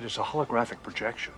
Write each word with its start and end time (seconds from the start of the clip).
It 0.00 0.06
is 0.06 0.16
a 0.16 0.22
holographic 0.22 0.82
projection. 0.82 1.34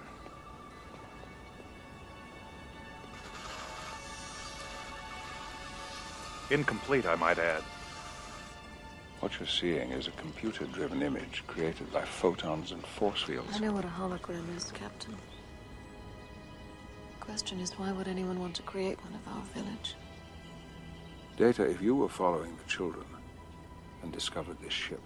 Incomplete, 6.48 7.04
I 7.04 7.16
might 7.16 7.40
add. 7.40 7.64
What 9.18 9.36
you're 9.40 9.48
seeing 9.48 9.90
is 9.90 10.06
a 10.06 10.12
computer 10.12 10.66
driven 10.66 11.02
image 11.02 11.42
created 11.48 11.92
by 11.92 12.04
photons 12.04 12.70
and 12.70 12.86
force 12.86 13.22
fields. 13.22 13.48
I 13.52 13.58
know 13.58 13.72
what 13.72 13.84
a 13.84 13.88
hologram 13.88 14.56
is, 14.56 14.70
Captain. 14.70 15.16
The 17.18 17.24
question 17.24 17.58
is, 17.58 17.72
why 17.72 17.90
would 17.90 18.06
anyone 18.06 18.38
want 18.38 18.54
to 18.54 18.62
create 18.62 19.02
one 19.02 19.14
of 19.14 19.26
our 19.26 19.42
village? 19.54 19.96
Data, 21.36 21.68
if 21.68 21.82
you 21.82 21.96
were 21.96 22.08
following 22.08 22.56
the 22.56 22.70
children 22.70 23.06
and 24.04 24.12
discovered 24.12 24.58
this 24.62 24.72
ship, 24.72 25.00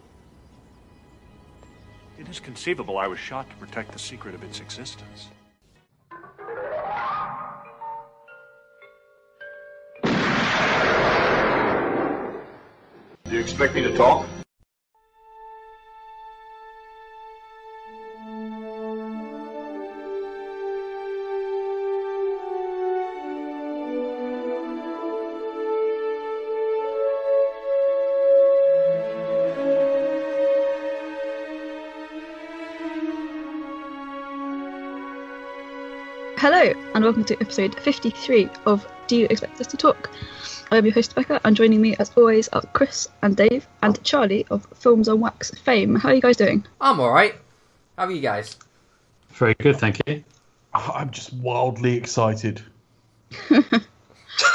It 2.19 2.29
is 2.29 2.41
conceivable 2.41 2.97
I 2.99 3.07
was 3.07 3.19
shot 3.19 3.49
to 3.51 3.57
protect 3.57 3.93
the 3.93 3.99
secret 3.99 4.35
of 4.35 4.43
its 4.43 4.61
existence. 4.61 5.29
Do 13.25 13.33
you 13.33 13.41
expect 13.41 13.75
me 13.75 13.83
to 13.83 13.95
talk? 13.97 14.27
And 36.97 37.05
welcome 37.05 37.25
to 37.25 37.39
episode 37.43 37.79
53 37.79 38.49
of 38.65 38.91
Do 39.07 39.19
You 39.19 39.27
Expect 39.29 39.61
Us 39.61 39.67
to 39.67 39.77
Talk? 39.77 40.11
I 40.71 40.79
am 40.79 40.87
your 40.87 40.95
host, 40.95 41.15
Becca, 41.15 41.43
and 41.45 41.55
joining 41.55 41.83
me, 41.83 41.95
as 41.99 42.11
always, 42.17 42.49
are 42.49 42.63
Chris 42.73 43.07
and 43.21 43.37
Dave 43.37 43.69
and 43.83 43.99
oh. 43.99 44.03
Charlie 44.03 44.47
of 44.49 44.67
Films 44.75 45.07
on 45.07 45.21
Wax 45.21 45.51
fame. 45.51 45.95
How 45.97 46.09
are 46.09 46.15
you 46.15 46.23
guys 46.23 46.39
doing? 46.39 46.65
I'm 46.81 46.99
alright. 46.99 47.35
How 47.99 48.07
are 48.07 48.11
you 48.11 48.23
guys? 48.23 48.57
Very 49.29 49.53
good, 49.53 49.77
thank 49.77 50.01
you. 50.07 50.25
Oh, 50.75 50.93
I'm 50.95 51.11
just 51.11 51.35
wildly 51.35 51.99
excited. 51.99 52.63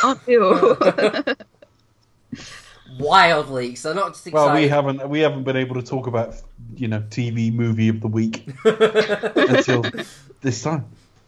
Aren't 0.03 0.27
you? 0.27 0.77
Wildly, 2.99 3.75
so 3.75 3.93
not 3.93 4.13
just 4.13 4.25
excited. 4.25 4.45
Well, 4.45 4.55
we 4.55 4.67
haven't 4.67 5.09
we 5.09 5.19
haven't 5.19 5.43
been 5.43 5.57
able 5.57 5.75
to 5.75 5.83
talk 5.83 6.07
about 6.07 6.35
you 6.75 6.87
know 6.87 7.01
TV 7.09 7.53
movie 7.53 7.87
of 7.87 8.01
the 8.01 8.07
week 8.07 8.49
until 8.65 9.85
this 10.41 10.63
time. 10.63 10.85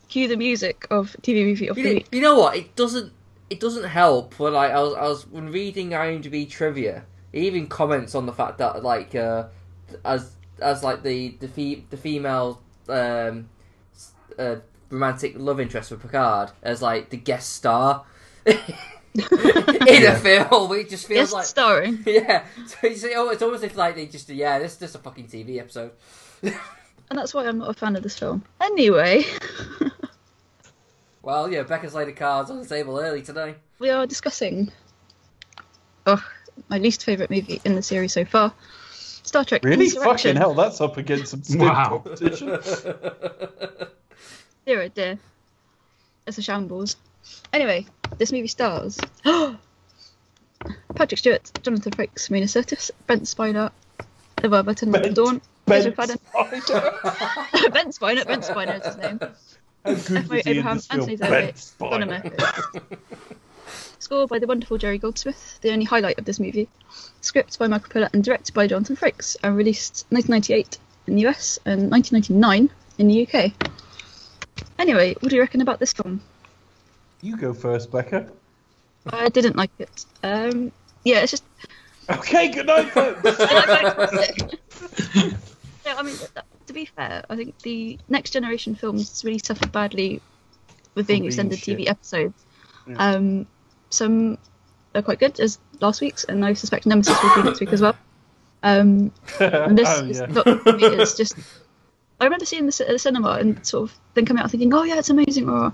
Cue 0.10 0.28
the 0.28 0.36
music 0.38 0.86
of 0.92 1.16
TV 1.22 1.46
movie 1.46 1.68
of 1.68 1.78
You, 1.78 1.84
the 1.84 1.90
know- 1.90 1.96
week. 1.96 2.08
you 2.12 2.22
know 2.22 2.38
what? 2.40 2.56
It 2.58 2.76
doesn't. 2.76 3.12
It 3.50 3.60
doesn't 3.60 3.84
help 3.86 4.40
when 4.40 4.54
like 4.54 4.72
I 4.72 4.82
was, 4.82 4.94
I 4.96 5.04
was 5.04 5.28
when 5.28 5.52
reading 5.52 5.90
IMDb 5.92 6.50
trivia. 6.50 7.06
It 7.32 7.44
even 7.44 7.68
comments 7.68 8.16
on 8.16 8.26
the 8.26 8.34
fact 8.34 8.58
that 8.60 8.84
like 8.84 9.14
uh, 9.16 9.46
as 10.06 10.32
as 10.62 10.84
like 10.84 11.04
the 11.04 11.30
the 11.40 11.48
fe- 11.48 11.84
the 11.90 11.98
female 11.98 12.62
um, 12.90 13.50
uh, 14.40 14.58
romantic 14.90 15.34
love 15.38 15.60
interest 15.60 15.90
for 15.90 15.98
Picard 15.98 16.52
as 16.64 16.82
like 16.82 17.10
the 17.10 17.18
guest 17.18 17.54
star 17.54 18.06
in 18.46 20.06
a 20.06 20.16
film. 20.16 20.72
It 20.74 20.90
just 20.90 21.08
feels 21.08 21.30
Yes, 21.30 21.34
like 21.34 21.46
starring. 21.46 22.04
yeah. 22.06 22.46
So 22.68 22.78
it's, 22.84 23.04
it's 23.04 23.42
almost 23.42 23.64
if 23.64 23.76
like 23.76 23.96
they 23.96 24.06
just 24.08 24.30
yeah, 24.30 24.60
this 24.60 24.74
is 24.74 24.80
just 24.80 24.96
a 24.96 25.00
fucking 25.00 25.28
TV 25.28 25.60
episode. 25.60 25.92
And 27.14 27.20
that's 27.20 27.32
why 27.36 27.46
I'm 27.46 27.60
not 27.60 27.70
a 27.70 27.74
fan 27.76 27.96
of 27.96 28.02
this 28.02 28.18
film. 28.18 28.44
Anyway, 28.60 29.24
Well, 31.22 31.48
yeah, 31.52 31.62
Becca's 31.62 31.94
laid 31.94 32.08
the 32.08 32.12
cards 32.12 32.50
on 32.50 32.60
the 32.60 32.66
table 32.66 33.00
early 33.00 33.22
today. 33.22 33.54
we 33.78 33.92
are 33.92 34.08
discussing 34.08 34.72
oh, 36.08 36.26
my 36.70 36.80
least 36.80 37.04
favourite 37.04 37.30
movie 37.30 37.62
in 37.66 37.76
the 37.76 37.84
series 37.84 38.14
so 38.14 38.26
far 38.26 38.52
Star 38.90 39.46
Trek 39.46 39.64
Really? 39.64 39.90
Fucking 39.92 40.38
hell, 40.38 40.56
that's 40.56 40.82
up 40.82 40.98
against 40.98 41.28
some 41.30 41.44
stiff 41.44 41.62
Wow. 41.62 42.02
competition. 42.04 42.48
Dear, 44.66 44.82
oh 44.82 44.88
dear. 44.88 45.20
It's 46.26 46.40
a 46.40 46.42
shambles. 46.42 46.96
Anyway, 47.54 47.86
this 48.18 48.32
movie 48.32 48.48
stars 48.48 48.98
Patrick 50.96 51.20
Stewart, 51.20 51.52
Jonathan 51.62 51.92
Frakes, 51.92 52.32
Marina 52.32 52.48
Sirtis, 52.48 52.90
Brent 53.06 53.26
Spiner, 53.26 53.70
LeVar 54.38 54.66
Burton, 54.66 54.90
Bent- 54.92 55.14
Dawn, 55.16 55.42
Ben 55.66 55.84
Joseph 55.84 56.20
Spider. 56.30 57.00
Ben 57.72 57.92
Spiner, 57.92 58.26
Ben 58.26 58.42
Spiner 58.42 58.80
is 58.80 58.86
his 58.86 58.98
name. 58.98 59.20
How 59.86 59.94
good 59.94 60.18
F.Y. 60.18 60.36
was 60.36 60.46
he 60.46 60.58
in 60.60 60.66
this 60.66 60.88
film? 60.88 61.02
Anthony 61.02 61.16
Ben 61.18 61.32
Zerbe, 61.32 61.58
Spider. 61.58 61.90
Donna 61.92 62.06
Murphy. 62.06 62.98
Score 64.00 64.28
by 64.28 64.40
the 64.40 64.48
wonderful 64.48 64.78
Jerry 64.78 64.98
Goldsmith, 64.98 65.60
the 65.62 65.72
only 65.72 65.86
highlight 65.86 66.20
of 66.20 66.26
this 66.26 66.40
movie. 66.40 66.68
Script 67.22 67.58
by 67.58 67.68
Michael 67.68 67.90
Piller 67.90 68.10
and 68.14 68.24
directed 68.24 68.54
by 68.54 68.68
Jonathan 68.68 68.98
Frakes, 68.98 69.38
and 69.44 69.56
released 69.56 70.06
1998 70.10 70.78
in 71.08 71.16
the 71.16 71.28
US 71.28 71.60
and 71.66 71.90
1999 71.90 72.70
in 72.98 73.08
the 73.08 73.28
UK. 73.28 73.52
Anyway, 74.78 75.16
what 75.20 75.30
do 75.30 75.36
you 75.36 75.42
reckon 75.42 75.62
about 75.62 75.80
this 75.80 75.94
film? 75.94 76.22
You 77.22 77.38
go 77.38 77.54
first, 77.54 77.92
Becca. 77.92 78.30
I 79.12 79.30
didn't 79.30 79.56
like 79.56 79.72
it. 79.80 80.06
Um, 80.24 80.72
yeah, 81.04 81.22
it's 81.22 81.32
just. 81.32 81.44
Okay, 82.10 82.50
good 82.50 82.66
night, 82.68 82.90
folks. 82.90 83.22
yeah, 85.16 85.96
I 85.98 86.04
mean, 86.04 86.16
th- 86.16 86.46
fair, 87.08 87.24
I 87.30 87.36
think 87.36 87.58
the 87.60 87.98
next 88.10 88.32
generation 88.32 88.76
films 88.76 89.24
really 89.24 89.40
suffered 89.40 89.72
badly 89.72 90.22
with 90.96 91.08
being 91.08 91.26
extended 91.26 91.60
shit. 91.60 91.78
TV 91.78 91.90
episodes. 91.90 92.46
Um, 92.98 93.48
some 93.90 94.38
are 94.96 95.02
quite 95.02 95.20
good, 95.20 95.40
as 95.40 95.60
last 95.80 96.02
week's, 96.02 96.24
and 96.24 96.44
I 96.46 96.54
suspect 96.54 96.86
Nemesis 96.86 97.22
will 97.24 97.36
be 97.36 97.44
next 97.44 97.60
week 97.60 97.74
as 97.74 97.82
well. 97.82 97.96
Um, 98.62 99.12
and 99.40 99.78
this 99.78 99.90
oh, 99.90 100.06
is 100.06 100.22
not 100.22 100.46
for 100.46 100.74
me. 100.74 100.86
It's 100.86 101.16
just 101.16 101.36
I 102.20 102.26
remember 102.26 102.46
seeing 102.46 102.66
this 102.66 102.80
at 102.80 102.88
the 102.88 103.00
cinema 103.00 103.32
and 103.32 103.66
sort 103.66 103.90
of 103.90 103.98
then 104.14 104.26
coming 104.26 104.42
out 104.44 104.52
thinking, 104.52 104.74
oh 104.74 104.84
yeah, 104.84 104.98
it's 104.98 105.10
amazing, 105.10 105.50
or 105.50 105.74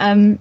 um, 0.00 0.38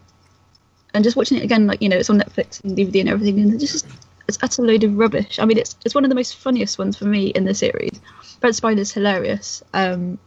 and 0.94 1.03
just 1.03 1.16
watching 1.16 1.38
it 1.38 1.44
again, 1.44 1.68
like 1.68 1.81
you 1.81 1.90
know, 1.90 1.97
it's 1.97 2.09
on 2.09 2.19
Netflix 2.19 2.63
and 2.63 2.78
DVD 2.78 3.02
and 3.02 3.09
everything, 3.09 3.40
and 3.40 3.53
it's 3.53 3.72
just 3.72 3.88
it's 4.28 4.38
utter 4.41 4.62
load 4.63 4.84
of 4.84 4.97
rubbish. 4.97 5.40
I 5.40 5.46
mean, 5.46 5.58
it's 5.58 5.75
it's 5.85 5.96
one 5.96 6.03
of 6.03 6.09
the 6.09 6.16
most 6.16 6.35
funniest 6.35 6.78
ones 6.78 6.97
for 6.97 7.06
me 7.06 7.28
in 7.28 7.46
the 7.46 7.53
series. 7.53 8.00
Brent 8.40 8.56
Spiner's 8.56 8.92
hilarious. 8.92 9.64
Um, 9.74 10.20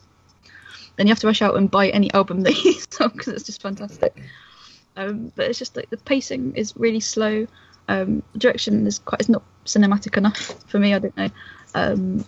and 0.99 1.09
you 1.09 1.13
have 1.13 1.21
to 1.21 1.27
rush 1.27 1.43
out 1.43 1.57
and 1.57 1.71
buy 1.71 1.89
any 1.89 2.13
album 2.13 2.43
that 2.43 2.53
he's 2.53 2.87
on 3.01 3.11
because 3.11 3.29
it's 3.29 3.45
just 3.45 3.63
fantastic. 3.63 4.17
Um, 4.97 5.33
but 5.35 5.49
it's 5.49 5.59
just 5.59 5.77
like 5.77 5.91
the 5.91 5.97
pacing 5.97 6.55
is 6.57 6.77
really 6.77 7.01
slow. 7.01 7.47
Um, 7.89 8.23
direction 8.37 8.87
is 8.87 8.99
quite 8.99 9.21
is 9.21 9.29
not 9.29 9.43
cinematic 9.65 10.17
enough 10.17 10.55
for 10.67 10.79
me. 10.79 10.95
I 10.95 10.99
don't 10.99 11.17
know. 11.17 11.31
Um, 11.75 12.19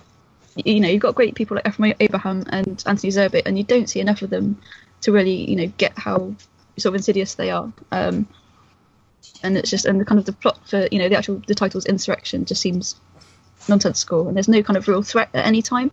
y- 0.56 0.62
you 0.66 0.80
know, 0.80 0.88
you've 0.88 1.02
got 1.02 1.14
great 1.14 1.34
people 1.34 1.56
like 1.56 1.68
F. 1.68 1.78
Murray 1.78 1.94
Abraham 2.00 2.44
and 2.48 2.82
Anthony 2.86 3.12
Zerbit, 3.12 3.42
and 3.46 3.58
you 3.58 3.64
don't 3.64 3.88
see 3.88 4.00
enough 4.00 4.22
of 4.22 4.30
them 4.30 4.60
to 5.02 5.12
really, 5.12 5.48
you 5.48 5.56
know, 5.56 5.66
get 5.76 5.96
how 5.98 6.34
sort 6.78 6.86
of 6.86 6.94
insidious 6.96 7.34
they 7.34 7.50
are. 7.50 7.72
Um, 7.92 8.26
and 9.42 9.56
it's 9.56 9.70
just 9.70 9.84
and 9.84 10.00
the 10.00 10.04
kind 10.04 10.18
of 10.18 10.24
the 10.24 10.32
plot 10.32 10.58
for 10.66 10.88
you 10.90 10.98
know 10.98 11.08
the 11.08 11.16
actual 11.16 11.40
the 11.46 11.54
title's 11.54 11.86
insurrection 11.86 12.44
just 12.44 12.60
seems 12.60 12.96
nonsensical, 13.68 14.28
and 14.28 14.36
there's 14.36 14.48
no 14.48 14.62
kind 14.62 14.76
of 14.76 14.88
real 14.88 15.02
threat 15.02 15.28
at 15.34 15.46
any 15.46 15.62
time. 15.62 15.90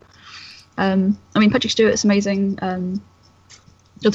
Um, 0.78 1.18
I 1.36 1.40
mean, 1.40 1.52
Patrick 1.52 1.72
Stewart's 1.72 2.04
amazing. 2.04 2.60
Um, 2.62 3.02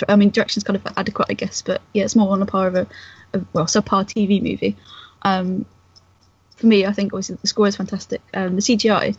I 0.08 0.16
mean, 0.16 0.30
direction's 0.30 0.64
kind 0.64 0.76
of 0.76 0.86
adequate, 0.96 1.28
I 1.30 1.34
guess, 1.34 1.62
but 1.62 1.80
yeah, 1.94 2.04
it's 2.04 2.16
more 2.16 2.32
on 2.32 2.40
the 2.40 2.46
par 2.46 2.66
of 2.66 2.74
a, 2.74 2.86
a 3.34 3.40
well, 3.52 3.66
subpar 3.66 4.04
TV 4.04 4.42
movie. 4.42 4.76
Um, 5.22 5.64
for 6.56 6.66
me, 6.66 6.86
I 6.86 6.92
think 6.92 7.12
obviously 7.12 7.36
the 7.40 7.46
score 7.46 7.68
is 7.68 7.76
fantastic. 7.76 8.22
Um, 8.34 8.56
the 8.56 8.62
CGI, 8.62 9.16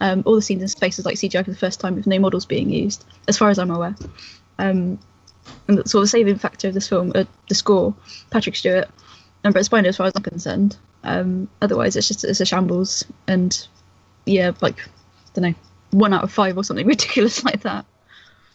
um, 0.00 0.22
all 0.26 0.34
the 0.34 0.42
scenes 0.42 0.62
in 0.62 0.68
space 0.68 0.98
is 0.98 1.06
like 1.06 1.16
CGI 1.16 1.44
for 1.44 1.50
the 1.50 1.56
first 1.56 1.80
time 1.80 1.94
with 1.94 2.06
no 2.06 2.18
models 2.18 2.44
being 2.44 2.68
used, 2.68 3.04
as 3.28 3.38
far 3.38 3.48
as 3.48 3.58
I'm 3.58 3.70
aware. 3.70 3.94
Um, 4.58 4.98
and 5.68 5.78
the 5.78 5.88
sort 5.88 6.02
of 6.02 6.10
saving 6.10 6.36
factor 6.36 6.68
of 6.68 6.74
this 6.74 6.88
film, 6.88 7.12
uh, 7.14 7.24
the 7.48 7.54
score, 7.54 7.94
Patrick 8.30 8.56
Stewart, 8.56 8.88
and 9.44 9.54
Brent 9.54 9.68
Spiner, 9.70 9.86
as 9.86 9.96
far 9.96 10.06
as 10.06 10.12
I'm 10.16 10.22
concerned. 10.22 10.76
Um, 11.02 11.48
otherwise, 11.62 11.96
it's 11.96 12.08
just 12.08 12.24
it's 12.24 12.40
a 12.40 12.46
shambles, 12.46 13.04
and 13.26 13.66
yeah, 14.30 14.52
like 14.60 14.80
I 14.80 14.90
don't 15.34 15.42
know, 15.50 15.54
one 15.90 16.12
out 16.12 16.24
of 16.24 16.32
five 16.32 16.56
or 16.56 16.64
something 16.64 16.86
ridiculous 16.94 17.44
like 17.44 17.62
that. 17.62 17.84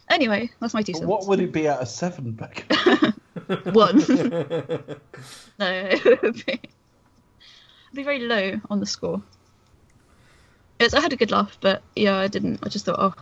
Anyway, 0.09 0.51
that's 0.59 0.73
my 0.73 0.81
two 0.81 0.93
cents. 0.93 1.05
What 1.05 1.27
would 1.27 1.39
it 1.39 1.51
be 1.51 1.67
out 1.67 1.81
of 1.81 1.87
seven, 1.87 2.31
Becca? 2.31 3.13
One. 3.73 3.97
no, 3.99 4.95
it 5.59 6.21
would 6.21 6.45
be, 6.45 6.61
be 7.93 8.03
very 8.03 8.19
low 8.19 8.61
on 8.69 8.79
the 8.79 8.85
score. 8.85 9.21
It's, 10.79 10.93
I 10.93 11.01
had 11.01 11.11
a 11.11 11.15
good 11.15 11.31
laugh, 11.31 11.57
but 11.59 11.81
yeah, 11.95 12.17
I 12.17 12.27
didn't. 12.27 12.59
I 12.63 12.69
just 12.69 12.85
thought, 12.85 12.97
oh, 12.99 13.13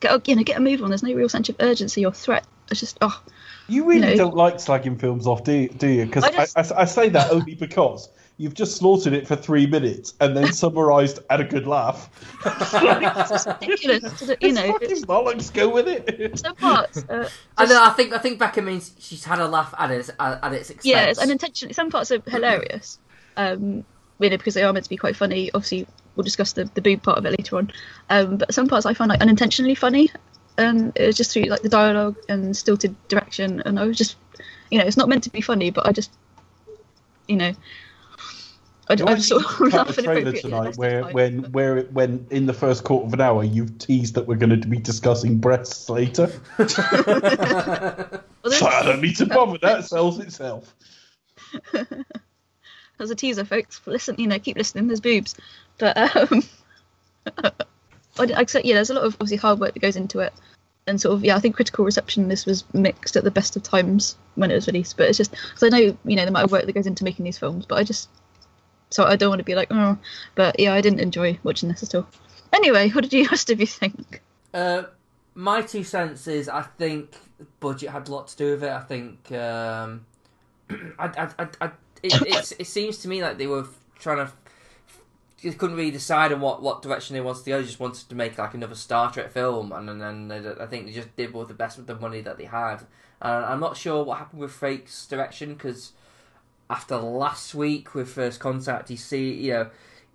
get 0.00 0.28
you 0.28 0.36
know, 0.36 0.42
get 0.44 0.58
a 0.58 0.60
move 0.60 0.82
on. 0.82 0.90
There's 0.90 1.02
no 1.02 1.12
real 1.12 1.28
sense 1.28 1.48
of 1.48 1.56
urgency 1.58 2.06
or 2.06 2.12
threat 2.12 2.46
It's 2.70 2.80
just 2.80 2.98
oh, 3.00 3.20
You 3.66 3.84
really 3.84 4.10
You 4.10 4.16
know- 4.16 4.24
don't 4.24 4.36
like 4.36 4.54
slagging 4.54 5.00
films 5.00 5.26
off, 5.26 5.42
do 5.44 5.52
you? 5.52 5.68
Do 5.68 5.88
you? 5.88 6.06
Because 6.06 6.24
I 6.24 6.28
I, 6.28 6.62
I, 6.62 6.82
I 6.82 6.84
say 6.84 7.08
that 7.10 7.32
only 7.32 7.56
because 7.56 8.08
you've 8.42 8.54
just 8.54 8.76
slaughtered 8.76 9.12
it 9.12 9.26
for 9.26 9.36
three 9.36 9.66
minutes 9.66 10.14
and 10.20 10.36
then 10.36 10.52
summarised 10.52 11.20
at 11.30 11.40
a 11.40 11.44
good 11.44 11.66
laugh. 11.66 12.10
it's 12.44 13.30
just 13.30 13.46
ridiculous. 13.46 14.18
to 14.18 14.26
do- 14.26 14.32
you 14.32 14.36
It's 14.48 14.54
know, 14.58 14.72
fucking 14.72 14.90
it's, 14.90 15.04
bollocks. 15.04 15.52
Go 15.54 15.68
with 15.68 15.86
it. 15.88 16.38
some 16.38 16.56
parts. 16.56 17.04
Uh, 17.08 17.28
I 17.56 17.66
know. 17.66 17.82
I 17.84 17.90
think 17.90 18.12
I 18.12 18.18
think 18.18 18.38
Becca 18.38 18.62
means 18.62 18.94
she's 18.98 19.24
had 19.24 19.38
a 19.38 19.46
laugh 19.46 19.74
at 19.78 19.90
its 19.90 20.10
at, 20.18 20.42
at 20.42 20.52
its 20.52 20.70
expense. 20.70 20.86
yeah, 20.86 21.04
it's 21.04 21.18
unintentionally. 21.18 21.72
Some 21.74 21.90
parts 21.90 22.10
are 22.10 22.20
hilarious, 22.26 22.98
um, 23.36 23.84
you 24.18 24.30
know, 24.30 24.36
because 24.36 24.54
they 24.54 24.62
are 24.64 24.72
meant 24.72 24.84
to 24.84 24.90
be 24.90 24.96
quite 24.96 25.14
funny. 25.16 25.50
Obviously, 25.54 25.86
we'll 26.16 26.24
discuss 26.24 26.52
the, 26.54 26.64
the 26.74 26.80
boob 26.80 27.02
part 27.02 27.18
of 27.18 27.26
it 27.26 27.30
later 27.38 27.56
on. 27.58 27.70
Um, 28.10 28.38
but 28.38 28.52
some 28.54 28.66
parts 28.68 28.86
I 28.86 28.94
find 28.94 29.08
like 29.08 29.20
unintentionally 29.20 29.74
funny, 29.74 30.10
and 30.58 30.92
it 30.96 31.06
was 31.06 31.16
just 31.16 31.32
through 31.32 31.44
like 31.44 31.62
the 31.62 31.68
dialogue 31.68 32.16
and 32.28 32.56
stilted 32.56 32.96
direction. 33.08 33.62
And 33.64 33.78
I 33.78 33.84
was 33.84 33.96
just, 33.98 34.16
you 34.70 34.78
know, 34.78 34.84
it's 34.84 34.96
not 34.96 35.08
meant 35.08 35.24
to 35.24 35.30
be 35.30 35.40
funny, 35.42 35.70
but 35.70 35.86
I 35.86 35.92
just, 35.92 36.10
you 37.28 37.36
know, 37.36 37.52
I, 38.88 38.94
Do 38.96 39.06
I 39.06 39.12
I 39.12 39.18
sort 39.18 39.44
of 39.44 39.48
cut 39.48 39.72
laugh 39.72 39.96
the 39.96 40.02
trailer 40.02 40.32
tonight 40.32 40.76
where 40.76 41.04
when 41.04 41.52
where 41.52 41.78
it, 41.78 41.92
when 41.92 42.26
in 42.30 42.46
the 42.46 42.52
first 42.52 42.84
quarter 42.84 43.06
of 43.06 43.12
an 43.12 43.20
hour 43.20 43.44
you've 43.44 43.78
teased 43.78 44.14
that 44.16 44.26
we're 44.26 44.36
going 44.36 44.60
to 44.60 44.68
be 44.68 44.78
discussing 44.78 45.38
breasts 45.38 45.88
later. 45.88 46.30
Well, 48.42 48.52
So 48.52 48.66
I 48.66 48.82
don't 48.82 49.00
need 49.00 49.16
to 49.16 49.26
bother. 49.26 49.58
That 49.58 49.84
sells 49.84 50.18
itself. 50.18 50.74
There's 51.72 53.10
a 53.10 53.14
teaser, 53.14 53.44
folks. 53.44 53.80
Listen, 53.86 54.16
you 54.18 54.26
know, 54.26 54.38
keep 54.38 54.56
listening. 54.56 54.86
There's 54.86 55.00
boobs, 55.00 55.34
but 55.78 55.96
um, 55.96 56.42
I, 58.18 58.32
I 58.36 58.44
said, 58.44 58.64
yeah, 58.64 58.74
there's 58.74 58.90
a 58.90 58.94
lot 58.94 59.04
of 59.04 59.14
obviously 59.14 59.38
hard 59.38 59.60
work 59.60 59.74
that 59.74 59.80
goes 59.80 59.96
into 59.96 60.20
it, 60.20 60.32
and 60.86 61.00
sort 61.00 61.14
of 61.14 61.24
yeah, 61.24 61.36
I 61.36 61.40
think 61.40 61.56
critical 61.56 61.84
reception 61.84 62.28
this 62.28 62.46
was 62.46 62.64
mixed 62.74 63.16
at 63.16 63.24
the 63.24 63.30
best 63.30 63.56
of 63.56 63.62
times 63.62 64.16
when 64.34 64.50
it 64.50 64.54
was 64.54 64.66
released. 64.66 64.96
But 64.96 65.08
it's 65.08 65.18
just 65.18 65.30
because 65.30 65.62
I 65.62 65.68
know 65.68 65.96
you 66.04 66.16
know 66.16 66.22
the 66.22 66.28
amount 66.28 66.44
of 66.44 66.52
work 66.52 66.66
that 66.66 66.72
goes 66.72 66.86
into 66.86 67.04
making 67.04 67.24
these 67.24 67.38
films, 67.38 67.64
but 67.66 67.78
I 67.78 67.84
just 67.84 68.08
so 68.92 69.04
I 69.04 69.16
don't 69.16 69.30
want 69.30 69.40
to 69.40 69.44
be 69.44 69.54
like 69.54 69.68
oh, 69.70 69.98
but 70.34 70.58
yeah, 70.58 70.74
I 70.74 70.80
didn't 70.80 71.00
enjoy 71.00 71.38
watching 71.42 71.68
this 71.68 71.82
at 71.82 71.94
all. 71.94 72.06
Anyway, 72.52 72.90
what 72.90 73.02
did 73.02 73.12
you 73.12 73.26
rest 73.30 73.50
of 73.50 73.60
you 73.60 73.66
think? 73.66 74.20
Uh, 74.52 74.84
my 75.34 75.62
two 75.62 75.84
cents 75.84 76.26
is 76.26 76.48
I 76.48 76.62
think 76.62 77.16
budget 77.60 77.90
had 77.90 78.08
a 78.08 78.12
lot 78.12 78.28
to 78.28 78.36
do 78.36 78.50
with 78.52 78.64
it. 78.64 78.70
I 78.70 78.80
think 78.80 79.32
um, 79.32 80.04
I, 80.98 81.30
I, 81.38 81.48
I, 81.60 81.70
it, 82.02 82.52
it 82.58 82.66
seems 82.66 82.98
to 82.98 83.08
me 83.08 83.22
like 83.22 83.38
they 83.38 83.46
were 83.46 83.66
trying 83.98 84.26
to. 84.26 84.32
They 85.42 85.50
couldn't 85.50 85.76
really 85.76 85.90
decide 85.90 86.32
on 86.32 86.40
what, 86.40 86.62
what 86.62 86.82
direction 86.82 87.14
they 87.14 87.20
wanted 87.20 87.42
to 87.42 87.50
go. 87.50 87.58
They 87.58 87.66
just 87.66 87.80
wanted 87.80 88.08
to 88.08 88.14
make 88.14 88.38
like 88.38 88.54
another 88.54 88.76
Star 88.76 89.10
Trek 89.10 89.32
film, 89.32 89.72
and 89.72 89.88
then 90.00 90.28
they, 90.28 90.38
I 90.38 90.66
think 90.66 90.86
they 90.86 90.92
just 90.92 91.16
did 91.16 91.34
with 91.34 91.48
the 91.48 91.54
best 91.54 91.78
with 91.78 91.88
the 91.88 91.96
money 91.96 92.20
that 92.20 92.38
they 92.38 92.44
had. 92.44 92.82
And 93.20 93.44
I'm 93.44 93.58
not 93.58 93.76
sure 93.76 94.04
what 94.04 94.18
happened 94.18 94.40
with 94.40 94.52
Frakes' 94.52 95.08
direction 95.08 95.54
because 95.54 95.92
after 96.72 96.96
last 96.96 97.54
week 97.54 97.94
with 97.94 98.08
First 98.08 98.40
Contact, 98.40 98.88
he 98.88 98.96
see 98.96 99.34
you 99.34 99.52
know 99.52 99.70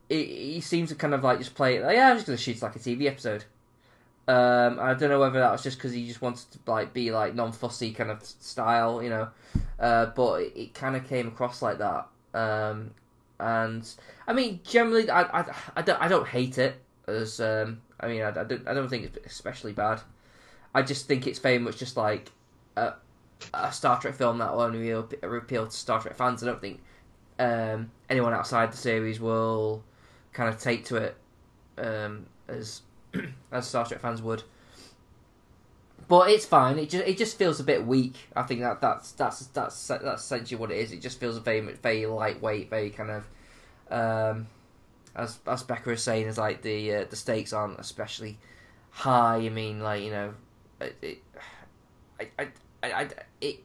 he, 0.09 0.53
he 0.53 0.61
seems 0.61 0.89
to 0.89 0.95
kind 0.95 1.13
of 1.13 1.23
like 1.23 1.37
just 1.37 1.53
play 1.53 1.77
it. 1.77 1.83
Like, 1.83 1.95
yeah, 1.95 2.09
I'm 2.09 2.15
just 2.17 2.25
gonna 2.25 2.37
shoot 2.37 2.61
like 2.61 2.75
a 2.75 2.79
TV 2.79 3.05
episode. 3.05 3.45
Um, 4.27 4.79
I 4.79 4.93
don't 4.95 5.09
know 5.09 5.19
whether 5.19 5.39
that 5.39 5.51
was 5.51 5.63
just 5.63 5.77
because 5.77 5.93
he 5.93 6.07
just 6.07 6.21
wanted 6.21 6.51
to 6.51 6.59
like 6.65 6.93
be 6.93 7.11
like 7.11 7.35
non-fussy 7.35 7.93
kind 7.93 8.09
of 8.09 8.25
style, 8.25 9.01
you 9.03 9.09
know. 9.09 9.29
Uh, 9.79 10.07
but 10.07 10.41
it, 10.41 10.53
it 10.57 10.73
kind 10.73 10.95
of 10.95 11.07
came 11.07 11.27
across 11.27 11.61
like 11.61 11.77
that. 11.77 12.07
Um, 12.33 12.91
and 13.39 13.87
I 14.27 14.33
mean, 14.33 14.59
generally, 14.63 15.09
I, 15.09 15.21
I, 15.21 15.55
I 15.75 15.81
don't 15.83 16.01
I 16.01 16.07
don't 16.07 16.27
hate 16.27 16.57
it. 16.57 16.75
As 17.07 17.39
um, 17.39 17.81
I 17.99 18.07
mean, 18.07 18.23
I, 18.23 18.29
I 18.29 18.43
don't 18.43 18.67
I 18.67 18.73
don't 18.73 18.89
think 18.89 19.05
it's 19.05 19.27
especially 19.27 19.73
bad. 19.73 20.01
I 20.73 20.81
just 20.81 21.07
think 21.07 21.27
it's 21.27 21.39
very 21.39 21.59
much 21.59 21.77
just 21.77 21.95
like 21.95 22.31
a 23.53 23.71
Star 23.71 23.99
Trek 23.99 24.15
film 24.15 24.37
that 24.39 24.53
will 24.53 24.61
only 24.61 24.89
appeal, 24.91 25.65
to 25.65 25.71
Star 25.71 26.01
Trek 26.01 26.15
fans. 26.15 26.43
I 26.43 26.47
don't 26.47 26.61
think 26.61 26.81
um, 27.39 27.91
anyone 28.09 28.33
outside 28.33 28.71
the 28.71 28.77
series 28.77 29.19
will 29.19 29.83
kind 30.33 30.49
of 30.49 30.59
take 30.59 30.85
to 30.85 30.97
it 30.97 31.17
um, 31.77 32.27
as 32.47 32.81
as 33.51 33.67
Star 33.67 33.85
Trek 33.85 34.01
fans 34.01 34.21
would. 34.21 34.43
But 36.07 36.29
it's 36.29 36.45
fine. 36.45 36.79
It 36.79 36.89
just 36.89 37.05
it 37.05 37.17
just 37.17 37.37
feels 37.37 37.59
a 37.59 37.63
bit 37.63 37.85
weak. 37.85 38.15
I 38.35 38.43
think 38.43 38.61
that 38.61 38.79
that's 38.79 39.11
that's 39.11 39.47
that's 39.47 39.87
that's 39.87 40.23
essentially 40.23 40.59
what 40.59 40.71
it 40.71 40.77
is. 40.77 40.91
It 40.91 41.01
just 41.01 41.19
feels 41.19 41.37
very 41.39 41.59
very 41.59 42.05
lightweight, 42.05 42.69
very 42.69 42.91
kind 42.91 43.09
of 43.11 43.25
um, 43.91 44.47
as 45.15 45.39
as 45.45 45.63
Becca 45.63 45.91
is 45.91 46.03
saying, 46.03 46.27
is 46.27 46.37
like 46.37 46.61
the 46.61 46.95
uh, 46.95 47.05
the 47.09 47.15
stakes 47.15 47.51
aren't 47.51 47.79
especially 47.79 48.37
high. 48.91 49.37
I 49.37 49.49
mean, 49.49 49.81
like 49.81 50.01
you 50.03 50.11
know, 50.11 50.33
it, 50.79 50.95
it 51.01 51.17
I, 52.19 52.29
I, 52.39 52.47
I, 52.93 53.01
I 53.01 53.09
it. 53.41 53.63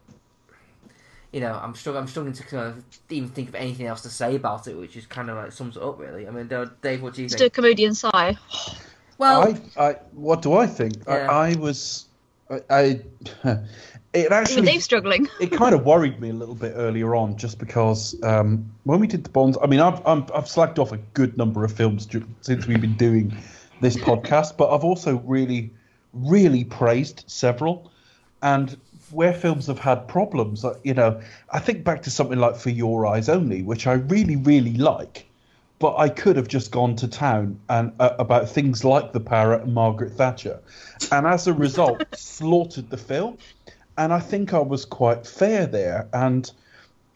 You 1.32 1.40
know, 1.40 1.58
I'm 1.62 1.74
struggling. 1.74 2.02
I'm 2.02 2.08
struggling 2.08 2.34
to 2.34 2.42
kind 2.44 2.66
of 2.68 2.84
even 3.08 3.30
think 3.30 3.48
of 3.48 3.54
anything 3.54 3.86
else 3.86 4.02
to 4.02 4.10
say 4.10 4.36
about 4.36 4.68
it, 4.68 4.76
which 4.76 4.96
is 4.96 5.06
kind 5.06 5.30
of 5.30 5.36
like 5.36 5.52
sums 5.52 5.76
it 5.76 5.82
up, 5.82 5.98
really. 5.98 6.28
I 6.28 6.30
mean, 6.30 6.46
Dave, 6.82 7.02
what 7.02 7.14
do 7.14 7.22
you 7.22 7.28
think? 7.28 7.38
Just 7.38 7.44
a 7.44 7.50
comedian 7.50 7.94
sigh. 7.94 8.36
Well, 9.18 9.56
I, 9.76 9.90
I, 9.90 9.92
what 10.14 10.42
do 10.42 10.54
I 10.54 10.66
think? 10.66 10.94
Yeah. 11.06 11.30
I, 11.30 11.50
I 11.50 11.54
was, 11.54 12.06
I, 12.50 12.60
I 12.70 13.00
it 14.12 14.26
Even 14.26 14.32
actually, 14.32 14.66
Dave's 14.66 14.84
struggling. 14.84 15.28
it 15.40 15.52
kind 15.52 15.74
of 15.74 15.84
worried 15.84 16.20
me 16.20 16.30
a 16.30 16.34
little 16.34 16.54
bit 16.54 16.72
earlier 16.74 17.14
on, 17.14 17.36
just 17.36 17.58
because 17.58 18.20
um, 18.24 18.70
when 18.84 19.00
we 19.00 19.06
did 19.06 19.24
the 19.24 19.30
Bonds, 19.30 19.56
I 19.62 19.66
mean, 19.66 19.80
I've, 19.80 20.04
I'm, 20.06 20.26
I've 20.34 20.48
slacked 20.48 20.78
off 20.78 20.92
a 20.92 20.98
good 21.14 21.36
number 21.38 21.64
of 21.64 21.72
films 21.72 22.08
since 22.40 22.66
we've 22.66 22.80
been 22.80 22.96
doing 22.96 23.36
this 23.80 23.96
podcast, 23.96 24.56
but 24.56 24.74
I've 24.74 24.84
also 24.84 25.18
really, 25.18 25.70
really 26.12 26.64
praised 26.64 27.24
several, 27.26 27.90
and 28.42 28.76
where 29.12 29.32
films 29.32 29.66
have 29.66 29.78
had 29.78 30.08
problems, 30.08 30.64
uh, 30.64 30.74
you 30.82 30.94
know, 30.94 31.20
I 31.50 31.58
think 31.58 31.84
back 31.84 32.02
to 32.02 32.10
something 32.10 32.38
like 32.38 32.56
For 32.56 32.70
Your 32.70 33.06
Eyes 33.06 33.28
Only, 33.28 33.62
which 33.62 33.86
I 33.86 33.94
really, 33.94 34.36
really 34.36 34.74
like 34.74 35.26
but 35.82 35.98
I 35.98 36.10
could 36.10 36.36
have 36.36 36.46
just 36.46 36.70
gone 36.70 36.94
to 36.94 37.08
town 37.08 37.58
and 37.68 37.92
uh, 37.98 38.14
about 38.20 38.48
things 38.48 38.84
like 38.84 39.12
the 39.12 39.18
parrot 39.18 39.62
and 39.62 39.74
Margaret 39.74 40.12
Thatcher, 40.12 40.60
and 41.10 41.26
as 41.26 41.48
a 41.48 41.52
result, 41.52 42.04
slaughtered 42.16 42.88
the 42.88 42.96
film. 42.96 43.36
And 43.98 44.12
I 44.12 44.20
think 44.20 44.54
I 44.54 44.60
was 44.60 44.84
quite 44.84 45.26
fair 45.26 45.66
there. 45.66 46.06
And 46.12 46.48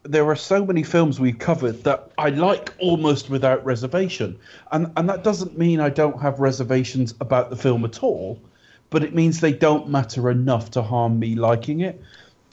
there 0.03 0.25
are 0.25 0.35
so 0.35 0.65
many 0.65 0.83
films 0.83 1.17
we've 1.17 1.39
covered 1.39 1.85
that 1.85 2.11
I 2.17 2.27
like 2.27 2.73
almost 2.79 3.29
without 3.29 3.63
reservation, 3.63 4.37
and 4.73 4.91
and 4.97 5.07
that 5.07 5.23
doesn't 5.23 5.57
mean 5.57 5.79
I 5.79 5.89
don't 5.89 6.21
have 6.21 6.41
reservations 6.41 7.13
about 7.21 7.49
the 7.49 7.55
film 7.55 7.85
at 7.85 8.03
all, 8.03 8.37
but 8.89 9.03
it 9.03 9.13
means 9.13 9.39
they 9.39 9.53
don't 9.53 9.89
matter 9.89 10.29
enough 10.29 10.71
to 10.71 10.81
harm 10.81 11.19
me 11.19 11.35
liking 11.35 11.81
it. 11.81 12.01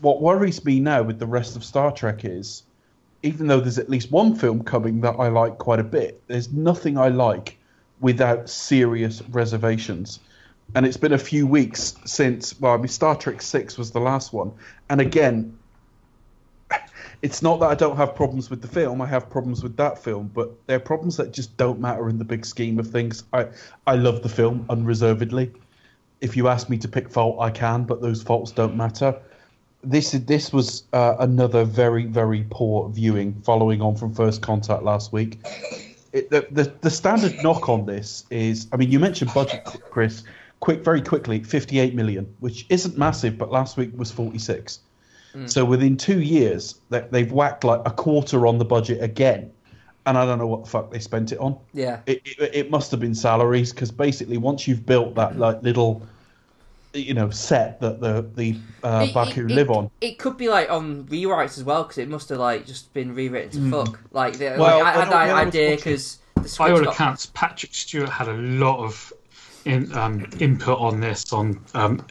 What 0.01 0.21
worries 0.21 0.65
me 0.65 0.81
now 0.81 1.03
with 1.03 1.19
the 1.19 1.27
rest 1.27 1.57
of 1.57 1.65
Star 1.65 1.93
Trek 1.93 2.25
is 2.25 2.65
even 3.25 3.47
though 3.47 3.59
there's 3.59 3.79
at 3.79 3.89
least 3.89 4.13
one 4.13 4.35
film 4.35 4.63
coming 4.63 5.01
that 5.01 5.15
I 5.19 5.29
like 5.29 5.57
quite 5.57 5.81
a 5.81 5.85
bit, 5.85 6.23
there's 6.27 6.53
nothing 6.53 6.99
I 6.99 7.09
like 7.09 7.57
without 8.01 8.51
serious 8.51 9.23
reservations. 9.31 10.21
And 10.75 10.85
it's 10.85 10.99
been 10.99 11.15
a 11.15 11.19
few 11.19 11.47
weeks 11.47 11.95
since, 12.05 12.61
well, 12.61 12.75
I 12.75 12.77
mean, 12.77 12.89
Star 12.89 13.17
Trek 13.17 13.41
6 13.41 13.79
was 13.79 13.93
the 13.93 14.01
last 14.01 14.35
one. 14.35 14.53
And 14.91 15.01
again, 15.01 15.59
it's 17.23 17.41
not 17.41 17.61
that 17.61 17.71
I 17.71 17.75
don't 17.75 17.97
have 17.97 18.15
problems 18.15 18.51
with 18.51 18.61
the 18.61 18.69
film, 18.69 19.01
I 19.01 19.07
have 19.07 19.31
problems 19.31 19.63
with 19.63 19.75
that 19.79 20.05
film, 20.05 20.31
but 20.35 20.51
they're 20.67 20.79
problems 20.79 21.17
that 21.17 21.33
just 21.33 21.57
don't 21.57 21.81
matter 21.81 22.11
in 22.11 22.19
the 22.19 22.25
big 22.27 22.45
scheme 22.45 22.79
of 22.79 22.91
things. 22.91 23.25
I, 23.33 23.47
I 23.87 23.95
love 23.95 24.23
the 24.23 24.29
film 24.29 24.67
unreservedly. 24.69 25.51
If 26.21 26.37
you 26.37 26.49
ask 26.49 26.69
me 26.69 26.79
to 26.79 26.89
pick 26.89 27.11
fault, 27.11 27.39
I 27.41 27.51
can, 27.51 27.85
but 27.85 28.01
those 28.01 28.23
faults 28.23 28.53
don't 28.53 28.77
matter. 28.77 29.15
This 29.83 30.13
this 30.13 30.53
was 30.53 30.85
uh, 30.93 31.17
another 31.19 31.65
very 31.65 32.07
very 32.07 32.47
poor 32.51 32.89
viewing 32.89 33.35
following 33.43 33.83
on 33.83 33.97
from 33.97 34.15
first 34.15 34.41
contact 34.41 34.83
last 34.83 35.13
week. 35.13 35.39
It, 36.15 36.31
the, 36.31 36.47
the 36.51 36.73
the 36.81 36.91
standard 36.91 37.43
knock 37.43 37.69
on 37.69 37.87
this 37.87 38.25
is 38.31 38.69
i 38.73 38.77
mean 38.77 38.89
you 38.89 39.01
mentioned 39.01 39.35
budget 39.35 39.67
chris 39.91 40.23
quick 40.61 40.85
very 40.85 41.03
quickly 41.03 41.43
58 41.43 41.93
million 41.93 42.33
which 42.39 42.67
isn't 42.69 42.97
massive 42.97 43.37
but 43.37 43.51
last 43.51 43.77
week 43.77 43.91
was 43.97 44.13
46 44.13 44.79
so 45.47 45.65
within 45.65 45.97
two 45.97 46.21
years 46.21 46.77
they, 46.91 47.01
they've 47.11 47.33
whacked 47.33 47.65
like 47.65 47.81
a 47.85 47.91
quarter 47.91 48.47
on 48.47 48.59
the 48.59 48.65
budget 48.65 49.03
again 49.03 49.51
and 50.07 50.19
i 50.19 50.25
don't 50.27 50.39
know 50.39 50.47
what 50.47 50.65
the 50.65 50.71
fuck 50.71 50.91
they 50.91 50.99
spent 50.99 51.33
it 51.33 51.39
on 51.39 51.57
yeah. 51.73 52.01
it, 52.07 52.21
it, 52.25 52.51
it 52.55 52.71
must 52.71 52.91
have 52.91 53.01
been 53.01 53.15
salaries 53.15 53.73
because 53.73 53.91
basically 53.91 54.37
once 54.37 54.67
you've 54.69 54.85
built 54.87 55.15
that 55.15 55.39
like 55.39 55.63
little 55.63 56.03
you 56.93 57.13
know 57.15 57.29
set 57.31 57.81
that 57.81 58.01
the 58.01 58.25
the 58.37 58.57
uh, 58.85 59.07
It- 59.09 59.15
Ba'ku 59.15 59.51
it- 59.51 59.55
live 59.55 59.71
it- 59.71 59.77
on 59.77 59.91
It 60.01 60.19
could 60.19 60.37
be 60.37 60.49
like 60.49 60.71
on 60.71 61.05
rewrites 61.05 61.59
as 61.59 61.65
well 61.65 61.83
because 61.83 61.99
it 61.99 62.09
must 62.09 62.29
have 62.29 62.39
like 62.39 62.67
just 62.67 62.93
been 62.95 63.15
rewritten 63.15 63.71
to 63.71 63.85
fuck. 63.85 63.99
Like, 64.13 64.39
the. 64.39 64.55
Well, 64.59 64.79
like 64.79 64.85
I 64.85 64.89
I 64.89 64.93
had 64.93 65.11
don't- 65.11 65.11
when 65.11 65.19
I 65.19 65.27
that 65.27 65.47
idea 65.49 65.77
because 65.77 66.19
the 66.37 66.55
By 66.59 66.71
all 66.71 66.81
got 66.85 66.95
accounts, 66.95 67.27
Patrick 67.35 67.75
Stewart 67.75 68.09
had 68.11 68.29
a 68.29 68.35
lot 68.35 68.79
of 68.79 69.13
in, 69.65 69.93
um, 69.97 70.29
input 70.39 70.79
on 70.79 71.01
this, 71.01 71.33
on 71.33 71.59
um, 71.75 72.07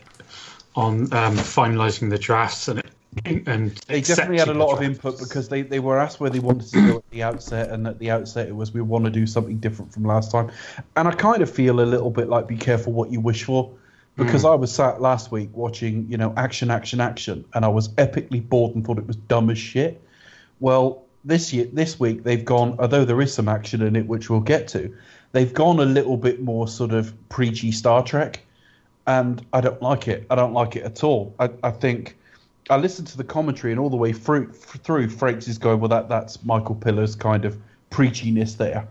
on 0.76 1.04
um, 1.14 1.38
finalising 1.38 2.10
the 2.10 2.18
drafts 2.18 2.68
and 2.68 2.84
and 3.26 3.72
They 3.88 4.02
definitely 4.02 4.40
had 4.40 4.50
a 4.50 4.54
lot 4.54 4.74
of 4.74 4.82
input 4.82 5.20
because 5.20 5.50
they, 5.50 5.62
they 5.62 5.80
were 5.80 6.00
asked 6.00 6.20
where 6.20 6.30
they 6.30 6.40
wanted 6.40 6.68
to 6.72 6.88
go 6.88 6.98
at 6.98 7.10
the 7.10 7.24
outset, 7.24 7.70
and 7.70 7.88
at 7.88 8.00
the 8.00 8.12
outset 8.12 8.48
it 8.48 8.56
was 8.56 8.74
we 8.74 8.82
want 8.82 9.06
to 9.06 9.12
do 9.12 9.26
something 9.28 9.58
different 9.58 9.94
from 9.94 10.04
last 10.04 10.32
time. 10.32 10.52
And 10.96 11.08
I 11.08 11.12
kind 11.12 11.42
of 11.42 11.50
feel 11.50 11.80
a 11.80 11.86
little 11.86 12.10
bit 12.10 12.30
like 12.30 12.48
be 12.48 12.58
careful 12.58 12.94
what 12.94 13.12
you 13.12 13.20
wish 13.20 13.44
for, 13.44 13.72
because 14.16 14.46
I 14.46 14.54
was 14.54 14.72
sat 14.72 15.02
last 15.02 15.32
week 15.32 15.50
watching, 15.54 16.06
you 16.08 16.18
know, 16.18 16.34
action, 16.38 16.70
action, 16.70 17.02
action, 17.02 17.46
and 17.54 17.66
I 17.66 17.68
was 17.68 17.90
epically 17.90 18.48
bored 18.48 18.76
and 18.76 18.86
thought 18.86 19.00
it 19.00 19.08
was 19.08 19.16
dumb 19.16 19.50
as 19.50 19.58
shit. 19.58 20.02
Well, 20.60 21.04
this 21.26 21.54
year, 21.54 21.68
this 21.72 22.00
week, 22.00 22.24
they've 22.24 22.46
gone. 22.46 22.76
Although 22.80 23.06
there 23.06 23.22
is 23.22 23.34
some 23.34 23.48
action 23.48 23.82
in 23.82 23.96
it, 23.96 24.08
which 24.08 24.30
we'll 24.30 24.40
get 24.40 24.68
to, 24.70 24.96
they've 25.32 25.54
gone 25.54 25.80
a 25.80 25.86
little 25.86 26.18
bit 26.18 26.42
more 26.42 26.68
sort 26.68 26.92
of 26.92 27.14
preachy 27.30 27.72
Star 27.72 28.04
Trek, 28.04 28.42
and 29.08 29.44
I 29.52 29.62
don't 29.62 29.82
like 29.82 30.08
it. 30.08 30.26
I 30.30 30.36
don't 30.36 30.54
like 30.54 30.76
it 30.76 30.84
at 30.84 31.04
all. 31.04 31.34
I, 31.40 31.50
I 31.64 31.72
think 31.72 32.18
I 32.70 32.78
listened 32.78 33.08
to 33.10 33.18
the 33.18 33.24
commentary, 33.24 33.72
and 33.72 33.80
all 33.80 33.90
the 33.90 33.98
way 33.98 34.14
through, 34.14 34.52
through 34.52 35.08
Frakes 35.08 35.48
is 35.48 35.58
going, 35.58 35.80
well, 35.80 35.90
that 35.90 36.10
that's 36.10 36.44
Michael 36.46 36.76
Piller's 36.76 37.16
kind 37.16 37.46
of 37.46 37.58
preachiness 37.92 38.58
there, 38.58 38.88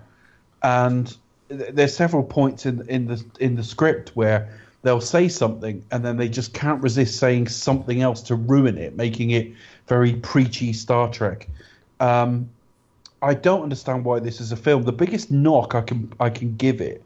and 0.63 1.17
there's 1.49 1.97
several 1.97 2.23
points 2.23 2.67
in 2.67 2.89
in 2.89 3.07
the 3.07 3.25
in 3.41 3.57
the 3.57 3.65
script 3.65 4.11
where 4.15 4.49
they'll 4.83 5.01
say 5.01 5.29
something 5.29 5.85
and 5.91 6.05
then 6.05 6.17
they 6.17 6.29
just 6.29 6.53
can't 6.55 6.83
resist 6.83 7.19
saying 7.19 7.47
something 7.49 8.03
else 8.03 8.21
to 8.23 8.35
ruin 8.35 8.77
it, 8.77 8.97
making 8.97 9.31
it 9.31 9.53
very 9.87 10.15
preachy 10.15 10.73
Star 10.73 11.09
Trek. 11.11 11.49
Um, 12.01 12.51
I 13.23 13.35
don't 13.35 13.63
understand 13.63 14.05
why 14.05 14.19
this 14.19 14.41
is 14.41 14.51
a 14.51 14.57
film. 14.57 14.83
The 14.83 14.93
biggest 14.93 15.31
knock 15.31 15.75
I 15.75 15.83
can 15.83 16.13
I 16.19 16.31
can 16.31 16.57
give 16.57 16.81
it, 16.81 17.03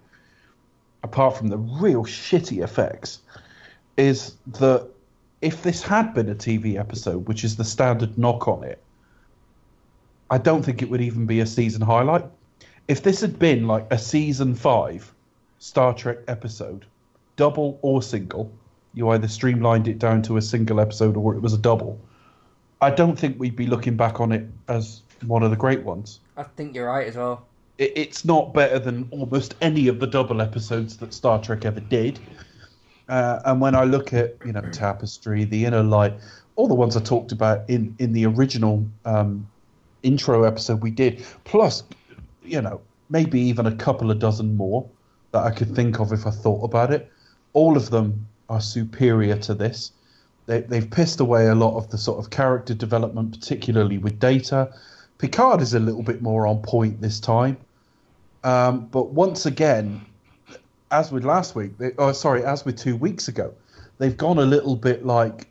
apart 1.03 1.37
from 1.37 1.49
the 1.49 1.59
real 1.59 2.05
shitty 2.05 2.63
effects, 2.63 3.21
is 3.97 4.37
that 4.59 4.89
if 5.41 5.63
this 5.63 5.83
had 5.83 6.15
been 6.15 6.29
a 6.29 6.35
TV 6.35 6.79
episode, 6.79 7.29
which 7.29 7.45
is 7.45 7.57
the 7.57 7.65
standard 7.65 8.17
knock 8.17 8.49
on 8.49 8.65
it, 8.65 8.83
I 10.31 10.39
don't 10.39 10.65
think 10.65 10.83
it 10.83 10.91
would 10.91 11.01
even 11.01 11.27
be 11.27 11.41
a 11.41 11.47
season 11.47 11.83
highlight. 11.83 12.25
If 12.89 13.03
this 13.03 13.21
had 13.21 13.39
been 13.39 13.67
like 13.67 13.87
a 13.91 13.99
season 13.99 14.55
five 14.55 15.13
Star 15.59 15.95
Trek 15.95 16.19
episode, 16.29 16.87
double 17.37 17.79
or 17.83 18.03
single, 18.03 18.51
you 18.95 19.09
either 19.11 19.29
streamlined 19.29 19.89
it 19.89 19.99
down 19.99 20.23
to 20.23 20.37
a 20.37 20.43
single 20.43 20.81
episode 20.81 21.17
or 21.17 21.35
it 21.35 21.43
was 21.43 21.53
a 21.53 21.59
double. 21.59 22.01
I 22.81 22.91
don't 22.91 23.17
think 23.19 23.39
we'd 23.39 23.57
be 23.57 23.67
looking 23.67 23.97
back 23.97 24.21
on 24.21 24.33
it 24.33 24.47
as 24.69 25.03
one 25.27 25.43
of 25.43 25.51
the 25.51 25.57
great 25.57 25.83
ones. 25.83 26.21
I 26.37 26.43
think 26.43 26.75
you're 26.75 26.89
right 26.89 27.07
as 27.07 27.17
well. 27.17 27.47
It, 27.79 27.93
it's 27.95 28.25
not 28.25 28.53
better 28.53 28.79
than 28.79 29.09
almost 29.11 29.55
any 29.61 29.89
of 29.89 30.01
the 30.01 30.07
double 30.07 30.41
episodes 30.41 30.97
that 30.99 31.15
Star 31.15 31.41
Trek 31.41 31.65
ever 31.65 31.81
did. 31.81 32.19
Uh, 33.09 33.41
and 33.45 33.61
when 33.61 33.75
I 33.75 33.85
look 33.85 34.13
at 34.13 34.37
you 34.45 34.53
know 34.53 34.63
Tapestry, 34.73 35.45
The 35.45 35.65
Inner 35.65 35.83
Light, 35.83 36.15
all 36.57 36.67
the 36.67 36.75
ones 36.75 36.97
I 36.97 37.01
talked 37.01 37.33
about 37.33 37.69
in 37.69 37.95
in 37.99 38.13
the 38.13 38.27
original 38.27 38.87
um, 39.05 39.49
intro 40.03 40.45
episode 40.45 40.83
we 40.83 40.91
did, 40.91 41.25
plus 41.45 41.85
you 42.43 42.61
know 42.61 42.81
maybe 43.09 43.41
even 43.41 43.67
a 43.67 43.75
couple 43.75 44.11
of 44.11 44.19
dozen 44.19 44.57
more 44.57 44.89
that 45.33 45.45
I 45.45 45.51
could 45.51 45.75
think 45.75 46.01
of 46.01 46.13
if 46.13 46.27
I 46.27 46.31
thought 46.31 46.65
about 46.65 46.93
it. 46.93 47.11
All 47.53 47.77
of 47.77 47.91
them 47.91 48.27
are 48.49 48.61
superior 48.61 49.37
to 49.39 49.55
this. 49.55 49.93
They, 50.47 50.61
they've 50.61 50.89
pissed 50.89 51.21
away 51.21 51.47
a 51.47 51.55
lot 51.55 51.77
of 51.77 51.91
the 51.91 51.99
sort 51.99 52.19
of 52.19 52.31
character 52.31 52.75
development, 52.75 53.33
particularly 53.33 53.99
with 53.99 54.19
Data. 54.19 54.73
Picard 55.19 55.61
is 55.61 55.75
a 55.75 55.81
little 55.81 56.03
bit 56.03 56.23
more 56.23 56.47
on 56.47 56.63
point 56.63 57.01
this 57.01 57.19
time. 57.19 57.57
Um, 58.45 58.87
but 58.87 59.11
once 59.11 59.47
again, 59.47 60.05
as 60.91 61.11
with 61.11 61.25
last 61.25 61.55
week, 61.55 61.77
they, 61.79 61.93
oh 61.99 62.13
sorry, 62.13 62.45
as 62.45 62.65
with 62.65 62.79
two 62.79 62.97
weeks 62.97 63.29
ago, 63.29 63.55
they've 63.99 64.17
gone 64.17 64.39
a 64.39 64.45
little 64.45 64.77
bit 64.77 65.05
like, 65.05 65.49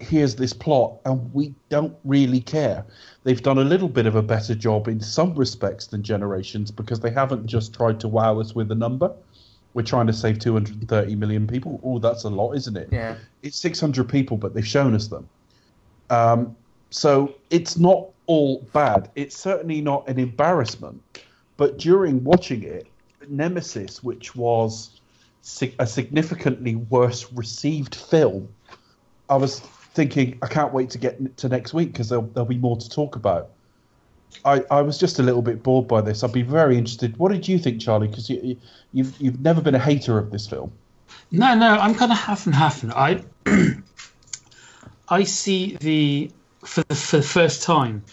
here's 0.00 0.36
this 0.36 0.52
plot, 0.52 0.94
and 1.04 1.32
we 1.34 1.54
don't 1.68 1.96
really 2.04 2.40
care. 2.40 2.84
They've 3.24 3.42
done 3.42 3.58
a 3.58 3.64
little 3.64 3.88
bit 3.88 4.06
of 4.06 4.14
a 4.14 4.22
better 4.22 4.54
job 4.54 4.88
in 4.88 5.00
some 5.00 5.34
respects 5.34 5.86
than 5.86 6.02
Generations 6.02 6.70
because 6.70 7.00
they 7.00 7.10
haven't 7.10 7.46
just 7.46 7.74
tried 7.74 8.00
to 8.00 8.08
wow 8.08 8.40
us 8.40 8.54
with 8.54 8.70
a 8.70 8.74
number. 8.74 9.12
We're 9.74 9.82
trying 9.82 10.06
to 10.06 10.12
save 10.12 10.38
230 10.38 11.14
million 11.14 11.46
people. 11.46 11.80
Oh, 11.84 11.98
that's 11.98 12.24
a 12.24 12.30
lot, 12.30 12.52
isn't 12.54 12.76
it? 12.76 12.88
Yeah. 12.90 13.16
It's 13.42 13.56
600 13.58 14.08
people, 14.08 14.36
but 14.36 14.54
they've 14.54 14.66
shown 14.66 14.94
us 14.94 15.08
them. 15.08 15.28
Um, 16.10 16.56
so 16.90 17.34
it's 17.50 17.76
not 17.76 18.08
all 18.26 18.66
bad. 18.72 19.10
It's 19.14 19.36
certainly 19.36 19.80
not 19.80 20.08
an 20.08 20.18
embarrassment. 20.18 21.02
But 21.58 21.78
during 21.78 22.24
watching 22.24 22.62
it, 22.62 22.86
Nemesis, 23.28 24.02
which 24.02 24.34
was 24.34 25.00
a 25.78 25.86
significantly 25.86 26.76
worse 26.76 27.32
received 27.32 27.94
film, 27.94 28.48
I 29.28 29.36
was 29.36 29.60
thinking, 29.60 30.38
I 30.42 30.46
can't 30.46 30.72
wait 30.72 30.90
to 30.90 30.98
get 30.98 31.36
to 31.38 31.48
next 31.48 31.74
week 31.74 31.92
because 31.92 32.08
there'll, 32.08 32.26
there'll 32.26 32.48
be 32.48 32.58
more 32.58 32.76
to 32.76 32.88
talk 32.88 33.16
about. 33.16 33.50
I, 34.44 34.64
I 34.70 34.82
was 34.82 34.98
just 34.98 35.18
a 35.18 35.22
little 35.22 35.42
bit 35.42 35.62
bored 35.62 35.88
by 35.88 36.00
this. 36.00 36.22
I'd 36.22 36.32
be 36.32 36.42
very 36.42 36.76
interested. 36.76 37.16
What 37.16 37.32
did 37.32 37.48
you 37.48 37.58
think, 37.58 37.80
Charlie? 37.80 38.08
Because 38.08 38.28
you, 38.28 38.40
you, 38.42 38.56
you've 38.92 39.20
you've 39.20 39.40
never 39.40 39.60
been 39.60 39.74
a 39.74 39.78
hater 39.78 40.18
of 40.18 40.30
this 40.30 40.46
film. 40.46 40.70
No, 41.30 41.54
no, 41.54 41.70
I'm 41.78 41.94
kind 41.94 42.12
of 42.12 42.18
half 42.18 42.46
and 42.46 42.54
half. 42.54 42.84
I 42.84 43.24
I 45.08 45.24
see 45.24 45.76
the 45.76 46.30
for 46.64 46.82
the, 46.88 46.94
for 46.94 47.16
the 47.16 47.22
first 47.22 47.62
time 47.62 48.04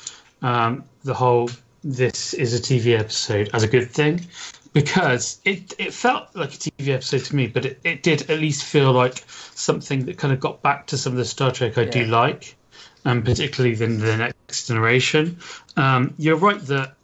um, 0.41 0.85
the 1.03 1.13
whole 1.13 1.49
this 1.83 2.33
is 2.33 2.53
a 2.53 2.61
TV 2.61 2.97
episode 2.97 3.49
as 3.53 3.63
a 3.63 3.67
good 3.67 3.91
thing 3.91 4.25
because 4.75 5.39
it 5.45 5.73
it 5.79 5.93
felt 5.93 6.35
like 6.35 6.53
a 6.53 6.57
TV 6.57 6.89
episode 6.89 7.23
to 7.23 7.35
me, 7.35 7.47
but 7.47 7.65
it, 7.65 7.79
it 7.85 8.03
did 8.03 8.29
at 8.29 8.39
least 8.39 8.65
feel 8.65 8.91
like 8.91 9.23
something 9.55 10.05
that 10.05 10.17
kind 10.17 10.33
of 10.33 10.41
got 10.41 10.61
back 10.61 10.87
to 10.87 10.97
some 10.97 11.13
of 11.13 11.17
the 11.17 11.23
Star 11.23 11.49
Trek 11.49 11.77
I 11.77 11.85
do 11.85 12.05
like, 12.05 12.57
and 13.05 13.23
particularly 13.23 13.81
in 13.81 13.99
the 13.99 14.17
next 14.17 14.67
generation. 14.67 15.39
Um, 15.77 16.13
you're 16.17 16.35
right 16.35 16.59
that 16.63 16.95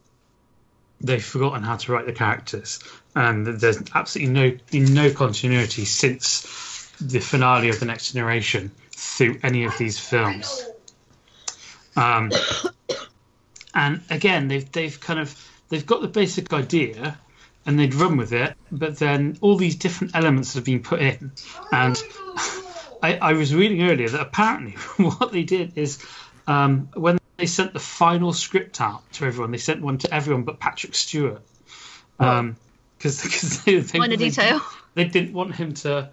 they've 1.00 1.24
forgotten 1.24 1.62
how 1.62 1.76
to 1.76 1.92
write 1.92 2.04
the 2.04 2.12
characters, 2.12 2.78
and 3.16 3.46
there's 3.46 3.78
absolutely 3.94 4.34
no 4.34 4.58
no 4.72 5.10
continuity 5.10 5.86
since 5.86 6.92
the 7.00 7.20
finale 7.20 7.70
of 7.70 7.80
the 7.80 7.86
next 7.86 8.12
generation 8.12 8.70
through 8.90 9.40
any 9.42 9.64
of 9.64 9.78
these 9.78 9.98
films. 9.98 10.66
Um, 11.96 12.32
and 13.74 14.02
again, 14.10 14.48
they've 14.48 14.70
they've 14.72 15.00
kind 15.00 15.20
of 15.20 15.34
they've 15.70 15.86
got 15.86 16.02
the 16.02 16.08
basic 16.08 16.52
idea, 16.52 17.18
and 17.66 17.78
they'd 17.78 17.94
run 17.94 18.16
with 18.16 18.32
it, 18.32 18.54
but 18.70 18.98
then 18.98 19.36
all 19.40 19.56
these 19.56 19.76
different 19.76 20.14
elements 20.16 20.54
have 20.54 20.64
been 20.64 20.82
put 20.82 21.00
in, 21.00 21.32
and 21.70 21.96
I, 23.02 23.18
I 23.20 23.32
was 23.34 23.54
reading 23.54 23.82
earlier 23.82 24.08
that 24.08 24.20
apparently 24.20 24.72
what 25.04 25.32
they 25.32 25.42
did 25.42 25.76
is 25.76 26.04
um, 26.46 26.88
when 26.94 27.18
they 27.36 27.46
sent 27.46 27.72
the 27.72 27.80
final 27.80 28.32
script 28.32 28.80
out 28.80 29.02
to 29.14 29.26
everyone, 29.26 29.50
they 29.50 29.58
sent 29.58 29.82
one 29.82 29.98
to 29.98 30.14
everyone 30.14 30.44
but 30.44 30.60
Patrick 30.60 30.94
Stewart. 30.94 31.42
Um, 32.18 32.56
because 32.98 33.62
they, 33.64 33.80
they, 33.80 33.98
Minor 33.98 34.16
they, 34.16 34.28
detail. 34.28 34.60
they 34.94 35.04
didn't 35.04 35.32
want 35.32 35.56
him 35.56 35.74
to 35.74 36.10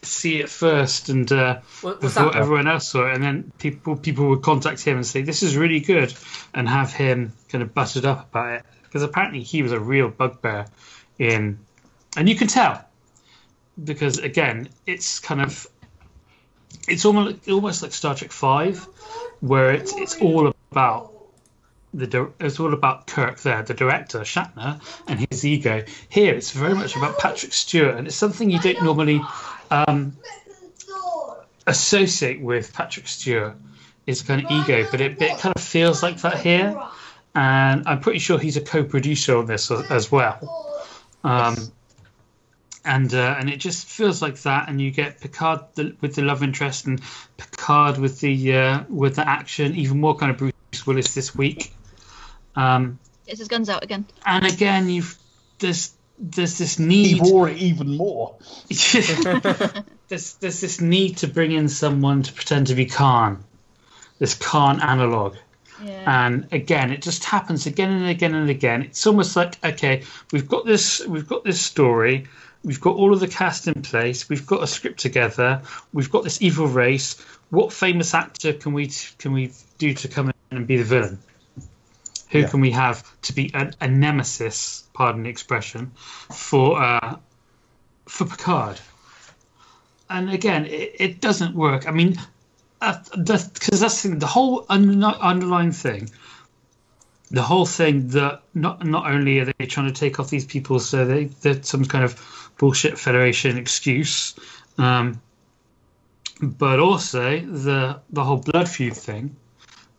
see 0.00 0.40
it 0.40 0.48
first 0.48 1.10
and 1.10 1.30
uh, 1.30 1.60
What- 1.82 2.00
before 2.00 2.32
that? 2.32 2.36
everyone 2.36 2.66
else 2.66 2.88
saw 2.88 3.08
it, 3.10 3.14
and 3.14 3.22
then 3.22 3.52
people 3.58 3.96
people 3.96 4.30
would 4.30 4.42
contact 4.42 4.82
him 4.82 4.96
and 4.96 5.06
say 5.06 5.22
this 5.22 5.42
is 5.42 5.56
really 5.56 5.80
good, 5.80 6.14
and 6.54 6.68
have 6.68 6.92
him 6.92 7.32
kind 7.50 7.62
of 7.62 7.74
buttered 7.74 8.06
up 8.06 8.30
about 8.30 8.52
it 8.54 8.64
because 8.94 9.02
apparently 9.02 9.42
he 9.42 9.60
was 9.60 9.72
a 9.72 9.80
real 9.80 10.08
bugbear 10.08 10.66
in, 11.18 11.58
and 12.16 12.28
you 12.28 12.36
can 12.36 12.46
tell 12.46 12.80
because 13.82 14.18
again 14.18 14.68
it's 14.86 15.18
kind 15.18 15.40
of 15.40 15.66
it's 16.86 17.04
almost 17.04 17.48
almost 17.48 17.82
like 17.82 17.92
Star 17.92 18.14
Trek 18.14 18.30
Five, 18.30 18.86
where 19.40 19.72
it's 19.72 19.92
it's 19.96 20.20
all 20.20 20.54
about 20.70 21.12
the 21.92 22.30
it's 22.38 22.60
all 22.60 22.72
about 22.72 23.08
Kirk 23.08 23.40
there, 23.40 23.64
the 23.64 23.74
director 23.74 24.20
Shatner, 24.20 24.80
and 25.08 25.26
his 25.28 25.44
ego. 25.44 25.82
Here, 26.08 26.32
it's 26.32 26.52
very 26.52 26.74
much 26.74 26.94
about 26.94 27.18
Patrick 27.18 27.52
Stewart, 27.52 27.96
and 27.96 28.06
it's 28.06 28.14
something 28.14 28.48
you 28.48 28.60
don't 28.60 28.84
normally 28.84 29.20
um, 29.72 30.16
associate 31.66 32.40
with 32.40 32.72
Patrick 32.72 33.08
Stewart. 33.08 33.56
Is 34.06 34.20
kind 34.20 34.44
of 34.44 34.50
ego, 34.50 34.86
but 34.90 35.00
it, 35.00 35.22
it 35.22 35.38
kind 35.38 35.56
of 35.56 35.62
feels 35.62 36.02
like 36.02 36.18
that 36.18 36.38
here, 36.38 36.78
and 37.34 37.86
I'm 37.86 38.00
pretty 38.00 38.20
sure 38.20 38.38
he's 38.38 38.56
a 38.56 38.60
co-producer 38.60 39.36
on 39.38 39.46
this 39.46 39.70
as, 39.70 39.90
as 39.90 40.12
well. 40.12 40.70
Um, 41.24 41.72
and 42.84 43.12
uh, 43.14 43.36
and 43.38 43.48
it 43.48 43.56
just 43.56 43.86
feels 43.86 44.20
like 44.20 44.36
that, 44.42 44.68
and 44.68 44.80
you 44.80 44.90
get 44.90 45.20
Picard 45.20 45.60
the, 45.74 45.96
with 46.00 46.14
the 46.14 46.22
love 46.22 46.42
interest, 46.42 46.86
and 46.86 47.00
Picard 47.36 47.98
with 47.98 48.20
the 48.20 48.54
uh, 48.54 48.84
with 48.88 49.16
the 49.16 49.26
action, 49.26 49.74
even 49.74 50.00
more 50.00 50.14
kind 50.16 50.30
of 50.30 50.36
Bruce 50.36 50.86
Willis 50.86 51.14
this 51.14 51.34
week. 51.34 51.72
Um, 52.54 52.98
Gets 53.26 53.38
his 53.38 53.48
guns 53.48 53.70
out 53.70 53.82
again. 53.82 54.04
and 54.26 54.46
again, 54.46 54.90
you've 54.90 55.16
there's 55.58 55.94
there's 56.18 56.58
this 56.58 56.76
He 56.76 56.84
need 56.84 57.22
wore 57.22 57.48
it 57.48 57.56
even 57.56 57.96
more. 57.96 58.36
there's 60.08 60.34
there's 60.34 60.60
this 60.60 60.80
need 60.80 61.16
to 61.18 61.26
bring 61.26 61.52
in 61.52 61.68
someone 61.68 62.22
to 62.22 62.32
pretend 62.32 62.66
to 62.66 62.74
be 62.74 62.84
Khan, 62.84 63.42
this 64.18 64.34
Khan 64.34 64.82
analog. 64.82 65.36
Yeah. 65.84 66.26
And 66.26 66.48
again, 66.52 66.90
it 66.92 67.02
just 67.02 67.24
happens 67.24 67.66
again 67.66 67.90
and 67.90 68.06
again 68.06 68.34
and 68.34 68.48
again. 68.50 68.82
It's 68.82 69.06
almost 69.06 69.36
like 69.36 69.62
okay, 69.64 70.02
we've 70.32 70.48
got 70.48 70.64
this, 70.64 71.04
we've 71.06 71.28
got 71.28 71.44
this 71.44 71.60
story, 71.60 72.26
we've 72.62 72.80
got 72.80 72.96
all 72.96 73.12
of 73.12 73.20
the 73.20 73.28
cast 73.28 73.68
in 73.68 73.82
place, 73.82 74.28
we've 74.28 74.46
got 74.46 74.62
a 74.62 74.66
script 74.66 75.00
together, 75.00 75.62
we've 75.92 76.10
got 76.10 76.24
this 76.24 76.40
evil 76.42 76.66
race. 76.66 77.20
What 77.50 77.72
famous 77.72 78.14
actor 78.14 78.52
can 78.52 78.72
we 78.72 78.90
can 79.18 79.32
we 79.32 79.52
do 79.78 79.94
to 79.94 80.08
come 80.08 80.28
in 80.28 80.56
and 80.56 80.66
be 80.66 80.76
the 80.78 80.84
villain? 80.84 81.18
Who 82.30 82.40
Yeah. 82.40 82.48
can 82.48 82.60
we 82.60 82.70
have 82.72 83.04
to 83.22 83.32
be 83.32 83.50
a, 83.54 83.72
a 83.80 83.88
nemesis? 83.88 84.84
Pardon 84.94 85.24
the 85.24 85.28
expression 85.30 85.92
for 85.96 86.80
uh, 86.80 87.16
for 88.06 88.24
Picard. 88.26 88.80
and 90.10 90.30
again, 90.30 90.66
it, 90.66 90.96
it 90.98 91.20
doesn't 91.20 91.54
work. 91.54 91.86
I 91.88 91.90
mean, 91.90 92.16
because 92.84 93.80
that's, 93.80 94.02
the, 94.02 94.16
the 94.16 94.26
whole 94.26 94.66
under, 94.68 95.06
underlying 95.06 95.72
thing. 95.72 96.10
The 97.30 97.42
whole 97.42 97.66
thing 97.66 98.08
that 98.08 98.42
not 98.54 98.84
not 98.84 99.10
only 99.10 99.40
are 99.40 99.46
they 99.46 99.66
trying 99.66 99.86
to 99.86 99.92
take 99.92 100.20
off 100.20 100.30
these 100.30 100.44
people 100.44 100.78
so 100.78 101.04
they 101.04 101.24
they're 101.24 101.62
some 101.62 101.84
kind 101.84 102.04
of 102.04 102.52
bullshit 102.58 102.98
Federation 102.98 103.56
excuse, 103.58 104.34
um, 104.78 105.20
but 106.40 106.78
also 106.78 107.40
the 107.40 108.00
the 108.10 108.22
whole 108.22 108.36
blood 108.36 108.68
feud 108.68 108.96
thing, 108.96 109.36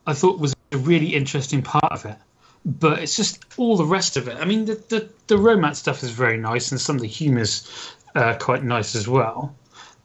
I 0.06 0.14
thought 0.14 0.38
was 0.38 0.54
a 0.72 0.78
really 0.78 1.14
interesting 1.14 1.62
part 1.62 1.92
of 1.92 2.06
it. 2.06 2.16
But 2.64 3.00
it's 3.00 3.16
just 3.16 3.44
all 3.56 3.76
the 3.76 3.84
rest 3.84 4.16
of 4.16 4.28
it. 4.28 4.36
I 4.38 4.44
mean, 4.44 4.64
the 4.64 4.74
the, 4.88 5.08
the 5.26 5.36
romance 5.36 5.78
stuff 5.78 6.02
is 6.02 6.10
very 6.10 6.38
nice, 6.38 6.70
and 6.70 6.80
some 6.80 6.96
of 6.96 7.02
the 7.02 7.08
humour's 7.08 7.94
uh, 8.14 8.36
quite 8.38 8.62
nice 8.64 8.94
as 8.94 9.06
well. 9.06 9.54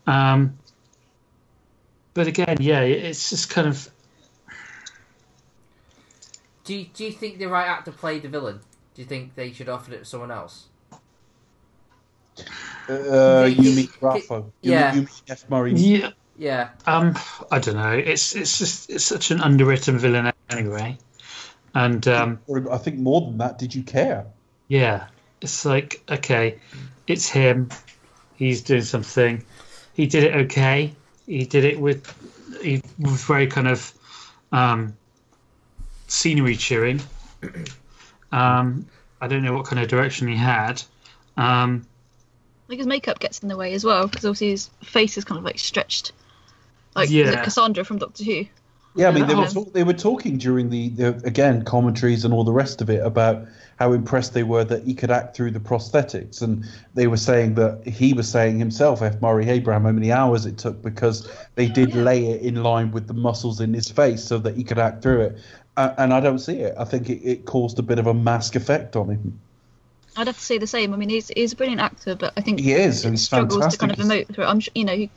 Um, 0.08 0.58
but 2.14 2.28
again, 2.28 2.58
yeah, 2.60 2.82
it's 2.82 3.30
just 3.30 3.50
kind 3.50 3.68
of 3.68 3.90
Do 6.64 6.76
you, 6.76 6.86
do 6.94 7.04
you 7.06 7.12
think 7.12 7.40
the 7.40 7.48
right 7.48 7.68
actor 7.68 7.92
played 7.92 8.22
the 8.24 8.30
villain? 8.30 8.60
Do 8.96 9.02
you 9.02 9.08
think 9.08 9.36
they 9.36 9.52
should 9.52 9.70
offer 9.70 9.94
it 9.94 10.00
to 10.00 10.06
someone 10.06 10.32
else? 10.32 10.66
Uh, 12.90 13.46
you 13.50 13.56
He- 13.64 13.76
mean 13.76 13.76
he- 13.78 13.88
Ru'afo? 13.88 14.52
You 14.62 14.72
yeah. 14.72 14.86
mean, 14.92 14.96
you 14.96 15.02
mean 15.02 15.10
F. 15.30 15.50
Murray? 15.50 15.74
yeah. 15.74 16.10
Yeah. 16.38 16.70
Um, 16.88 17.16
I 17.52 17.60
don't 17.60 17.76
know. 17.76 17.92
It's 17.92 18.36
it's 18.36 18.58
just 18.58 18.90
it's 18.90 19.04
such 19.04 19.30
an 19.30 19.42
underwritten 19.42 20.00
villain 20.00 20.32
anyway, 20.50 20.98
and 21.76 22.08
um, 22.08 22.40
I 22.72 22.78
think 22.78 22.98
more 22.98 23.22
than 23.22 23.38
that. 23.38 23.60
Did 23.60 23.76
you 23.76 23.84
care? 23.84 24.26
yeah, 24.68 25.08
it's 25.42 25.66
like 25.66 26.02
okay, 26.10 26.58
it's 27.06 27.28
him. 27.30 27.70
He's 28.36 28.64
doing 28.64 28.82
something. 28.82 29.44
He 29.94 30.08
did 30.08 30.24
it 30.24 30.36
okay. 30.46 30.96
He 31.32 31.46
did 31.46 31.64
it 31.64 31.80
with 31.80 32.14
he 32.62 32.84
was 33.00 33.24
very 33.24 33.48
kind 33.48 33.70
of 33.70 33.94
um, 34.52 34.98
scenery 36.08 36.58
chewing. 36.58 37.02
Um, 38.34 38.86
I 39.20 39.28
don't 39.28 39.44
know 39.44 39.52
what 39.54 39.66
kind 39.66 39.82
of 39.82 39.90
direction 39.90 40.30
he 40.30 40.38
had. 40.38 40.82
Um, 41.36 41.86
Like 42.70 42.78
his 42.78 42.88
makeup 42.88 43.20
gets 43.20 43.40
in 43.40 43.50
the 43.50 43.58
way 43.58 43.74
as 43.74 43.84
well 43.84 44.08
because 44.08 44.24
obviously 44.24 44.52
his 44.52 44.70
face 44.86 45.18
is 45.18 45.26
kind 45.26 45.38
of 45.38 45.44
like 45.44 45.60
stretched, 45.60 46.14
like 46.96 47.10
Yeah. 47.10 47.44
Cassandra 47.44 47.84
from 47.84 47.98
Doctor 47.98 48.24
Who. 48.24 48.46
Yeah, 48.96 49.08
I 49.08 49.12
mean 49.12 49.28
they 49.28 49.36
were 49.36 49.44
Um, 49.44 49.48
talk, 49.48 49.74
they 49.74 49.84
were 49.84 49.94
talking 49.94 50.38
during 50.38 50.70
the, 50.70 50.90
the 50.90 51.22
again 51.24 51.64
commentaries 51.64 52.26
and 52.26 52.34
all 52.34 52.44
the 52.44 52.52
rest 52.52 52.82
of 52.82 52.90
it 52.90 53.02
about 53.06 53.48
how 53.80 53.94
impressed 53.94 54.34
they 54.34 54.44
were 54.44 54.64
that 54.66 54.84
he 54.84 54.94
could 54.94 55.10
act 55.10 55.36
through 55.36 55.52
the 55.52 55.60
prosthetics, 55.60 56.42
and 56.42 56.66
they 56.94 57.08
were 57.08 57.18
saying 57.18 57.56
that 57.56 57.88
he 57.88 58.14
was 58.14 58.30
saying 58.30 58.60
himself, 58.60 59.02
F. 59.02 59.22
Murray 59.22 59.50
Abraham, 59.50 59.86
how 59.86 59.92
many 59.92 60.12
hours 60.12 60.46
it 60.46 60.58
took 60.58 60.82
because 60.82 61.28
they 61.56 61.68
did 61.68 61.96
lay 61.96 62.26
it 62.28 62.42
in 62.42 62.62
line 62.62 62.92
with 62.92 63.08
the 63.08 63.14
muscles 63.14 63.60
in 63.62 63.74
his 63.74 63.90
face 63.90 64.24
so 64.24 64.38
that 64.40 64.56
he 64.56 64.64
could 64.64 64.78
act 64.78 65.02
through 65.02 65.22
it. 65.22 65.38
Uh, 65.78 65.94
and 65.98 66.14
I 66.14 66.20
don't 66.20 66.40
see 66.40 66.58
it. 66.60 66.76
I 66.78 66.84
think 66.84 67.10
it, 67.10 67.22
it 67.24 67.46
caused 67.46 67.80
a 67.80 67.82
bit 67.82 67.98
of 67.98 68.08
a 68.08 68.14
mask 68.14 68.56
effect 68.56 68.96
on 68.98 69.08
him. 69.10 69.40
I'd 70.18 70.28
have 70.28 70.36
to 70.38 70.44
say 70.44 70.58
the 70.58 70.68
same. 70.68 70.94
I 70.94 70.98
mean, 70.98 71.08
he's 71.08 71.30
he's 71.30 71.54
a 71.54 71.56
brilliant 71.56 71.80
actor, 71.82 72.16
but 72.16 72.34
I 72.36 72.42
think 72.42 72.60
He 72.60 72.74
is, 72.74 73.06
and 73.06 73.14
he's 73.14 73.24
struggles 73.24 73.62
fantastic. 73.62 73.80
to 73.80 73.96
kind 73.96 74.02
of 74.02 74.06
emote 74.06 74.36
through. 74.36 74.44
it. 74.44 74.48
I'm 74.48 74.62
you 74.76 74.84
know. 74.84 74.96
He, 74.96 75.10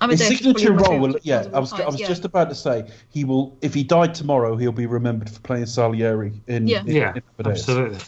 I'm 0.00 0.10
His 0.10 0.20
Amadeus 0.22 0.40
is 0.40 0.46
probably 0.46 0.62
signature 0.62 0.72
one 0.72 0.80
of 0.82 0.88
my 0.88 0.96
role, 0.96 1.00
will, 1.08 1.20
yeah. 1.22 1.46
I 1.52 1.54
all 1.54 1.60
was, 1.60 1.72
I 1.72 1.86
was 1.86 2.00
yeah. 2.00 2.06
just 2.08 2.24
about 2.24 2.48
to 2.48 2.54
say 2.54 2.90
he 3.10 3.24
will. 3.24 3.56
If 3.60 3.74
he 3.74 3.84
died 3.84 4.14
tomorrow, 4.14 4.56
he'll 4.56 4.72
be 4.72 4.86
remembered 4.86 5.28
for 5.28 5.40
playing 5.40 5.66
Salieri 5.66 6.40
in. 6.46 6.66
Yeah. 6.66 6.80
in- 6.80 6.86
yeah, 6.88 7.12
in 7.14 7.46
absolutely. 7.46 7.98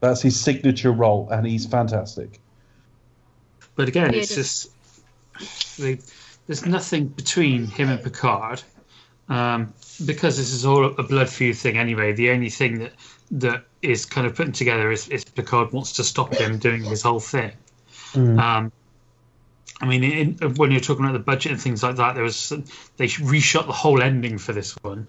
That's 0.00 0.22
his 0.22 0.40
signature 0.40 0.92
role, 0.92 1.28
and 1.30 1.46
he's 1.46 1.66
fantastic. 1.66 2.40
But 3.74 3.88
again, 3.88 4.12
Yeah, 4.12 4.20
it's 4.20 4.34
just- 4.34 4.70
just 5.38 5.78
they, 5.78 5.98
there's 6.46 6.66
nothing 6.66 7.08
between 7.08 7.66
him 7.66 7.88
and 7.88 8.02
Picard 8.02 8.62
um, 9.28 9.72
because 10.04 10.36
this 10.36 10.52
is 10.52 10.64
all 10.64 10.84
a 10.84 11.02
blood 11.02 11.28
feud 11.28 11.56
thing 11.56 11.76
anyway. 11.78 12.12
The 12.12 12.30
only 12.30 12.50
thing 12.50 12.78
that 12.80 12.92
that 13.32 13.64
is 13.82 14.06
kind 14.06 14.26
of 14.26 14.34
putting 14.34 14.52
together 14.52 14.90
is, 14.90 15.08
is 15.08 15.24
Picard 15.24 15.72
wants 15.72 15.92
to 15.92 16.04
stop 16.04 16.34
him 16.34 16.58
doing 16.58 16.82
his 16.82 17.02
whole 17.02 17.20
thing. 17.20 17.52
Um, 18.14 18.72
I 19.80 19.86
mean, 19.86 20.04
in, 20.04 20.54
when 20.56 20.70
you're 20.72 20.80
talking 20.80 21.04
about 21.04 21.14
the 21.14 21.20
budget 21.20 21.52
and 21.52 21.60
things 21.60 21.82
like 21.82 21.96
that, 21.96 22.14
there 22.14 22.24
was 22.24 22.50
they 22.96 23.06
reshot 23.06 23.66
the 23.66 23.72
whole 23.72 24.02
ending 24.02 24.38
for 24.38 24.52
this 24.52 24.76
one. 24.82 25.06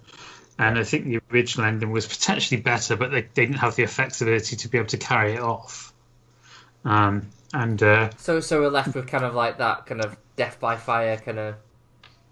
And 0.58 0.78
I 0.78 0.84
think 0.84 1.06
the 1.06 1.20
original 1.32 1.66
ending 1.66 1.92
was 1.92 2.06
potentially 2.08 2.62
better, 2.62 2.96
but 2.96 3.12
they, 3.12 3.22
they 3.22 3.46
didn't 3.46 3.60
have 3.60 3.76
the 3.76 3.84
effects 3.84 4.22
ability 4.22 4.58
to 4.58 4.68
be 4.70 4.78
able 4.78 4.88
to 4.90 4.98
carry 4.98 5.34
it 5.34 5.40
off. 5.42 5.94
Um, 6.86 7.28
and 7.54 7.82
uh, 7.82 8.12
So 8.18 8.40
so 8.40 8.62
we're 8.62 8.70
left 8.70 8.96
with 8.96 9.08
kind 9.08 9.26
of 9.26 9.36
like 9.36 9.58
that 9.58 9.86
kind 9.86 10.02
of 10.02 10.16
death 10.36 10.60
by 10.60 10.78
fire 10.78 11.18
kind 11.18 11.40
of. 11.40 11.56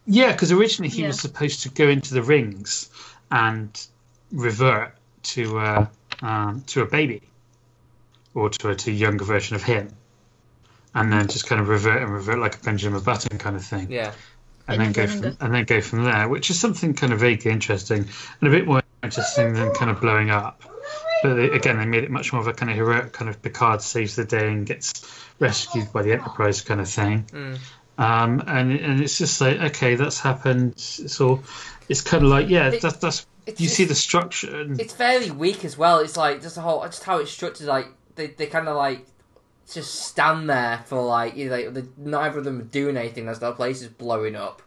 Yeah, 0.05 0.31
because 0.31 0.51
originally 0.51 0.89
he 0.89 1.01
Yeah. 1.01 1.07
was 1.07 1.19
supposed 1.19 1.63
to 1.63 1.69
go 1.69 1.87
into 1.89 2.13
the 2.13 2.23
rings 2.23 2.89
and 3.29 3.69
revert 4.31 4.95
to 5.23 5.59
uh, 5.59 5.85
um, 6.21 6.63
to 6.67 6.81
a 6.81 6.85
baby 6.85 7.21
or 8.33 8.49
to 8.49 8.69
a, 8.69 8.75
to 8.75 8.91
a 8.91 8.93
younger 8.93 9.25
version 9.25 9.55
of 9.55 9.63
him, 9.63 9.89
and 10.95 11.11
then 11.11 11.27
just 11.27 11.47
kind 11.47 11.61
of 11.61 11.67
revert 11.69 12.01
and 12.01 12.11
revert 12.11 12.39
like 12.39 12.55
a 12.55 12.59
Benjamin 12.59 13.01
Button 13.01 13.37
kind 13.37 13.55
of 13.55 13.63
thing, 13.63 13.91
Yeah. 13.91 14.11
and 14.67 14.79
then 14.81 14.91
go 14.91 15.07
from 15.07 15.37
and 15.39 15.53
then 15.53 15.65
go 15.65 15.81
from 15.81 16.03
there, 16.05 16.27
which 16.27 16.49
is 16.49 16.59
something 16.59 16.93
kind 16.93 17.13
of 17.13 17.19
vaguely 17.19 17.51
interesting 17.51 18.07
and 18.41 18.47
a 18.47 18.51
bit 18.51 18.65
more 18.67 18.81
interesting 19.03 19.53
than 19.53 19.73
kind 19.73 19.91
of 19.91 19.99
blowing 20.01 20.29
up. 20.29 20.61
But 21.21 21.35
they, 21.35 21.49
again, 21.49 21.77
they 21.77 21.85
made 21.85 22.03
it 22.05 22.11
much 22.11 22.31
more 22.31 22.41
of 22.41 22.47
a 22.47 22.53
kind 22.53 22.69
of 22.71 22.77
heroic 22.77 23.11
kind 23.11 23.29
of 23.29 23.41
Picard 23.41 23.81
saves 23.81 24.15
the 24.15 24.23
day 24.25 24.47
and 24.47 24.65
gets 24.65 25.03
rescued 25.39 25.91
by 25.91 26.01
the 26.01 26.13
Enterprise 26.13 26.61
kind 26.61 26.79
of 26.81 26.87
thing. 26.89 27.23
Mm. 27.31 27.57
Um, 27.97 28.43
and 28.47 28.71
and 28.71 29.01
it's 29.01 29.17
just 29.17 29.41
like 29.41 29.59
okay, 29.59 29.95
that's 29.95 30.19
happened. 30.21 30.71
It's 30.73 31.19
all. 31.19 31.43
It's 31.89 32.01
kind 32.01 32.23
of 32.23 32.29
like 32.29 32.47
yeah, 32.49 32.69
It- 32.69 32.81
that's 32.81 32.97
that's. 32.97 33.25
it's- 33.45 33.59
You 33.59 33.67
see 33.67 33.83
the 33.83 33.95
structure. 33.95 34.61
And, 34.61 34.79
It's 34.79 34.93
fairly 34.93 35.29
weak 35.31 35.65
as 35.65 35.77
well. 35.77 35.99
It's 35.99 36.15
like 36.15 36.41
just 36.41 36.55
the 36.55 36.61
whole 36.61 36.81
just 36.85 37.03
how 37.03 37.17
it's 37.17 37.31
structured. 37.31 37.67
Like 37.67 37.87
they 38.15 38.27
they 38.27 38.45
kind 38.47 38.67
of 38.69 38.77
like 38.77 39.05
just 39.73 39.95
stand 39.95 40.49
there 40.49 40.83
for 40.85 41.01
like 41.01 41.35
you 41.35 41.49
know, 41.49 41.55
like 41.55 41.73
the, 41.73 41.87
neither 41.97 42.39
of 42.39 42.43
them 42.43 42.59
are 42.59 42.63
doing 42.63 42.97
anything 42.97 43.27
as 43.27 43.39
their 43.39 43.51
place 43.51 43.81
is 43.81 43.87
blowing 43.87 44.35
up. 44.35 44.61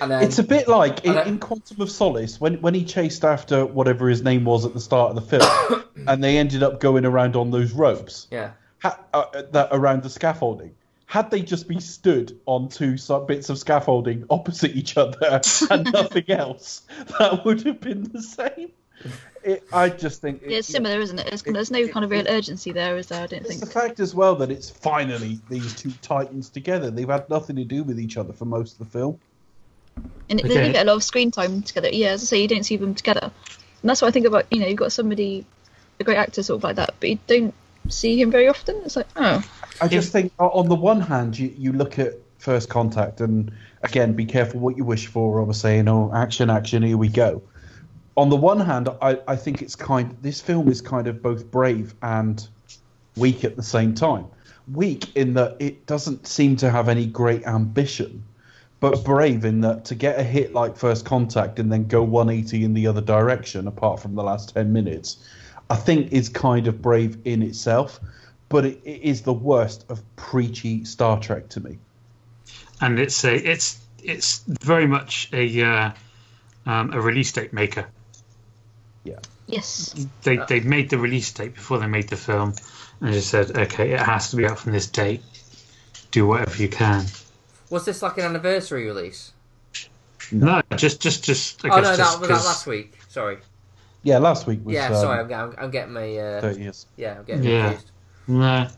And 0.00 0.10
then 0.10 0.22
It's 0.22 0.38
a 0.38 0.42
bit 0.42 0.66
like 0.66 1.04
in, 1.04 1.12
don't- 1.12 1.26
in 1.26 1.38
Quantum 1.38 1.80
of 1.80 1.90
Solace 1.90 2.40
when 2.40 2.60
when 2.60 2.74
he 2.74 2.84
chased 2.84 3.24
after 3.24 3.66
whatever 3.66 4.08
his 4.08 4.22
name 4.22 4.44
was 4.44 4.64
at 4.64 4.72
the 4.72 4.80
start 4.80 5.10
of 5.10 5.16
the 5.16 5.38
film, 5.38 5.84
and 6.08 6.22
they 6.24 6.38
ended 6.38 6.62
up 6.62 6.80
going 6.80 7.04
around 7.04 7.36
on 7.36 7.50
those 7.50 7.72
ropes 7.72 8.26
yeah. 8.30 8.52
ha, 8.82 8.98
uh, 9.12 9.42
that 9.52 9.68
around 9.72 10.02
the 10.02 10.10
scaffolding. 10.10 10.74
Had 11.06 11.30
they 11.30 11.42
just 11.42 11.68
been 11.68 11.80
stood 11.80 12.40
on 12.46 12.70
two 12.70 12.96
bits 13.26 13.50
of 13.50 13.58
scaffolding 13.58 14.24
opposite 14.30 14.74
each 14.74 14.96
other 14.96 15.40
and 15.70 15.84
nothing 15.92 16.30
else, 16.30 16.82
that 17.18 17.44
would 17.44 17.62
have 17.62 17.80
been 17.80 18.04
the 18.04 18.22
same. 18.22 18.72
It, 19.44 19.62
I 19.72 19.90
just 19.90 20.22
think 20.22 20.42
it- 20.42 20.50
Yeah, 20.50 20.58
it's 20.58 20.68
similar, 20.68 20.98
isn't 21.00 21.18
it? 21.18 21.28
It's, 21.32 21.42
there's 21.42 21.70
no 21.70 21.86
kind 21.88 22.02
of 22.04 22.10
real 22.10 22.26
urgency 22.28 22.72
there, 22.72 22.96
is 22.96 23.08
there? 23.08 23.24
I 23.24 23.26
don't 23.26 23.40
It's 23.40 23.48
think. 23.48 23.60
the 23.60 23.66
fact 23.66 24.00
as 24.00 24.14
well 24.14 24.34
that 24.36 24.50
it's 24.50 24.70
finally 24.70 25.38
these 25.50 25.74
two 25.74 25.92
titans 26.00 26.48
together. 26.48 26.90
They've 26.90 27.08
had 27.08 27.28
nothing 27.28 27.56
to 27.56 27.64
do 27.64 27.82
with 27.82 28.00
each 28.00 28.16
other 28.16 28.32
for 28.32 28.46
most 28.46 28.72
of 28.72 28.78
the 28.78 28.84
film. 28.86 29.20
And 30.30 30.38
they 30.38 30.44
Okay. 30.44 30.66
do 30.66 30.72
get 30.72 30.86
a 30.86 30.88
lot 30.88 30.96
of 30.96 31.04
screen 31.04 31.30
time 31.30 31.62
together. 31.62 31.90
Yeah, 31.92 32.08
as 32.12 32.22
I 32.22 32.26
say, 32.26 32.42
you 32.42 32.48
don't 32.48 32.64
see 32.64 32.76
them 32.78 32.94
together, 32.94 33.30
and 33.82 33.90
that's 33.90 34.00
what 34.00 34.08
I 34.08 34.10
think 34.12 34.26
about. 34.26 34.46
You 34.50 34.60
know, 34.60 34.66
you've 34.66 34.78
got 34.78 34.92
somebody, 34.92 35.44
a 36.00 36.04
great 36.04 36.16
actor, 36.16 36.42
sort 36.42 36.60
of 36.60 36.64
like 36.64 36.76
that, 36.76 36.94
but 36.98 37.10
you 37.10 37.18
don't 37.26 37.52
see 37.90 38.18
him 38.20 38.30
very 38.30 38.48
often. 38.48 38.80
It's 38.86 38.96
like, 38.96 39.06
oh, 39.16 39.42
I 39.82 39.88
just 39.88 40.10
think, 40.10 40.32
on 40.38 40.68
the 40.70 40.74
one 40.74 41.02
hand, 41.02 41.38
you, 41.38 41.54
you 41.58 41.72
look 41.72 41.98
at 41.98 42.14
First 42.38 42.70
Contact, 42.70 43.20
and 43.20 43.52
again, 43.82 44.14
be 44.14 44.24
careful 44.24 44.60
what 44.60 44.78
you 44.78 44.84
wish 44.84 45.06
for. 45.06 45.40
I 45.40 45.44
was 45.44 45.60
saying, 45.60 45.86
oh, 45.88 46.10
action, 46.14 46.48
action, 46.48 46.82
here 46.82 46.96
we 46.96 47.08
go. 47.08 47.42
On 48.16 48.28
the 48.30 48.36
one 48.36 48.60
hand, 48.60 48.88
I, 49.02 49.18
I 49.26 49.36
think 49.36 49.62
it's 49.62 49.74
kind. 49.76 50.16
This 50.22 50.40
film 50.40 50.68
is 50.68 50.80
kind 50.80 51.06
of 51.06 51.22
both 51.22 51.50
brave 51.50 51.94
and 52.02 52.46
weak 53.16 53.44
at 53.44 53.56
the 53.56 53.62
same 53.62 53.94
time. 53.94 54.26
Weak 54.72 55.16
in 55.16 55.34
that 55.34 55.56
it 55.58 55.86
doesn't 55.86 56.26
seem 56.26 56.56
to 56.56 56.70
have 56.70 56.88
any 56.88 57.06
great 57.06 57.46
ambition, 57.46 58.24
but 58.80 59.04
brave 59.04 59.44
in 59.44 59.60
that 59.62 59.84
to 59.86 59.94
get 59.94 60.18
a 60.18 60.22
hit 60.22 60.54
like 60.54 60.76
First 60.76 61.04
Contact 61.04 61.58
and 61.58 61.70
then 61.72 61.86
go 61.86 62.02
180 62.02 62.64
in 62.64 62.74
the 62.74 62.86
other 62.86 63.00
direction, 63.00 63.66
apart 63.66 64.00
from 64.00 64.14
the 64.14 64.22
last 64.22 64.54
10 64.54 64.72
minutes, 64.72 65.18
I 65.68 65.76
think 65.76 66.12
is 66.12 66.28
kind 66.28 66.66
of 66.68 66.80
brave 66.80 67.18
in 67.24 67.42
itself. 67.42 68.00
But 68.48 68.64
it, 68.64 68.80
it 68.84 69.02
is 69.02 69.22
the 69.22 69.32
worst 69.32 69.84
of 69.88 70.02
preachy 70.16 70.84
Star 70.84 71.18
Trek 71.20 71.48
to 71.50 71.60
me. 71.60 71.78
and 72.80 72.98
it's 72.98 73.24
a 73.24 73.34
it's 73.34 73.80
it's 74.02 74.44
very 74.46 74.86
much 74.86 75.28
a 75.32 75.62
uh, 75.62 75.92
um, 76.66 76.92
a 76.92 77.00
release 77.00 77.32
date 77.32 77.52
maker. 77.52 77.86
Yes, 79.46 79.94
They 80.22 80.38
they 80.48 80.60
made 80.60 80.90
the 80.90 80.98
release 80.98 81.30
date 81.32 81.54
before 81.54 81.78
they 81.78 81.86
made 81.86 82.08
the 82.08 82.16
film, 82.16 82.54
and 83.00 83.12
just 83.12 83.28
said, 83.30 83.56
okay, 83.56 83.92
it 83.92 84.00
has 84.00 84.30
to 84.30 84.36
be 84.36 84.46
out 84.46 84.58
from 84.58 84.72
this 84.72 84.86
date. 84.86 85.22
Do 86.10 86.26
whatever 86.26 86.56
you 86.62 86.68
can. 86.68 87.04
Was 87.70 87.84
this 87.84 88.02
like 88.02 88.18
an 88.18 88.24
anniversary 88.24 88.86
release? 88.86 89.32
No, 90.32 90.62
just 90.76 91.00
just 91.02 91.24
just. 91.24 91.64
I 91.64 91.68
oh 91.68 91.76
guess 91.80 91.84
no, 91.84 91.96
just 91.96 91.98
that 92.12 92.20
was 92.20 92.28
that 92.28 92.34
'cause- 92.34 92.46
last 92.46 92.66
week. 92.66 92.98
Sorry. 93.08 93.38
Yeah, 94.02 94.18
last 94.18 94.46
week 94.46 94.60
was 94.64 94.74
Yeah, 94.74 94.88
um, 94.88 94.94
sorry. 94.96 95.20
I'm, 95.20 95.28
getting- 95.28 95.58
I'm, 95.58 95.70
getting 95.70 95.94
my 95.94 96.16
uh, 96.16 96.40
30 96.42 96.60
years. 96.60 96.86
yeah. 96.96 97.18
I'm 97.18 97.24
getting 97.24 97.42
Yeah. 97.44 97.62
confused. 97.70 97.90
No. 98.28 98.68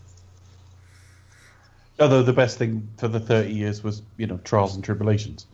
Although 1.98 2.22
the 2.22 2.32
best 2.32 2.58
thing 2.58 2.88
for 2.98 3.08
the 3.08 3.18
30 3.18 3.52
years 3.52 3.82
was, 3.82 4.02
you 4.18 4.26
know, 4.28 4.38
Trials 4.44 4.74
and 4.76 4.84
Tribulations. 4.84 5.46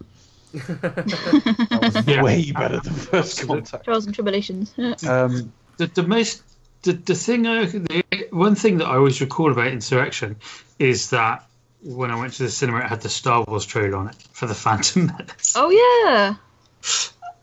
That 0.53 1.79
was 1.95 2.07
Yeah. 2.07 2.23
way 2.23 2.53
better 2.53 2.81
than 2.81 2.93
First 2.95 3.47
Contact. 3.47 3.85
Trials 3.85 4.07
and 4.07 4.15
tribulations. 4.15 4.73
Um, 5.09 5.53
the, 5.79 5.87
the 5.87 6.03
most 6.03 6.43
the, 6.83 6.93
the 6.93 7.15
thing 7.15 7.47
I, 7.47 7.65
the 7.67 8.03
one 8.31 8.55
thing 8.55 8.79
that 8.79 8.87
I 8.87 8.97
always 8.97 9.21
recall 9.21 9.51
about 9.53 9.69
Insurrection 9.69 10.37
is 10.79 11.11
that 11.11 11.47
when 11.83 12.11
I 12.11 12.19
went 12.21 12.35
to 12.35 12.43
the 12.45 12.51
cinema, 12.51 12.79
it 12.81 12.85
had 12.87 13.01
the 13.01 13.09
Star 13.09 13.45
Wars 13.47 13.65
trailer 13.67 13.97
on 13.97 14.09
it 14.09 14.17
for 14.33 14.47
the 14.47 14.55
Phantom 14.55 15.07
Menace, 15.19 15.55
oh 15.57 15.71
yeah. 15.71 16.35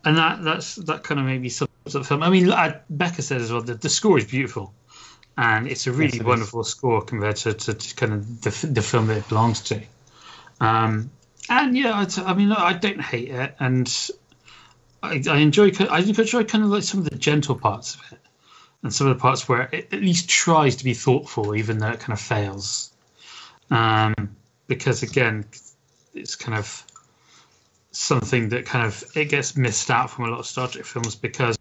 and 0.06 0.18
that 0.18 0.44
that's 0.44 0.76
that 0.76 1.04
kind 1.04 1.20
of 1.20 1.26
made 1.26 1.42
me 1.42 1.50
sums 1.50 1.70
up 1.88 1.92
the 1.94 2.04
film. 2.04 2.24
I 2.24 2.30
mean, 2.30 2.52
I, 2.52 2.80
Becca 2.90 3.22
said 3.22 3.42
as 3.42 3.52
well 3.52 3.62
that 3.62 3.82
the 3.82 3.90
score 3.90 4.18
is 4.18 4.26
beautiful, 4.26 4.74
and 5.38 5.68
it's 5.68 5.88
a 5.88 5.92
really 5.92 6.06
Yes, 6.06 6.16
it 6.16 6.22
is. 6.22 6.26
wonderful 6.26 6.64
score 6.64 7.02
compared 7.02 7.38
to, 7.38 7.54
to, 7.54 7.74
to 7.74 7.96
kind 7.96 8.14
of 8.14 8.42
the, 8.42 8.68
the 8.68 8.82
film 8.82 9.08
that 9.08 9.18
it 9.18 9.28
belongs 9.30 9.62
to. 9.64 9.82
Um, 10.62 11.10
and 11.50 11.78
yeah, 11.78 11.94
I, 11.94 12.32
I 12.32 12.34
mean, 12.34 12.52
I 12.52 12.74
don't 12.74 13.02
hate 13.02 13.30
it, 13.30 13.56
and 13.60 14.10
I, 15.04 15.22
I 15.30 15.38
enjoy 15.38 15.72
I 15.90 16.00
enjoy 16.00 16.44
kind 16.44 16.64
of 16.64 16.70
like 16.70 16.84
some 16.84 17.02
of 17.02 17.10
the 17.10 17.18
gentle 17.18 17.56
parts 17.56 17.96
of 17.96 18.02
it, 18.14 18.20
and 18.84 18.94
some 18.94 19.08
of 19.08 19.18
the 19.18 19.22
parts 19.22 19.48
where 19.50 19.70
it 19.72 19.94
at 19.94 20.02
least 20.02 20.30
tries 20.30 20.76
to 20.78 20.84
be 20.84 20.94
thoughtful, 20.94 21.56
even 21.56 21.80
though 21.80 21.90
it 21.90 22.00
kind 22.00 22.14
of 22.14 22.22
fails. 22.22 22.92
Um, 23.72 24.36
because 24.68 25.04
again, 25.04 25.46
it's 26.14 26.36
kind 26.36 26.58
of 26.58 26.84
something 27.92 28.50
that 28.50 28.66
kind 28.66 28.86
of 28.86 29.04
it 29.16 29.26
gets 29.26 29.58
missed 29.58 29.90
out 29.90 30.10
from 30.10 30.26
a 30.26 30.28
lot 30.30 30.40
of 30.40 30.46
Star 30.46 30.68
Trek 30.68 30.86
films 30.86 31.16
because 31.16 31.58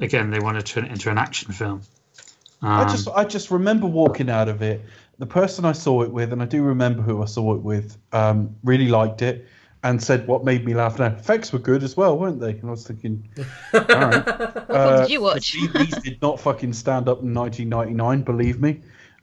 again 0.00 0.30
they 0.30 0.40
want 0.40 0.58
to 0.58 0.62
turn 0.62 0.84
it 0.86 0.90
into 0.90 1.10
an 1.10 1.18
action 1.18 1.52
film. 1.52 1.82
I 2.62 2.82
Um, 2.82 2.88
just 2.88 3.08
I 3.08 3.24
just 3.24 3.50
remember 3.50 3.86
walking 3.86 4.30
out 4.30 4.48
of 4.48 4.62
it. 4.62 4.80
The 5.22 5.26
person 5.28 5.64
I 5.64 5.70
saw 5.70 6.02
it 6.02 6.10
with, 6.10 6.32
and 6.32 6.42
I 6.42 6.46
do 6.46 6.64
remember 6.64 7.00
who 7.00 7.22
I 7.22 7.26
saw 7.26 7.54
it 7.54 7.62
with, 7.62 7.96
um, 8.10 8.56
really 8.64 8.88
liked 8.88 9.22
it 9.22 9.46
and 9.84 10.02
said 10.02 10.26
what 10.26 10.44
made 10.44 10.64
me 10.64 10.74
laugh. 10.74 10.98
Now, 10.98 11.06
effects 11.06 11.52
were 11.52 11.60
good 11.60 11.84
as 11.84 11.96
well, 11.96 12.18
weren't 12.18 12.40
they? 12.40 12.50
And 12.50 12.64
I 12.64 12.70
was 12.72 12.84
thinking, 12.84 13.28
all 13.72 13.80
right. 13.82 14.26
Uh, 14.26 15.02
did 15.02 15.10
you 15.10 15.20
watch? 15.20 15.52
These, 15.52 15.72
these 15.74 15.96
did 15.98 16.20
not 16.20 16.40
fucking 16.40 16.72
stand 16.72 17.08
up 17.08 17.22
in 17.22 17.32
1999, 17.32 18.22
believe 18.22 18.60
me. 18.60 18.80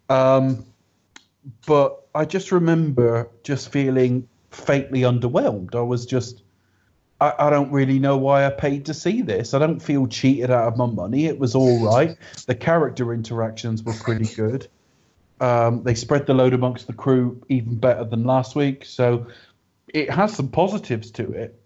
Um, 0.08 0.66
but 1.68 2.06
I 2.16 2.24
just 2.24 2.54
remember 2.54 3.30
just 3.44 3.70
feeling 3.70 4.26
faintly 4.52 5.02
underwhelmed. 5.02 5.76
I 5.76 5.82
was 5.82 6.06
just, 6.06 6.44
I, 7.20 7.34
I 7.38 7.50
don't 7.50 7.74
really 7.74 8.00
know 8.00 8.16
why 8.16 8.46
I 8.46 8.52
paid 8.52 8.86
to 8.86 8.94
see 8.94 9.22
this. 9.22 9.54
I 9.54 9.60
don't 9.60 9.82
feel 9.82 10.08
cheated 10.08 10.50
out 10.50 10.70
of 10.70 10.78
my 10.78 10.86
money. 10.86 11.26
It 11.26 11.40
was 11.40 11.56
all 11.56 11.84
right. 11.84 12.16
The 12.48 12.56
character 12.56 13.14
interactions 13.14 13.84
were 13.84 13.96
pretty 13.96 14.34
good. 14.34 14.70
Um, 15.40 15.84
they 15.84 15.96
spread 15.96 16.26
the 16.26 16.34
load 16.34 16.54
amongst 16.54 16.88
the 16.88 16.94
crew 16.94 17.42
even 17.48 17.78
better 17.78 18.04
than 18.04 18.26
last 18.26 18.56
week. 18.56 18.86
So 18.86 19.28
it 19.88 20.10
has 20.10 20.36
some 20.36 20.50
positives 20.50 21.12
to 21.12 21.32
it, 21.32 21.60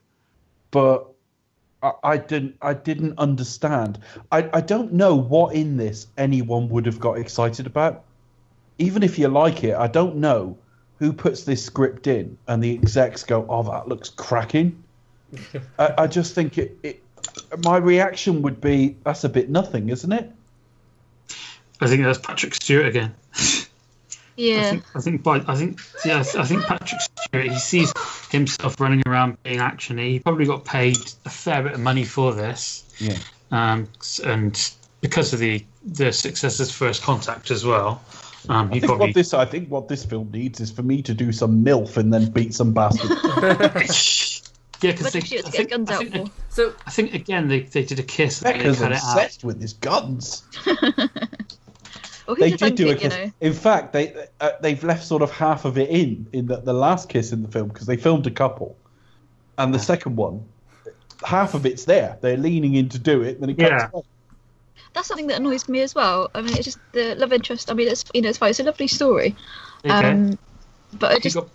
but 0.71 1.07
I, 1.81 1.91
I 2.03 2.17
didn't. 2.17 2.57
I 2.61 2.73
didn't 2.73 3.19
understand. 3.19 3.99
I, 4.31 4.49
I 4.53 4.61
don't 4.61 4.93
know 4.93 5.15
what 5.15 5.55
in 5.55 5.77
this 5.77 6.07
anyone 6.17 6.69
would 6.69 6.85
have 6.85 6.99
got 6.99 7.17
excited 7.17 7.67
about. 7.67 8.03
Even 8.79 9.03
if 9.03 9.19
you 9.19 9.27
like 9.27 9.63
it, 9.63 9.75
I 9.75 9.87
don't 9.87 10.17
know 10.17 10.57
who 10.99 11.13
puts 11.13 11.43
this 11.43 11.63
script 11.63 12.07
in 12.07 12.37
and 12.47 12.63
the 12.63 12.73
execs 12.73 13.23
go, 13.23 13.45
"Oh, 13.49 13.63
that 13.63 13.87
looks 13.87 14.09
cracking." 14.09 14.83
I, 15.79 15.93
I 15.99 16.07
just 16.07 16.33
think 16.33 16.57
it, 16.57 16.77
it. 16.83 17.03
My 17.63 17.77
reaction 17.77 18.41
would 18.43 18.61
be, 18.61 18.95
"That's 19.03 19.23
a 19.23 19.29
bit 19.29 19.49
nothing, 19.49 19.89
isn't 19.89 20.11
it?" 20.11 20.31
I 21.81 21.87
think 21.87 22.03
that's 22.03 22.19
Patrick 22.19 22.55
Stewart 22.55 22.85
again. 22.85 23.13
I 24.37 24.41
Yeah. 24.41 24.69
think, 24.71 24.83
I 24.95 24.99
think, 25.01 25.23
by, 25.23 25.43
I 25.47 25.55
think, 25.55 25.79
yeah, 26.05 26.19
I 26.19 26.43
think 26.45 26.63
Patrick 26.63 27.01
Stewart. 27.01 27.45
He 27.51 27.57
sees 27.59 27.93
himself 28.31 28.79
running 28.79 29.03
around 29.05 29.37
being 29.43 29.59
actiony. 29.59 30.09
He 30.13 30.19
probably 30.19 30.45
got 30.45 30.65
paid 30.65 30.97
a 31.25 31.29
fair 31.29 31.63
bit 31.63 31.73
of 31.73 31.79
money 31.79 32.03
for 32.03 32.33
this, 32.33 32.83
Yeah. 32.99 33.17
um, 33.51 33.87
and 34.23 34.71
because 35.01 35.33
of 35.33 35.39
the 35.39 35.63
the 35.85 36.11
success 36.13 36.59
of 36.61 36.71
First 36.71 37.03
Contact 37.03 37.51
as 37.51 37.65
well, 37.65 38.01
um, 38.49 38.69
I 38.71 38.73
he 38.75 38.79
think 38.79 38.85
probably 38.89 39.07
what 39.07 39.15
this 39.15 39.33
I 39.33 39.45
think 39.45 39.69
what 39.69 39.87
this 39.87 40.05
film 40.05 40.31
needs 40.31 40.59
is 40.61 40.71
for 40.71 40.81
me 40.83 41.01
to 41.03 41.13
do 41.13 41.31
some 41.31 41.63
milf 41.63 41.97
and 41.97 42.11
then 42.13 42.31
beat 42.31 42.53
some 42.53 42.71
bastard. 42.73 43.09
yeah, 44.81 44.91
because 44.91 45.11
they, 45.13 45.19
Stewart 45.19 45.45
to 45.45 45.51
get 45.51 45.69
guns 45.69 45.89
I 45.89 45.93
out 45.95 45.99
think, 46.07 46.27
for. 46.27 46.33
So 46.49 46.73
I 46.87 46.89
think 46.91 47.13
again 47.13 47.47
they, 47.49 47.61
they 47.61 47.83
did 47.83 47.99
a 47.99 48.03
kiss. 48.03 48.41
and 48.41 48.49
they 48.55 48.57
Becca's 48.63 48.79
cut 48.79 48.91
it 48.93 48.95
out. 48.95 49.03
obsessed 49.17 49.43
with 49.43 49.61
his 49.61 49.73
guns. 49.73 50.43
Well, 52.27 52.35
They 52.37 52.51
did 52.51 52.75
do 52.75 52.87
a 52.87 52.91
you 52.91 52.95
kiss. 52.95 53.13
know? 53.13 53.31
In 53.41 53.53
fact, 53.53 53.93
they 53.93 54.27
uh, 54.39 54.51
they've 54.61 54.83
left 54.83 55.05
sort 55.05 55.21
of 55.21 55.31
half 55.31 55.65
of 55.65 55.77
it 55.77 55.89
in 55.89 56.27
in 56.33 56.47
the, 56.47 56.57
the 56.57 56.73
last 56.73 57.09
kiss 57.09 57.31
in 57.31 57.41
the 57.43 57.49
film 57.49 57.67
because 57.67 57.85
they 57.87 57.97
filmed 57.97 58.27
a 58.27 58.31
couple, 58.31 58.77
and 59.57 59.73
the 59.73 59.79
second 59.79 60.15
one, 60.15 60.45
half 61.25 61.53
of 61.53 61.65
it's 61.65 61.85
there. 61.85 62.17
They're 62.21 62.37
leaning 62.37 62.75
in 62.75 62.89
to 62.89 62.99
do 62.99 63.21
it, 63.23 63.39
then 63.39 63.49
it 63.49 63.57
cuts 63.57 63.69
Yeah. 63.71 63.89
away. 63.93 64.03
That's 64.93 65.07
something 65.07 65.27
that 65.27 65.37
annoys 65.39 65.67
me 65.67 65.81
as 65.81 65.95
well. 65.95 66.29
I 66.35 66.41
mean, 66.41 66.55
it's 66.55 66.65
just 66.65 66.79
the 66.91 67.15
love 67.15 67.33
interest. 67.33 67.71
I 67.71 67.73
mean, 67.73 67.87
it's 67.87 68.05
you 68.13 68.21
know, 68.21 68.29
it's 68.29 68.37
fine. 68.37 68.51
It's 68.51 68.59
a 68.59 68.63
lovely 68.63 68.87
story. 68.87 69.35
Okay. 69.85 69.91
Um, 70.11 70.37
but 70.93 71.11
I 71.13 71.19
just 71.19 71.35
got- 71.35 71.49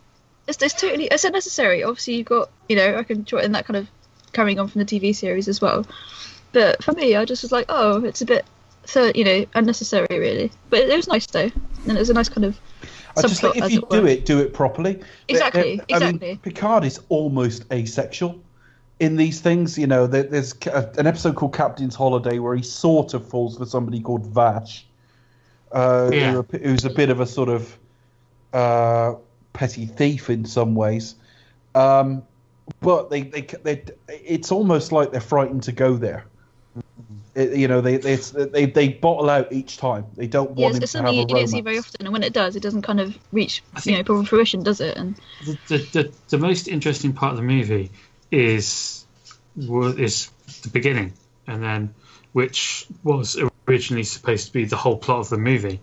it's, 0.46 0.60
it's 0.62 0.74
totally 0.74 1.04
it's 1.06 1.24
unnecessary. 1.24 1.82
Obviously, 1.84 2.16
you've 2.16 2.26
got 2.26 2.50
you 2.68 2.76
know 2.76 2.96
I 2.96 3.02
can 3.04 3.22
draw 3.22 3.38
in 3.40 3.52
that 3.52 3.64
kind 3.66 3.76
of 3.76 3.86
carrying 4.32 4.58
on 4.58 4.68
from 4.68 4.80
the 4.84 4.86
TV 4.86 5.14
series 5.14 5.46
as 5.48 5.60
well. 5.60 5.86
But 6.52 6.82
for 6.82 6.92
me, 6.92 7.14
I 7.16 7.24
just 7.24 7.42
was 7.42 7.52
like, 7.52 7.66
oh, 7.68 8.02
it's 8.04 8.22
a 8.22 8.26
bit, 8.26 8.44
so 8.88 9.12
you 9.14 9.24
know, 9.24 9.44
unnecessary 9.54 10.06
really. 10.10 10.50
But 10.70 10.80
it, 10.80 10.96
was 10.96 11.06
nice 11.08 11.26
though, 11.26 11.50
and 11.86 11.96
it 11.96 11.98
was 11.98 12.10
a 12.10 12.14
nice 12.14 12.28
kind 12.28 12.44
of. 12.44 12.58
I 13.16 13.22
just 13.22 13.40
think 13.40 13.56
if 13.56 13.70
you 13.70 13.80
it 13.80 13.90
do 13.90 14.06
it, 14.06 14.24
do 14.24 14.38
it 14.40 14.54
properly. 14.54 15.00
Exactly, 15.28 15.80
Uh, 15.80 15.82
uh, 15.82 15.96
I 15.96 15.98
mean, 15.98 16.08
exactly. 16.16 16.36
Picard 16.42 16.84
is 16.84 17.00
almost 17.08 17.64
asexual 17.72 18.40
in 19.00 19.16
these 19.16 19.40
things. 19.40 19.76
You 19.76 19.86
know, 19.88 20.06
there, 20.06 20.22
there's 20.22 20.52
ca- 20.52 20.90
an 20.98 21.06
episode 21.06 21.34
called 21.34 21.54
Captain's 21.54 21.94
Holiday 21.96 22.38
where 22.38 22.54
he 22.54 22.62
sort 22.62 23.14
of 23.14 23.28
falls 23.28 23.58
for 23.58 23.66
somebody 23.66 24.00
called 24.00 24.26
Vash, 24.26 24.86
uh, 25.72 26.10
Yeah. 26.12 26.32
who- 26.32 26.58
who's 26.58 26.84
a 26.84 26.90
bit 26.90 27.10
of 27.10 27.20
a 27.20 27.26
sort 27.26 27.48
of 27.48 27.76
uh, 28.52 29.14
petty 29.52 29.86
thief 29.86 30.30
in 30.30 30.44
some 30.44 30.74
ways. 30.74 31.16
Um, 31.74 32.22
but 32.80 33.10
they, 33.10 33.22
they, 33.22 33.42
they, 33.62 33.82
it's 34.08 34.52
almost 34.52 34.92
like 34.92 35.10
they're 35.10 35.20
frightened 35.20 35.64
to 35.64 35.72
go 35.72 35.96
there. 35.96 36.24
It- 37.38 37.56
you 37.56 37.68
know, 37.68 37.80
they, 37.80 37.98
they, 37.98 38.14
it's- 38.14 38.30
they, 38.30 38.66
they 38.66 38.88
bottle 38.88 39.30
out 39.30 39.52
each 39.52 39.76
time. 39.76 40.06
They 40.16 40.26
don't 40.26 40.58
Yeah, 40.58 40.66
want 40.66 40.76
it's, 40.76 40.84
it's 40.84 40.94
him 40.94 41.04
to 41.04 41.08
something 41.08 41.16
have 41.18 41.30
you, 41.30 41.36
a 41.36 41.38
you 41.38 41.40
don't 41.40 41.48
see 41.48 41.60
very 41.60 41.78
often, 41.78 42.06
and 42.06 42.12
when 42.12 42.22
it 42.24 42.32
does, 42.32 42.56
it 42.56 42.62
doesn't 42.62 42.82
kind 42.82 43.00
of 43.00 43.16
reach 43.32 43.62
you 43.84 43.92
know 43.96 44.02
proper 44.02 44.24
fruition, 44.24 44.62
does 44.64 44.80
it? 44.80 44.96
And 44.96 45.14
the, 45.46 45.58
the, 45.68 45.78
the, 45.92 46.12
the 46.30 46.38
most 46.38 46.66
interesting 46.68 47.12
part 47.12 47.32
of 47.32 47.36
the 47.36 47.44
movie 47.44 47.90
is 48.32 49.06
is 49.56 50.30
the 50.62 50.68
beginning, 50.70 51.12
and 51.46 51.62
then 51.62 51.94
which 52.32 52.86
was 53.04 53.36
originally 53.68 54.04
supposed 54.04 54.46
to 54.48 54.52
be 54.52 54.64
the 54.64 54.76
whole 54.76 54.96
plot 54.96 55.20
of 55.20 55.28
the 55.28 55.38
movie. 55.38 55.80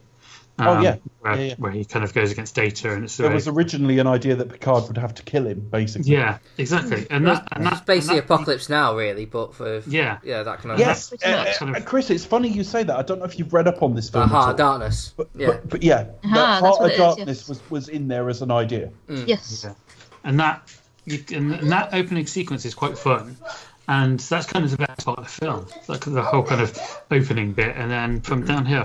Um, 0.57 0.67
Oh, 0.67 0.81
yeah. 0.81 0.95
where, 1.19 1.35
Yeah, 1.35 1.41
yeah. 1.43 1.55
where 1.57 1.71
he 1.73 1.83
kind 1.83 2.05
of 2.05 2.13
goes 2.13 2.31
against 2.31 2.55
Data, 2.55 2.93
and 2.93 3.03
it's 3.03 3.17
There 3.17 3.27
way- 3.27 3.33
was 3.35 3.47
originally 3.49 3.99
an 3.99 4.07
idea 4.07 4.35
that 4.35 4.47
Picard 4.49 4.87
would 4.87 4.97
have 4.97 5.13
to 5.15 5.23
kill 5.23 5.45
him, 5.47 5.59
basically. 5.69 6.13
yeah, 6.13 6.37
exactly, 6.57 7.05
and 7.09 7.27
that 7.27 7.45
and 7.51 7.67
it's 7.67 7.79
that 7.79 7.85
basically 7.85 8.19
and 8.19 8.27
that- 8.27 8.33
Apocalypse 8.33 8.69
Now, 8.69 8.95
really, 8.95 9.25
but 9.25 9.53
for 9.53 9.81
Yeah. 9.85 10.19
yeah, 10.23 10.43
that 10.43 10.59
kind 10.61 10.71
of 10.71 10.79
Yes, 10.79 11.11
uh, 11.11 11.27
uh, 11.27 11.53
Kind 11.55 11.75
of- 11.75 11.83
Chris. 11.85 12.09
It's 12.09 12.23
funny 12.23 12.47
you 12.47 12.63
say 12.63 12.83
that. 12.83 12.95
I 12.97 13.01
don't 13.01 13.19
know 13.19 13.25
if 13.25 13.37
you've 13.37 13.53
read 13.53 13.67
up 13.67 13.83
on 13.83 13.95
this 13.95 14.09
the 14.09 14.19
film. 14.19 14.29
Heart 14.29 14.51
of 14.51 14.57
Darkness. 14.57 15.13
But, 15.17 15.27
yeah, 15.35 15.47
but, 15.47 15.69
but 15.69 15.83
yeah, 15.83 16.05
Ah, 16.23 16.27
that 16.29 16.33
that's 16.33 16.61
Heart 16.61 16.79
of 16.79 16.85
it 16.87 16.91
is, 16.93 16.97
Darkness 16.99 17.27
yes. 17.39 17.49
was, 17.49 17.69
was 17.69 17.89
in 17.89 18.07
there 18.07 18.29
as 18.29 18.41
an 18.41 18.51
idea. 18.51 18.91
yes, 19.09 19.63
Yeah. 19.65 19.73
and 20.23 20.39
that 20.39 20.71
you, 21.03 21.21
and, 21.33 21.53
and 21.53 21.71
that 21.71 21.89
opening 21.93 22.27
sequence 22.27 22.63
is 22.65 22.73
quite 22.73 22.97
fun 22.97 23.35
and 23.87 24.19
that's 24.21 24.47
kind 24.47 24.65
of 24.65 24.71
the 24.71 24.77
best 24.77 25.05
part 25.05 25.19
of 25.19 25.25
the 25.25 25.29
film 25.29 25.67
like 25.87 25.99
the 26.05 26.23
whole 26.23 26.41
kind 26.41 26.59
of 26.61 26.75
opening 27.11 27.53
bit 27.53 27.75
and 27.75 27.91
then 27.91 28.19
from 28.21 28.43
down 28.43 28.65
here 28.65 28.83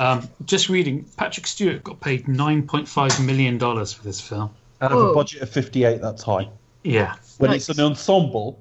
um, 0.00 0.28
just 0.46 0.68
reading 0.68 1.04
patrick 1.16 1.46
stewart 1.46 1.84
got 1.84 2.00
paid 2.00 2.24
9.5 2.26 3.24
million 3.24 3.58
dollars 3.58 3.92
for 3.92 4.02
this 4.02 4.20
film 4.20 4.50
Out 4.80 4.90
of 4.92 4.98
a 5.10 5.14
budget 5.14 5.42
of 5.42 5.50
58, 5.50 6.00
that's 6.00 6.22
high. 6.22 6.48
yeah 6.82 7.14
When 7.38 7.50
Nice. 7.52 7.68
it's 7.68 7.78
an 7.78 7.84
ensemble, 7.84 8.58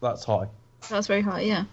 that's 0.00 0.24
high. 0.24 0.48
that's 0.90 1.06
very 1.06 1.20
high. 1.22 1.42
Yeah, 1.42 1.64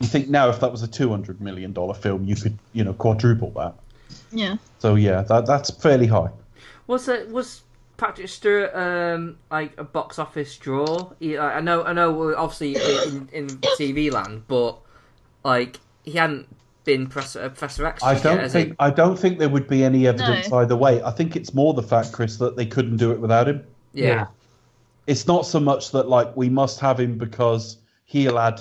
You 0.00 0.06
think 0.08 0.28
now 0.28 0.48
if 0.48 0.60
that 0.60 0.70
was 0.72 0.82
a 0.82 0.88
200 0.88 1.40
million 1.40 1.72
dollar 1.72 1.94
film, 1.94 2.24
you 2.24 2.34
could, 2.36 2.56
you 2.72 2.84
know, 2.84 2.94
quadruple 2.94 3.50
that. 3.56 3.74
yeah. 4.32 4.56
So 4.78 4.94
yeah, 4.94 5.22
that 5.22 5.44
that's 5.46 5.70
fairly 5.70 6.06
high. 6.06 6.30
was 6.86 7.08
it 7.08 7.28
was 7.30 7.62
Patrick 7.96 8.28
Stewart 8.28 8.72
um 8.74 9.36
like 9.50 9.72
a 9.76 9.84
box 9.84 10.18
office 10.20 10.56
draw? 10.56 11.10
He, 11.18 11.36
I 11.36 11.58
I 11.58 11.60
know, 11.60 11.82
I 11.82 11.92
know, 11.92 12.34
obviously 12.36 12.76
in, 13.08 13.28
in 13.32 13.46
TV 13.78 14.10
land, 14.12 14.44
but 14.48 14.78
like 15.44 15.80
he 16.04 16.12
hadn't 16.12 16.46
been 16.88 17.06
Professor, 17.06 17.42
uh, 17.42 17.48
Professor 17.50 17.86
X. 17.86 18.02
I 18.02 18.18
don't 18.18 18.38
has 18.40 18.52
think 18.52 18.68
he? 18.70 18.74
I 18.78 18.90
don't 18.90 19.18
think 19.18 19.38
there 19.38 19.48
would 19.48 19.68
be 19.68 19.84
any 19.84 20.06
evidence 20.06 20.50
No. 20.50 20.58
either 20.58 20.74
way. 20.76 21.02
I 21.02 21.10
think 21.10 21.36
it's 21.36 21.52
more 21.54 21.74
the 21.74 21.82
fact, 21.82 22.12
Chris, 22.12 22.36
that 22.38 22.56
they 22.56 22.66
couldn't 22.66 22.96
do 22.96 23.12
it 23.12 23.20
without 23.20 23.46
him. 23.48 23.62
Yeah. 23.92 24.26
it's 25.06 25.26
not 25.26 25.46
so 25.46 25.58
much 25.60 25.90
that 25.92 26.08
like 26.08 26.36
we 26.36 26.48
must 26.48 26.78
have 26.80 26.98
him 27.00 27.16
because 27.18 27.78
he'll 28.04 28.38
add 28.38 28.60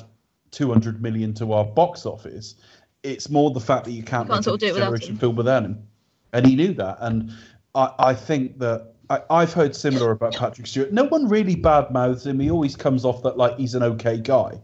200 0.52 1.02
million 1.02 1.34
to 1.36 1.54
our 1.54 1.66
box 1.66 2.06
office 2.06 2.56
it's 3.04 3.30
more 3.30 3.52
the 3.52 3.60
fact 3.60 3.86
that 3.86 3.92
you 3.92 4.02
can't, 4.04 4.28
Can't 4.28 4.40
make 4.40 4.44
sort 4.44 4.56
of 4.56 4.60
do 4.62 4.66
a 4.66 4.70
it 4.70 4.74
without 4.74 4.86
generation 4.88 5.12
him. 5.12 5.18
film 5.20 5.36
without 5.36 5.64
him 5.64 5.84
and 6.34 6.46
he 6.48 6.56
knew 6.56 6.74
that 6.74 6.98
and 7.02 7.32
I, 7.76 7.92
I 8.00 8.14
think 8.14 8.58
that 8.60 8.94
I, 9.10 9.22
I've 9.30 9.54
heard 9.54 9.76
similar 9.76 10.12
about 10.12 10.36
Patrick 10.36 10.68
Stewart. 10.68 10.92
No 10.92 11.04
one 11.06 11.28
really 11.30 11.56
bad 11.56 11.92
mouths 11.92 12.26
him. 12.26 12.40
He 12.40 12.50
always 12.50 12.76
comes 12.76 13.06
off 13.06 13.22
that 13.24 13.38
like 13.38 13.58
he's 13.58 13.76
an 13.76 13.84
okay 13.84 14.18
guy, 14.18 14.60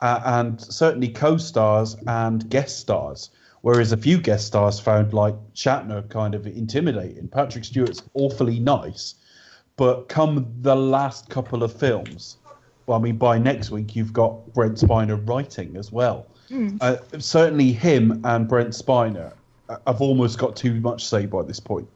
uh, 0.00 0.20
and 0.24 0.60
certainly 0.60 1.08
co-stars 1.08 1.96
and 2.06 2.48
guest 2.50 2.78
stars. 2.78 3.30
Whereas 3.62 3.92
a 3.92 3.96
few 3.96 4.20
guest 4.20 4.46
stars 4.46 4.78
found 4.78 5.12
like 5.12 5.34
Shatner 5.54 6.08
kind 6.08 6.34
of 6.34 6.46
intimidating. 6.46 7.28
Patrick 7.28 7.64
Stewart's 7.64 8.02
awfully 8.14 8.60
nice, 8.60 9.16
but 9.76 10.08
come 10.08 10.52
the 10.60 10.76
last 10.76 11.28
couple 11.28 11.62
of 11.62 11.72
films, 11.72 12.36
well, 12.86 12.98
I 12.98 13.02
mean, 13.02 13.16
by 13.16 13.36
next 13.38 13.70
week 13.70 13.96
you've 13.96 14.12
got 14.12 14.52
Brent 14.54 14.78
Spiner 14.78 15.20
writing 15.28 15.76
as 15.76 15.92
well. 15.92 16.26
Uh, 16.80 16.96
certainly, 17.18 17.72
him 17.72 18.22
and 18.24 18.48
Brent 18.48 18.70
Spiner 18.70 19.34
uh, 19.68 19.76
have 19.86 20.00
almost 20.00 20.38
got 20.38 20.56
too 20.56 20.80
much 20.80 21.06
say 21.06 21.26
by 21.26 21.42
this 21.42 21.60
point. 21.60 21.88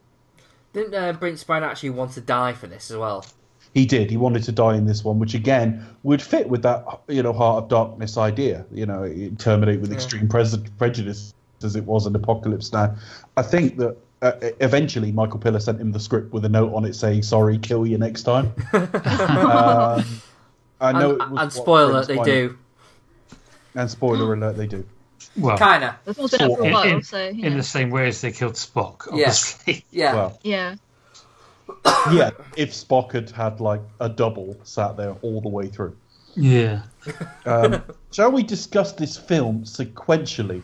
Didn't 0.73 0.93
uh, 0.93 1.13
Brent 1.13 1.37
Spiner 1.37 1.63
actually 1.63 1.91
want 1.91 2.11
to 2.13 2.21
die 2.21 2.53
for 2.53 2.67
this 2.67 2.91
as 2.91 2.97
well? 2.97 3.25
He 3.73 3.85
did. 3.85 4.11
He 4.11 4.17
wanted 4.17 4.43
to 4.43 4.51
die 4.51 4.75
in 4.75 4.85
this 4.85 5.03
one, 5.03 5.17
which 5.19 5.33
again 5.33 5.85
would 6.03 6.21
fit 6.21 6.47
with 6.47 6.61
that, 6.61 6.85
you 7.07 7.23
know, 7.23 7.33
Heart 7.33 7.63
of 7.63 7.69
Darkness 7.69 8.17
idea. 8.17 8.65
You 8.71 8.85
know, 8.85 9.31
terminate 9.39 9.81
with 9.81 9.91
extreme 9.91 10.27
pres- 10.27 10.57
prejudice 10.77 11.33
as 11.63 11.75
it 11.75 11.85
was 11.85 12.05
in 12.05 12.15
Apocalypse 12.15 12.71
Now. 12.71 12.95
I 13.37 13.41
think 13.41 13.77
that 13.77 13.97
uh, 14.21 14.33
eventually 14.59 15.11
Michael 15.11 15.39
Piller 15.39 15.59
sent 15.59 15.81
him 15.81 15.91
the 15.91 15.99
script 15.99 16.33
with 16.33 16.45
a 16.45 16.49
note 16.49 16.73
on 16.73 16.85
it 16.85 16.93
saying, 16.95 17.23
"Sorry, 17.23 17.57
kill 17.57 17.87
you 17.87 17.97
next 17.97 18.23
time." 18.23 18.53
um, 18.73 20.03
I 20.79 20.91
know. 20.91 21.11
And, 21.11 21.21
it 21.21 21.29
was 21.29 21.41
and 21.41 21.53
spoiler, 21.53 22.05
Brent 22.05 22.07
they 22.07 22.31
do. 22.31 22.57
And 23.75 23.89
spoiler 23.89 24.33
alert, 24.33 24.55
they 24.55 24.67
do. 24.67 24.85
Well, 25.37 25.57
Kinda. 25.57 25.97
The 26.05 26.13
film's 26.13 26.31
been 26.31 26.41
out 26.41 26.57
for 26.57 26.63
a 26.63 26.65
in, 26.67 26.73
while, 26.73 26.83
in- 26.83 27.03
so 27.03 27.27
you 27.29 27.45
in 27.45 27.57
the 27.57 27.63
same 27.63 27.89
way 27.89 28.07
as 28.07 28.21
they 28.21 28.31
killed 28.31 28.53
Spock, 28.53 29.07
Yeah. 29.07 29.11
obviously. 29.13 29.85
Yeah. 29.89 30.13
Well, 30.13 30.39
yeah. 30.43 30.75
yeah. 32.11 32.31
If 32.57 32.71
Spock 32.71 33.11
had 33.13 33.29
had 33.31 33.59
like 33.59 33.81
a 33.99 34.09
double 34.09 34.55
sat 34.63 34.97
there 34.97 35.15
all 35.21 35.41
the 35.41 35.49
way 35.49 35.67
through. 35.67 35.95
Yeah. 36.35 36.81
Um, 37.45 37.83
shall 38.11 38.31
we 38.31 38.43
discuss 38.43 38.93
this 38.93 39.17
film 39.17 39.63
sequentially? 39.65 40.63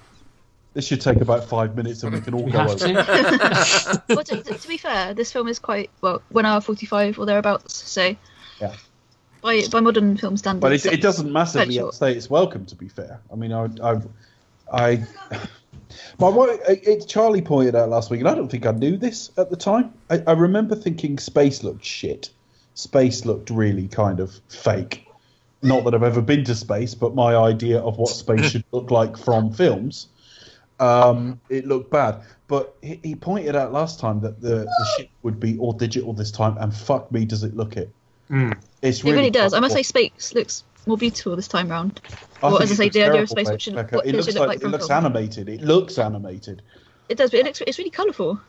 This 0.73 0.85
should 0.87 1.01
take 1.01 1.17
about 1.21 1.43
five 1.45 1.75
minutes, 1.75 2.03
and 2.03 2.13
we 2.13 2.21
can 2.21 2.33
all 2.33 2.43
We 2.43 2.51
go 2.51 2.59
have 2.59 2.69
over. 2.71 2.87
to. 2.87 4.03
well, 4.09 4.23
to, 4.23 4.43
to, 4.43 4.53
to 4.53 4.67
be 4.67 4.77
fair, 4.77 5.13
this 5.13 5.31
film 5.31 5.47
is 5.47 5.59
quite 5.59 5.89
well 6.01 6.21
one 6.29 6.45
hour 6.45 6.61
forty 6.61 6.85
five 6.85 7.17
or 7.19 7.25
thereabouts. 7.25 7.75
So 7.75 8.15
Yeah. 8.61 8.75
by 9.41 9.63
by 9.71 9.79
modern 9.79 10.15
film 10.17 10.37
standards, 10.37 10.61
But 10.61 10.73
it, 10.73 10.85
it 10.99 11.01
doesn't 11.01 11.31
massively 11.31 11.65
quite 11.67 11.73
short. 11.75 11.87
outstay 11.87 12.13
its 12.15 12.29
welcome. 12.29 12.65
To 12.67 12.75
be 12.75 12.87
fair, 12.87 13.19
I 13.31 13.35
mean, 13.35 13.51
I, 13.51 13.67
I, 13.83 14.01
I 14.71 15.07
but 16.17 16.33
what 16.33 16.59
it, 16.67 17.07
Charlie 17.07 17.41
pointed 17.41 17.75
out 17.75 17.89
last 17.89 18.09
week, 18.09 18.19
and 18.19 18.29
I 18.29 18.35
don't 18.35 18.49
think 18.49 18.65
I 18.65 18.71
knew 18.71 18.97
this 18.97 19.31
at 19.37 19.49
the 19.49 19.55
time. 19.55 19.93
I, 20.09 20.21
I 20.27 20.31
remember 20.33 20.75
thinking 20.75 21.17
space 21.17 21.63
looked 21.63 21.85
shit. 21.85 22.29
Space 22.73 23.25
looked 23.25 23.49
really 23.49 23.87
kind 23.87 24.19
of 24.19 24.39
fake. 24.49 25.05
Not 25.61 25.83
that 25.83 25.93
I've 25.93 26.03
ever 26.03 26.21
been 26.21 26.45
to 26.45 26.55
space, 26.55 26.95
but 26.95 27.15
my 27.15 27.35
idea 27.35 27.79
of 27.79 27.97
what 27.97 28.09
space 28.09 28.51
should 28.51 28.63
look 28.71 28.91
like 28.91 29.17
from 29.17 29.51
films, 29.53 30.07
um, 30.79 31.39
it 31.49 31.67
looked 31.67 31.91
bad. 31.91 32.21
But 32.47 32.75
he, 32.81 32.99
he 33.03 33.15
pointed 33.15 33.55
out 33.55 33.73
last 33.73 33.99
time 33.99 34.21
that 34.21 34.41
the, 34.41 34.63
the 34.63 34.87
ship 34.97 35.09
would 35.23 35.39
be 35.39 35.57
all 35.59 35.73
digital 35.73 36.13
this 36.13 36.31
time, 36.31 36.57
and 36.59 36.73
fuck 36.73 37.11
me, 37.11 37.25
does 37.25 37.43
it 37.43 37.55
look 37.55 37.75
it? 37.75 37.89
Mm. 38.29 38.57
It's 38.81 38.99
It 38.99 39.03
really, 39.03 39.17
really 39.17 39.29
does. 39.31 39.53
I 39.53 39.59
must 39.59 39.73
say, 39.73 39.83
space 39.83 40.33
looks 40.33 40.63
more 40.89 40.97
beautiful 40.97 41.35
this 41.35 41.47
time 41.47 41.69
round. 41.69 42.01
I 42.43 42.47
Well, 42.47 42.61
as 42.61 42.71
I 42.71 42.75
say, 42.75 42.83
looks 42.85 42.93
the 42.95 43.03
idea 43.03 43.21
of 43.21 43.29
space, 43.29 43.47
Be- 43.47 43.51
what 43.53 43.61
should- 43.61 43.75
what 43.75 43.85
it 44.05 44.09
it 44.09 44.15
looks 44.15 44.25
should 44.25 44.35
like, 44.35 44.41
look 44.41 44.47
like 44.49 44.63
it 44.63 44.67
looks 44.67 44.87
film. 44.87 45.05
animated. 45.05 45.49
It 45.49 45.61
looks 45.61 45.97
animated. 45.97 46.61
It 47.07 47.17
does, 47.17 47.31
but 47.31 47.39
it 47.39 47.45
looks 47.45 47.61
it's 47.65 47.77
really 47.77 47.89
colourful. 47.89 48.39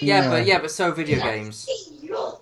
Yeah, 0.00 0.28
but 0.30 0.46
yeah, 0.46 0.58
but 0.60 0.70
so 0.70 0.92
video 0.92 1.20
games. 1.20 1.68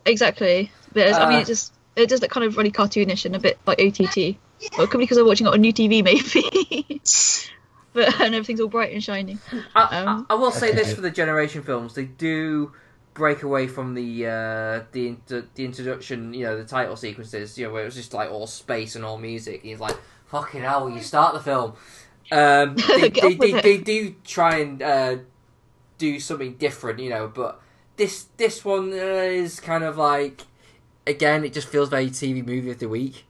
Exactly. 0.05 0.71
But 0.93 1.13
I 1.15 1.29
mean, 1.29 1.39
Uh, 1.39 1.41
it 1.43 1.47
just 1.47 1.73
it 1.97 2.09
does 2.09 2.21
look 2.21 2.31
kind 2.31 2.45
of 2.47 2.57
really 2.57 2.71
cartoonish 2.71 3.25
and 3.25 3.35
a 3.35 3.39
bit 3.39 3.59
like 3.67 3.81
OTT. 3.81 4.37
Well, 4.77 4.85
it 4.87 4.91
could 4.91 4.99
be 4.99 5.05
because 5.05 5.19
I'm 5.19 5.27
watching 5.27 5.47
it 5.47 5.53
on 5.53 5.61
new 5.61 5.73
TV, 5.73 6.03
maybe. 6.03 7.01
but 7.93 8.21
and 8.21 8.35
everything's 8.35 8.61
all 8.61 8.69
bright 8.69 8.93
and 8.93 9.03
shiny. 9.03 9.39
I, 9.75 9.83
Um, 9.83 10.27
I, 10.29 10.35
I 10.35 10.37
will 10.37 10.51
say 10.51 10.73
this 10.73 10.93
for 10.95 11.01
the 11.01 11.11
generation 11.11 11.63
films: 11.63 11.95
they 11.95 12.05
do 12.05 12.73
break 13.16 13.42
away 13.42 13.66
from 13.66 13.94
the 13.94 14.26
uh, 14.26 14.85
the 14.92 15.16
the 15.26 15.64
introduction, 15.64 16.35
you 16.35 16.44
know, 16.44 16.57
the 16.57 16.64
title 16.64 16.96
sequences, 16.96 17.59
you 17.59 17.66
know, 17.66 17.72
where 17.72 17.83
it 17.83 17.87
was 17.87 17.94
just 17.94 18.14
like 18.14 18.31
all 18.31 18.46
space 18.46 18.94
and 18.94 19.05
all 19.05 19.18
music. 19.18 19.62
He's 19.62 19.81
like, 19.81 19.96
"Fucking 20.26 20.62
hell!" 20.62 20.88
You 20.88 21.00
start 21.00 21.35
the 21.35 21.40
film. 21.40 21.74
Um, 22.31 22.76
they, 22.88 23.09
they, 23.09 23.35
they, 23.35 23.61
they 23.61 23.79
do 23.79 24.14
try 24.24 24.59
and 24.59 24.83
uh, 24.83 25.16
do 25.98 26.20
something 26.20 26.55
different, 26.55 27.00
you 27.00 27.11
know, 27.11 27.29
but 27.29 27.61
this 27.96 28.26
this 28.37 28.64
one 28.64 28.92
uh, 28.92 28.96
is 29.42 29.61
kind 29.61 29.85
of 29.85 29.96
like 29.96 30.42
again, 31.07 31.44
it 31.44 31.52
just 31.52 31.68
feels 31.68 31.88
very 31.88 32.09
TV 32.09 32.44
movie 32.44 32.70
of 32.70 32.79
the 32.79 32.88
week. 32.88 33.24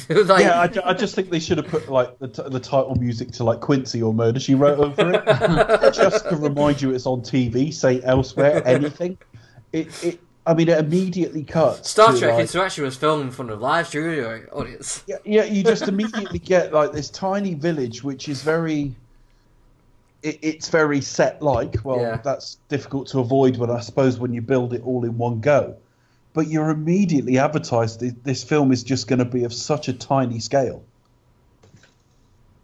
like, 0.08 0.44
yeah, 0.44 0.60
I, 0.84 0.90
I 0.90 0.94
just 0.94 1.14
think 1.14 1.30
they 1.30 1.40
should 1.40 1.58
have 1.58 1.68
put 1.68 1.88
like 1.88 2.18
the, 2.18 2.28
t- 2.28 2.42
the 2.48 2.60
title 2.60 2.94
music 2.96 3.30
to 3.32 3.44
like 3.44 3.60
Quincy 3.60 4.02
or 4.02 4.12
Murder 4.14 4.40
She 4.40 4.54
Wrote 4.54 4.78
over 4.78 5.12
it, 5.14 5.24
just 5.94 6.28
to 6.28 6.36
remind 6.36 6.80
you 6.82 6.92
it's 6.94 7.06
on 7.06 7.20
TV. 7.22 7.72
Say 7.72 8.00
elsewhere, 8.02 8.62
anything. 8.66 9.18
It, 9.72 10.04
it. 10.04 10.20
I 10.46 10.54
mean, 10.54 10.68
it 10.68 10.78
immediately 10.78 11.42
cuts. 11.42 11.90
Star 11.90 12.12
to, 12.12 12.18
Trek 12.18 12.32
like- 12.34 12.40
Insurrection 12.42 12.84
was 12.84 12.96
filmed 12.96 13.22
in 13.24 13.30
front 13.32 13.50
of 13.50 13.60
live 13.60 13.88
studio 13.88 14.44
audience. 14.52 15.02
Yeah, 15.06 15.16
yeah, 15.24 15.44
you 15.44 15.64
just 15.64 15.88
immediately 15.88 16.38
get 16.38 16.72
like 16.72 16.92
this 16.92 17.10
tiny 17.10 17.54
village, 17.54 18.04
which 18.04 18.28
is 18.28 18.42
very. 18.42 18.94
It, 20.22 20.38
it's 20.42 20.68
very 20.68 21.00
set 21.00 21.42
like. 21.42 21.76
Well, 21.84 22.00
Yeah. 22.00 22.20
that's 22.22 22.58
difficult 22.68 23.08
to 23.08 23.18
avoid 23.20 23.58
but 23.58 23.70
I 23.70 23.80
suppose 23.80 24.18
when 24.18 24.32
you 24.32 24.40
build 24.40 24.72
it 24.72 24.82
all 24.84 25.04
in 25.04 25.18
one 25.18 25.40
go. 25.40 25.76
But 26.36 26.48
you're 26.48 26.68
immediately 26.68 27.38
advertised 27.38 28.00
that 28.00 28.22
this 28.22 28.44
film 28.44 28.70
is 28.70 28.84
just 28.84 29.08
going 29.08 29.20
to 29.20 29.24
be 29.24 29.44
of 29.44 29.54
such 29.54 29.88
a 29.88 29.92
tiny 29.94 30.38
scale. 30.38 30.84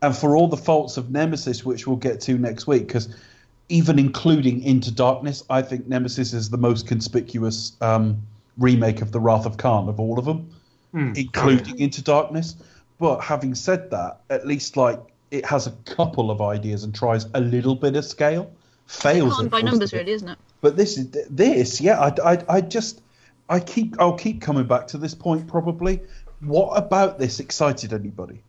And 0.03 0.15
for 0.15 0.37
all 0.37 0.47
the 0.47 0.59
faults 0.59 0.99
of 0.99 1.11
Nemesis, 1.11 1.65
which 1.65 1.87
we'll 1.87 1.97
get 1.97 2.21
to 2.23 2.37
next 2.37 2.67
week, 2.67 2.87
because 2.87 3.09
even 3.71 3.99
including 3.99 4.63
Into 4.63 4.93
Darkness, 4.93 5.43
I 5.49 5.63
think 5.63 5.89
Nemesis 5.89 6.35
is 6.35 6.51
the 6.51 6.59
most 6.59 6.87
conspicuous 6.87 7.73
um, 7.81 8.21
remake 8.59 9.01
of 9.01 9.11
The 9.11 9.21
Wrath 9.21 9.47
of 9.47 9.57
Khan 9.57 9.89
of 9.89 9.99
all 9.99 10.19
of 10.19 10.27
them 10.27 10.51
Mm. 10.95 11.17
including 11.17 11.79
Into 11.79 12.03
Darkness. 12.03 12.55
But 12.99 13.21
having 13.21 13.55
said 13.55 13.91
that, 13.91 14.21
at 14.29 14.47
least 14.47 14.77
like 14.77 15.01
it 15.31 15.47
has 15.47 15.67
a 15.67 15.71
couple 15.87 16.31
of 16.31 16.43
ideas 16.43 16.85
and 16.85 16.95
tries 16.95 17.25
a 17.33 17.41
little 17.41 17.75
bit 17.75 17.97
of 17.97 18.05
scale. 18.05 18.51
Fails 18.87 19.39
Can't 19.39 19.51
by 19.51 19.63
numbers, 19.63 19.95
a 19.95 19.97
really, 19.97 20.13
isn't 20.13 20.29
it? 20.29 20.39
But 20.61 20.77
this 20.77 20.99
is 20.99 21.11
this, 21.31 21.81
yeah. 21.81 21.99
I, 21.99 22.33
I, 22.35 22.45
I 22.49 22.61
just 22.61 23.01
I 23.53 23.61
keep 23.61 24.01
I'll 24.01 24.17
keep 24.17 24.41
coming 24.41 24.65
back 24.65 24.87
to 24.88 24.99
this 24.99 25.15
point 25.15 25.47
probably. 25.47 26.01
What 26.41 26.73
about 26.77 27.19
this 27.19 27.38
excited 27.38 27.93
anybody? 27.93 28.41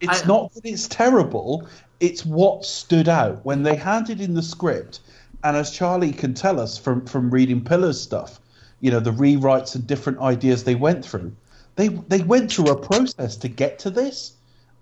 It's 0.00 0.22
I- 0.22 0.26
not 0.26 0.52
that 0.54 0.64
it's 0.64 0.88
terrible. 0.88 1.68
It's 2.00 2.24
what 2.24 2.64
stood 2.64 3.08
out 3.08 3.44
when 3.44 3.62
they 3.62 3.76
handed 3.76 4.20
in 4.22 4.32
the 4.32 4.42
script, 4.42 5.00
and 5.44 5.56
as 5.56 5.70
Charlie 5.70 6.12
can 6.12 6.32
tell 6.32 6.58
us 6.58 6.78
from 6.78 7.04
from 7.04 7.30
reading 7.30 7.62
Piller's 7.62 8.00
stuff, 8.00 8.40
you 8.80 8.90
know 8.90 8.98
the 8.98 9.12
rewrites 9.12 9.74
and 9.74 9.86
different 9.86 10.20
ideas 10.20 10.64
they 10.64 10.74
went 10.74 11.04
through. 11.04 11.36
They 11.76 11.88
they 11.88 12.22
went 12.22 12.50
through 12.50 12.70
a 12.70 12.76
process 12.76 13.36
to 13.36 13.48
get 13.48 13.78
to 13.80 13.90
this, 13.90 14.32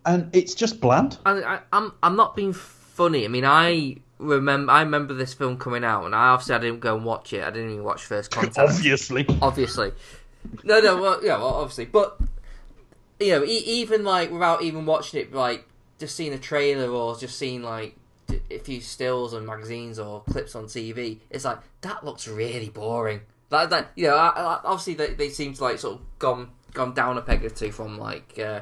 and 0.06 0.30
it's 0.32 0.54
just 0.54 0.80
bland. 0.80 1.18
I, 1.26 1.42
I, 1.42 1.60
I'm 1.72 1.92
I'm 2.04 2.14
not 2.14 2.36
being 2.36 2.52
funny. 2.52 3.24
I 3.24 3.28
mean, 3.28 3.44
I 3.44 3.96
remember 4.20 4.72
I 4.72 4.80
remember 4.82 5.14
this 5.14 5.34
film 5.34 5.58
coming 5.58 5.84
out, 5.84 6.04
and 6.04 6.14
I 6.14 6.28
obviously 6.28 6.54
I 6.54 6.58
didn't 6.58 6.80
go 6.80 6.96
and 6.96 7.04
watch 7.04 7.32
it. 7.32 7.42
I 7.42 7.50
didn't 7.50 7.70
even 7.72 7.84
watch 7.84 8.04
First 8.04 8.30
Contact. 8.32 8.58
Obviously, 8.58 9.26
obviously. 9.42 9.92
No, 10.64 10.80
no, 10.80 11.00
well, 11.00 11.24
yeah, 11.24 11.36
well, 11.36 11.54
obviously, 11.54 11.86
but 11.86 12.18
you 13.18 13.32
know, 13.32 13.44
e- 13.44 13.64
even 13.66 14.04
like 14.04 14.30
without 14.30 14.62
even 14.62 14.86
watching 14.86 15.20
it, 15.20 15.32
like 15.32 15.66
just 15.98 16.16
seeing 16.16 16.32
a 16.32 16.38
trailer 16.38 16.88
or 16.88 17.16
just 17.16 17.38
seeing 17.38 17.62
like 17.62 17.96
d- 18.26 18.40
a 18.50 18.58
few 18.58 18.80
stills 18.80 19.34
and 19.34 19.46
magazines 19.46 19.98
or 19.98 20.22
clips 20.22 20.54
on 20.54 20.64
TV, 20.64 21.18
it's 21.30 21.44
like 21.44 21.58
that 21.82 22.04
looks 22.04 22.26
really 22.26 22.68
boring. 22.70 23.20
Like 23.50 23.70
that, 23.70 23.90
you 23.96 24.06
know, 24.06 24.16
I, 24.16 24.28
I, 24.28 24.60
obviously 24.64 24.94
they, 24.94 25.14
they 25.14 25.28
seem 25.28 25.54
to 25.54 25.64
like 25.64 25.78
sort 25.78 25.96
of 25.96 26.18
gone 26.18 26.50
gone 26.72 26.94
down 26.94 27.18
a 27.18 27.22
peg 27.22 27.44
or 27.44 27.50
two 27.50 27.72
from 27.72 27.98
like 27.98 28.38
uh, 28.38 28.60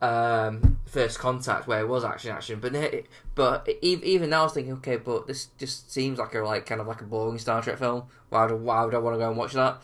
um, 0.00 0.78
First 0.86 1.18
Contact 1.18 1.66
where 1.66 1.80
it 1.80 1.88
was 1.88 2.04
action 2.04 2.30
action, 2.30 2.58
but 2.60 2.74
it, 2.74 3.06
but 3.34 3.68
even 3.82 4.30
now 4.30 4.40
I 4.40 4.44
was 4.44 4.52
thinking, 4.52 4.74
okay, 4.74 4.96
but 4.96 5.26
this 5.26 5.46
just 5.58 5.92
seems 5.92 6.18
like 6.18 6.34
a 6.34 6.40
like 6.40 6.66
kind 6.66 6.80
of 6.80 6.86
like 6.86 7.00
a 7.02 7.04
boring 7.04 7.38
Star 7.38 7.62
Trek 7.62 7.78
film. 7.78 8.04
Why 8.30 8.46
would 8.46 8.60
why 8.60 8.84
would 8.84 8.94
I 8.94 8.98
want 8.98 9.14
to 9.14 9.18
go 9.18 9.28
and 9.28 9.36
watch 9.36 9.52
that? 9.52 9.82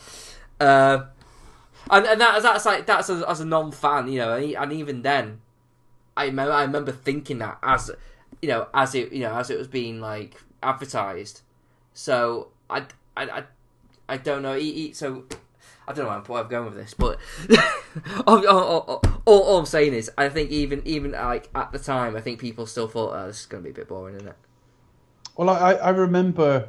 Uh, 0.58 1.06
and 1.90 2.06
and 2.06 2.20
that, 2.20 2.42
that's 2.42 2.64
like 2.64 2.86
that's 2.86 3.10
as, 3.10 3.40
a 3.40 3.44
non 3.44 3.72
fan, 3.72 4.08
you 4.08 4.18
know, 4.18 4.34
and, 4.34 4.54
and 4.54 4.72
even 4.72 5.02
then, 5.02 5.40
I 6.16 6.26
remember 6.26 6.52
I 6.52 6.62
remember 6.62 6.92
thinking 6.92 7.38
that 7.38 7.58
as 7.62 7.90
you 8.40 8.48
know 8.48 8.68
as 8.72 8.94
it 8.94 9.12
you 9.12 9.20
know 9.20 9.34
as 9.34 9.50
it 9.50 9.58
was 9.58 9.68
being 9.68 10.00
like 10.00 10.42
advertised. 10.62 11.42
So 11.92 12.48
I 12.70 12.84
I 13.16 13.24
I, 13.28 13.42
I 14.08 14.16
don't 14.16 14.42
know. 14.42 14.58
So 14.92 15.24
I 15.86 15.92
don't 15.92 16.06
know 16.06 16.22
where 16.26 16.42
I'm 16.42 16.48
going 16.48 16.66
with 16.66 16.74
this, 16.74 16.94
but 16.94 17.18
all, 18.26 18.46
all, 18.46 19.02
all, 19.24 19.40
all, 19.40 19.58
I'm 19.58 19.66
saying 19.66 19.94
is 19.94 20.10
I 20.18 20.28
think 20.28 20.50
even 20.50 20.82
even 20.84 21.12
like 21.12 21.48
at 21.54 21.72
the 21.72 21.78
time, 21.78 22.16
I 22.16 22.20
think 22.20 22.40
people 22.40 22.66
still 22.66 22.88
thought 22.88 23.12
oh, 23.14 23.26
this 23.26 23.40
is 23.40 23.46
going 23.46 23.62
to 23.62 23.64
be 23.66 23.70
a 23.70 23.74
bit 23.74 23.88
boring, 23.88 24.16
isn't 24.16 24.28
it? 24.28 24.36
Well, 25.36 25.50
I, 25.50 25.72
I 25.74 25.90
remember 25.90 26.68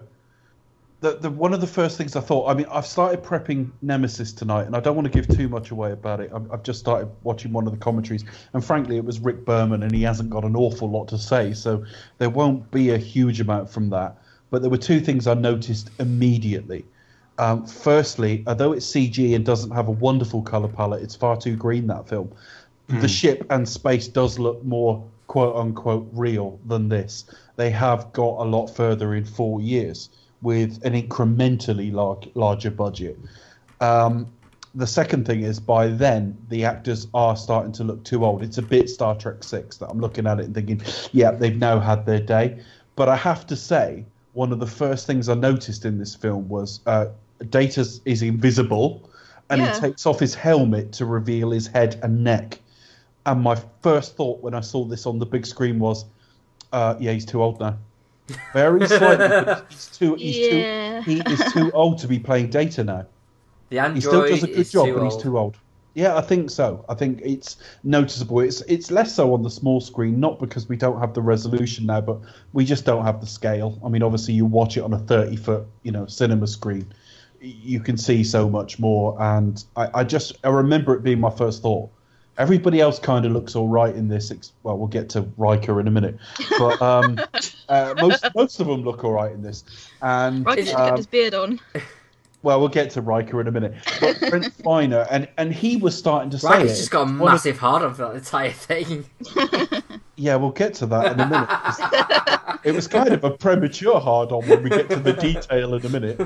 that 1.01 1.21
the 1.21 1.29
one 1.29 1.53
of 1.53 1.61
the 1.61 1.67
first 1.67 1.97
things 1.97 2.15
I 2.15 2.21
thought. 2.21 2.49
I 2.49 2.53
mean, 2.53 2.65
I've 2.71 2.85
started 2.85 3.23
prepping 3.23 3.71
Nemesis 3.81 4.33
tonight, 4.33 4.65
and 4.65 4.75
I 4.75 4.79
don't 4.79 4.95
want 4.95 5.05
to 5.05 5.11
give 5.11 5.27
too 5.27 5.47
much 5.47 5.71
away 5.71 5.91
about 5.91 6.19
it. 6.19 6.31
I've, 6.33 6.51
I've 6.51 6.63
just 6.63 6.79
started 6.79 7.09
watching 7.23 7.53
one 7.53 7.67
of 7.67 7.71
the 7.71 7.79
commentaries, 7.79 8.25
and 8.53 8.63
frankly, 8.63 8.97
it 8.97 9.05
was 9.05 9.19
Rick 9.19 9.45
Berman, 9.45 9.83
and 9.83 9.93
he 9.93 10.03
hasn't 10.03 10.29
got 10.29 10.43
an 10.43 10.55
awful 10.55 10.89
lot 10.89 11.07
to 11.09 11.17
say, 11.17 11.53
so 11.53 11.85
there 12.17 12.29
won't 12.29 12.69
be 12.71 12.91
a 12.91 12.97
huge 12.97 13.39
amount 13.39 13.69
from 13.69 13.89
that. 13.91 14.17
But 14.49 14.61
there 14.61 14.71
were 14.71 14.77
two 14.77 14.99
things 14.99 15.27
I 15.27 15.33
noticed 15.33 15.89
immediately. 15.99 16.85
Um, 17.39 17.65
firstly, 17.65 18.43
although 18.47 18.71
it's 18.71 18.85
CG 18.85 19.35
and 19.35 19.45
doesn't 19.45 19.71
have 19.71 19.87
a 19.87 19.91
wonderful 19.91 20.41
color 20.41 20.67
palette, 20.67 21.03
it's 21.03 21.15
far 21.15 21.37
too 21.37 21.55
green 21.55 21.87
that 21.87 22.09
film. 22.09 22.31
The 22.89 23.07
ship 23.07 23.45
and 23.49 23.67
space 23.67 24.07
does 24.07 24.39
look 24.39 24.63
more 24.63 25.03
quote 25.27 25.55
unquote 25.57 26.07
real 26.13 26.57
than 26.65 26.87
this. 26.87 27.25
They 27.57 27.69
have 27.71 28.11
got 28.13 28.39
a 28.39 28.45
lot 28.45 28.67
further 28.67 29.13
in 29.13 29.25
four 29.25 29.59
years 29.59 30.09
with 30.41 30.83
an 30.85 30.93
incrementally 30.93 31.91
large, 31.91 32.29
larger 32.33 32.71
budget. 32.71 33.19
Um, 33.81 34.27
the 34.73 34.87
second 34.87 35.25
thing 35.25 35.41
is 35.41 35.59
by 35.59 35.87
then 35.87 36.37
the 36.49 36.63
actors 36.63 37.07
are 37.13 37.35
starting 37.35 37.71
to 37.73 37.83
look 37.83 38.03
too 38.03 38.23
old. 38.23 38.41
It's 38.41 38.57
a 38.57 38.61
bit 38.61 38.89
Star 38.89 39.15
Trek 39.15 39.43
Six 39.43 39.77
that 39.77 39.89
I'm 39.89 39.99
looking 39.99 40.27
at 40.27 40.39
it 40.39 40.45
and 40.45 40.55
thinking, 40.55 40.81
yeah, 41.11 41.31
they've 41.31 41.57
now 41.57 41.79
had 41.79 42.05
their 42.05 42.19
day. 42.19 42.63
But 42.95 43.09
I 43.09 43.15
have 43.15 43.45
to 43.47 43.55
say, 43.55 44.05
one 44.33 44.51
of 44.51 44.59
the 44.59 44.67
first 44.67 45.07
things 45.07 45.29
I 45.29 45.33
noticed 45.33 45.83
in 45.83 45.97
this 45.97 46.15
film 46.15 46.47
was 46.47 46.81
uh, 46.85 47.07
Data 47.49 47.85
is 48.05 48.21
invisible, 48.21 49.09
and 49.49 49.61
Yeah. 49.61 49.73
he 49.73 49.79
takes 49.79 50.05
off 50.05 50.19
his 50.19 50.35
helmet 50.35 50.91
to 50.93 51.05
reveal 51.05 51.51
his 51.51 51.67
head 51.67 51.99
and 52.03 52.23
neck. 52.23 52.59
And 53.25 53.41
my 53.41 53.55
first 53.81 54.15
thought 54.15 54.41
when 54.41 54.53
I 54.53 54.61
saw 54.61 54.85
this 54.85 55.05
on 55.05 55.19
the 55.19 55.25
big 55.25 55.45
screen 55.45 55.79
was, 55.79 56.05
uh, 56.73 56.95
yeah, 56.99 57.11
he's 57.11 57.25
too 57.25 57.41
old 57.43 57.59
now. 57.59 57.77
Very 58.53 58.87
slightly, 58.87 59.55
he's 59.69 59.87
too 59.87 60.15
he's 60.15 60.37
Yeah. 60.37 61.01
too 61.03 61.11
he 61.11 61.19
is 61.33 61.53
too 61.53 61.71
old 61.73 61.97
to 61.99 62.07
be 62.07 62.19
playing 62.19 62.49
Data 62.49 62.83
now. 62.83 63.05
The 63.69 63.93
He 63.93 64.01
still 64.01 64.27
does 64.27 64.43
a 64.43 64.47
good 64.47 64.69
job, 64.69 64.93
but 64.93 65.03
he's 65.03 65.17
too 65.17 65.37
old. 65.37 65.57
Yeah, 65.93 66.15
I 66.15 66.21
think 66.21 66.51
so. 66.51 66.85
I 66.87 66.93
think 66.93 67.21
it's 67.23 67.57
noticeable. 67.83 68.41
It's 68.41 68.61
it's 68.61 68.91
less 68.91 69.15
so 69.15 69.33
on 69.33 69.41
the 69.41 69.49
small 69.49 69.81
screen, 69.81 70.19
not 70.19 70.39
because 70.39 70.69
we 70.69 70.77
don't 70.77 70.99
have 70.99 71.13
the 71.15 71.23
resolution 71.23 71.87
now, 71.87 72.01
but 72.01 72.19
we 72.53 72.65
just 72.65 72.85
don't 72.85 73.03
have 73.03 73.19
the 73.19 73.25
scale. 73.25 73.79
I 73.83 73.89
mean, 73.89 74.03
obviously, 74.03 74.35
you 74.35 74.45
watch 74.45 74.77
it 74.77 74.81
on 74.81 74.93
a 74.93 74.99
thirty 74.99 75.35
foot, 75.35 75.65
you 75.81 75.91
know, 75.91 76.05
cinema 76.05 76.45
screen, 76.45 76.93
you 77.41 77.79
can 77.79 77.97
see 77.97 78.23
so 78.23 78.49
much 78.49 78.79
more. 78.79 79.15
And 79.21 79.63
I, 79.75 79.89
I 79.99 80.03
just 80.03 80.37
I 80.43 80.49
remember 80.49 80.93
it 80.95 81.03
being 81.03 81.19
my 81.19 81.29
first 81.29 81.61
thought. 81.61 81.89
Everybody 82.37 82.79
else 82.81 82.99
kind 82.99 83.25
of 83.25 83.31
looks 83.31 83.55
all 83.55 83.67
right 83.67 83.95
in 83.95 84.07
this. 84.07 84.29
ex- 84.29 84.51
Well, 84.61 84.77
we'll 84.77 84.87
get 84.87 85.09
to 85.09 85.27
Riker 85.37 85.79
in 85.79 85.87
a 85.87 85.91
minute, 85.91 86.17
but 86.59 86.79
um, 86.81 87.19
uh, 87.69 87.95
most 87.99 88.23
most 88.35 88.59
of 88.59 88.67
them 88.67 88.83
look 88.83 89.03
all 89.03 89.11
right 89.13 89.31
in 89.31 89.41
this. 89.41 89.63
And 90.03 90.45
Riker 90.45 90.65
should 90.65 90.75
um, 90.75 90.85
kept 90.89 90.97
his 90.97 91.07
beard 91.07 91.33
on. 91.33 91.59
well, 92.43 92.59
we'll 92.59 92.69
get 92.69 92.91
to 92.91 93.01
Riker 93.01 93.41
in 93.41 93.47
a 93.47 93.51
minute. 93.51 93.73
But 93.99 94.19
Brent 94.19 94.45
Spiner, 94.59 95.07
and 95.09 95.27
and 95.37 95.51
he 95.51 95.77
was 95.77 95.97
starting 95.97 96.29
to 96.29 96.37
say 96.37 96.47
Right, 96.47 96.61
it. 96.65 96.67
he's 96.69 96.77
just 96.77 96.91
got 96.91 97.01
a 97.01 97.05
One 97.05 97.13
of- 97.21 97.25
massive 97.29 97.57
hard 97.57 97.81
on 97.81 97.95
for 97.95 98.03
that 98.09 98.15
entire 98.17 98.51
thing. 98.51 99.05
yeah, 100.15 100.35
we'll 100.35 100.51
get 100.51 100.75
to 100.75 100.85
that 100.85 101.13
in 101.13 101.19
a 101.19 101.27
minute. 101.27 102.59
It 102.63 102.73
was 102.75 102.87
kind 102.87 103.09
of 103.13 103.23
a 103.23 103.31
premature 103.31 103.99
hard 103.99 104.31
on 104.31 104.47
when 104.47 104.61
we 104.61 104.69
get 104.69 104.89
to 104.91 104.97
the 104.97 105.13
detail 105.13 105.73
in 105.73 105.83
a 105.85 105.89
minute. 105.89 106.19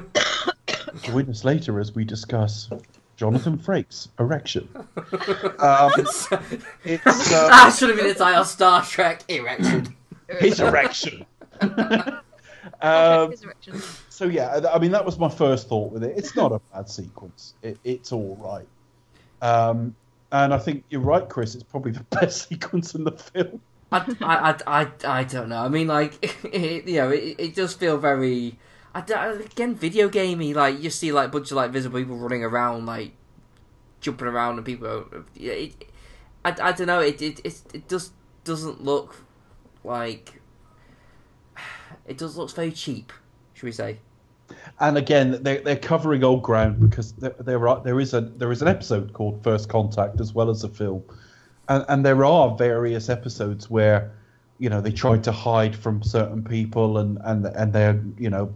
Join 1.02 1.30
us 1.30 1.44
later 1.44 1.80
as 1.80 1.96
we 1.96 2.04
discuss 2.04 2.70
Jonathan 3.16 3.58
Frakes' 3.58 4.08
erection. 4.20 4.68
Um, 4.76 5.92
it's 5.98 6.32
uh, 6.32 6.42
that 6.84 7.76
should 7.78 7.90
have 7.90 7.98
been 7.98 8.08
the 8.08 8.16
title 8.16 8.44
Star 8.46 8.84
Trek 8.84 9.24
Erection. 9.28 9.96
his 10.40 10.60
erection. 10.60 11.26
um, 12.82 13.34
so 14.10 14.26
yeah, 14.26 14.68
I 14.72 14.80
mean 14.80 14.92
that 14.92 15.06
was 15.06 15.20
my 15.20 15.30
first 15.30 15.68
thought 15.68 15.92
with 15.92 16.04
it. 16.04 16.18
It's 16.18 16.36
not 16.36 16.52
a 16.52 16.60
bad 16.74 16.90
sequence. 16.90 17.54
It, 17.62 17.78
it's 17.84 18.12
all 18.12 18.38
right. 18.42 18.68
Um, 19.42 19.96
and 20.32 20.54
I 20.54 20.58
think 20.58 20.84
you're 20.90 21.02
right, 21.02 21.28
Chris. 21.28 21.56
It's 21.56 21.64
probably 21.64 21.92
the 21.92 22.04
best 22.10 22.50
sequence 22.50 22.96
in 22.96 23.04
the 23.04 23.12
film. 23.12 23.62
I, 23.92 24.16
I, 24.22 24.52
I, 24.52 24.56
I, 24.68 24.92
I 25.04 25.24
don't 25.26 25.50
know. 25.50 25.60
I 25.60 25.68
mean, 25.68 25.88
like, 25.88 26.18
it, 26.46 26.88
you 26.88 26.96
know, 26.96 27.10
it, 27.10 27.36
it 27.38 27.56
does 27.56 27.74
feel 27.74 27.98
very. 27.98 28.58
I, 28.94 29.02
don't- 29.02 29.42
again, 29.46 29.76
video 29.76 30.10
gamey. 30.10 30.54
Like, 30.54 30.82
you 30.82 30.90
see, 30.90 31.12
like, 31.12 31.30
a 31.30 31.32
bunch 31.32 31.52
of, 31.52 31.58
like, 31.58 31.72
visible 31.72 32.00
people 32.00 32.18
running 32.18 32.44
around, 32.44 32.86
like, 32.86 33.14
jumping 34.02 34.28
around, 34.28 34.58
and 34.58 34.66
people. 34.66 35.06
Yeah, 35.36 35.54
it, 35.54 35.86
I, 36.44 36.56
I 36.62 36.72
don't 36.72 36.88
know. 36.88 37.00
It, 37.00 37.22
it, 37.22 37.40
it, 37.44 37.62
it 37.74 37.90
just 37.90 38.14
doesn't 38.44 38.84
look 38.84 39.16
like. 39.84 40.42
It 42.08 42.18
does 42.18 42.36
look 42.36 42.52
very 42.54 42.72
cheap, 42.72 43.14
should 43.54 43.66
we 43.66 43.72
say? 43.72 44.00
And 44.80 44.98
again, 44.98 45.38
they're, 45.44 45.62
they're 45.62 45.78
covering 45.78 46.24
old 46.24 46.44
ground 46.44 46.80
because 46.80 47.14
there, 47.14 47.36
there 47.40 47.68
are 47.70 47.82
there 47.82 48.00
is 48.00 48.14
a 48.14 48.22
there 48.22 48.52
is 48.52 48.62
an 48.62 48.68
episode 48.68 49.14
called 49.14 49.42
First 49.44 49.70
Contact 49.70 50.20
as 50.20 50.34
well 50.34 50.50
as 50.50 50.64
a 50.64 50.70
film, 50.70 51.04
and 51.70 51.86
and 51.88 52.06
there 52.06 52.26
are 52.26 52.56
various 52.58 53.08
episodes 53.08 53.70
where, 53.70 54.12
you 54.60 54.70
know, 54.70 54.82
they 54.82 54.92
try 54.92 55.18
to 55.20 55.32
hide 55.32 55.76
from 55.76 56.04
certain 56.04 56.44
people 56.44 56.98
and 56.98 57.18
and 57.24 57.46
and 57.46 57.72
they're 57.72 58.02
you 58.18 58.30
know, 58.30 58.54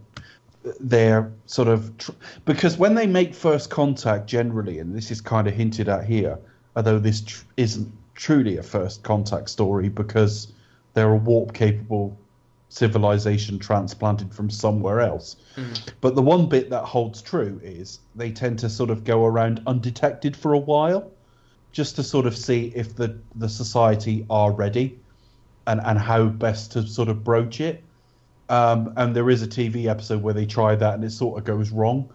they're 0.80 1.32
sort 1.46 1.68
of 1.68 1.98
tr- 1.98 2.12
because 2.46 2.78
when 2.78 2.96
they 2.96 3.08
make 3.08 3.34
First 3.34 3.70
Contact 3.70 4.28
generally, 4.28 4.80
and 4.80 4.96
this 4.96 5.12
is 5.12 5.22
kind 5.22 5.48
of 5.48 5.54
hinted 5.54 5.90
at 5.90 6.06
here, 6.06 6.38
although 6.76 7.00
this 7.00 7.22
tr- 7.22 7.44
isn't 7.58 7.92
truly 8.16 8.58
a 8.58 8.64
First 8.64 9.04
Contact 9.04 9.50
story 9.50 9.90
because 9.90 10.52
they're 10.94 11.12
a 11.12 11.18
warp 11.18 11.54
capable 11.54 12.18
civilization 12.70 13.60
transplanted 13.60 14.34
from 14.34 14.50
somewhere 14.50 15.00
else. 15.00 15.38
Mm-hmm. 15.56 15.90
But 16.02 16.16
the 16.16 16.22
one 16.22 16.48
bit 16.48 16.70
that 16.72 16.84
holds 16.84 17.22
true 17.22 17.60
is 17.64 18.00
they 18.16 18.32
tend 18.32 18.60
to 18.60 18.70
sort 18.70 18.90
of 18.90 19.04
go 19.04 19.26
around 19.26 19.62
undetected 19.68 20.36
for 20.36 20.54
a 20.54 20.60
while, 20.60 21.12
just 21.72 21.96
to 21.98 22.04
sort 22.04 22.26
of 22.26 22.36
see 22.36 22.72
if 22.76 22.96
the, 22.96 23.18
the 23.36 23.50
society 23.50 24.26
are 24.30 24.52
ready 24.52 24.98
and, 25.68 25.82
and 25.82 26.00
how 26.00 26.26
best 26.26 26.72
to 26.74 26.88
sort 26.88 27.10
of 27.10 27.24
broach 27.24 27.62
it. 27.62 27.84
Um, 28.50 28.94
and 28.96 29.16
there 29.16 29.30
is 29.30 29.42
a 29.42 29.48
TV 29.48 29.88
episode 29.88 30.22
where 30.22 30.34
they 30.34 30.46
try 30.46 30.76
that 30.76 30.94
and 30.94 31.04
it 31.04 31.12
sort 31.12 31.40
of 31.40 31.46
goes 31.46 31.72
wrong. 31.72 32.10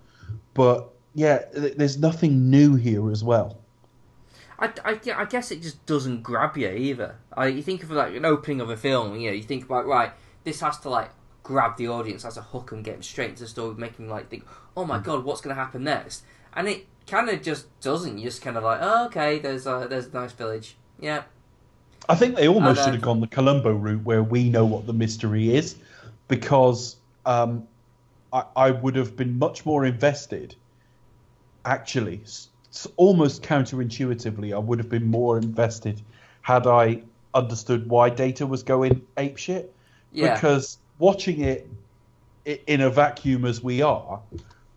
But 0.54 0.88
yeah, 1.14 1.38
th- 1.38 1.74
there's 1.74 1.98
nothing 1.98 2.50
new 2.50 2.76
here 2.76 3.10
as 3.10 3.24
well. 3.24 3.58
I, 4.58 4.72
I, 4.84 5.00
I 5.16 5.24
guess 5.24 5.50
it 5.50 5.62
just 5.62 5.84
doesn't 5.86 6.22
grab 6.22 6.56
you 6.56 6.68
either. 6.68 7.16
I, 7.32 7.46
you 7.46 7.62
think 7.62 7.82
of 7.82 7.90
like 7.90 8.14
an 8.14 8.24
opening 8.24 8.60
of 8.60 8.70
a 8.70 8.76
film, 8.76 9.18
you 9.18 9.30
know, 9.30 9.34
you 9.34 9.42
think 9.42 9.64
about 9.64 9.86
right, 9.86 10.12
this 10.44 10.60
has 10.60 10.78
to 10.80 10.90
like 10.90 11.10
grab 11.42 11.76
the 11.76 11.88
audience, 11.88 12.22
has 12.22 12.34
to 12.34 12.42
hook 12.42 12.70
them, 12.70 12.82
get 12.82 12.92
them 12.92 13.02
straight 13.02 13.30
into 13.30 13.42
the 13.42 13.48
story, 13.48 13.74
make 13.74 13.96
them 13.96 14.08
like 14.08 14.28
think, 14.28 14.44
oh 14.76 14.84
my 14.84 14.98
god, 14.98 15.24
what's 15.24 15.40
going 15.40 15.56
to 15.56 15.60
happen 15.60 15.84
next? 15.84 16.24
And 16.54 16.68
it 16.68 16.86
kind 17.06 17.28
of 17.28 17.42
just 17.42 17.66
doesn't. 17.80 18.18
You 18.18 18.24
just 18.24 18.42
kind 18.42 18.56
of 18.56 18.62
like, 18.62 18.78
oh, 18.82 19.06
okay, 19.06 19.38
there's 19.38 19.66
a 19.66 19.86
there's 19.88 20.06
a 20.06 20.12
nice 20.12 20.32
village, 20.32 20.76
yeah. 21.00 21.22
I 22.08 22.14
think 22.14 22.36
they 22.36 22.48
almost 22.48 22.70
And, 22.70 22.78
uh, 22.78 22.84
should 22.84 22.94
have 22.94 23.02
gone 23.02 23.20
the 23.20 23.26
Columbo 23.26 23.72
route 23.72 24.02
where 24.04 24.22
we 24.22 24.48
know 24.48 24.64
what 24.64 24.86
the 24.86 24.92
mystery 24.92 25.54
is, 25.54 25.76
because 26.30 26.96
um, 27.26 27.66
I, 28.32 28.44
I 28.56 28.70
would 28.70 28.96
have 28.96 29.16
been 29.16 29.38
much 29.38 29.66
more 29.66 29.84
invested. 29.84 30.54
Actually, 31.66 32.22
almost 32.96 33.42
counterintuitively, 33.42 34.54
I 34.54 34.58
would 34.58 34.78
have 34.78 34.88
been 34.88 35.06
more 35.06 35.36
invested 35.36 36.00
had 36.40 36.66
I 36.66 37.02
understood 37.34 37.88
why 37.88 38.08
Data 38.08 38.46
was 38.46 38.62
going 38.62 39.02
apeshit. 39.18 39.66
Yeah. 40.12 40.34
Because 40.34 40.78
watching 40.98 41.40
it 41.42 41.68
in 42.44 42.80
a 42.80 42.88
vacuum 42.88 43.44
as 43.44 43.62
we 43.62 43.82
are, 43.82 44.20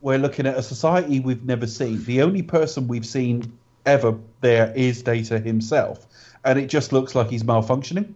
we're 0.01 0.17
looking 0.17 0.45
at 0.45 0.57
a 0.57 0.63
society 0.63 1.21
we've 1.21 1.45
never 1.45 1.67
seen. 1.67 2.03
The 2.03 2.23
only 2.23 2.41
person 2.41 2.87
we've 2.87 3.05
seen 3.05 3.57
ever 3.85 4.17
there 4.41 4.73
is 4.75 5.03
Data 5.03 5.39
himself, 5.39 6.05
and 6.43 6.59
it 6.59 6.67
just 6.67 6.91
looks 6.91 7.15
like 7.15 7.29
he's 7.29 7.43
malfunctioning. 7.43 8.13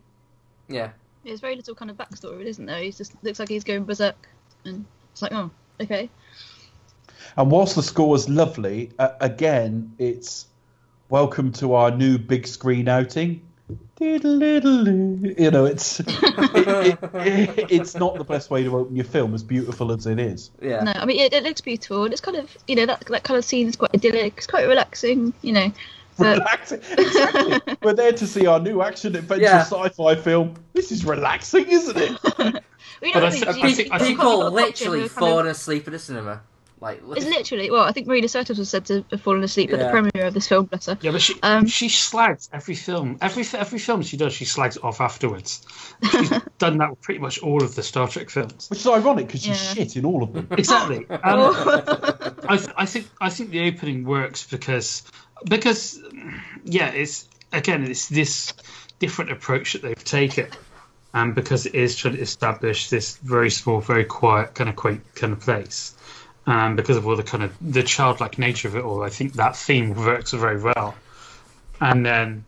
Yeah. 0.67 0.89
There's 1.27 1.41
very 1.41 1.57
little 1.57 1.75
kind 1.75 1.91
of 1.91 1.97
backstory, 1.97 2.45
isn't 2.45 2.65
there? 2.65 2.79
He 2.81 2.89
just 2.91 3.11
looks 3.21 3.37
like 3.37 3.49
he's 3.49 3.65
going 3.65 3.83
berserk, 3.83 4.15
and 4.63 4.85
it's 5.11 5.21
like, 5.21 5.33
oh, 5.33 5.51
okay. 5.81 6.09
And 7.35 7.51
whilst 7.51 7.75
the 7.75 7.83
score 7.83 8.09
was 8.09 8.29
lovely, 8.29 8.91
uh, 8.97 9.09
again, 9.19 9.91
it's 9.99 10.47
welcome 11.09 11.51
to 11.53 11.73
our 11.73 11.91
new 11.91 12.17
big 12.17 12.47
screen 12.47 12.87
outing. 12.87 13.41
Diddle-diddle-doo. 13.97 15.35
You 15.37 15.51
know, 15.51 15.65
it's 15.65 15.99
it, 15.99 16.05
it, 16.15 16.99
it- 17.13 17.71
it's 17.71 17.95
not 17.95 18.17
the 18.17 18.23
best 18.23 18.49
way 18.49 18.63
to 18.63 18.77
open 18.77 18.95
your 18.95 19.03
film, 19.03 19.33
as 19.35 19.43
beautiful 19.43 19.91
as 19.91 20.05
it 20.07 20.19
is. 20.19 20.49
Yeah. 20.61 20.83
No, 20.83 20.93
I 20.95 21.03
mean 21.05 21.19
it, 21.19 21.33
it 21.33 21.43
looks 21.43 21.59
beautiful. 21.59 22.05
and 22.05 22.13
It's 22.13 22.21
kind 22.21 22.37
of 22.37 22.57
you 22.67 22.75
know 22.77 22.85
that 22.85 23.01
that 23.07 23.23
kind 23.23 23.37
of 23.37 23.43
scene 23.43 23.67
is 23.67 23.75
quite 23.75 23.93
idyllic. 23.93 24.35
It's 24.37 24.47
quite 24.47 24.65
relaxing, 24.65 25.33
you 25.41 25.51
know. 25.51 25.73
But 26.17 26.37
Relaxing. 26.39 26.81
Exactly. 26.97 27.75
We're 27.83 27.93
there 27.93 28.11
to 28.13 28.27
see 28.27 28.45
our 28.47 28.59
new 28.59 28.81
action 28.81 29.15
adventure 29.15 29.43
Yeah. 29.43 29.61
sci-fi 29.61 30.15
film. 30.15 30.55
This 30.73 30.91
is 30.91 31.05
relaxing, 31.05 31.65
isn't 31.69 31.97
it? 31.97 32.09
you 32.39 32.45
know 32.45 32.61
But 33.01 33.13
what 33.13 33.23
I 33.23 33.27
I 33.27 33.29
mean? 33.29 33.41
You- 33.41 33.47
I 33.47 33.67
you- 33.67 33.75
think- 33.75 33.91
I 33.91 33.95
you've 33.97 34.05
think- 34.07 34.19
People 34.19 34.39
got 34.51 34.53
a 34.53 34.65
picture 34.65 34.85
literally 34.85 35.05
of 35.05 35.15
kind 35.15 35.23
of- 35.27 35.29
falling 35.31 35.47
asleep 35.47 35.87
at 35.87 35.91
the 35.93 35.99
cinema. 35.99 36.41
Like, 36.79 37.01
It's 37.15 37.25
literally 37.25 37.71
well, 37.71 37.81
I 37.81 37.91
think 37.91 38.05
Marina 38.05 38.27
Sirtis 38.27 38.59
was 38.59 38.69
said 38.69 38.85
to 38.85 39.03
have 39.09 39.19
fallen 39.21 39.43
asleep 39.43 39.73
at 39.73 39.79
the 39.79 39.89
premiere 39.89 40.27
of 40.27 40.35
this 40.35 40.47
film. 40.47 40.65
Bless 40.65 40.85
her. 40.85 40.95
Yeah, 41.01 41.09
but 41.09 41.23
she 41.23 41.33
Um, 41.41 41.65
she 41.65 41.89
slags 41.89 42.49
every 42.53 42.75
film. 42.75 43.17
Every 43.19 43.43
every 43.57 43.79
film 43.79 44.03
she 44.03 44.15
does, 44.15 44.33
she 44.33 44.45
slags 44.45 44.77
it 44.77 44.83
off 44.83 45.01
afterwards. 45.01 45.65
She's 46.11 46.29
done 46.59 46.77
that 46.77 46.91
with 46.91 47.01
pretty 47.01 47.19
much 47.19 47.39
all 47.39 47.63
of 47.63 47.73
the 47.73 47.81
Star 47.81 48.07
Trek 48.07 48.29
films. 48.29 48.67
Which 48.69 48.81
is 48.81 48.85
ironic 48.87 49.25
because 49.25 49.41
she's 49.41 49.59
Yeah. 49.69 49.73
shit 49.73 49.95
in 49.95 50.05
all 50.05 50.21
of 50.21 50.33
them. 50.33 50.47
Exactly. 50.51 51.07
Um, 51.09 51.19
I, 52.47 52.57
th- 52.57 52.69
I 52.77 52.85
think 52.85 53.07
I 53.19 53.29
think 53.31 53.49
the 53.49 53.67
opening 53.67 54.03
works 54.05 54.45
because 54.45 55.01
because 55.45 55.99
yeah, 56.63 56.89
it's 56.89 57.27
again 57.51 57.83
it's 57.85 58.09
this 58.09 58.53
different 58.99 59.31
approach 59.31 59.73
that 59.73 59.81
they've 59.81 60.03
taken, 60.03 60.47
and 61.13 61.35
because 61.35 61.65
it 61.65 61.75
is 61.75 61.95
trying 61.95 62.15
to 62.15 62.21
establish 62.21 62.89
this 62.89 63.17
very 63.17 63.49
small, 63.49 63.81
very 63.81 64.05
quiet, 64.05 64.55
kind 64.55 64.69
of 64.69 64.75
quaint 64.75 65.03
kind 65.15 65.33
of 65.33 65.39
place. 65.39 65.93
Um, 66.45 66.77
because 66.77 66.95
of 66.95 67.05
all 67.05 67.17
the 67.17 67.23
kind 67.23 67.43
of 67.43 67.53
the 67.59 67.83
childlike 67.83 68.37
nature 68.37 68.69
of 68.69 68.77
it 68.77 68.83
all, 68.83 69.03
I 69.03 69.09
think 69.09 69.33
that 69.33 69.57
theme 69.57 69.93
works 69.93 70.31
very 70.31 70.61
well. 70.61 70.95
And 71.81 72.05
then 72.05 72.45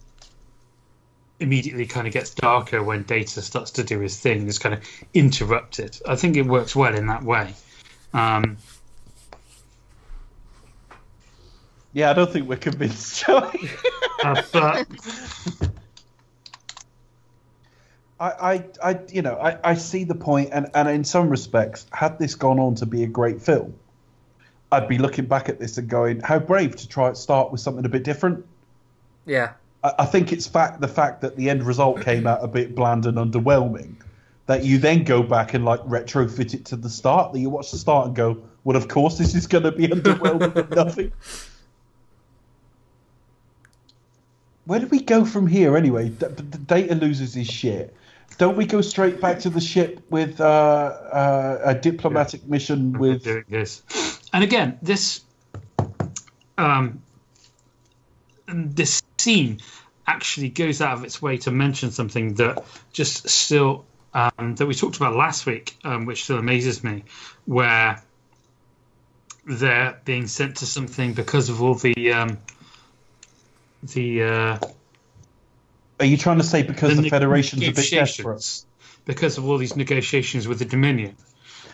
immediately 1.39 1.85
kind 1.85 2.07
of 2.07 2.13
gets 2.13 2.33
darker 2.33 2.83
when 2.83 3.03
Data 3.03 3.41
starts 3.41 3.71
to 3.71 3.83
do 3.83 3.99
his 3.99 4.17
thing. 4.17 4.47
It's 4.47 4.57
kind 4.57 4.75
of 4.75 4.81
interrupted. 5.13 5.99
I 6.07 6.15
think 6.15 6.37
it 6.37 6.45
works 6.45 6.75
well 6.75 6.95
in 6.95 7.07
that 7.07 7.23
way. 7.23 7.53
Um, 8.13 8.57
Yeah, 11.99 12.11
I 12.11 12.13
don't 12.13 12.31
think 12.31 12.47
we're 12.47 12.55
convinced, 12.55 13.25
Joey. 13.25 13.69
uh, 14.23 14.41
but 14.53 14.87
I, 18.21 18.29
I, 18.29 18.65
I, 18.81 18.99
you 19.11 19.21
know, 19.21 19.35
I, 19.35 19.71
I 19.71 19.73
see 19.73 20.05
the 20.05 20.15
point, 20.15 20.51
and, 20.53 20.69
and 20.73 20.87
in 20.87 21.03
some 21.03 21.27
respects, 21.27 21.85
had 21.91 22.17
this 22.17 22.35
gone 22.35 22.57
on 22.57 22.75
to 22.75 22.85
be 22.85 23.03
a 23.03 23.07
great 23.07 23.41
film, 23.41 23.73
I'd 24.71 24.87
be 24.87 24.97
looking 24.97 25.25
back 25.25 25.49
at 25.49 25.59
this 25.59 25.77
and 25.77 25.89
going, 25.89 26.21
"How 26.21 26.39
brave 26.39 26.77
to 26.77 26.87
try 26.87 27.09
and 27.09 27.17
start 27.17 27.51
with 27.51 27.59
something 27.59 27.83
a 27.83 27.89
bit 27.89 28.05
different." 28.05 28.45
yeah, 29.25 29.55
I, 29.83 29.95
I 29.99 30.05
think 30.05 30.31
it's 30.31 30.47
fact 30.47 30.79
the 30.79 30.87
fact 30.87 31.19
that 31.19 31.35
the 31.35 31.49
end 31.49 31.63
result 31.63 31.99
came 31.99 32.25
out 32.25 32.41
a 32.41 32.47
bit 32.47 32.75
bland 32.75 33.07
and 33.07 33.17
underwhelming, 33.17 33.95
that 34.45 34.63
you 34.63 34.77
then 34.77 35.03
go 35.03 35.21
back 35.21 35.53
and 35.53 35.65
like 35.65 35.81
retrofit 35.81 36.53
it 36.53 36.63
to 36.67 36.77
the 36.77 36.89
start. 36.89 37.33
That 37.33 37.39
you 37.39 37.49
watch 37.49 37.71
the 37.71 37.77
start 37.77 38.07
and 38.07 38.15
go, 38.15 38.41
"Well, 38.63 38.77
of 38.77 38.87
course 38.87 39.17
this 39.17 39.35
is 39.35 39.47
going 39.47 39.65
to 39.65 39.73
be 39.73 39.87
underwhelming 39.89 40.55
and 40.55 40.69
nothing." 40.69 41.11
Where 44.69 44.79
do 44.79 44.85
we 44.85 45.01
go 45.01 45.25
from 45.25 45.47
here 45.47 45.75
anyway? 45.75 46.09
D- 46.09 46.27
d- 46.27 46.59
Data 46.67 46.93
loses 46.93 47.33
his 47.33 47.47
shit. 47.47 47.91
Don't 48.37 48.55
we 48.55 48.67
go 48.67 48.81
straight 48.81 49.19
back 49.19 49.39
to 49.39 49.49
the 49.49 49.59
ship 49.59 49.99
with 50.11 50.39
uh, 50.39 50.43
uh, 50.43 51.61
a 51.63 51.73
diplomatic 51.73 52.47
mission 52.47 52.93
with? 52.93 53.23
doing 53.23 53.45
this. 53.49 53.81
And 54.31 54.43
again, 54.43 54.77
this 54.83 55.21
um, 56.59 57.01
and 58.47 58.75
this 58.75 59.01
scene 59.17 59.57
actually 60.05 60.49
goes 60.49 60.81
out 60.81 60.99
of 60.99 61.03
its 61.03 61.19
way 61.19 61.37
to 61.37 61.49
mention 61.49 61.89
something 61.89 62.35
that 62.35 62.63
just 62.93 63.27
still 63.27 63.87
um, 64.13 64.53
that 64.53 64.67
we 64.67 64.75
talked 64.75 64.97
about 64.97 65.15
last 65.15 65.47
week, 65.47 65.75
um, 65.83 66.05
which 66.05 66.25
still 66.25 66.37
amazes 66.37 66.83
me, 66.83 67.05
where 67.45 68.03
they're 69.47 69.99
being 70.05 70.27
sent 70.27 70.57
to 70.57 70.67
something 70.67 71.13
because 71.13 71.49
of 71.49 71.59
all 71.59 71.73
the 71.73 72.13
um, 72.13 72.37
the 73.83 74.23
uh, 74.23 74.59
Are 75.99 76.05
you 76.05 76.17
trying 76.17 76.37
to 76.37 76.43
say 76.43 76.63
because 76.63 76.95
the, 76.95 77.01
ne- 77.03 77.09
Federation's 77.09 77.63
a 77.63 77.65
bit 77.67 77.75
desperate? 77.75 78.25
negotiations, 78.25 78.65
because 79.05 79.37
of 79.37 79.47
all 79.47 79.57
these 79.57 79.75
negotiations 79.75 80.47
with 80.47 80.59
the 80.59 80.65
Dominion. 80.65 81.15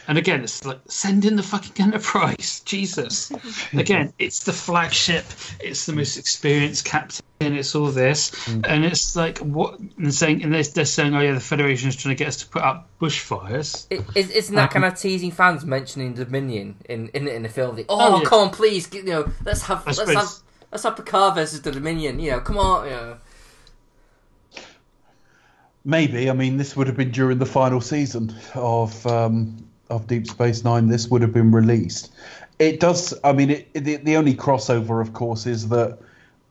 And 0.08 0.20
again, 0.20 0.44
it's 0.44 0.64
like 0.64 0.80
send 0.88 1.26
in 1.26 1.36
the 1.36 1.42
fucking 1.42 1.84
Enterprise, 1.84 2.60
Jesus. 2.66 3.32
Again, 3.74 4.14
it's 4.20 4.44
the 4.44 4.54
flagship, 4.54 5.26
it's 5.60 5.88
the 5.88 5.94
most 5.94 6.18
experienced 6.18 6.86
captain, 6.86 7.24
it's 7.42 7.74
all 7.74 7.88
this, 7.88 8.30
Mm. 8.46 8.66
and 8.70 8.86
it's 8.86 9.16
like 9.16 9.40
what 9.40 9.80
and 9.80 10.14
saying, 10.14 10.44
and 10.44 10.54
they're, 10.54 10.62
they're 10.62 10.86
saying, 10.86 11.16
oh 11.16 11.22
yeah, 11.22 11.34
the 11.34 11.40
Federation 11.40 11.90
is 11.90 11.96
trying 11.96 12.16
to 12.16 12.20
get 12.20 12.28
us 12.28 12.38
to 12.38 12.48
put 12.48 12.62
up 12.62 12.88
bushfires. 13.02 13.88
it, 13.90 14.04
is, 14.16 14.30
isn't 14.30 14.54
that 14.56 14.70
kind 14.70 14.86
of 14.86 14.96
teasing 14.96 15.32
fans 15.32 15.66
mentioning 15.66 16.14
Dominion 16.14 16.76
in 16.88 17.08
in, 17.10 17.28
in 17.28 17.42
the 17.42 17.50
film? 17.50 17.76
The, 17.76 17.86
oh, 17.90 18.16
Oh, 18.16 18.18
yeah. 18.22 18.30
come 18.30 18.40
on, 18.42 18.50
please, 18.52 18.88
you 18.94 19.02
know, 19.04 19.32
let's 19.44 19.64
have 19.64 19.80
I 19.80 19.84
let's 19.88 19.98
suppose- 20.00 20.16
have 20.16 20.45
let's 20.72 20.84
have 20.84 20.96
Picard 20.96 21.36
versus 21.36 21.62
the 21.62 21.72
Dominion. 21.72 22.20
You 22.20 22.32
know, 22.32 22.40
come 22.40 22.58
on, 22.58 22.86
you 22.86 22.92
know. 22.92 23.18
Maybe. 25.84 26.30
I 26.30 26.34
mean, 26.34 26.58
this 26.58 26.76
would 26.76 26.88
have 26.88 26.98
been 26.98 27.12
during 27.12 27.38
the 27.38 27.46
final 27.46 27.80
season 27.80 28.34
of 28.56 29.06
um, 29.06 29.68
of 29.90 30.08
Deep 30.08 30.28
Space 30.28 30.64
Nine. 30.64 30.88
This 30.88 31.08
would 31.10 31.22
have 31.22 31.34
been 31.34 31.52
released. 31.52 32.12
It 32.58 32.80
does. 32.80 33.14
I 33.24 33.34
mean, 33.34 33.52
it, 33.52 33.74
the 33.74 33.98
the 33.98 34.18
only 34.18 34.34
crossover, 34.34 35.02
of 35.02 35.14
course, 35.14 35.46
is 35.46 35.70
that 35.70 36.00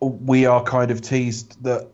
we 0.01 0.47
are 0.47 0.63
kind 0.63 0.91
of 0.91 1.01
teased 1.01 1.63
that 1.65 1.89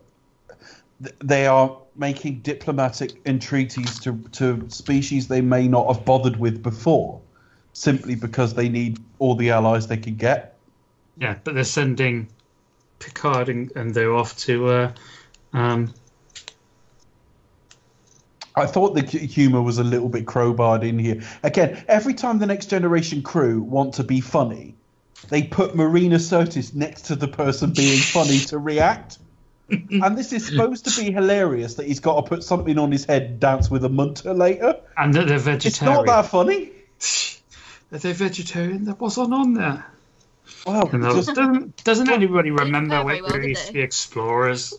they 1.23 1.47
are 1.47 1.77
making 1.97 2.41
diplomatic 2.41 3.21
entreaties 3.27 3.99
to 4.01 4.19
to 4.33 4.69
species 4.69 5.29
they 5.29 5.41
may 5.41 5.67
not 5.67 5.95
have 5.95 6.05
bothered 6.05 6.37
with 6.37 6.63
before, 6.63 7.21
simply 7.73 8.15
because 8.15 8.55
they 8.55 8.69
need 8.69 8.99
all 9.19 9.35
the 9.35 9.51
allies 9.51 9.87
they 9.87 9.97
can 9.97 10.17
get. 10.17 10.57
Yeah, 11.21 11.37
but 11.45 11.55
they're 11.55 11.65
sending 11.65 12.29
Picard 12.99 13.49
and, 13.49 13.71
and 13.77 13.95
they're 13.95 14.15
off 14.15 14.37
to. 14.39 14.67
Uh, 14.69 14.93
um, 15.53 15.93
I 18.57 18.67
thought 18.67 18.95
the 18.95 19.03
humour 19.03 19.63
was 19.63 19.79
a 19.79 19.85
little 19.85 20.09
bit 20.09 20.27
crowbarred 20.27 20.83
in 20.83 20.99
here. 20.99 21.23
Again, 21.43 21.85
every 21.87 22.15
time 22.15 22.39
the 22.39 22.47
Next 22.47 22.67
Generation 22.67 23.23
crew 23.23 23.63
want 23.63 23.95
to 23.95 24.05
be 24.05 24.21
funny, 24.21 24.75
they 25.29 25.43
put 25.45 25.77
Marina 25.77 26.17
Sirtis 26.17 26.75
next 26.75 27.03
to 27.03 27.17
the 27.17 27.29
person 27.29 27.73
being 27.73 28.01
funny 28.01 28.39
to 28.39 28.59
react. 28.59 29.19
and 29.71 30.19
this 30.19 30.33
is 30.33 30.47
supposed 30.47 30.87
to 30.87 31.01
be 31.01 31.13
hilarious 31.13 31.75
that 31.75 31.87
he's 31.87 32.01
got 32.01 32.17
to 32.17 32.29
put 32.29 32.43
something 32.43 32.77
on 32.77 32.91
his 32.91 33.05
head 33.05 33.23
and 33.23 33.41
dance 33.41 33.71
with 33.71 33.85
a 33.85 33.89
munter 33.89 34.35
later. 34.35 34.81
and 34.97 35.15
that 35.15 35.29
they're 35.29 35.39
vegetarian. 35.39 36.01
It's 36.01 36.07
not 36.07 36.07
that 36.07 36.31
funny. 36.31 36.73
Are 37.93 37.99
they 37.99 38.13
vegetarian? 38.13 38.85
There 38.85 38.95
wasn't 38.95 39.33
on 39.33 39.55
there. 39.55 39.87
Well, 40.67 40.89
And 40.93 41.03
just, 41.03 41.29
doesn't, 41.35 41.85
doesn't 41.85 42.11
anybody 42.11 42.51
remember 42.51 43.05
when 43.05 43.17
very 43.17 43.23
well, 43.23 43.31
they 43.31 43.37
did 43.39 43.41
released 43.43 43.67
they? 43.69 43.73
the 43.75 43.81
Explorers? 43.81 44.75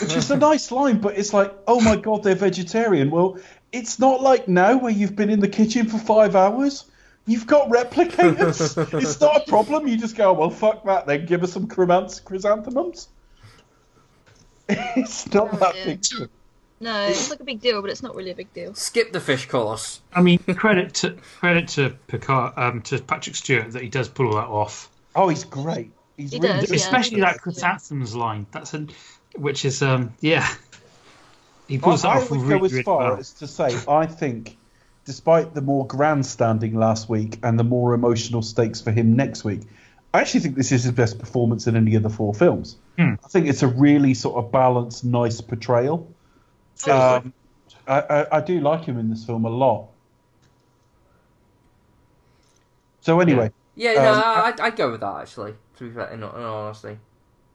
which 0.00 0.14
is 0.16 0.30
a 0.30 0.36
nice 0.36 0.70
line, 0.70 1.00
but 1.00 1.18
it's 1.18 1.34
like, 1.34 1.52
oh 1.66 1.80
my 1.80 1.96
god, 1.96 2.22
they're 2.22 2.34
vegetarian. 2.36 3.10
Well, 3.10 3.38
it's 3.72 3.98
not 3.98 4.22
like 4.22 4.46
now 4.48 4.78
where 4.78 4.92
you've 4.92 5.16
been 5.16 5.30
in 5.30 5.40
the 5.40 5.48
kitchen 5.48 5.88
for 5.88 5.98
five 5.98 6.36
hours. 6.36 6.84
You've 7.26 7.46
got 7.46 7.68
replicators. 7.70 8.76
it's 9.02 9.20
not 9.20 9.42
a 9.42 9.50
problem. 9.50 9.88
You 9.88 9.96
just 9.96 10.16
go, 10.16 10.32
well, 10.32 10.50
fuck 10.50 10.84
that. 10.84 11.06
Then 11.06 11.26
give 11.26 11.42
us 11.42 11.52
some 11.52 11.66
chrysanthemums. 11.66 13.08
it's 14.68 15.32
not 15.32 15.48
Oh, 15.52 15.56
that 15.56 15.74
dear. 15.74 15.84
big. 15.86 16.30
Deal. 16.80 16.92
No, 16.92 17.06
it's 17.06 17.30
like 17.30 17.40
a 17.40 17.44
big 17.44 17.60
deal, 17.60 17.80
but 17.80 17.90
it's 17.90 18.02
not 18.02 18.14
really 18.14 18.30
a 18.30 18.34
big 18.34 18.52
deal. 18.52 18.74
Skip 18.74 19.12
the 19.12 19.20
fish 19.20 19.46
course. 19.48 20.00
I 20.12 20.22
mean, 20.22 20.38
credit 20.38 20.94
to 20.94 21.16
credit 21.38 21.68
to 21.68 21.90
Picard, 22.08 22.54
um, 22.56 22.82
to 22.82 23.00
Patrick 23.00 23.36
Stewart 23.36 23.72
that 23.72 23.82
he 23.82 23.88
does 23.88 24.08
pull 24.08 24.26
all 24.28 24.34
that 24.34 24.48
off. 24.48 24.90
Oh, 25.14 25.28
he's 25.28 25.44
great. 25.44 25.92
He's 26.16 26.32
He 26.32 26.38
really 26.38 26.60
does, 26.60 26.70
yeah. 26.70 26.76
Especially 26.76 27.20
that 27.20 27.34
Yeah. 27.34 27.38
chrysanthemums 27.38 28.14
line. 28.14 28.46
That's 28.52 28.74
a, 28.74 28.86
which 29.36 29.64
is 29.64 29.82
um, 29.82 30.12
yeah. 30.20 30.46
He 31.68 31.76
I, 31.76 31.80
pulls 31.80 32.02
that 32.02 32.08
I 32.08 32.16
off 32.18 32.30
would 32.30 32.40
really, 32.40 32.58
go 32.60 32.64
as 32.66 32.72
really 32.72 32.82
far 32.84 33.10
well. 33.10 33.16
as 33.18 33.32
to 33.34 33.46
say 33.46 33.76
I 33.88 34.06
think, 34.06 34.56
despite 35.04 35.54
the 35.54 35.60
more 35.62 35.86
grandstanding 35.86 36.74
last 36.74 37.08
week 37.08 37.38
and 37.42 37.58
the 37.58 37.64
more 37.64 37.94
emotional 37.94 38.42
stakes 38.42 38.80
for 38.80 38.90
him 38.90 39.16
next 39.16 39.44
week, 39.44 39.62
I 40.12 40.20
actually 40.20 40.40
think 40.40 40.56
this 40.56 40.70
is 40.72 40.84
his 40.84 40.92
best 40.92 41.18
performance 41.18 41.66
in 41.66 41.74
any 41.76 41.94
of 41.94 42.02
the 42.02 42.10
four 42.10 42.34
films. 42.34 42.76
Hmm. 42.98 43.14
I 43.24 43.28
think 43.28 43.48
it's 43.48 43.62
a 43.62 43.66
really 43.66 44.14
sort 44.14 44.36
of 44.36 44.52
balanced, 44.52 45.04
nice 45.04 45.40
portrayal. 45.40 46.13
Um, 46.88 47.32
I, 47.86 48.00
I, 48.00 48.38
I 48.38 48.40
do 48.40 48.60
like 48.60 48.84
him 48.84 48.98
in 48.98 49.10
this 49.10 49.24
film 49.24 49.44
a 49.44 49.50
lot. 49.50 49.88
So 53.00 53.20
anyway, 53.20 53.50
Yeah, 53.74 53.98
no, 54.02 54.12
Um, 54.12 54.22
I, 54.24 54.42
I'd, 54.46 54.60
I'd 54.60 54.76
go 54.76 54.90
with 54.90 55.00
that 55.00 55.16
actually. 55.22 55.54
To 55.76 55.84
be 55.88 55.94
fair, 55.94 56.06
in, 56.08 56.20
in 56.22 56.24
all 56.24 56.66
honesty. 56.66 56.98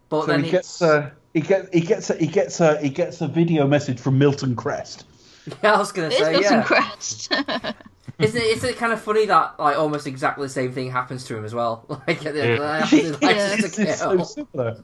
But 0.09 0.25
so 0.25 0.31
then 0.31 0.43
he 0.43 0.49
it's, 0.49 0.51
gets 0.51 0.81
uh, 0.81 1.11
he 1.33 1.41
gets 1.41 1.69
he 1.73 1.81
gets 1.81 2.09
a, 2.09 2.15
he 2.17 2.27
gets 2.27 2.59
a 2.59 2.79
he 2.81 2.89
gets 2.89 3.21
a 3.21 3.27
video 3.27 3.67
message 3.67 3.99
from 3.99 4.17
Milton 4.17 4.55
Krest. 4.55 5.05
yeah, 5.63 5.73
I 5.73 5.77
was 5.77 5.91
gonna 5.91 6.09
It 6.09 6.19
is 6.19 6.27
say 6.27 6.31
Milton 6.31 6.61
yeah. 6.61 6.63
Krest. 6.63 7.31
Isn't 8.19 8.41
it, 8.41 8.47
isn't 8.57 8.69
it 8.71 8.77
kind 8.77 8.91
of 8.91 9.01
funny 9.01 9.25
that 9.27 9.57
like 9.59 9.77
almost 9.77 10.05
exactly 10.05 10.45
the 10.45 10.49
same 10.53 10.73
thing 10.73 10.91
happens 10.91 11.23
to 11.25 11.37
him 11.37 11.45
as 11.45 11.55
well? 11.55 11.85
Like, 12.07 12.25
at 12.25 12.33
the 12.33 12.41
Yeah. 12.41 12.55
the 12.57 12.57
day, 12.57 12.85
he 12.85 13.11
likes 13.11 13.21
Yeah. 13.21 13.55
It's, 13.57 13.79
it's 13.79 13.95
so 13.95 14.17
similar. 14.19 14.83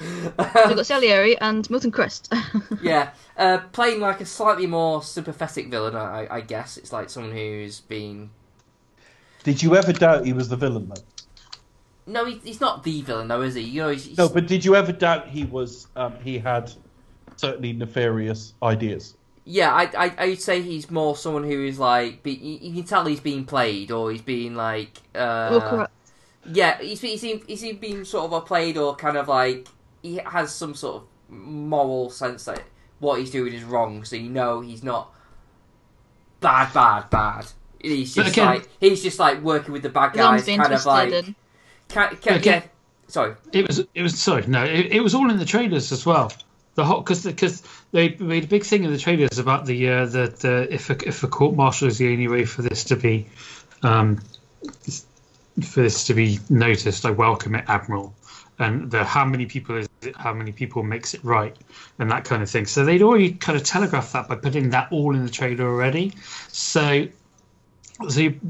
We've 0.00 0.36
got 0.36 0.86
Salieri 0.86 1.36
and 1.38 1.68
Milton 1.70 1.90
Krest. 1.92 2.32
Yeah, 2.82 3.10
uh, 3.36 3.58
playing 3.72 4.00
like 4.00 4.20
a 4.20 4.26
slightly 4.26 4.66
more 4.66 5.02
sympathetic 5.02 5.68
villain, 5.70 5.96
I, 5.96 6.26
I 6.30 6.40
guess. 6.40 6.76
It's 6.76 6.92
like 6.92 7.10
someone 7.10 7.32
who's 7.32 7.80
been. 7.80 8.30
Did 9.42 9.62
you 9.62 9.74
ever 9.76 9.92
doubt 9.92 10.26
he 10.26 10.32
was 10.32 10.48
the 10.48 10.56
villain 10.56 10.88
though? 10.88 11.02
No, 12.06 12.24
he, 12.24 12.36
he's 12.44 12.60
not 12.60 12.84
the 12.84 13.02
villain, 13.02 13.28
though, 13.28 13.42
is 13.42 13.54
he? 13.54 13.62
You 13.62 13.82
know, 13.82 13.88
he's, 13.90 14.06
he's... 14.06 14.16
No, 14.16 14.28
but 14.30 14.46
did 14.46 14.64
you 14.64 14.74
ever 14.76 14.92
doubt 14.92 15.28
he 15.28 15.44
was? 15.44 15.88
Um, 15.94 16.14
he 16.22 16.38
had 16.38 16.72
certainly 17.36 17.72
nefarious 17.74 18.54
ideas. 18.62 19.14
Yeah, 19.44 19.72
I, 19.72 19.90
I 20.06 20.14
I'd 20.18 20.40
say 20.40 20.60
he's 20.62 20.90
more 20.90 21.16
someone 21.16 21.44
who 21.44 21.64
is 21.64 21.78
like 21.78 22.22
be, 22.22 22.32
you, 22.32 22.58
you 22.68 22.74
can 22.74 22.84
tell 22.84 23.06
he's 23.06 23.20
being 23.20 23.44
played 23.46 23.90
or 23.90 24.10
he's 24.12 24.20
being 24.22 24.54
like 24.54 25.00
uh, 25.14 25.50
Or 25.52 25.60
corrupt. 25.60 25.92
yeah 26.44 26.78
he's 26.82 27.00
he's 27.00 27.22
he's, 27.22 27.42
he's 27.46 27.76
being 27.76 28.04
sort 28.04 28.26
of 28.26 28.32
a 28.34 28.40
played 28.42 28.76
or 28.76 28.94
kind 28.94 29.16
of 29.16 29.26
like 29.28 29.66
he 30.02 30.16
has 30.24 30.54
some 30.54 30.74
sort 30.74 31.02
of 31.02 31.08
moral 31.30 32.10
sense 32.10 32.44
that 32.44 32.62
what 33.00 33.18
he's 33.20 33.30
doing 33.30 33.52
is 33.52 33.62
wrong, 33.64 34.04
so 34.04 34.16
you 34.16 34.28
know 34.28 34.60
he's 34.60 34.82
not 34.82 35.12
bad, 36.40 36.72
bad, 36.72 37.10
bad. 37.10 37.46
He's 37.80 38.14
just 38.14 38.30
again- 38.32 38.46
like 38.46 38.68
he's 38.80 39.02
just 39.02 39.18
like 39.18 39.40
working 39.42 39.72
with 39.72 39.82
the 39.82 39.88
bad 39.88 40.12
guys, 40.12 40.46
being 40.46 40.58
kind 40.58 40.72
of 40.72 40.84
like 40.86 41.12
and 41.12 41.34
can, 41.88 42.16
can, 42.16 42.36
Again- 42.36 42.62
yeah. 42.62 42.68
Sorry, 43.10 43.34
It 43.54 43.66
was. 43.66 43.78
It 43.94 44.02
was. 44.02 44.20
Sorry, 44.20 44.46
no. 44.46 44.64
It, 44.64 44.92
it 44.92 45.00
was 45.00 45.14
all 45.14 45.30
in 45.30 45.38
the 45.38 45.46
trailers 45.46 45.92
as 45.92 46.04
well. 46.04 46.30
The 46.74 46.84
whole 46.84 47.00
because 47.00 47.24
because 47.24 47.62
they 47.90 48.14
made 48.16 48.44
a 48.44 48.46
big 48.46 48.64
thing 48.64 48.84
in 48.84 48.92
the 48.92 48.98
trailers 48.98 49.38
about 49.38 49.64
the 49.64 49.88
uh, 49.88 50.04
the, 50.04 50.26
the 50.38 50.68
if 50.70 50.90
a, 50.90 51.08
if 51.08 51.22
a 51.22 51.26
court 51.26 51.56
martial 51.56 51.88
is 51.88 51.96
the 51.96 52.12
only 52.12 52.28
way 52.28 52.44
for 52.44 52.60
this 52.60 52.84
to 52.84 52.96
be, 52.96 53.26
um, 53.82 54.20
for 55.64 55.80
this 55.80 56.04
to 56.08 56.14
be 56.14 56.38
noticed, 56.50 57.06
I 57.06 57.10
welcome 57.12 57.54
it, 57.54 57.64
Admiral. 57.66 58.14
And 58.58 58.90
the 58.90 59.04
how 59.04 59.24
many 59.24 59.46
people 59.46 59.76
is 59.76 59.88
it? 60.02 60.16
How 60.16 60.32
many 60.32 60.52
people 60.52 60.82
makes 60.82 61.14
it 61.14 61.22
right, 61.24 61.56
and 61.98 62.10
that 62.10 62.24
kind 62.24 62.42
of 62.42 62.50
thing. 62.50 62.66
So 62.66 62.84
they'd 62.84 63.02
already 63.02 63.32
kind 63.32 63.56
of 63.56 63.64
telegraphed 63.64 64.12
that 64.14 64.28
by 64.28 64.36
putting 64.36 64.70
that 64.70 64.90
all 64.90 65.14
in 65.14 65.24
the 65.24 65.30
trailer 65.30 65.66
already. 65.66 66.12
So, 66.48 67.06
so 68.08 68.20
you, 68.20 68.40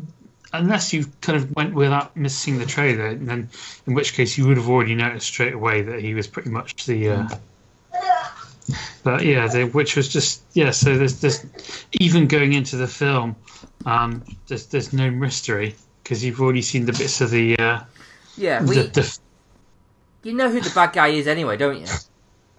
unless 0.52 0.92
you 0.92 1.06
kind 1.20 1.36
of 1.36 1.54
went 1.54 1.74
without 1.74 2.16
missing 2.16 2.58
the 2.58 2.66
trailer, 2.66 3.14
then 3.14 3.50
in 3.86 3.94
which 3.94 4.14
case 4.14 4.38
you 4.38 4.46
would 4.46 4.56
have 4.56 4.68
already 4.68 4.94
noticed 4.94 5.26
straight 5.26 5.52
away 5.52 5.82
that 5.82 6.00
he 6.00 6.14
was 6.14 6.26
pretty 6.26 6.50
much 6.50 6.86
the. 6.86 7.10
Uh, 7.10 7.28
but 9.02 9.24
yeah, 9.24 9.46
the, 9.46 9.64
which 9.64 9.96
was 9.96 10.08
just 10.08 10.42
yeah. 10.52 10.70
So 10.70 10.96
there's 10.96 11.20
there's 11.20 11.44
even 11.92 12.28
going 12.28 12.52
into 12.52 12.76
the 12.76 12.88
film, 12.88 13.36
um, 13.86 14.24
there's 14.46 14.66
there's 14.66 14.92
no 14.92 15.10
mystery 15.10 15.74
because 16.02 16.24
you've 16.24 16.40
already 16.40 16.62
seen 16.62 16.86
the 16.86 16.92
bits 16.92 17.20
of 17.20 17.30
the 17.30 17.58
uh, 17.58 17.80
yeah, 18.36 18.60
the, 18.60 18.66
we 18.66 18.74
the 18.76 19.18
you 20.28 20.34
know 20.34 20.50
who 20.50 20.60
the 20.60 20.70
bad 20.74 20.92
guy 20.92 21.08
is 21.08 21.26
anyway, 21.26 21.56
don't 21.56 21.80
you? 21.80 21.86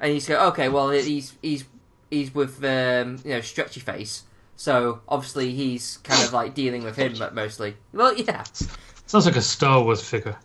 And 0.02 0.16
you 0.16 0.22
go, 0.22 0.48
okay, 0.48 0.70
well 0.70 0.92
he's 0.92 1.36
he's 1.42 1.66
he's 2.10 2.34
with 2.34 2.64
um, 2.64 3.18
you 3.26 3.32
know 3.32 3.42
stretchy 3.42 3.82
face, 3.82 4.24
so 4.56 5.02
obviously 5.10 5.52
he's 5.54 5.98
kind 6.06 6.24
of 6.24 6.32
like 6.32 6.54
dealing 6.54 6.86
with 6.86 6.96
him 6.96 7.16
but 7.20 7.36
mostly. 7.36 7.76
Well, 7.92 8.16
yeah, 8.16 8.44
sounds 9.08 9.26
like 9.26 9.36
a 9.36 9.42
Star 9.42 9.84
Wars 9.84 10.02
figure. 10.02 10.38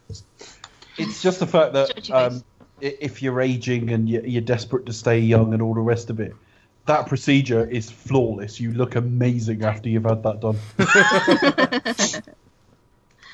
It's 0.99 1.22
just 1.22 1.39
the 1.39 1.47
fact 1.47 1.72
that 1.75 2.11
um, 2.11 2.43
if 2.81 3.22
you're 3.22 3.41
aging 3.41 3.93
and 3.93 4.09
you're, 4.09 4.27
you're 4.27 4.43
desperate 4.43 4.87
to 4.87 4.93
stay 4.93 5.20
young 5.20 5.53
and 5.53 5.62
all 5.62 5.75
the 5.75 5.81
rest 5.81 6.11
of 6.11 6.18
it, 6.18 6.35
that 6.87 7.07
procedure 7.07 7.64
is 7.64 7.89
flawless. 7.89 8.59
You 8.59 8.72
look 8.72 8.97
amazing 8.97 9.62
after 9.62 9.89
you've 9.89 10.05
had 10.05 10.25
that 10.25 10.41
done. 10.41 10.59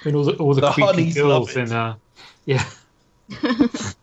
And 0.04 0.16
all 0.16 0.24
the 0.24 0.32
all 0.36 0.54
the, 0.54 0.60
The 0.62 0.70
creepy 0.72 1.12
girls 1.12 1.56
it. 1.56 1.68
in 1.68 1.72
uh, 1.72 1.96
yeah. 2.46 2.64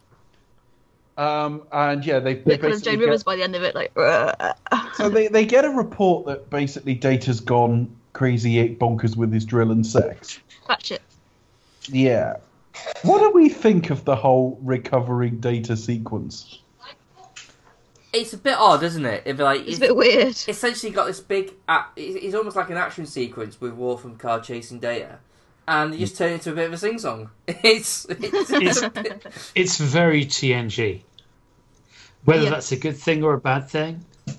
Um, 1.17 1.63
and 1.71 2.05
yeah, 2.05 2.19
they, 2.19 2.35
they 2.35 2.41
bit 2.57 2.61
kind 2.61 2.73
of 2.73 2.83
Joan 2.83 2.99
get, 2.99 3.05
Rivers 3.05 3.23
by 3.23 3.35
the 3.35 3.43
end 3.43 3.55
of 3.55 3.63
it, 3.63 3.73
like. 3.73 3.91
So 4.93 5.09
they, 5.09 5.27
they 5.27 5.45
get 5.47 5.65
a 5.65 5.69
report 5.71 6.27
that 6.27 6.49
basically 6.51 6.93
Data's 6.93 7.39
gone 7.39 7.89
crazy, 8.13 8.59
eight 8.59 8.79
bonkers 8.79 9.17
with 9.17 9.33
his 9.33 9.43
drill 9.43 9.71
and 9.71 9.85
sex. 9.85 10.39
Patch 10.67 10.91
it. 10.91 11.01
Yeah. 11.87 12.35
What 13.01 13.19
do 13.19 13.31
we 13.31 13.49
think 13.49 13.89
of 13.89 14.05
the 14.05 14.15
whole 14.15 14.59
recovering 14.61 15.39
data 15.39 15.75
sequence? 15.75 16.59
it's 18.13 18.33
a 18.33 18.37
bit 18.37 18.55
odd, 18.57 18.83
isn't 18.83 19.05
it? 19.05 19.23
If 19.25 19.39
like 19.39 19.67
It's 19.67 19.77
a 19.77 19.81
bit 19.81 19.95
weird. 19.95 20.35
essentially 20.47 20.91
got 20.91 21.05
this 21.07 21.19
big. 21.19 21.53
a- 21.67 21.85
It's 21.95 22.25
it's 22.25 22.35
almost 22.35 22.55
like 22.55 22.69
an 22.69 22.77
action 22.77 23.05
sequence 23.05 23.59
with 23.59 23.73
Worf 23.73 24.05
and 24.05 24.17
Car 24.19 24.39
chasing 24.39 24.79
Data, 24.79 25.19
and 25.67 25.93
they 25.93 25.97
just 25.97 26.17
turn 26.17 26.31
it 26.31 26.35
into 26.35 26.51
a 26.51 26.55
bit 26.55 26.67
of 26.67 26.73
a 26.73 26.77
sing 26.77 26.97
song. 26.99 27.29
It's 27.47 28.05
it's, 28.05 28.51
It's- 28.51 28.81
a 28.81 28.89
bit- 28.89 29.25
It's 29.55 29.77
very 29.77 30.25
TNG. 30.25 31.01
Whether 32.25 32.43
Yeah. 32.45 32.49
that's 32.51 32.71
a 32.71 32.77
good 32.77 32.97
thing 32.97 33.23
or 33.23 33.33
a 33.33 33.39
bad 33.39 33.69
thing, 33.69 34.03
Which 34.25 34.37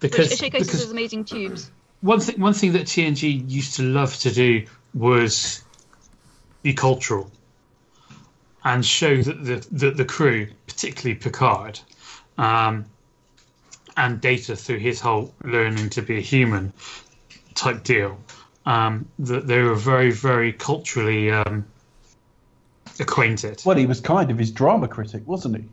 because 0.00 0.32
it 0.32 0.38
showcases 0.38 0.66
because 0.68 0.90
amazing 0.90 1.24
tubes. 1.24 1.70
one 2.00 2.20
thing 2.20 2.40
one 2.40 2.52
thing 2.54 2.72
that 2.72 2.82
TNG 2.86 3.48
used 3.50 3.76
to 3.76 3.82
love 3.82 4.14
to 4.18 4.30
do 4.30 4.66
was 4.94 5.62
be 6.62 6.74
cultural 6.74 7.30
and 8.64 8.84
show 8.84 9.22
that 9.22 9.44
the 9.44 9.66
the, 9.70 9.90
the 9.92 10.04
crew, 10.04 10.48
particularly 10.66 11.14
Picard, 11.14 11.78
um, 12.36 12.84
and 13.96 14.20
Data 14.20 14.54
through 14.56 14.78
his 14.78 15.00
whole 15.00 15.32
learning 15.42 15.90
to 15.90 16.02
be 16.02 16.18
a 16.18 16.20
human 16.20 16.72
type 17.54 17.82
deal, 17.82 18.18
um, 18.66 19.08
that 19.20 19.46
they 19.46 19.62
were 19.62 19.74
very 19.74 20.10
very 20.10 20.52
culturally 20.52 21.30
um, 21.30 21.64
acquainted. 23.00 23.62
Well, 23.64 23.76
he 23.76 23.86
was 23.86 24.00
kind 24.00 24.30
of 24.30 24.38
his 24.38 24.50
drama 24.50 24.88
critic, 24.88 25.22
wasn't 25.26 25.56
he? 25.56 25.64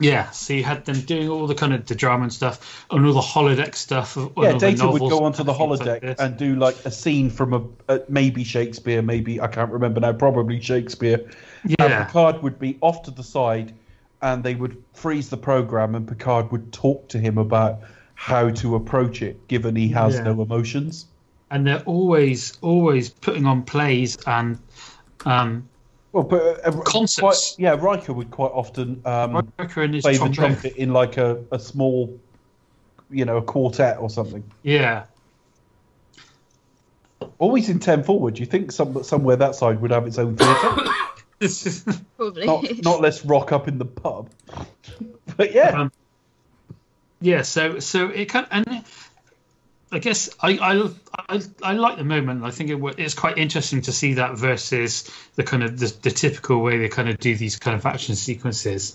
Yeah, 0.00 0.30
so 0.30 0.54
you 0.54 0.64
had 0.64 0.84
them 0.84 1.00
doing 1.02 1.28
all 1.28 1.46
the 1.46 1.54
kind 1.54 1.72
of 1.72 1.86
the 1.86 1.94
drama 1.94 2.24
and 2.24 2.32
stuff, 2.32 2.84
and 2.90 3.06
all 3.06 3.12
the 3.12 3.20
holodeck 3.20 3.76
stuff. 3.76 4.16
Yeah, 4.36 4.58
Data 4.58 4.88
would 4.88 4.98
go 4.98 5.24
onto 5.24 5.44
the 5.44 5.52
and 5.52 5.58
things 5.58 5.80
like 5.80 6.02
holodeck 6.02 6.18
and 6.18 6.36
do 6.36 6.56
like 6.56 6.76
a 6.84 6.90
scene 6.90 7.30
from 7.30 7.54
a, 7.54 7.94
a 7.94 8.00
maybe 8.08 8.42
Shakespeare, 8.42 9.00
maybe 9.00 9.40
I 9.40 9.46
can't 9.46 9.70
remember 9.70 10.00
now, 10.00 10.12
probably 10.12 10.60
Shakespeare. 10.60 11.30
And 11.62 11.76
yeah, 11.78 12.04
Picard 12.04 12.42
would 12.42 12.58
be 12.58 12.78
off 12.80 13.04
to 13.04 13.12
the 13.12 13.22
side, 13.22 13.74
and 14.22 14.42
they 14.42 14.56
would 14.56 14.82
freeze 14.92 15.30
the 15.30 15.36
program, 15.36 15.94
and 15.94 16.08
Picard 16.08 16.50
would 16.50 16.72
talk 16.72 17.08
to 17.10 17.18
him 17.18 17.38
about 17.38 17.80
how 18.16 18.50
to 18.50 18.74
approach 18.74 19.22
it, 19.22 19.46
given 19.46 19.76
he 19.76 19.88
has 19.90 20.16
Yeah. 20.16 20.24
no 20.24 20.42
emotions. 20.42 21.06
And 21.52 21.64
they're 21.66 21.82
always 21.84 22.56
always 22.62 23.10
putting 23.10 23.46
on 23.46 23.62
plays 23.62 24.16
and 24.26 24.58
um, 25.24 25.68
Well, 26.12 26.24
but 26.24 26.66
uh, 26.66 26.72
Concepts. 26.82 27.20
quite- 27.20 27.54
yeah, 27.62 27.76
Riker 27.78 28.12
would 28.12 28.30
quite 28.32 28.50
often 28.52 29.00
um, 29.04 29.48
Riker 29.58 29.82
and 29.82 29.94
his 29.94 30.02
play 30.02 30.16
the 30.16 30.28
trumpet 30.30 30.74
in 30.76 30.92
like 30.92 31.16
a, 31.18 31.44
a 31.52 31.58
small, 31.60 32.18
you 33.10 33.24
know, 33.24 33.36
a 33.36 33.42
quartet 33.42 33.98
or 33.98 34.10
something. 34.10 34.42
Yeah, 34.64 35.04
Always 37.38 37.68
in 37.68 37.78
ten 37.78 38.02
forward. 38.02 38.34
Do 38.34 38.40
You 38.40 38.46
think 38.46 38.72
some, 38.72 39.02
somewhere 39.04 39.36
that 39.36 39.54
side 39.54 39.80
would 39.80 39.90
have 39.92 40.06
its 40.06 40.18
own 40.18 40.36
theatre? 40.36 40.90
Probably. 42.16 42.46
not 42.46 42.64
not 42.84 43.00
let's 43.00 43.24
rock 43.24 43.50
up 43.52 43.66
in 43.68 43.78
the 43.78 43.84
pub. 43.84 44.30
but 45.36 45.52
yeah, 45.52 45.80
Um, 45.82 45.92
yeah. 47.20 47.42
So 47.42 47.78
so 47.80 48.08
it 48.10 48.26
kind 48.26 48.46
and 48.50 48.84
I 49.90 49.98
guess 49.98 50.30
I 50.40 50.50
I, 50.60 50.90
I, 51.32 51.40
I 51.62 51.72
like 51.72 51.96
the 51.96 52.04
moment. 52.04 52.44
I 52.44 52.50
think 52.50 52.70
it, 52.70 52.78
it's 52.98 53.14
quite 53.14 53.38
interesting 53.38 53.82
to 53.82 53.92
see 53.92 54.14
that 54.14 54.36
versus 54.36 55.10
the 55.34 55.42
kind 55.42 55.62
of 55.62 55.78
the, 55.78 55.94
the 56.02 56.10
typical 56.10 56.60
way 56.60 56.78
they 56.78 56.88
kind 56.88 57.08
of 57.08 57.18
do 57.18 57.34
these 57.34 57.56
kind 57.56 57.76
of 57.76 57.86
action 57.86 58.16
sequences. 58.16 58.94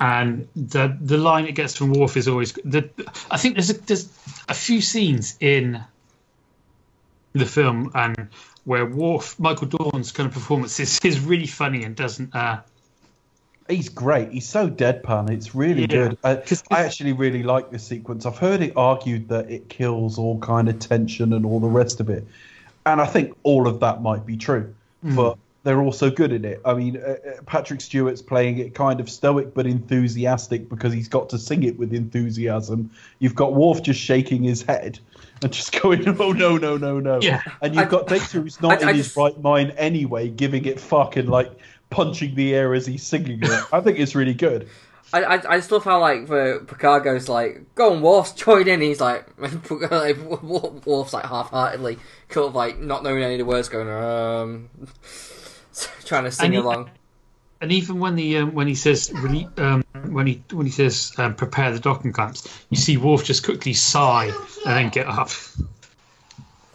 And 0.00 0.48
the 0.54 0.96
the 1.00 1.18
line 1.18 1.46
it 1.46 1.52
gets 1.52 1.76
from 1.76 1.92
Worf 1.92 2.16
is 2.16 2.28
always 2.28 2.52
the. 2.52 2.88
I 3.30 3.36
think 3.36 3.56
there's 3.56 3.70
a, 3.70 3.74
there's 3.74 4.08
a 4.48 4.54
few 4.54 4.80
scenes 4.80 5.36
in 5.40 5.82
the 7.32 7.46
film 7.46 7.90
and 7.94 8.28
where 8.64 8.86
Worf 8.86 9.38
Michael 9.38 9.66
Dorn's 9.66 10.12
kind 10.12 10.28
of 10.28 10.34
performance 10.34 10.78
is, 10.80 11.00
is 11.04 11.20
really 11.20 11.46
funny 11.46 11.84
and 11.84 11.96
doesn't 11.96 12.34
uh, 12.34 12.60
he's 13.68 13.88
great. 13.88 14.30
He's 14.32 14.46
so 14.48 14.68
deadpan. 14.70 15.30
It's 15.30 15.54
really 15.54 15.82
Yeah. 15.82 15.86
good. 15.86 16.18
I, 16.24 16.36
'Cause- 16.36 16.64
I 16.70 16.84
actually 16.84 17.12
really 17.12 17.42
like 17.42 17.70
this 17.70 17.82
sequence. 17.84 18.24
I've 18.26 18.38
heard 18.38 18.62
it 18.62 18.72
argued 18.76 19.28
that 19.28 19.50
it 19.50 19.68
kills 19.68 20.18
all 20.18 20.38
kind 20.38 20.68
of 20.68 20.78
tension 20.78 21.32
and 21.32 21.44
all 21.44 21.60
the 21.60 21.68
rest 21.68 22.00
of 22.00 22.08
it, 22.08 22.26
and 22.86 23.00
I 23.00 23.06
think 23.06 23.34
all 23.42 23.66
of 23.68 23.80
that 23.80 24.02
might 24.02 24.24
be 24.26 24.36
true. 24.36 24.74
But 25.02 25.36
they're 25.64 25.80
also 25.82 26.10
good 26.10 26.32
in 26.32 26.44
it. 26.44 26.60
I 26.64 26.72
mean, 26.74 26.96
uh, 26.96 27.10
uh, 27.10 27.42
Patrick 27.46 27.80
Stewart's 27.80 28.22
playing 28.22 28.58
it 28.58 28.74
kind 28.74 29.00
of 29.00 29.08
stoic 29.10 29.52
but 29.54 29.66
enthusiastic 29.66 30.68
because 30.68 30.92
he's 30.92 31.08
got 31.08 31.28
to 31.30 31.38
sing 31.38 31.62
it 31.62 31.78
with 31.78 31.92
enthusiasm. 31.92 32.90
You've 33.18 33.34
got 33.34 33.54
Worf 33.54 33.82
just 33.82 34.00
shaking 34.00 34.42
his 34.42 34.62
head 34.62 34.98
and 35.42 35.52
just 35.52 35.72
going, 35.82 36.08
"Oh 36.20 36.32
no, 36.32 36.56
no, 36.56 36.76
no, 36.78 37.00
no!" 37.00 37.20
Yeah. 37.20 37.42
And 37.60 37.74
you've 37.74 37.86
I- 37.86 37.90
got 37.90 38.06
Data 38.06 38.40
who's 38.40 38.60
not 38.60 38.78
I- 38.78 38.82
in 38.82 38.88
I 38.88 38.92
his 38.94 39.06
just- 39.06 39.16
right 39.16 39.40
mind 39.40 39.74
anyway, 39.76 40.28
giving 40.28 40.64
it 40.64 40.80
fucking 40.80 41.26
like 41.26 41.50
punching 41.90 42.34
the 42.34 42.54
air 42.54 42.74
as 42.74 42.86
he's 42.86 43.02
singing 43.02 43.40
it. 43.42 43.64
I 43.72 43.80
think 43.80 43.98
it's 43.98 44.14
really 44.14 44.34
good. 44.34 44.68
I, 45.12 45.22
I, 45.24 45.32
I 45.34 45.56
just 45.56 45.70
love 45.72 45.84
how 45.84 46.00
like 46.00 46.26
the 46.26 46.62
Picard 46.66 47.02
goes 47.02 47.30
like, 47.30 47.74
"Go 47.74 47.94
on, 47.94 48.02
Worf, 48.02 48.36
join 48.36 48.68
in." 48.68 48.82
He's 48.82 49.00
like, 49.00 49.26
like 49.70 50.18
Worf's 50.18 51.14
like 51.14 51.24
half-heartedly, 51.24 51.98
kind 52.28 52.46
of 52.46 52.54
like 52.54 52.78
not 52.78 53.02
knowing 53.02 53.22
any 53.22 53.34
of 53.34 53.38
the 53.38 53.46
words, 53.46 53.70
going 53.70 53.88
um, 53.88 54.68
trying 56.04 56.24
to 56.24 56.30
sing 56.30 56.46
And 56.46 56.54
he- 56.54 56.60
along. 56.60 56.90
and 57.62 57.72
even 57.72 58.00
when 58.00 58.16
the 58.16 58.36
um, 58.36 58.52
when 58.54 58.66
he 58.66 58.74
says 58.74 59.08
rele- 59.08 59.58
um, 59.58 59.82
when 60.12 60.26
he 60.26 60.42
when 60.52 60.66
he 60.66 60.72
says 60.72 61.12
um, 61.16 61.34
prepare 61.34 61.72
the 61.72 61.80
docking 61.80 62.12
clamps, 62.12 62.46
you 62.68 62.76
see 62.76 62.98
Worf 62.98 63.24
just 63.24 63.44
quickly 63.46 63.72
sigh 63.72 64.26
and 64.66 64.76
then 64.76 64.90
get 64.90 65.06
up. 65.06 65.30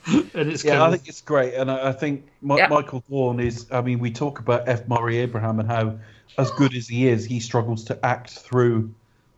and 0.34 0.52
it's 0.52 0.64
Yeah, 0.64 0.78
kind 0.78 0.84
I 0.84 0.92
think 0.92 1.08
it's 1.08 1.22
great, 1.22 1.54
and 1.54 1.72
I 1.72 1.90
I 1.90 1.92
think 1.92 2.28
Mi- 2.42 2.58
Yeah. 2.58 2.68
Michael 2.68 3.04
Dorn 3.10 3.40
is. 3.40 3.68
I 3.72 3.82
mean, 3.82 4.00
we 4.00 4.12
talk 4.12 4.40
about 4.40 4.68
F. 4.68 4.88
Murray 4.88 5.18
Abraham 5.18 5.60
and 5.60 5.70
how, 5.70 5.98
as 6.38 6.52
good 6.52 6.76
as 6.76 6.88
he 6.88 7.08
is, 7.08 7.26
he 7.26 7.40
struggles 7.40 7.86
to 7.86 8.06
act 8.06 8.32
through 8.32 8.94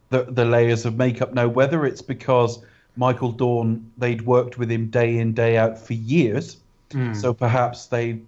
the 0.10 0.24
the 0.24 0.46
layers 0.46 0.86
of 0.86 0.96
makeup. 0.98 1.34
Now, 1.34 1.48
whether 1.48 1.86
it's 1.86 2.02
because 2.02 2.64
Michael 2.96 3.32
Dorn, 3.32 3.92
they'd 3.98 4.22
worked 4.24 4.58
with 4.58 4.72
him 4.72 4.88
day 4.88 5.18
in, 5.18 5.34
day 5.34 5.58
out 5.58 5.78
for 5.78 5.94
years. 5.94 6.58
Hmm. 6.92 7.14
So 7.14 7.34
perhaps 7.34 7.88
they 7.88 8.22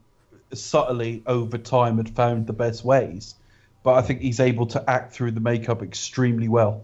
subtly, 0.53 1.23
over 1.25 1.57
time, 1.57 1.97
had 1.97 2.09
found 2.09 2.47
the 2.47 2.53
best 2.53 2.83
ways. 2.83 3.35
But 3.83 3.93
I 3.95 4.01
think 4.01 4.21
he's 4.21 4.39
able 4.39 4.65
to 4.67 4.89
act 4.89 5.13
through 5.13 5.31
the 5.31 5.39
makeup 5.39 5.81
extremely 5.81 6.47
well. 6.47 6.83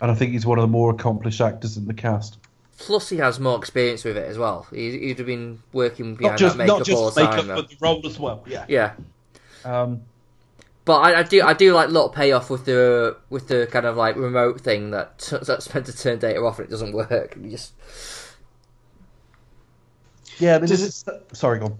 And 0.00 0.10
I 0.10 0.14
think 0.14 0.32
he's 0.32 0.44
one 0.44 0.58
of 0.58 0.62
the 0.62 0.68
more 0.68 0.90
accomplished 0.90 1.40
actors 1.40 1.76
in 1.76 1.86
the 1.86 1.94
cast. 1.94 2.38
Plus, 2.78 3.08
he 3.08 3.16
has 3.18 3.38
more 3.40 3.56
experience 3.58 4.04
with 4.04 4.16
it 4.16 4.26
as 4.28 4.36
well. 4.38 4.66
He, 4.70 4.98
he'd 4.98 5.18
have 5.18 5.26
been 5.26 5.62
working 5.72 6.16
Not 6.20 6.36
behind 6.36 6.38
just, 6.38 6.56
that 6.56 6.64
makeup 6.64 6.78
not 6.78 6.84
just 6.84 6.98
all 6.98 7.10
the 7.10 7.20
makeup, 7.22 7.36
time. 7.36 7.46
though. 7.48 7.56
but 7.56 7.70
the 7.70 7.76
role 7.80 8.06
as 8.06 8.18
well. 8.18 8.42
Yeah. 8.46 8.64
Yeah, 8.68 8.94
Um, 9.64 10.02
but 10.84 10.98
I, 11.00 11.20
I 11.20 11.22
do 11.22 11.42
I 11.42 11.54
do 11.54 11.72
like 11.74 11.88
a 11.88 11.92
little 11.92 12.10
payoff 12.10 12.50
with 12.50 12.64
the 12.66 13.16
with 13.30 13.48
the 13.48 13.66
kind 13.70 13.86
of 13.86 13.96
like 13.96 14.16
remote 14.16 14.60
thing 14.60 14.90
that 14.90 15.18
that's 15.46 15.72
meant 15.72 15.86
to 15.86 15.96
turn 15.96 16.18
data 16.18 16.40
off 16.40 16.58
and 16.58 16.68
it 16.68 16.70
doesn't 16.70 16.92
work. 16.92 17.36
You 17.40 17.50
just 17.50 17.72
yeah. 20.38 20.56
I 20.56 20.58
mean, 20.58 20.68
Does 20.68 20.82
it's, 20.82 21.04
sorry, 21.38 21.58
go 21.60 21.66
on. 21.66 21.78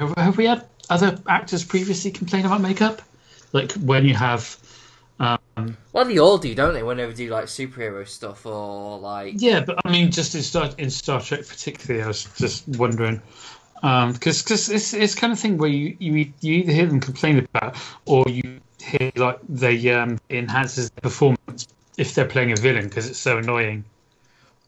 Have, 0.00 0.16
have 0.16 0.36
we 0.36 0.46
had 0.46 0.66
other 0.90 1.18
actors 1.28 1.64
previously 1.64 2.10
complain 2.10 2.44
about 2.46 2.60
makeup? 2.60 3.02
Like 3.52 3.72
when 3.72 4.04
you 4.04 4.14
have, 4.14 4.58
um, 5.20 5.76
well 5.92 6.04
they 6.04 6.18
all 6.18 6.38
do, 6.38 6.54
don't 6.54 6.74
they? 6.74 6.82
Whenever 6.82 7.12
they 7.12 7.26
do 7.26 7.30
like 7.30 7.44
superhero 7.44 8.06
stuff 8.06 8.44
or 8.46 8.98
like 8.98 9.34
yeah, 9.38 9.60
but 9.60 9.78
I 9.84 9.90
mean, 9.90 10.10
just 10.10 10.34
in 10.34 10.42
Star 10.42 10.70
in 10.78 10.90
Star 10.90 11.20
Trek 11.20 11.46
particularly, 11.46 12.02
I 12.02 12.08
was 12.08 12.24
just 12.36 12.66
wondering 12.68 13.22
because 13.74 14.42
because 14.42 14.68
it's 14.70 14.94
it's 14.94 15.14
kind 15.14 15.32
of 15.32 15.38
thing 15.38 15.58
where 15.58 15.68
you, 15.68 15.96
you 15.98 16.32
you 16.40 16.54
either 16.54 16.72
hear 16.72 16.86
them 16.86 17.00
complain 17.00 17.38
about 17.38 17.76
or 18.06 18.24
you 18.28 18.60
hear 18.82 19.12
like 19.16 19.38
they 19.48 19.90
um 19.90 20.18
enhances 20.30 20.90
their 20.90 21.02
performance 21.02 21.68
if 21.96 22.14
they're 22.14 22.26
playing 22.26 22.52
a 22.52 22.56
villain 22.56 22.88
because 22.88 23.08
it's 23.08 23.18
so 23.18 23.38
annoying, 23.38 23.84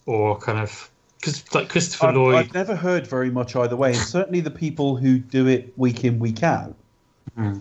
or 0.07 0.38
kind 0.38 0.59
of 0.59 0.90
because 1.18 1.42
like 1.55 1.68
Christopher 1.68 2.09
I've, 2.09 2.14
Lloyd. 2.14 2.34
I've 2.36 2.55
never 2.55 2.76
heard 2.76 3.07
very 3.07 3.30
much 3.30 3.57
either 3.57 3.74
way, 3.74 3.90
and 3.90 3.99
certainly 3.99 4.40
the 4.40 4.51
people 4.51 4.97
who 4.97 5.18
do 5.18 5.49
it 5.49 5.72
week 5.76 6.05
in, 6.05 6.18
week 6.18 6.42
out, 6.42 6.74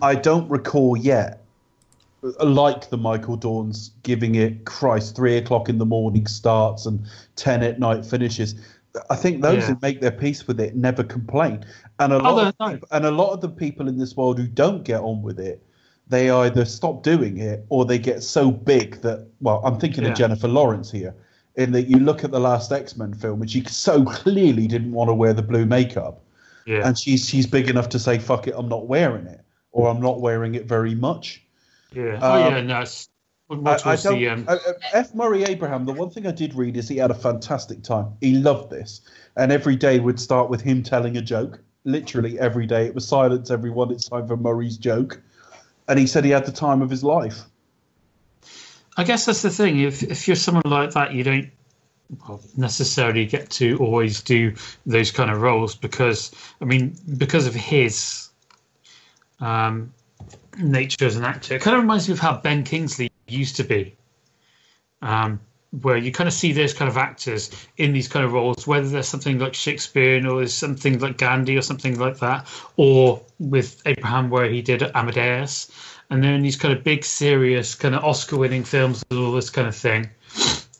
I 0.02 0.14
don't 0.14 0.48
recall 0.48 0.96
yet, 0.96 1.45
like 2.44 2.90
the 2.90 2.96
Michael 2.96 3.36
Dorns 3.36 3.90
giving 4.02 4.34
it, 4.36 4.64
Christ, 4.64 5.16
three 5.16 5.36
o'clock 5.36 5.68
in 5.68 5.78
the 5.78 5.86
morning 5.86 6.26
starts 6.26 6.86
and 6.86 7.04
10 7.36 7.62
at 7.62 7.78
night 7.78 8.04
finishes. 8.04 8.54
I 9.10 9.16
think 9.16 9.42
those 9.42 9.68
Yeah. 9.68 9.74
who 9.74 9.78
make 9.82 10.00
their 10.00 10.10
peace 10.10 10.46
with 10.46 10.58
it 10.60 10.74
never 10.74 11.02
complain. 11.04 11.64
And 11.98 12.12
a 12.12 12.16
Oh, 12.16 12.34
lot, 12.34 12.54
of 12.58 12.72
people, 12.72 12.88
and 12.92 13.04
a 13.04 13.10
lot 13.10 13.32
of 13.32 13.40
the 13.40 13.48
people 13.48 13.88
in 13.88 13.98
this 13.98 14.16
world 14.16 14.38
who 14.38 14.46
don't 14.46 14.84
get 14.84 15.00
on 15.00 15.22
with 15.22 15.38
it, 15.38 15.62
they 16.08 16.30
either 16.30 16.64
stop 16.64 17.02
doing 17.02 17.38
it 17.38 17.66
or 17.68 17.84
they 17.84 17.98
get 17.98 18.22
so 18.22 18.50
big 18.50 19.00
that, 19.02 19.26
well, 19.40 19.60
I'm 19.64 19.78
thinking 19.78 20.04
Yeah. 20.04 20.10
of 20.10 20.16
Jennifer 20.16 20.48
Lawrence 20.48 20.90
here, 20.90 21.14
in 21.56 21.72
that 21.72 21.88
you 21.88 21.98
look 21.98 22.22
at 22.24 22.30
the 22.30 22.40
last 22.40 22.70
X 22.72 22.96
Men 22.96 23.14
film 23.14 23.40
and 23.42 23.50
she 23.50 23.62
so 23.64 24.04
clearly 24.04 24.66
didn't 24.66 24.92
want 24.92 25.08
to 25.08 25.14
wear 25.14 25.32
the 25.32 25.42
blue 25.42 25.66
makeup. 25.66 26.22
yeah, 26.66 26.86
And 26.86 26.98
she's, 26.98 27.28
she's 27.28 27.46
big 27.46 27.68
enough 27.70 27.88
to 27.90 27.98
say, 27.98 28.18
fuck 28.18 28.46
it, 28.48 28.54
I'm 28.56 28.68
not 28.68 28.88
wearing 28.88 29.26
it. 29.26 29.40
Or 29.72 29.88
I'm 29.88 30.00
not 30.00 30.20
wearing 30.20 30.54
it 30.54 30.64
very 30.66 30.94
much. 30.94 31.45
Yeah. 31.96 32.18
Oh 32.20 32.44
um, 32.44 32.54
yeah, 32.54 32.60
no. 32.62 32.80
It's, 32.80 33.08
more 33.48 33.68
I, 33.68 33.74
I 33.74 33.78
towards 33.78 34.02
don't, 34.02 34.18
the 34.18 34.28
um, 34.28 34.44
uh, 34.48 34.58
uh, 34.66 34.72
F. 34.92 35.14
Murray 35.14 35.44
Abraham, 35.44 35.84
the 35.84 35.92
one 35.92 36.10
thing 36.10 36.26
I 36.26 36.32
did 36.32 36.54
read 36.54 36.76
is 36.76 36.88
he 36.88 36.96
had 36.96 37.10
a 37.10 37.14
fantastic 37.14 37.82
time. 37.82 38.12
He 38.20 38.34
loved 38.34 38.70
this. 38.70 39.02
And 39.36 39.52
every 39.52 39.76
day 39.76 40.00
would 40.00 40.18
start 40.18 40.50
with 40.50 40.60
him 40.60 40.82
telling 40.82 41.16
a 41.16 41.22
joke. 41.22 41.60
Literally 41.84 42.38
every 42.40 42.66
day. 42.66 42.86
It 42.86 42.94
was 42.94 43.06
silence, 43.06 43.50
everyone. 43.50 43.92
It's 43.92 44.08
time 44.08 44.26
for 44.26 44.36
Murray's 44.36 44.76
joke. 44.76 45.20
And 45.86 45.98
he 45.98 46.08
said 46.08 46.24
he 46.24 46.32
had 46.32 46.44
the 46.44 46.52
time 46.52 46.82
of 46.82 46.90
his 46.90 47.04
life. 47.04 47.42
I 48.96 49.04
guess 49.04 49.26
that's 49.26 49.42
the 49.42 49.50
thing. 49.50 49.78
If 49.80 50.02
if 50.02 50.26
you're 50.26 50.36
someone 50.36 50.64
like 50.66 50.92
that, 50.92 51.12
you 51.12 51.22
don't 51.22 51.50
necessarily 52.56 53.26
get 53.26 53.50
to 53.50 53.78
always 53.78 54.22
do 54.22 54.54
those 54.86 55.10
kind 55.10 55.30
of 55.30 55.40
roles 55.40 55.74
because 55.74 56.32
I 56.60 56.64
mean 56.64 56.96
because 57.16 57.46
of 57.46 57.54
his 57.54 58.30
um, 59.40 59.92
nature 60.58 61.06
as 61.06 61.16
an 61.16 61.24
actor. 61.24 61.54
It 61.54 61.62
kind 61.62 61.76
of 61.76 61.82
reminds 61.82 62.08
me 62.08 62.14
of 62.14 62.20
how 62.20 62.36
Ben 62.38 62.64
Kingsley 62.64 63.10
used 63.28 63.56
to 63.56 63.64
be, 63.64 63.96
um, 65.02 65.40
where 65.82 65.96
you 65.96 66.12
kind 66.12 66.28
of 66.28 66.34
see 66.34 66.52
those 66.52 66.72
kind 66.72 66.88
of 66.88 66.96
actors 66.96 67.50
in 67.76 67.92
these 67.92 68.08
kind 68.08 68.24
of 68.24 68.32
roles, 68.32 68.66
whether 68.66 68.88
there's 68.88 69.08
something 69.08 69.38
like 69.38 69.54
Shakespeare 69.54 70.26
or 70.26 70.38
there's 70.38 70.54
something 70.54 70.98
like 70.98 71.18
Gandhi 71.18 71.56
or 71.56 71.62
something 71.62 71.98
like 71.98 72.18
that, 72.18 72.48
or 72.76 73.22
with 73.38 73.82
Abraham 73.86 74.30
where 74.30 74.48
he 74.48 74.62
did 74.62 74.82
Amadeus, 74.82 75.70
and 76.10 76.22
then 76.22 76.42
these 76.42 76.56
kind 76.56 76.72
of 76.76 76.84
big, 76.84 77.04
serious, 77.04 77.74
kind 77.74 77.94
of 77.94 78.04
Oscar-winning 78.04 78.64
films 78.64 79.04
and 79.10 79.18
all 79.18 79.32
this 79.32 79.50
kind 79.50 79.68
of 79.68 79.76
thing. 79.76 80.08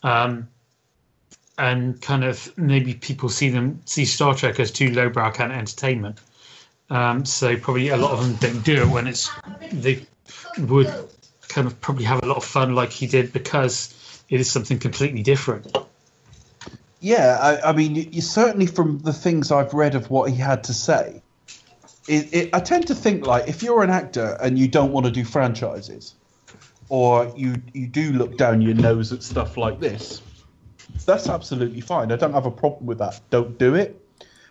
Um, 0.02 0.48
and 1.58 2.00
kind 2.00 2.22
of 2.22 2.52
maybe 2.58 2.94
people 2.94 3.28
see 3.28 3.48
them 3.48 3.80
see 3.86 4.04
Star 4.04 4.34
Trek 4.34 4.60
as 4.60 4.70
too 4.70 4.90
lowbrow 4.90 5.30
kind 5.32 5.52
of 5.52 5.58
entertainment. 5.58 6.20
Um, 6.88 7.24
so 7.24 7.56
probably 7.56 7.88
a 7.88 7.96
lot 7.96 8.12
of 8.12 8.22
them 8.22 8.34
don't 8.36 8.64
do 8.64 8.82
it 8.82 8.88
when 8.88 9.08
it's 9.08 9.30
they 9.72 10.06
would 10.58 10.92
kind 11.48 11.66
of 11.66 11.80
probably 11.80 12.04
have 12.04 12.22
a 12.22 12.26
lot 12.26 12.36
of 12.36 12.44
fun 12.44 12.74
like 12.74 12.90
he 12.90 13.06
did 13.06 13.32
because 13.32 14.22
it 14.28 14.40
is 14.40 14.50
something 14.50 14.78
completely 14.78 15.22
different. 15.22 15.76
Yeah, 17.00 17.38
I, 17.40 17.70
I 17.70 17.72
mean, 17.72 17.94
you, 17.94 18.20
certainly 18.20 18.66
from 18.66 18.98
the 19.00 19.12
things 19.12 19.52
I've 19.52 19.74
read 19.74 19.94
of 19.94 20.10
what 20.10 20.30
he 20.30 20.36
had 20.36 20.64
to 20.64 20.72
say, 20.72 21.22
it, 22.08 22.34
it, 22.34 22.50
I 22.54 22.60
tend 22.60 22.86
to 22.86 22.94
think 22.94 23.26
like 23.26 23.48
if 23.48 23.62
you're 23.62 23.82
an 23.82 23.90
actor 23.90 24.36
and 24.40 24.58
you 24.58 24.68
don't 24.68 24.92
want 24.92 25.06
to 25.06 25.12
do 25.12 25.24
franchises, 25.24 26.14
or 26.88 27.32
you 27.36 27.60
you 27.72 27.88
do 27.88 28.12
look 28.12 28.36
down 28.36 28.60
your 28.60 28.74
nose 28.74 29.12
at 29.12 29.22
stuff 29.22 29.56
like 29.56 29.80
this, 29.80 30.22
that's 31.04 31.28
absolutely 31.28 31.80
fine. 31.80 32.12
I 32.12 32.16
don't 32.16 32.32
have 32.32 32.46
a 32.46 32.50
problem 32.50 32.86
with 32.86 32.98
that. 32.98 33.20
Don't 33.30 33.58
do 33.58 33.74
it. 33.74 34.00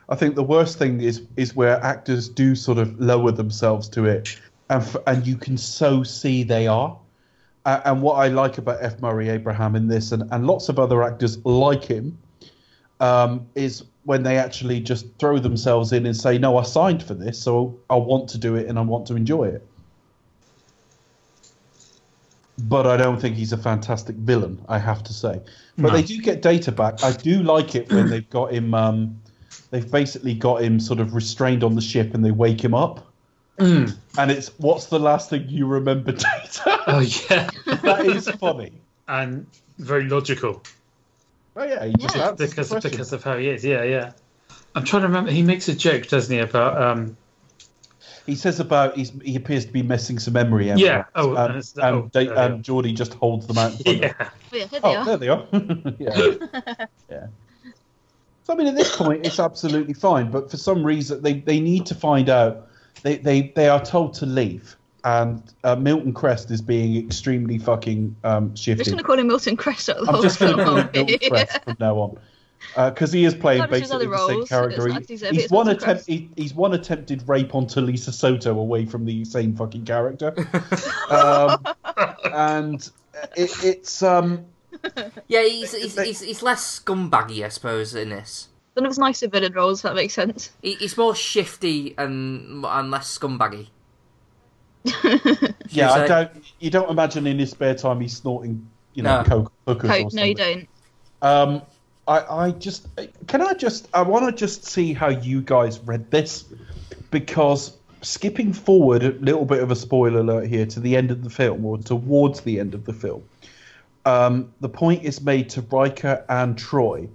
I 0.10 0.16
think 0.16 0.36
the 0.36 0.44
worst 0.44 0.78
thing 0.78 1.02
is 1.02 1.24
is 1.36 1.56
where 1.56 1.84
actors 1.84 2.30
do 2.30 2.56
sort 2.56 2.78
of 2.78 3.00
lower 3.00 3.32
themselves 3.32 3.90
to 3.90 4.06
it, 4.06 4.40
and 4.70 4.82
f- 4.84 4.98
and 5.08 5.26
you 5.26 5.36
can 5.38 5.58
so 5.58 6.04
see 6.04 6.44
they 6.44 6.68
are. 6.68 6.98
Uh, 7.66 7.82
and 7.86 8.02
what 8.04 8.16
I 8.16 8.28
like 8.28 8.60
about 8.60 8.78
F. 8.84 9.02
Murray 9.02 9.30
Abraham 9.30 9.76
in 9.76 9.88
this, 9.88 10.12
and, 10.12 10.32
and 10.32 10.46
lots 10.46 10.70
of 10.70 10.78
other 10.78 11.02
actors 11.02 11.44
like 11.46 11.84
him, 11.84 12.16
um, 13.00 13.48
is 13.56 13.84
when 14.04 14.22
they 14.22 14.38
actually 14.38 14.80
just 14.80 15.08
throw 15.18 15.40
themselves 15.40 15.92
in 15.92 16.06
and 16.06 16.16
say, 16.16 16.38
"No, 16.38 16.58
I 16.58 16.64
signed 16.64 17.02
for 17.02 17.16
this, 17.16 17.42
so 17.42 17.76
I 17.90 17.96
want 17.96 18.30
to 18.30 18.38
do 18.38 18.54
it 18.56 18.68
and 18.68 18.78
I 18.78 18.84
want 18.84 19.08
to 19.08 19.16
enjoy 19.16 19.46
it." 19.46 19.66
But 22.58 22.86
I 22.88 22.96
don't 22.96 23.20
think 23.20 23.36
he's 23.36 23.52
a 23.52 23.58
fantastic 23.58 24.16
villain. 24.16 24.64
I 24.70 24.78
have 24.78 25.04
to 25.04 25.14
say, 25.14 25.42
but 25.78 25.88
No. 25.88 25.90
they 25.90 26.04
do 26.04 26.22
get 26.22 26.42
data 26.42 26.72
back. 26.72 27.04
I 27.04 27.12
do 27.12 27.44
like 27.44 27.76
it 27.76 27.92
when 27.92 28.10
they've 28.10 28.30
got 28.30 28.54
him. 28.54 28.74
Um, 28.74 29.20
they've 29.72 29.90
basically 29.90 30.34
got 30.34 30.62
him 30.62 30.80
sort 30.80 31.00
of 31.00 31.14
restrained 31.14 31.64
on 31.64 31.76
the 31.76 31.82
ship, 31.82 32.14
and 32.14 32.24
they 32.24 32.32
wake 32.32 32.64
him 32.64 32.74
up. 32.74 33.06
Mm. 33.60 33.96
And 34.18 34.32
it's 34.32 34.50
what's 34.58 34.88
the 34.88 35.00
last 35.00 35.30
thing 35.30 35.46
you 35.48 35.66
remember, 35.66 36.12
Data? 36.14 36.80
Oh 36.88 37.00
yeah, 37.00 37.50
that 37.84 38.06
is 38.06 38.30
funny. 38.32 38.74
and 39.08 39.46
very 39.78 40.08
logical 40.10 40.62
Oh 41.58 41.64
yeah, 41.64 41.86
he 41.86 41.94
just 41.94 42.18
answers 42.18 42.50
because 42.50 42.70
question. 42.70 42.92
because 42.92 43.14
of 43.14 43.24
how 43.24 43.38
he 43.38 43.48
is. 43.50 43.64
Yeah, 43.64 43.84
yeah. 43.84 44.12
I'm 44.76 44.84
trying 44.84 45.04
to 45.04 45.08
remember. 45.08 45.32
He 45.32 45.42
makes 45.42 45.70
a 45.70 45.76
joke, 45.76 46.08
doesn't 46.10 46.34
he, 46.36 46.40
about 46.42 46.82
um, 46.82 47.16
He 48.26 48.36
says 48.36 48.60
about 48.60 48.98
he's, 48.98 49.14
he 49.24 49.38
appears 49.38 49.66
to 49.66 49.72
be 49.72 49.82
missing 49.82 50.20
some 50.20 50.34
memory. 50.34 50.70
Yeah. 50.70 51.06
Oh, 51.16 51.30
and 51.30 51.38
and, 51.38 51.50
it's- 51.52 51.76
and, 51.78 51.96
oh, 51.96 52.10
they 52.12 52.28
and. 52.28 52.62
Geordi 52.62 52.94
just 52.94 53.14
holds 53.14 53.48
them 53.48 53.58
out. 53.58 53.72
In 53.86 54.00
front 54.02 54.04
of 54.04 54.04
him. 54.04 54.16
yeah. 54.20 54.30
Oh, 54.52 54.58
yeah, 54.58 54.66
here 54.68 54.80
they 54.80 54.80
Oh, 54.84 54.96
are. 54.96 55.06
there 55.06 55.18
they 55.18 55.30
are. 55.30 55.48
yeah. 55.98 56.88
yeah. 57.10 57.28
So 58.46 58.54
I 58.54 58.56
mean, 58.58 58.68
at 58.68 58.76
this 58.76 58.96
point, 58.96 59.26
it's 59.26 59.40
absolutely 59.40 59.96
fine. 59.96 60.30
But 60.30 60.52
for 60.52 60.58
some 60.58 60.86
reason, 60.86 61.22
they, 61.24 61.40
they 61.40 61.60
need 61.60 61.86
to 61.88 61.96
find 61.96 62.30
out. 62.30 62.68
They, 63.02 63.18
they 63.18 63.54
they 63.56 63.68
are 63.68 63.84
told 63.84 64.14
to 64.16 64.26
leave, 64.26 64.76
and 65.04 65.42
uh, 65.64 65.76
Milton 65.76 66.14
Krest 66.14 66.52
is 66.52 66.62
being 66.62 66.96
extremely 67.04 67.58
fucking 67.58 68.16
um, 68.24 68.50
I'm 68.50 68.56
just 68.56 68.86
going 68.86 68.98
to 68.98 69.04
call 69.04 69.18
him 69.20 69.28
Milton 69.28 69.58
Krest 69.58 69.90
of 69.90 70.06
the 70.06 70.12
I'm 70.12 70.22
just 70.22 70.40
going 70.40 70.56
to 70.58 70.64
call 70.64 70.78
him 70.78 70.90
Milton 70.94 71.20
Krest 71.30 71.64
from 71.64 71.78
now 71.80 71.96
on. 71.98 72.18
Because 72.76 73.12
he 73.12 73.26
is 73.26 73.36
playing 73.36 73.60
Not 73.60 73.70
just 73.70 73.82
his 73.82 73.90
basically 73.92 74.08
the 74.08 74.28
same 74.28 74.46
character. 74.48 74.88
it's 74.88 75.08
He- 75.10 75.26
not 75.26 75.34
he's 75.34 75.52
one 75.52 75.68
attempt. 75.70 76.06
He, 76.08 76.30
he's 76.36 76.54
one 76.54 76.74
attempted 76.74 77.28
rape 77.28 77.54
onto 77.54 77.80
Lisa 77.82 78.12
Soto 78.12 78.58
away 78.60 78.86
from 78.86 79.06
the 79.06 79.24
same 79.26 79.56
fucking 79.56 79.86
character, 79.86 80.34
um, 81.10 81.64
and 82.34 82.90
it, 83.36 83.52
it's 83.64 84.02
um, 84.02 84.46
Yeah, 85.28 85.44
he's, 85.44 85.74
he's, 85.74 86.00
he's, 86.00 86.22
he's 86.22 86.42
less 86.44 86.80
scumbaggy, 86.80 87.44
I 87.44 87.50
suppose, 87.50 87.96
in 87.96 88.10
this. 88.10 88.50
One 88.74 88.86
of 88.86 88.90
his 88.90 89.00
nicer 89.00 89.28
villain 89.28 89.54
roles, 89.54 89.80
if 89.80 89.84
that 89.84 89.96
makes 89.96 90.14
sense. 90.14 90.52
He, 90.62 90.74
he's 90.76 90.98
more 90.98 91.16
shifty 91.16 91.96
and 91.98 92.66
and 92.66 92.92
less 92.92 93.18
scumbaggy. 93.18 93.70
yeah. 95.70 95.92
I 95.92 96.08
don't. 96.08 96.32
You 96.60 96.70
don't 96.70 96.90
imagine 96.90 97.26
in 97.28 97.40
his 97.40 97.52
spare 97.52 97.76
time 97.76 98.02
he's 98.02 98.18
snorting, 98.18 98.68
you 98.94 99.04
know, 99.04 99.22
No. 99.22 99.24
coke 99.24 99.54
hookers 99.68 99.90
or 99.90 99.94
Coke, 99.94 100.12
something. 100.12 100.18
no, 100.18 100.24
you 100.26 100.36
don't. 100.36 100.68
Um, 101.22 101.62
I, 102.08 102.20
I 102.48 102.52
just 102.52 102.88
can 103.28 103.42
I 103.42 103.54
just 103.54 103.88
I 103.94 104.02
want 104.04 104.26
to 104.26 104.32
just 104.32 104.66
see 104.66 104.94
how 104.94 105.10
you 105.10 105.42
guys 105.42 105.80
read 105.80 106.12
this 106.12 106.46
because 107.10 107.76
skipping 108.02 108.54
forward 108.54 109.04
a 109.04 109.12
little 109.14 109.46
bit 109.46 109.64
of 109.64 109.72
a 109.72 109.76
spoiler 109.76 110.20
alert 110.20 110.48
here 110.48 110.66
to 110.68 110.80
the 110.80 110.96
end 110.96 111.10
of 111.10 111.24
the 111.24 111.30
film 111.30 111.66
or 111.66 111.78
towards 111.80 112.42
the 112.42 112.60
end 112.60 112.76
of 112.76 112.86
the 112.86 112.94
film, 112.94 113.24
um, 114.06 114.54
the 114.62 114.70
point 114.70 115.04
is 115.04 115.22
made 115.22 115.50
to 115.52 115.62
Riker 115.62 116.24
and 116.30 116.58
Troi 116.58 117.10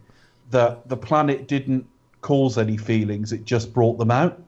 that 0.50 0.88
the 0.88 0.96
planet 0.96 1.48
didn't 1.48 1.86
cause 2.20 2.58
any 2.58 2.76
feelings; 2.76 3.32
it 3.32 3.44
just 3.44 3.72
brought 3.72 3.98
them 3.98 4.10
out. 4.10 4.42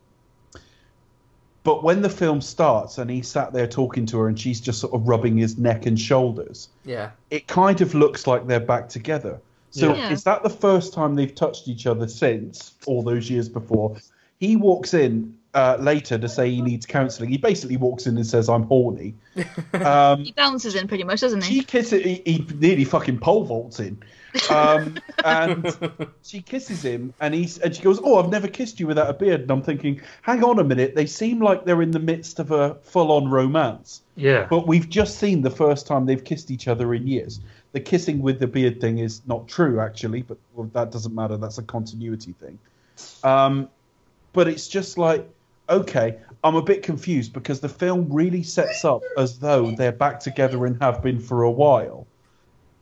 But 1.64 1.84
when 1.84 2.02
the 2.02 2.10
film 2.10 2.40
starts 2.40 2.98
and 2.98 3.08
he 3.08 3.22
sat 3.22 3.52
there 3.52 3.68
talking 3.68 4.04
to 4.06 4.18
her 4.18 4.28
and 4.28 4.38
she's 4.38 4.60
just 4.60 4.80
sort 4.80 4.94
of 4.94 5.06
rubbing 5.06 5.36
his 5.36 5.58
neck 5.58 5.86
and 5.86 5.98
shoulders, 5.98 6.68
Yeah. 6.84 7.10
it 7.30 7.46
kind 7.46 7.80
of 7.80 7.94
looks 7.94 8.26
like 8.26 8.48
they're 8.48 8.58
back 8.58 8.88
together. 8.88 9.40
So 9.70 9.94
Yeah. 9.94 10.10
is 10.10 10.24
that 10.24 10.42
the 10.42 10.50
first 10.50 10.92
time 10.92 11.14
they've 11.14 11.34
touched 11.34 11.68
each 11.68 11.86
other 11.86 12.08
since 12.08 12.72
all 12.84 13.02
those 13.02 13.30
years 13.30 13.48
before? 13.48 13.96
He 14.40 14.56
walks 14.56 14.92
in 14.92 15.34
uh, 15.54 15.76
later 15.78 16.16
to 16.18 16.28
say 16.28 16.50
he 16.50 16.62
needs 16.62 16.86
counselling. 16.86 17.28
He 17.30 17.36
basically 17.36 17.76
walks 17.76 18.06
in 18.06 18.16
and 18.16 18.26
says, 18.26 18.48
"I'm 18.48 18.64
horny." 18.64 19.14
Um, 19.74 20.24
He 20.24 20.32
bounces 20.32 20.74
in 20.74 20.86
pretty 20.88 21.04
much, 21.04 21.20
doesn't 21.20 21.42
he? 21.44 21.60
she 21.60 21.64
kisses. 21.64 22.02
He, 22.02 22.22
he 22.24 22.46
nearly 22.54 22.84
fucking 22.84 23.18
pole 23.18 23.44
vaults 23.44 23.80
in, 23.80 24.02
um, 24.50 24.96
and 25.24 25.76
she 26.22 26.40
kisses 26.42 26.82
him, 26.84 27.12
and 27.20 27.34
he's 27.34 27.58
and 27.58 27.74
she 27.74 27.82
goes, 27.82 28.00
"Oh, 28.02 28.18
I've 28.18 28.30
never 28.30 28.48
kissed 28.48 28.80
you 28.80 28.86
without 28.86 29.10
a 29.10 29.14
beard." 29.14 29.42
And 29.42 29.50
I'm 29.50 29.62
thinking, 29.62 30.00
hang 30.22 30.44
on 30.44 30.58
a 30.58 30.64
minute, 30.64 30.94
they 30.94 31.06
seem 31.06 31.40
like 31.40 31.64
they're 31.64 31.82
in 31.82 31.90
the 31.90 31.98
midst 31.98 32.38
of 32.38 32.50
a 32.50 32.74
full-on 32.82 33.28
romance. 33.28 34.02
Yeah. 34.16 34.46
But 34.48 34.66
we've 34.66 34.88
just 34.88 35.18
seen 35.18 35.42
the 35.42 35.50
first 35.50 35.86
time 35.86 36.06
they've 36.06 36.22
kissed 36.22 36.50
each 36.50 36.68
other 36.68 36.92
in 36.94 37.06
years. 37.06 37.40
The 37.72 37.80
kissing 37.80 38.20
with 38.20 38.38
the 38.38 38.46
beard 38.46 38.80
thing 38.80 38.98
is 38.98 39.22
not 39.26 39.48
true, 39.48 39.80
actually, 39.80 40.22
but 40.22 40.36
well, 40.54 40.68
that 40.74 40.92
doesn't 40.92 41.14
matter. 41.14 41.36
That's 41.38 41.58
a 41.58 41.62
continuity 41.62 42.34
thing. 42.38 42.58
Um, 43.24 43.68
but 44.34 44.48
it's 44.48 44.68
just 44.68 44.98
like, 44.98 45.26
okay, 45.68 46.18
I'm 46.44 46.56
a 46.56 46.62
bit 46.62 46.82
confused 46.82 47.32
because 47.32 47.60
the 47.60 47.68
film 47.68 48.08
really 48.12 48.42
sets 48.42 48.84
up 48.84 49.02
as 49.16 49.38
though 49.38 49.70
they're 49.70 49.92
back 49.92 50.20
together 50.20 50.66
and 50.66 50.80
have 50.82 51.02
been 51.02 51.20
for 51.20 51.42
a 51.44 51.50
while. 51.50 52.06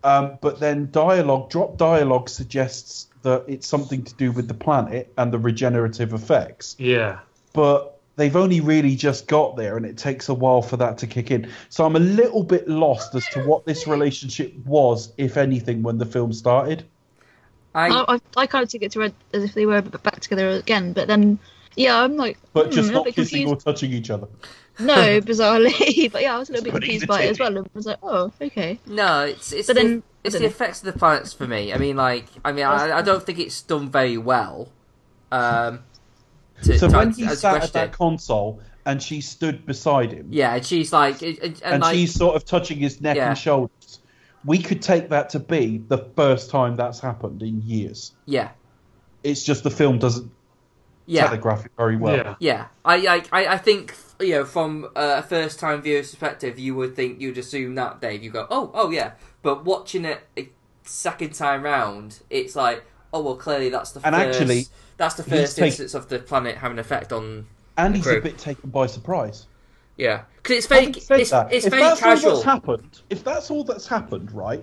Um, 0.03 0.39
but 0.41 0.61
then 0.61 0.91
dialogue, 0.91 1.51
drop 1.51 1.77
dialogue 1.77 2.29
suggests 2.31 3.09
that 3.23 3.45
it's 3.47 3.67
something 3.67 4.03
to 4.05 4.15
do 4.15 4.33
with 4.33 4.49
the 4.49 4.55
planet 4.55 5.13
and 5.19 5.31
the 5.31 5.39
regenerative 5.39 6.15
effects 6.15 6.75
Yeah. 6.79 7.19
but 7.53 7.99
they've 8.17 8.35
only 8.37 8.61
really 8.61 8.97
just 8.97 9.27
got 9.27 9.57
there 9.57 9.77
and 9.77 9.85
it 9.85 9.99
takes 9.99 10.31
a 10.31 10.35
while 10.35 10.63
for 10.63 10.79
that 10.79 10.97
to 10.99 11.07
kick 11.07 11.31
in. 11.31 11.51
So 11.69 11.85
I'm 11.85 11.97
a 11.97 12.01
little 12.01 12.43
bit 12.43 12.67
lost 12.67 13.15
as 13.15 13.27
to 13.33 13.41
what 13.45 13.67
this 13.67 13.87
relationship 13.87 14.55
was, 14.65 15.13
if 15.19 15.37
anything, 15.37 15.83
when 15.83 15.99
the 15.99 16.07
film 16.07 16.33
started. 16.33 16.85
I 17.75 17.89
I, 17.89 18.15
I, 18.15 18.21
I 18.39 18.47
kind 18.47 18.63
of 18.63 18.69
took 18.71 18.83
it 18.83 18.93
to 18.93 19.01
read 19.01 19.15
as 19.35 19.45
if 19.45 19.55
they 19.55 19.67
were 19.67 19.83
back 19.83 20.21
together 20.21 20.49
again, 20.51 20.93
but 20.95 21.09
then 21.09 21.39
yeah, 21.77 22.03
I'm 22.03 22.17
like, 22.17 22.39
But 22.53 22.67
hmm, 22.67 22.73
just 22.73 22.93
not 22.93 23.05
bit 23.05 23.15
kissing 23.15 23.49
or 23.49 23.57
touching 23.57 23.93
each 23.93 24.11
other. 24.11 24.29
No, 24.79 24.95
bizarrely, 25.21 26.11
but 26.13 26.23
yeah, 26.23 26.37
I 26.37 26.39
was 26.39 26.49
a 26.49 26.53
little 26.53 26.65
bit 26.65 26.73
putting 26.73 26.91
confused 26.91 27.07
by 27.09 27.23
it 27.23 27.31
as 27.31 27.39
well. 27.39 27.57
And 27.57 27.69
was 27.75 27.87
like, 27.87 27.99
oh, 28.03 28.33
okay. 28.41 28.79
no, 28.87 29.25
it's 29.25 29.53
it's 29.53 29.67
But 29.67 29.77
the, 29.77 29.83
then- 29.83 30.03
it's 30.25 30.35
the 30.35 30.41
know. 30.41 30.47
effects 30.47 30.81
of 30.85 30.93
the 30.93 30.99
planets 30.99 31.33
for 31.33 31.47
me. 31.47 31.73
I 31.73 31.79
mean, 31.79 31.97
like, 31.97 32.27
I 32.45 32.53
mean, 32.53 32.65
I, 32.67 32.99
I 32.99 33.03
don't 33.03 33.23
think 33.25 33.39
it's 33.39 33.63
done 33.63 33.91
very 33.91 34.19
well. 34.19 34.69
Um, 35.33 35.81
to, 36.63 36.79
So 36.79 36.89
to 36.89 36.97
when 36.97 37.09
answer- 37.09 37.17
he 37.23 37.25
answer 37.25 37.37
sat 37.37 37.63
at 37.65 37.73
that 37.73 37.93
console 37.93 38.61
and 38.85 39.03
she 39.03 39.21
stood 39.21 39.65
beside 39.67 40.13
him, 40.13 40.29
yeah, 40.31 40.57
and 40.57 40.65
she's 40.67 40.93
like, 40.93 41.23
and, 41.23 41.39
and, 41.39 41.63
and 41.63 41.83
like, 41.83 41.95
she's 41.95 42.15
sort 42.15 42.37
of 42.37 42.45
touching 42.45 42.79
his 42.79 43.01
neck 43.01 43.17
Yeah. 43.17 43.29
and 43.31 43.39
shoulders, 43.39 44.01
we 44.45 44.59
could 44.59 44.83
take 44.83 45.11
that 45.11 45.31
to 45.31 45.39
be 45.39 45.83
the 45.89 45.99
first 46.17 46.51
time 46.51 46.77
that's 46.77 46.99
happened 47.01 47.43
in 47.43 47.63
years. 47.63 48.13
yeah, 48.27 48.51
It's 49.23 49.43
just 49.45 49.63
the 49.65 49.71
film 49.71 49.99
doesn't 49.99 50.31
yeah, 51.11 51.27
telegraph 51.27 51.67
it 51.67 51.73
very 51.77 51.97
well. 51.97 52.17
Yeah. 52.17 52.35
Yeah, 52.39 52.67
I, 52.85 52.95
I, 53.07 53.25
I 53.43 53.47
I 53.55 53.59
think 53.59 53.95
you 54.21 54.31
know 54.31 54.45
from 54.45 54.85
uh, 54.97 55.17
a 55.19 55.23
first 55.23 55.59
time 55.61 55.83
viewer's 55.83 56.11
perspective, 56.11 56.59
you 56.59 56.75
would 56.75 56.95
think 56.97 57.21
you'd 57.21 57.39
assume 57.39 57.75
that 57.77 58.01
Dave. 58.01 58.23
You 58.23 58.31
go, 58.31 58.47
oh, 58.51 58.71
oh 58.75 58.91
yeah, 58.91 59.13
but 59.43 59.65
watching 59.65 60.05
it 60.05 60.21
a 60.39 60.49
second 60.85 61.35
time 61.35 61.63
round, 61.63 62.21
it's 62.31 62.55
like, 62.57 62.85
oh 63.13 63.23
well, 63.23 63.37
clearly 63.37 63.69
that's 63.69 63.93
the 63.93 64.01
And 64.07 64.15
first, 64.15 64.41
actually, 64.41 64.67
that's 64.97 65.15
the 65.17 65.23
he's 65.25 65.33
first 65.33 65.57
taken- 65.57 65.67
instance 65.69 65.95
of 65.95 66.09
the 66.09 66.19
planet 66.19 66.57
having 66.57 66.77
an 66.79 66.81
effect 66.81 67.13
on. 67.13 67.47
And 67.77 67.95
The 67.95 67.99
he's 67.99 68.07
crew. 68.07 68.19
a 68.19 68.21
bit 68.21 68.37
taken 68.39 68.71
by 68.71 68.87
surprise. 68.87 69.47
Yeah, 69.97 70.23
because 70.37 70.57
it's 70.57 70.67
very, 70.67 70.87
it's, 70.87 71.07
that, 71.31 71.53
it's 71.53 71.67
if 71.67 71.71
very 71.71 71.83
that's 71.83 72.03
all 72.03 72.09
casual. 72.11 72.33
that's 72.33 72.45
happened, 72.45 73.01
if 73.11 73.23
that's 73.23 73.51
all 73.51 73.65
that's 73.65 73.87
happened, 73.87 74.33
right? 74.33 74.63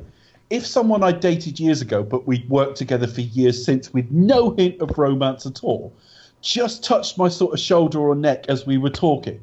If 0.49 0.65
someone 0.65 1.03
I 1.03 1.11
dated 1.11 1.59
years 1.59 1.81
ago, 1.81 2.01
but 2.03 2.25
we'd 2.25 2.49
worked 2.49 2.77
together 2.77 3.05
for 3.05 3.21
years 3.21 3.63
since 3.65 3.93
with 3.93 4.09
no 4.11 4.51
hint 4.51 4.81
of 4.81 4.97
romance 4.97 5.45
at 5.45 5.63
all, 5.63 5.93
just 6.41 6.83
touched 6.83 7.17
my 7.17 7.27
sort 7.27 7.53
of 7.53 7.59
shoulder 7.59 7.99
or 7.99 8.15
neck 8.15 8.45
as 8.49 8.65
we 8.65 8.77
were 8.77 8.89
talking, 8.89 9.39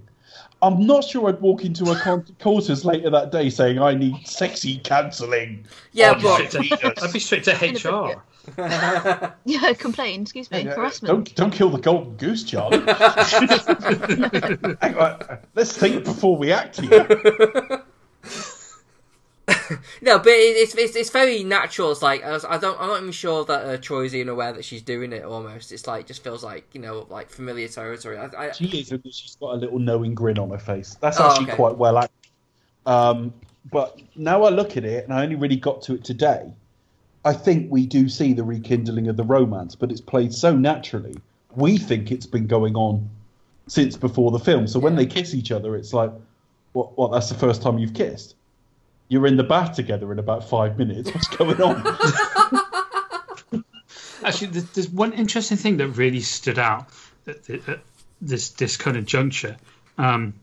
I'm 0.63 0.87
not 0.87 1.05
sure 1.05 1.29
I'd 1.29 1.41
walk 1.41 1.65
into 1.65 1.91
a 1.91 1.97
con- 1.97 2.25
quarters 2.41 2.85
later 2.85 3.11
that 3.11 3.31
day 3.33 3.51
saying 3.51 3.79
I 3.79 3.95
need 3.95 4.27
sexy 4.27 4.79
counselling. 4.79 5.67
Yeah, 5.93 6.13
on 6.13 6.23
but- 6.23 6.51
to- 6.53 6.95
I'd 7.03 7.13
be 7.13 7.19
straight 7.19 7.45
to 7.45 7.53
HR. 7.53 8.23
Yeah, 9.47 9.73
complain. 9.73 10.21
Excuse 10.21 10.51
me, 10.51 10.65
harassment. 10.65 11.09
Don't 11.15 11.35
don't 11.35 11.51
kill 11.51 11.71
the 11.71 11.79
golden 11.79 12.15
goose, 12.17 12.45
Charlie. 12.45 12.77
Hang 14.83 14.97
on, 14.99 15.39
Let's 15.55 15.75
think 15.75 16.05
before 16.05 16.37
we 16.37 16.53
act 16.53 16.79
here. 16.81 17.83
No, 20.03 20.19
but 20.19 20.29
it, 20.29 20.57
it's, 20.57 20.75
it's 20.75 20.97
it's 20.97 21.11
very 21.11 21.45
natural. 21.45 21.91
It's 21.93 22.03
like 22.03 22.25
I, 22.25 22.59
don't 22.59 22.81
I'm 22.81 22.89
not 22.89 22.99
even 23.01 23.13
sure 23.13 23.45
that 23.45 23.65
uh, 23.65 23.77
Troi's 23.79 24.15
even 24.15 24.29
aware 24.29 24.53
that 24.53 24.65
she's 24.65 24.83
doing 24.83 25.13
it. 25.13 25.25
Almost, 25.25 25.73
it's 25.73 25.87
like 25.87 26.07
just 26.07 26.23
feels 26.23 26.43
like 26.45 26.69
you 26.75 26.81
know 26.81 27.07
like 27.11 27.31
familiar 27.31 27.69
territory. 27.69 28.19
I, 28.19 28.27
I, 28.27 28.53
She 28.53 28.67
is, 28.67 28.93
she's 29.11 29.37
got 29.37 29.55
a 29.55 29.57
little 29.57 29.79
knowing 29.79 30.15
grin 30.15 30.39
on 30.39 30.51
her 30.51 30.59
face. 30.59 30.97
That's 31.01 31.21
Oh, 31.21 31.25
actually 31.25 31.47
okay. 31.47 31.57
quite 31.57 31.77
well 31.77 31.99
acted. 31.99 32.31
Um, 32.87 33.33
but 33.71 34.01
now 34.17 34.43
I 34.45 34.51
look 34.51 34.77
at 34.77 34.85
it, 34.85 35.05
and 35.05 35.13
I 35.13 35.23
only 35.23 35.37
really 35.37 35.57
got 35.57 35.83
to 35.83 35.95
it 35.95 36.05
today. 36.05 36.53
I 37.25 37.33
think 37.33 37.71
we 37.71 37.87
do 37.87 38.09
see 38.09 38.33
the 38.35 38.45
rekindling 38.45 39.09
of 39.09 39.17
the 39.17 39.25
romance, 39.25 39.75
but 39.75 39.91
it's 39.91 40.01
played 40.01 40.35
so 40.35 40.55
naturally. 40.57 41.17
We 41.57 41.79
think 41.79 42.13
it's 42.13 42.27
been 42.27 42.47
going 42.47 42.77
on 42.77 43.09
since 43.69 43.97
before 43.97 44.31
the 44.31 44.39
film. 44.39 44.67
So 44.67 44.79
when 44.79 44.97
they 44.97 45.07
kiss 45.07 45.35
each 45.35 45.51
other, 45.53 45.77
it's 45.77 45.93
like, 45.95 46.13
what? 46.73 46.97
What? 46.99 47.13
That's 47.13 47.29
the 47.31 47.35
first 47.37 47.63
time 47.63 47.79
you've 47.79 47.95
kissed. 47.95 48.37
You're 49.09 49.27
in 49.27 49.37
the 49.37 49.45
bath 49.45 49.77
together 49.77 50.11
in 50.13 50.19
about 50.19 50.49
five 50.49 50.79
minutes. 50.79 51.13
What's 51.13 51.29
going 51.29 51.61
on? 51.61 51.83
Actually, 54.25 54.61
there's, 54.61 54.89
one 54.89 55.13
interesting 55.13 55.59
thing 55.59 55.77
that 55.79 55.89
really 55.89 56.21
stood 56.21 56.59
out 56.59 56.89
at 57.27 57.45
this 58.23 58.51
this 58.51 58.77
kind 58.79 58.97
of 58.97 59.05
juncture. 59.05 59.57
Um, 59.99 60.35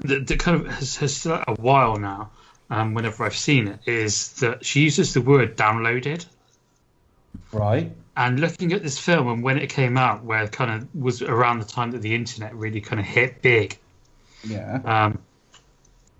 that, 0.00 0.26
that 0.28 0.38
kind 0.38 0.60
of 0.60 0.72
has, 0.72 0.96
has 0.98 1.16
stood 1.16 1.32
out 1.32 1.44
a 1.48 1.54
while 1.54 1.96
now. 1.96 2.30
Um, 2.68 2.94
whenever 2.94 3.24
I've 3.24 3.36
seen 3.36 3.68
it, 3.68 3.80
is 3.86 4.32
that 4.40 4.64
she 4.64 4.80
uses 4.82 5.14
the 5.14 5.20
word 5.20 5.56
downloaded. 5.56 6.26
right. 7.52 7.92
And 8.16 8.40
looking 8.40 8.72
at 8.72 8.82
this 8.82 8.98
film 8.98 9.28
and 9.28 9.42
when 9.42 9.58
it 9.58 9.68
came 9.68 9.96
out, 9.96 10.24
where 10.24 10.42
it 10.42 10.50
kind 10.52 10.70
of 10.70 10.88
was 10.94 11.20
around 11.22 11.58
the 11.60 11.64
time 11.66 11.90
that 11.92 12.02
the 12.02 12.14
internet 12.14 12.54
really 12.56 12.80
kind 12.80 12.98
of 12.98 13.06
hit 13.06 13.40
big, 13.42 13.78
Yeah. 14.42 14.80
um, 14.84 15.18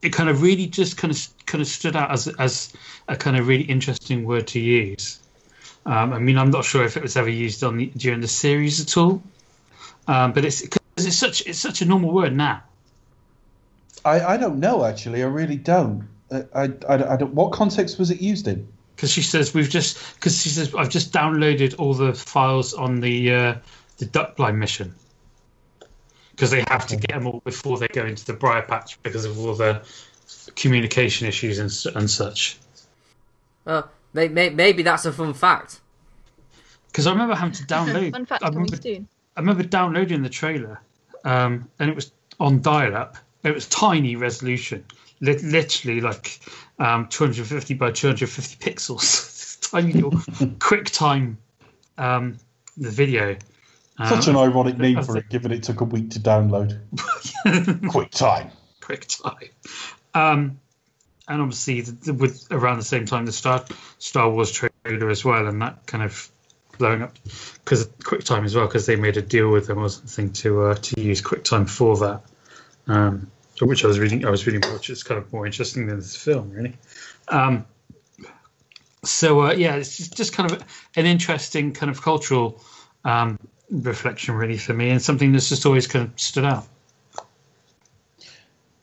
it 0.02 0.12
kind 0.12 0.28
of 0.28 0.42
really 0.42 0.66
just 0.66 0.96
kind 0.96 1.12
of 1.12 1.46
kind 1.46 1.62
of 1.62 1.68
stood 1.68 1.96
out 1.96 2.10
as 2.10 2.28
as 2.38 2.72
a 3.08 3.16
kind 3.16 3.36
of 3.36 3.46
really 3.46 3.64
interesting 3.64 4.24
word 4.24 4.46
to 4.48 4.60
use. 4.60 5.20
Um, 5.84 6.12
I 6.12 6.18
mean, 6.18 6.36
I'm 6.36 6.50
not 6.50 6.64
sure 6.64 6.84
if 6.84 6.96
it 6.96 7.02
was 7.02 7.16
ever 7.16 7.28
used 7.28 7.62
on 7.62 7.76
the, 7.76 7.86
during 7.96 8.20
the 8.20 8.28
series 8.28 8.80
at 8.80 8.96
all, 8.96 9.22
um, 10.08 10.32
but 10.32 10.44
it's 10.44 10.66
cause 10.66 11.06
it's 11.06 11.16
such 11.16 11.46
it's 11.46 11.58
such 11.58 11.82
a 11.82 11.84
normal 11.84 12.12
word 12.12 12.34
now. 12.34 12.62
I, 14.04 14.20
I 14.20 14.36
don't 14.36 14.60
know 14.60 14.84
actually. 14.84 15.22
I 15.22 15.26
really 15.26 15.56
don't. 15.56 16.08
Uh, 16.30 16.42
I, 16.54 16.64
I, 16.88 17.14
I 17.14 17.16
don't. 17.16 17.34
What 17.34 17.52
context 17.52 17.98
was 17.98 18.10
it 18.10 18.20
used 18.20 18.48
in? 18.48 18.68
Because 18.94 19.10
she 19.10 19.22
says 19.22 19.54
we've 19.54 19.68
just 19.68 20.16
because 20.16 20.40
she 20.40 20.48
says 20.48 20.74
I've 20.74 20.90
just 20.90 21.12
downloaded 21.12 21.76
all 21.78 21.94
the 21.94 22.14
files 22.14 22.74
on 22.74 23.00
the 23.00 23.32
uh, 23.32 23.54
the 23.98 24.06
duckblind 24.06 24.56
mission 24.56 24.94
because 26.36 26.50
they 26.50 26.62
have 26.68 26.86
to 26.86 26.96
get 26.96 27.12
them 27.12 27.26
all 27.26 27.40
before 27.44 27.78
they 27.78 27.88
go 27.88 28.04
into 28.04 28.24
the 28.26 28.34
briar 28.34 28.62
patch 28.62 29.02
because 29.02 29.24
of 29.24 29.38
all 29.38 29.54
the 29.54 29.82
communication 30.54 31.26
issues 31.26 31.58
and, 31.58 31.96
and 31.96 32.10
such. 32.10 32.58
well, 33.64 33.90
may, 34.12 34.28
may, 34.28 34.50
maybe 34.50 34.82
that's 34.82 35.06
a 35.06 35.12
fun 35.12 35.32
fact. 35.32 35.80
Because 36.88 37.06
I 37.06 37.12
remember 37.12 37.34
having 37.34 37.54
to 37.54 37.64
download. 37.66 38.12
Fun 38.12 38.26
fact 38.26 38.44
I 38.44 38.48
remember, 38.48 38.76
soon. 38.76 39.08
I 39.34 39.40
remember 39.40 39.62
downloading 39.62 40.22
the 40.22 40.28
trailer, 40.28 40.80
um, 41.24 41.70
and 41.78 41.88
it 41.88 41.96
was 41.96 42.12
on 42.38 42.60
dial-up. 42.60 43.16
It 43.42 43.54
was 43.54 43.66
tiny 43.68 44.16
resolution, 44.16 44.84
Lit 45.20 45.42
literally 45.42 46.00
like 46.02 46.40
um, 46.78 47.08
250 47.08 47.74
by 47.74 47.90
250 47.90 48.56
pixels. 48.56 49.60
tiny 49.70 49.92
little 49.92 50.10
QuickTime 50.58 51.36
um, 51.96 52.36
the 52.76 52.90
video. 52.90 53.36
Such 54.04 54.28
Um, 54.28 54.36
an 54.36 54.42
ironic 54.42 54.78
name 54.78 55.02
for 55.02 55.16
it, 55.16 55.28
given 55.30 55.52
it 55.52 55.62
took 55.62 55.80
a 55.80 55.84
week 55.84 56.10
to 56.10 56.20
download. 56.20 56.78
Quick 57.90 58.10
time. 58.10 58.50
QuickTime. 58.80 59.50
Um, 60.14 60.60
and 61.28 61.42
obviously, 61.42 61.80
the, 61.80 61.92
the, 61.92 62.14
with 62.14 62.46
around 62.50 62.78
the 62.78 62.84
same 62.84 63.06
time, 63.06 63.26
the 63.26 63.32
Star 63.32 63.64
Star 63.98 64.30
Wars 64.30 64.52
trailer 64.52 65.10
as 65.10 65.24
well, 65.24 65.46
and 65.46 65.60
that 65.62 65.86
kind 65.86 66.04
of 66.04 66.30
blowing 66.78 67.02
up 67.02 67.18
because 67.64 67.86
QuickTime 67.86 68.44
as 68.44 68.54
well, 68.54 68.66
because 68.66 68.86
they 68.86 68.96
made 68.96 69.16
a 69.16 69.22
deal 69.22 69.50
with 69.50 69.66
them 69.66 69.78
or 69.78 69.88
something 69.88 70.32
to 70.34 70.66
uh, 70.66 70.74
to 70.74 71.00
use 71.00 71.22
QuickTime 71.22 71.68
for 71.68 71.96
that. 71.96 72.22
Um, 72.86 73.30
which 73.60 73.84
I 73.84 73.88
was 73.88 73.98
reading, 73.98 74.24
I 74.26 74.30
was 74.30 74.46
reading, 74.46 74.60
which 74.72 74.90
is 74.90 75.02
kind 75.02 75.18
of 75.18 75.32
more 75.32 75.46
interesting 75.46 75.86
than 75.86 75.96
this 75.96 76.14
film, 76.14 76.50
really. 76.50 76.76
Um, 77.28 77.64
so 79.02 79.46
uh, 79.46 79.52
yeah, 79.52 79.76
it's 79.76 79.96
just, 79.96 80.16
just 80.16 80.32
kind 80.34 80.52
of 80.52 80.62
an 80.94 81.06
interesting 81.06 81.72
kind 81.72 81.90
of 81.90 82.02
cultural 82.02 82.62
um, 83.04 83.38
reflection, 83.70 84.34
really, 84.34 84.58
for 84.58 84.74
me, 84.74 84.90
and 84.90 85.00
something 85.02 85.32
that's 85.32 85.48
just 85.48 85.66
always 85.66 85.86
kind 85.86 86.06
of 86.06 86.20
stood 86.20 86.44
out. 86.44 86.66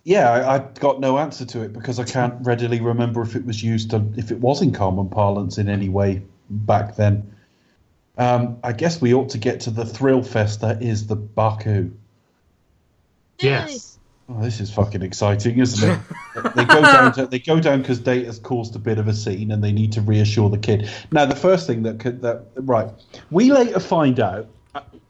Yeah, 0.03 0.29
I, 0.29 0.55
I've 0.55 0.73
got 0.75 0.99
no 0.99 1.17
answer 1.17 1.45
to 1.45 1.61
it 1.61 1.71
because 1.71 1.99
I 1.99 2.03
can't 2.03 2.35
readily 2.45 2.81
remember 2.81 3.21
if 3.21 3.35
it 3.35 3.45
was 3.45 3.63
used, 3.63 3.91
to, 3.91 4.05
if 4.17 4.31
it 4.31 4.39
was 4.39 4.61
in 4.61 4.73
common 4.73 5.09
parlance 5.09 5.57
in 5.57 5.69
any 5.69 5.89
way 5.89 6.21
back 6.49 6.95
then. 6.95 7.33
Um, 8.17 8.59
I 8.63 8.73
guess 8.73 9.01
we 9.01 9.13
ought 9.13 9.29
to 9.29 9.37
get 9.37 9.61
to 9.61 9.71
the 9.71 9.85
thrill 9.85 10.21
fest 10.21 10.61
that 10.61 10.83
is 10.83 11.07
the 11.07 11.17
Ba'ku. 11.17 11.91
Yes. 13.39 13.97
Oh, 14.29 14.41
this 14.41 14.59
is 14.59 14.71
fucking 14.71 15.01
exciting, 15.01 15.59
isn't 15.59 15.89
it? 15.89 15.99
they 16.55 16.65
go 16.65 16.81
down. 16.81 17.13
To, 17.13 17.25
they 17.25 17.39
go 17.39 17.59
down 17.59 17.81
because 17.81 17.99
Data's 17.99 18.39
caused 18.39 18.75
a 18.75 18.79
bit 18.79 18.97
of 18.97 19.07
a 19.07 19.13
scene, 19.13 19.51
and 19.51 19.63
they 19.63 19.71
need 19.71 19.91
to 19.93 20.01
reassure 20.01 20.49
the 20.49 20.57
kid. 20.57 20.89
Now, 21.11 21.25
the 21.25 21.35
first 21.35 21.67
thing 21.67 21.83
that 21.83 21.99
could 21.99 22.21
that 22.21 22.45
right, 22.55 22.89
we 23.31 23.51
later 23.51 23.79
find 23.79 24.19
out 24.19 24.47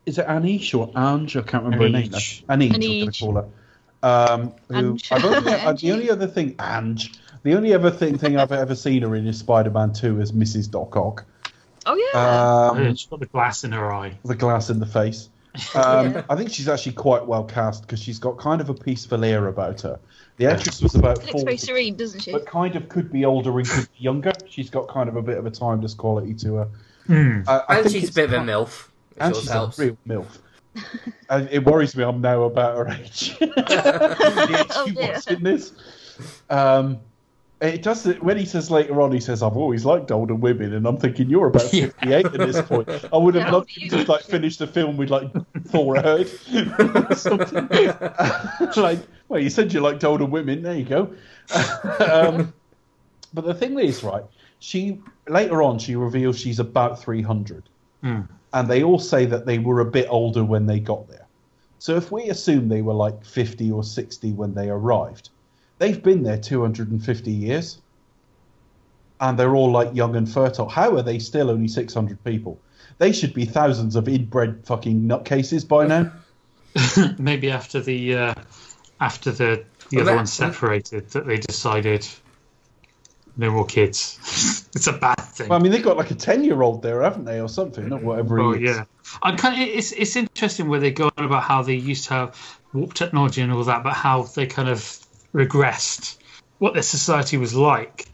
is 0.05 0.17
it 0.17 0.27
Anij 0.27 0.77
or 0.77 0.91
Ange? 0.97 1.37
I 1.37 1.41
can't 1.41 1.63
remember 1.63 1.85
her 1.85 1.89
name. 1.89 2.11
now. 2.11 2.17
Anij. 2.17 2.43
Anij, 2.47 2.73
I'm 2.73 2.79
going 2.79 3.11
to 3.11 3.19
call 3.19 3.33
her. 3.35 3.45
Um, 4.03 4.53
who 4.69 4.97
I've 5.11 5.23
only, 5.23 5.53
uh, 5.53 5.73
the 5.73 5.91
only 5.93 6.09
other 6.09 6.27
thing, 6.27 6.55
Ange. 6.59 7.13
The 7.43 7.55
only 7.55 7.73
other 7.73 7.91
thing, 7.91 8.17
thing 8.17 8.37
I've 8.37 8.51
ever 8.51 8.75
seen 8.75 9.01
her 9.03 9.15
in 9.15 9.27
is 9.27 9.39
Spider-Man 9.39 9.93
Two 9.93 10.19
as 10.21 10.31
Mrs. 10.31 10.69
Doc 10.71 10.95
Ock. 10.95 11.25
Oh 11.85 11.95
yeah. 11.95 12.03
Oh, 12.13 12.75
yeah, 12.81 12.87
Um, 12.89 12.95
she's 12.95 13.07
got 13.07 13.19
the 13.19 13.25
glass 13.25 13.63
in 13.65 13.71
her 13.73 13.91
eye. 13.93 14.17
the 14.23 14.35
glass 14.35 14.69
in 14.69 14.79
the 14.79 14.85
face. 14.85 15.29
Um, 15.75 16.13
Yeah. 16.13 16.23
I 16.29 16.35
think 16.35 16.51
she's 16.51 16.67
actually 16.69 16.93
quite 16.93 17.25
well 17.27 17.43
cast 17.43 17.81
because 17.83 18.01
she's 18.01 18.19
got 18.19 18.37
kind 18.39 18.59
of 18.61 18.69
a 18.69 18.73
peaceful 18.73 19.23
air 19.25 19.47
about 19.47 19.81
her. 19.81 19.99
The 20.37 20.45
actress 20.47 20.81
was 20.81 20.95
about 20.95 21.21
She 21.21 21.27
looks 21.31 21.43
very 21.43 21.57
serene, 21.57 21.95
doesn't 21.95 22.21
she? 22.21 22.31
but 22.31 22.45
kind 22.45 22.75
of 22.77 22.87
could 22.89 23.11
be 23.11 23.23
older 23.25 23.57
and 23.59 23.67
could 23.69 23.87
be 23.91 23.99
younger. 24.03 24.31
She's 24.49 24.69
got 24.69 24.87
kind 24.87 25.07
of 25.09 25.15
a 25.17 25.21
bit 25.21 25.37
of 25.37 25.45
a 25.45 25.51
timeless 25.51 25.93
quality 25.93 26.33
to 26.35 26.55
her. 26.55 26.67
Hmm. 27.07 27.41
I, 27.47 27.61
I 27.67 27.75
And 27.77 27.83
think 27.89 28.01
she's 28.01 28.09
a 28.09 28.13
bit 28.13 28.25
of 28.25 28.33
a 28.33 28.37
kind- 28.37 28.49
MILF. 28.49 28.87
And 29.19 29.35
she's 29.35 29.49
helps. 29.49 29.79
a 29.79 29.85
real 29.85 29.97
milf. 30.07 30.39
and 31.29 31.47
it 31.51 31.63
worries 31.65 31.95
me. 31.95 32.03
I'm 32.03 32.19
now 32.21 32.43
about 32.43 32.75
her 32.77 32.87
age. 32.93 33.37
the 33.39 34.57
age 34.59 34.67
Oh, 34.75 34.85
she 34.87 34.93
dear. 34.95 35.13
was 35.13 35.27
in 35.27 35.43
this. 35.43 35.71
Um, 36.49 36.99
it 37.61 37.81
does. 37.81 38.05
When 38.05 38.37
he 38.37 38.45
says 38.45 38.69
later 38.71 38.99
on, 39.01 39.11
he 39.11 39.19
says, 39.21 39.41
"I've 39.43 39.55
always 39.55 39.85
liked 39.85 40.11
older 40.11 40.35
women," 40.35 40.73
and 40.73 40.85
I'm 40.87 40.97
thinking 40.97 41.29
you're 41.29 41.47
about 41.47 41.71
Yeah. 41.73 41.85
58 41.87 42.25
at 42.25 42.33
this 42.33 42.61
point. 42.63 42.89
I 43.13 43.17
would 43.17 43.35
have 43.35 43.45
Yeah, 43.47 43.51
loved 43.53 43.77
you- 43.77 43.89
him 43.89 44.03
to 44.05 44.11
like 44.11 44.23
finish 44.23 44.57
the 44.57 44.67
film 44.67 44.97
with 44.97 45.09
like 45.09 45.31
Thor 45.67 45.95
Heard 46.01 46.27
or 47.09 47.15
something. 47.15 47.67
like, 48.75 48.99
well, 49.29 49.39
you 49.39 49.49
said 49.49 49.71
you 49.71 49.79
liked 49.79 50.03
older 50.03 50.25
women. 50.25 50.61
There 50.63 50.75
you 50.75 50.83
go. 50.85 51.13
um, 52.11 52.51
but 53.33 53.45
the 53.45 53.53
thing 53.53 53.79
is, 53.79 54.03
right? 54.03 54.23
She 54.59 54.99
later 55.29 55.61
on 55.61 55.77
she 55.79 55.95
reveals 55.95 56.37
she's 56.39 56.59
about 56.59 56.99
300 57.01 57.63
Hmm. 58.01 58.21
And 58.53 58.67
they 58.69 58.83
all 58.83 58.99
say 58.99 59.25
that 59.25 59.45
they 59.45 59.57
were 59.59 59.79
a 59.81 59.85
bit 59.85 60.07
older 60.09 60.43
when 60.43 60.65
they 60.65 60.79
got 60.79 61.07
there. 61.09 61.25
So 61.79 61.95
if 61.97 62.11
we 62.11 62.29
assume 62.29 62.69
they 62.69 62.81
were 62.81 62.93
like 62.93 63.25
50 63.25 63.71
or 63.71 63.83
60 63.83 64.31
when 64.33 64.53
they 64.53 64.69
arrived, 64.69 65.29
they've 65.79 66.01
been 66.01 66.23
there 66.23 66.37
250 66.37 67.31
years. 67.31 67.79
And 69.19 69.37
they're 69.37 69.55
all 69.55 69.71
like 69.71 69.93
young 69.95 70.15
and 70.15 70.29
fertile. 70.29 70.67
How 70.69 70.95
are 70.97 71.01
they 71.01 71.19
still 71.19 71.49
only 71.49 71.67
600 71.67 72.23
people? 72.23 72.59
They 72.97 73.11
should 73.11 73.33
be 73.33 73.45
thousands 73.45 73.95
of 73.95 74.07
inbred 74.07 74.65
fucking 74.65 75.01
nutcases 75.01 75.67
by 75.67 75.87
now. 75.87 76.11
Maybe 77.17 77.49
after 77.51 77.79
the 77.79 78.15
uh, 78.15 78.33
after 78.99 79.31
the 79.31 79.63
the 79.89 79.97
Well, 79.97 80.01
other 80.01 80.11
that- 80.11 80.15
one 80.17 80.27
separated, 80.27 81.09
that 81.11 81.25
they 81.25 81.37
decided 81.37 82.07
no 83.37 83.51
more 83.51 83.65
kids. 83.65 84.19
it's 84.75 84.87
a 84.87 84.93
bad 84.93 85.15
thing. 85.15 85.49
Well, 85.49 85.59
I 85.59 85.61
mean, 85.61 85.71
they've 85.71 85.83
got 85.83 85.97
like 85.97 86.11
a 86.11 86.15
10 86.15 86.43
year 86.43 86.61
old 86.61 86.81
there, 86.81 87.01
haven't 87.01 87.25
they, 87.25 87.39
or 87.41 87.49
something, 87.49 87.91
or 87.91 87.99
whatever 87.99 88.39
Oh 88.39 88.53
yeah, 88.53 88.85
I'm 89.21 89.37
kind 89.37 89.61
of, 89.61 89.67
it's 89.67 89.91
it's 89.91 90.15
interesting 90.15 90.69
where 90.69 90.79
they 90.79 90.91
go 90.91 91.11
on 91.17 91.25
about 91.25 91.43
how 91.43 91.63
they 91.63 91.75
used 91.75 92.05
to 92.05 92.13
have 92.13 92.59
warp 92.73 92.93
technology 92.93 93.41
and 93.41 93.51
all 93.51 93.63
that, 93.63 93.83
but 93.83 93.93
how 93.93 94.23
they 94.23 94.47
kind 94.47 94.69
of 94.69 94.79
regressed 95.33 96.17
what 96.59 96.73
their 96.73 96.83
society 96.83 97.37
was 97.37 97.53
like, 97.53 98.07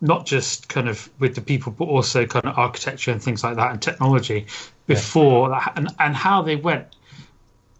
not 0.00 0.26
just 0.26 0.68
kind 0.68 0.88
of 0.88 1.08
with 1.20 1.34
the 1.34 1.40
people, 1.40 1.72
but 1.72 1.84
also 1.84 2.26
kind 2.26 2.44
of 2.46 2.58
architecture 2.58 3.12
and 3.12 3.22
things 3.22 3.44
like 3.44 3.56
that 3.56 3.70
and 3.70 3.80
technology 3.80 4.46
before 4.86 5.50
that, 5.50 5.74
and 5.76 5.88
and 5.98 6.16
how 6.16 6.42
they 6.42 6.56
went. 6.56 6.96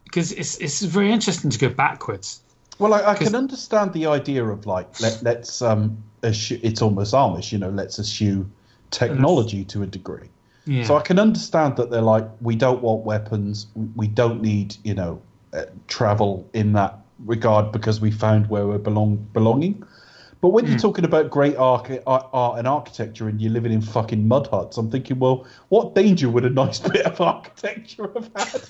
Because 0.04 0.30
it's 0.32 0.58
it's 0.58 0.82
very 0.82 1.10
interesting 1.10 1.50
to 1.50 1.58
go 1.58 1.68
backwards. 1.68 2.40
Well, 2.78 2.94
I, 2.94 3.12
I 3.12 3.14
can 3.14 3.34
understand 3.34 3.92
the 3.92 4.06
idea 4.06 4.44
of 4.44 4.66
like 4.66 5.00
let, 5.00 5.22
let's 5.22 5.62
um, 5.62 6.02
it's 6.22 6.82
almost 6.82 7.14
Amish, 7.14 7.52
you 7.52 7.58
know, 7.58 7.70
let's 7.70 7.98
eschew 7.98 8.46
technology 8.90 9.64
to 9.66 9.82
a 9.82 9.86
degree. 9.86 10.28
Yeah. 10.66 10.84
So 10.84 10.96
I 10.96 11.02
can 11.02 11.18
understand 11.18 11.76
that 11.76 11.90
they're 11.90 12.00
like, 12.00 12.26
we 12.40 12.56
don't 12.56 12.82
want 12.82 13.04
weapons, 13.04 13.66
we- 13.74 13.88
we 13.96 14.06
don't 14.08 14.40
need, 14.42 14.76
you 14.82 14.94
know, 14.94 15.20
uh, 15.52 15.64
travel 15.88 16.48
in 16.54 16.72
that 16.72 16.98
regard 17.26 17.70
because 17.70 18.00
we 18.00 18.10
found 18.10 18.48
where 18.48 18.66
we're 18.66 18.78
belong 18.78 19.16
belonging. 19.32 19.84
But 20.44 20.50
when 20.50 20.66
you're 20.66 20.74
hmm. 20.74 20.80
talking 20.80 21.06
about 21.06 21.30
great 21.30 21.56
arch- 21.56 22.02
art, 22.06 22.28
art 22.34 22.58
and 22.58 22.68
architecture 22.68 23.28
and 23.30 23.40
you're 23.40 23.50
living 23.50 23.72
in 23.72 23.80
fucking 23.80 24.28
mud 24.28 24.46
huts, 24.48 24.76
I'm 24.76 24.90
thinking, 24.90 25.18
well, 25.18 25.46
what 25.70 25.94
danger 25.94 26.28
would 26.28 26.44
a 26.44 26.50
nice 26.50 26.80
bit 26.92 27.06
of 27.06 27.18
architecture 27.18 28.12
have 28.12 28.30
had? 28.36 28.62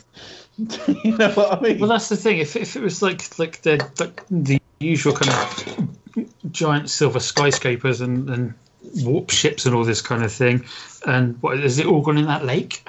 you 1.05 1.17
know 1.17 1.33
what 1.33 1.59
I 1.59 1.61
mean? 1.61 1.81
Well, 1.81 1.89
that's 1.89 2.09
the 2.09 2.17
thing. 2.17 2.39
If, 2.39 2.55
if 2.55 2.77
it 2.77 2.81
was 2.81 3.03
like 3.03 3.41
like 3.41 3.63
the 3.63 3.85
like 3.99 4.25
the 4.31 4.63
usual 4.79 5.15
kind 5.17 5.33
of 5.33 6.53
giant 6.53 6.91
silver 6.91 7.19
skyscrapers 7.19 8.01
and, 8.01 8.31
and 8.31 8.55
warp 8.99 9.31
ships 9.31 9.67
and 9.67 9.75
all 9.75 9.83
this 9.83 10.01
kind 10.01 10.23
of 10.23 10.31
thing, 10.31 10.65
and 11.09 11.43
what 11.43 11.59
is 11.59 11.81
it 11.81 11.87
all 11.87 12.03
gone 12.03 12.19
in 12.19 12.27
that 12.27 12.45
lake? 12.45 12.89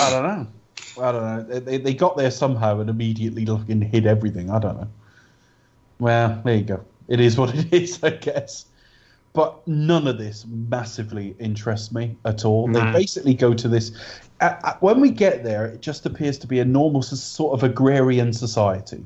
I 0.00 0.10
don't 0.10 0.24
know. 0.24 0.46
I 1.00 1.12
don't 1.12 1.22
know. 1.22 1.42
They- 1.44 1.60
They, 1.60 1.78
they 1.78 1.94
got 1.94 2.16
there 2.16 2.32
somehow 2.32 2.80
and 2.80 2.90
immediately 2.90 3.46
fucking 3.46 3.82
hid 3.82 4.08
everything. 4.08 4.50
I 4.50 4.58
don't 4.58 4.80
know. 4.80 4.88
Well, 6.00 6.42
there 6.44 6.56
you 6.56 6.64
go. 6.64 6.84
It 7.10 7.20
is 7.20 7.36
what 7.36 7.54
it 7.54 7.70
is, 7.72 8.02
I 8.02 8.10
guess. 8.10 8.64
But 9.32 9.66
none 9.68 10.08
of 10.08 10.18
this 10.18 10.46
massively 10.46 11.36
interests 11.38 11.92
me 11.92 12.16
at 12.24 12.44
all. 12.44 12.66
They 12.66 12.80
mm. 12.80 12.92
basically 12.92 13.34
go 13.34 13.52
to 13.52 13.68
this. 13.68 13.92
When 14.80 15.00
we 15.00 15.10
get 15.10 15.44
there, 15.44 15.66
it 15.66 15.82
just 15.82 16.06
appears 16.06 16.38
to 16.38 16.46
be 16.46 16.58
a 16.60 16.64
normal 16.64 17.02
sort 17.02 17.52
of 17.52 17.62
agrarian 17.62 18.32
society. 18.32 19.04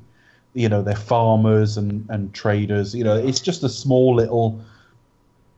You 0.54 0.68
know, 0.68 0.82
they're 0.82 0.94
farmers 0.94 1.76
and, 1.76 2.06
and 2.08 2.32
traders. 2.32 2.94
You 2.94 3.04
know, 3.04 3.16
it's 3.16 3.40
just 3.40 3.64
a 3.64 3.68
small 3.68 4.14
little, 4.14 4.62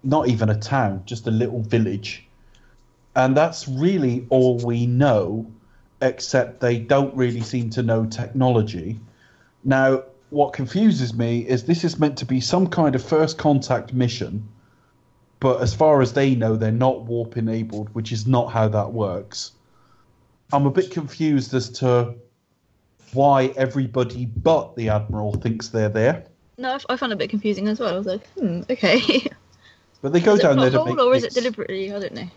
not 0.02 0.28
even 0.28 0.48
a 0.48 0.58
town, 0.58 1.02
just 1.04 1.26
a 1.26 1.30
little 1.30 1.60
village. 1.60 2.26
And 3.14 3.36
that's 3.36 3.68
really 3.68 4.26
all 4.30 4.58
we 4.58 4.86
know, 4.86 5.46
except 6.02 6.60
they 6.60 6.78
don't 6.78 7.14
really 7.14 7.42
seem 7.42 7.70
to 7.70 7.82
know 7.82 8.06
technology. 8.06 8.98
Now, 9.62 10.02
what 10.30 10.52
confuses 10.52 11.14
me 11.14 11.40
is 11.40 11.64
this 11.64 11.84
is 11.84 11.98
meant 11.98 12.18
to 12.18 12.24
be 12.24 12.40
some 12.40 12.66
kind 12.66 12.94
of 12.94 13.04
first 13.04 13.38
contact 13.38 13.92
mission, 13.92 14.48
but 15.40 15.60
as 15.60 15.74
far 15.74 16.00
as 16.02 16.12
they 16.12 16.34
know, 16.34 16.56
they're 16.56 16.72
not 16.72 17.02
warp 17.02 17.36
enabled, 17.36 17.88
which 17.94 18.12
is 18.12 18.26
not 18.26 18.46
how 18.46 18.68
that 18.68 18.92
works. 18.92 19.52
I'm 20.52 20.66
a 20.66 20.70
bit 20.70 20.90
confused 20.90 21.54
as 21.54 21.70
to 21.80 22.14
why 23.12 23.46
everybody 23.56 24.26
but 24.26 24.76
the 24.76 24.88
Admiral 24.88 25.34
thinks 25.34 25.68
they're 25.68 25.88
there. 25.88 26.24
No, 26.58 26.70
I 26.72 26.74
f- 26.76 26.86
I 26.88 26.96
found 26.96 27.12
it 27.12 27.16
a 27.16 27.18
bit 27.18 27.30
confusing 27.30 27.68
as 27.68 27.78
well. 27.78 27.94
I 27.94 27.98
was 27.98 28.06
like, 28.06 28.26
hmm, 28.30 28.62
okay. 28.70 29.00
But 30.02 30.12
they 30.12 30.20
go 30.20 30.34
it 30.34 30.42
down 30.42 30.58
there 30.58 30.70
to 30.70 30.84
make 30.84 31.00
or 31.00 31.14
is 31.14 31.24
it 31.24 31.32
deliberately? 31.32 31.92
I 31.92 31.98
don't 31.98 32.14
know. 32.14 32.28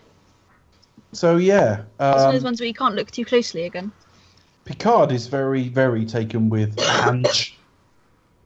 So 1.11 1.37
yeah, 1.37 1.81
It's 1.81 1.99
one 1.99 2.13
of 2.13 2.21
um, 2.21 2.33
those 2.33 2.43
ones 2.43 2.59
where 2.59 2.67
you 2.67 2.73
can't 2.73 2.95
look 2.95 3.11
too 3.11 3.25
closely 3.25 3.65
again. 3.65 3.91
Picard 4.65 5.11
is 5.11 5.27
very, 5.27 5.67
very 5.67 6.05
taken 6.05 6.49
with 6.49 6.79
Ange. 6.79 7.58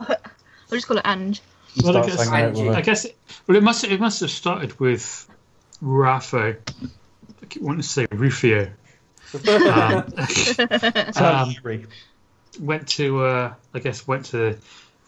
I'll 0.09 0.77
just 0.77 0.87
call 0.87 0.97
it 0.97 1.05
Ange. 1.05 1.41
Well, 1.83 1.97
I 1.97 2.05
guess- 2.05 2.29
hanging 2.29 2.45
out 2.45 2.51
with 2.51 2.59
Angie. 2.61 2.77
I 2.77 2.81
guess. 2.81 3.05
It, 3.05 3.17
well, 3.47 3.57
it 3.57 3.63
must 3.63 3.83
it 3.83 3.99
must 3.99 4.19
have 4.21 4.31
started 4.31 4.79
with 4.79 5.27
Rafa. 5.81 6.57
I 7.41 7.45
keep 7.49 7.61
wanting 7.63 7.81
to 7.81 7.87
say 7.87 8.07
Rufio. 8.11 8.71
um, 9.47 9.51
um, 10.17 11.13
Salisbury. 11.13 11.87
went 12.59 12.87
to 12.89 13.23
uh, 13.25 13.53
I 13.73 13.79
guess 13.79 14.07
went 14.07 14.25
to 14.27 14.57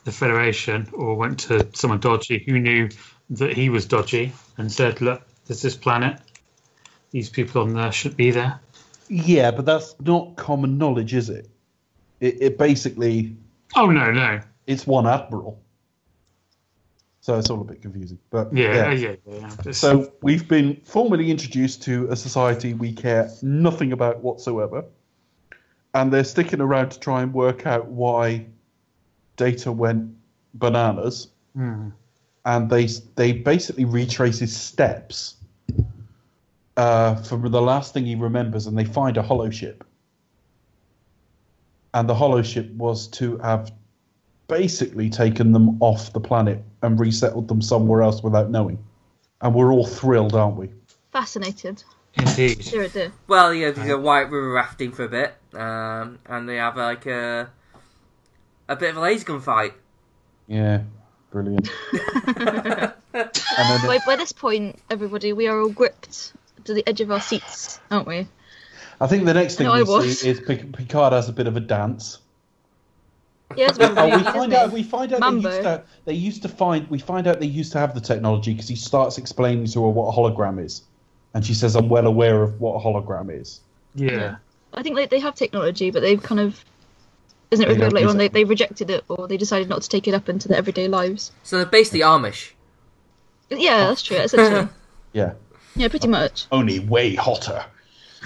the 0.04 0.12
Federation 0.12 0.88
or 0.94 1.16
went 1.16 1.40
to 1.42 1.68
someone 1.74 2.00
dodgy 2.00 2.44
who 2.46 2.60
knew 2.60 2.90
that 3.32 3.54
he 3.54 3.70
was 3.70 3.86
dodgy 3.86 4.34
and 4.58 4.72
said, 4.72 5.02
"Look, 5.02 5.22
there's 5.46 5.62
this 5.62 5.76
planet. 5.76 6.20
These 7.12 7.30
people 7.30 7.62
on 7.62 7.74
there 7.74 7.92
should 7.92 8.18
be 8.18 8.32
there." 8.32 8.60
Yeah, 9.08 9.52
but 9.52 9.66
that's 9.66 9.96
not 10.00 10.36
common 10.36 10.78
knowledge, 10.80 11.14
is 11.14 11.30
it? 11.30 11.48
It, 12.20 12.42
it 12.42 12.58
basically 12.58 13.38
Oh 13.76 13.88
no, 13.88 14.12
no, 14.12 14.40
it's 14.68 14.86
one 14.88 15.06
admiral, 15.08 15.62
so 17.22 17.38
it's 17.38 17.50
all 17.50 17.62
a 17.62 17.64
bit 17.64 17.82
confusing. 17.82 18.20
But 18.30 18.54
yeah, 18.56 18.92
yeah, 18.92 18.92
yeah. 18.92 19.16
yeah. 19.40 19.52
Just- 19.64 19.82
So 19.82 20.12
we've 20.22 20.48
been 20.48 20.82
formally 20.84 21.30
introduced 21.32 21.84
to 21.84 22.08
a 22.12 22.16
society 22.16 22.74
we 22.74 22.92
care 22.94 23.30
nothing 23.42 23.92
about 23.92 24.22
whatsoever, 24.24 24.86
and 25.94 26.12
they're 26.12 26.24
sticking 26.24 26.62
around 26.62 26.90
to 26.92 27.00
try 27.00 27.22
and 27.22 27.34
work 27.34 27.66
out 27.66 27.88
why 27.88 28.46
Data 29.38 29.72
went 29.72 30.16
bananas, 30.54 31.28
Hmm. 31.56 31.90
and 32.46 32.70
they 32.70 32.88
they 33.16 33.32
basically 33.34 33.86
retrace 33.86 34.40
his 34.40 34.56
steps 34.56 35.36
uh, 36.78 37.16
from 37.16 37.50
the 37.52 37.62
last 37.62 37.94
thing 37.94 38.06
he 38.06 38.16
remembers, 38.16 38.68
and 38.68 38.78
they 38.78 38.86
find 38.86 39.18
a 39.18 39.22
holo 39.22 39.50
ship. 39.50 39.84
And 41.94 42.10
the 42.10 42.14
holo 42.16 42.42
ship 42.42 42.70
was 42.72 43.08
to 43.20 43.38
have 43.38 43.72
basically 44.48 45.10
taken 45.10 45.52
them 45.52 45.82
off 45.82 46.14
the 46.14 46.20
planet 46.20 46.64
and 46.82 47.00
resettled 47.00 47.48
them 47.48 47.62
somewhere 47.62 48.02
else 48.02 48.22
without 48.24 48.50
knowing. 48.50 48.78
And 49.42 49.54
we're 49.54 49.72
all 49.72 49.86
thrilled, 49.86 50.36
aren't 50.36 50.58
we? 50.58 50.70
Fascinated. 51.12 51.84
Indeed. 52.16 52.64
Sure 52.64 52.88
do. 52.88 53.12
Well, 53.28 53.54
yeah, 53.54 53.72
they 53.72 53.88
go 53.88 54.00
white 54.00 54.30
river 54.30 54.52
rafting 54.52 54.92
for 54.92 55.04
a 55.04 55.10
bit, 55.10 55.36
um, 55.54 56.20
and 56.26 56.48
they 56.48 56.56
have 56.56 56.78
like 56.78 57.06
a 57.06 57.50
a 58.70 58.76
bit 58.76 58.92
of 58.92 58.98
a 58.98 59.00
laser 59.02 59.26
gun 59.26 59.42
fight. 59.42 59.74
Yeah, 60.48 60.84
brilliant. 61.32 61.70
then 61.92 62.94
By, 63.14 64.00
by 64.06 64.16
this 64.16 64.32
point, 64.32 64.80
everybody, 64.90 65.34
we 65.34 65.48
are 65.48 65.60
all 65.60 65.70
gripped 65.70 66.34
to 66.66 66.74
the 66.74 66.88
edge 66.88 67.02
of 67.02 67.12
our 67.12 67.22
seats, 67.22 67.80
aren't 67.92 68.08
we? 68.08 68.28
I 69.02 69.08
think 69.08 69.26
the 69.26 69.34
next 69.34 69.56
thing 69.56 69.68
No, 69.68 69.74
we 69.74 70.12
see 70.12 70.30
is 70.30 70.40
Picard 70.40 71.12
has 71.12 71.28
a 71.28 71.34
bit 71.34 71.48
of 71.48 71.58
a 71.58 71.60
dance. 71.60 72.20
Yeah, 73.56 73.72
Oh, 73.80 74.18
we 74.18 74.24
find 74.24 74.54
out. 74.54 74.72
We 74.72 74.84
find 74.84 75.14
out 75.14 75.20
Mambo. 75.20 75.50
they 75.50 75.54
used 75.56 75.64
to. 75.64 75.84
They 76.06 76.14
used 76.14 76.42
to 76.42 76.50
find. 76.50 76.90
We 76.90 77.00
find 77.00 77.28
out 77.28 77.40
they 77.40 77.46
used 77.46 77.72
to 77.74 77.80
have 77.80 77.94
the 77.94 78.02
technology 78.02 78.54
because 78.54 78.68
he 78.68 78.76
starts 78.76 79.18
explaining 79.18 79.68
to 79.68 79.84
her 79.84 79.90
what 79.90 80.08
a 80.08 80.18
hologram 80.18 80.64
is, 80.64 80.82
and 81.34 81.46
she 81.46 81.54
says, 81.54 81.76
"I'm 81.76 81.88
well 81.88 82.08
aware 82.08 82.42
of 82.42 82.60
what 82.60 82.74
a 82.74 82.80
hologram 82.84 83.30
is." 83.30 83.62
Yeah. 83.94 84.38
I 84.74 84.84
think 84.84 84.96
they, 84.98 85.06
they 85.06 85.20
have 85.20 85.36
technology, 85.36 85.92
but 85.92 86.02
they've 86.02 86.22
kind 86.22 86.42
of. 86.42 86.64
Isn't 87.52 87.64
it 87.64 87.68
They 87.68 87.74
revealed 87.76 87.94
later 87.94 88.10
on? 88.10 88.18
They, 88.18 88.28
they 88.28 88.44
rejected 88.44 88.90
it 88.90 89.06
or 89.08 89.28
they 89.28 89.38
decided 89.38 89.70
not 89.70 89.84
to 89.84 89.88
take 89.90 90.08
it 90.08 90.14
up 90.16 90.28
into 90.28 90.48
their 90.48 90.58
everyday 90.58 90.88
lives. 90.88 91.32
So 91.44 91.58
they're 91.58 91.66
basically 91.68 92.00
Amish. 92.02 92.52
Yeah, 93.50 93.88
that's 93.88 94.02
true, 94.02 94.18
essentially. 94.18 94.68
Yeah, 95.14 95.34
yeah, 95.78 95.88
pretty 95.88 96.10
much. 96.10 96.46
only 96.52 96.80
way 96.80 97.16
hotter. 97.16 97.64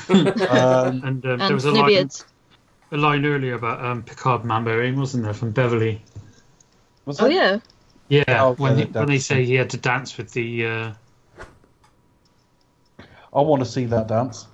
um, 0.10 0.26
And 1.04 1.26
um, 1.26 1.38
there 1.38 1.54
was 1.54 1.66
a 1.66 1.72
no 1.72 1.82
line, 1.82 1.88
beards. 1.88 2.26
A 2.92 2.98
line 2.98 3.26
earlier 3.26 3.54
about 3.56 3.84
um, 3.84 4.04
Picard 4.04 4.44
mamboing, 4.44 4.98
wasn't 4.98 5.24
there, 5.24 5.34
from 5.34 5.52
Beverly? 5.52 6.02
was 7.06 7.20
Oh, 7.20 7.26
it? 7.26 7.34
yeah. 7.34 7.60
Yeah, 8.10 8.24
Oh, 8.44 8.54
when, 8.56 8.78
yeah, 8.78 8.86
he, 8.86 8.92
when 8.92 9.08
they 9.08 9.20
say 9.20 9.46
he 9.46 9.54
had 9.56 9.70
to 9.72 9.78
dance 9.78 10.18
with 10.18 10.32
the. 10.32 10.66
Uh, 10.66 10.92
I 13.34 13.42
want 13.42 13.64
to 13.64 13.70
see 13.70 13.86
that 13.86 14.08
dance. 14.08 14.48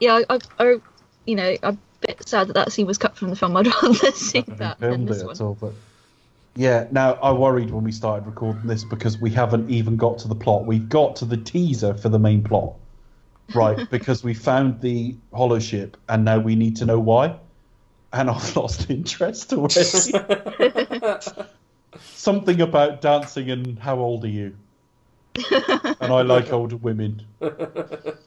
Yeah, 0.00 0.20
I, 0.28 0.34
I, 0.34 0.38
I, 0.58 0.80
you 1.24 1.36
know, 1.36 1.56
I'm 1.62 1.74
a 2.02 2.06
bit 2.06 2.28
sad 2.28 2.48
that 2.48 2.54
that 2.54 2.72
scene 2.72 2.86
was 2.86 2.98
cut 2.98 3.16
from 3.16 3.30
the 3.30 3.36
film. 3.36 3.56
I'd 3.56 3.66
rather 3.66 4.10
see 4.12 4.40
Haven't 4.40 4.58
that 4.58 4.80
than 4.80 4.90
filmed 4.90 5.08
this 5.08 5.20
it 5.20 5.26
one. 5.26 5.34
at 5.36 5.40
all, 5.40 5.56
but 5.60 5.72
yeah. 6.56 6.88
Now 6.90 7.12
I 7.14 7.30
worried 7.32 7.70
when 7.70 7.84
we 7.84 7.92
started 7.92 8.26
recording 8.26 8.66
this 8.66 8.82
because 8.82 9.18
we 9.18 9.30
haven't 9.30 9.70
even 9.70 9.96
got 9.96 10.18
to 10.18 10.28
the 10.28 10.34
plot. 10.34 10.66
We've 10.66 10.88
got 10.88 11.14
to 11.16 11.24
the 11.24 11.36
teaser 11.36 11.94
for 11.94 12.08
the 12.08 12.18
main 12.18 12.42
plot, 12.42 12.74
right? 13.54 13.88
because 13.90 14.22
we 14.24 14.34
found 14.34 14.80
the 14.80 15.16
holo 15.32 15.58
ship, 15.58 15.96
and 16.08 16.24
now 16.24 16.38
we 16.38 16.56
need 16.56 16.76
to 16.76 16.84
know 16.86 16.98
why. 16.98 17.38
And 18.12 18.30
I've 18.30 18.56
lost 18.56 18.90
interest 18.90 19.52
already. 19.52 20.12
Something 21.98 22.60
about 22.60 23.00
dancing 23.00 23.50
and 23.50 23.78
how 23.78 23.98
old 23.98 24.24
are 24.24 24.28
you? 24.28 24.56
and 25.52 26.12
I 26.12 26.22
like 26.22 26.50
older 26.50 26.76
women, 26.76 27.22
I 27.42 27.48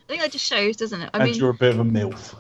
think 0.08 0.22
that 0.22 0.32
just 0.32 0.46
shows, 0.46 0.76
doesn't 0.76 1.02
it? 1.02 1.10
I 1.12 1.18
and 1.18 1.32
mean, 1.32 1.40
you're 1.40 1.50
a 1.50 1.56
bit 1.56 1.72
of 1.74 1.80
a 1.80 1.84
milf. 1.84 2.36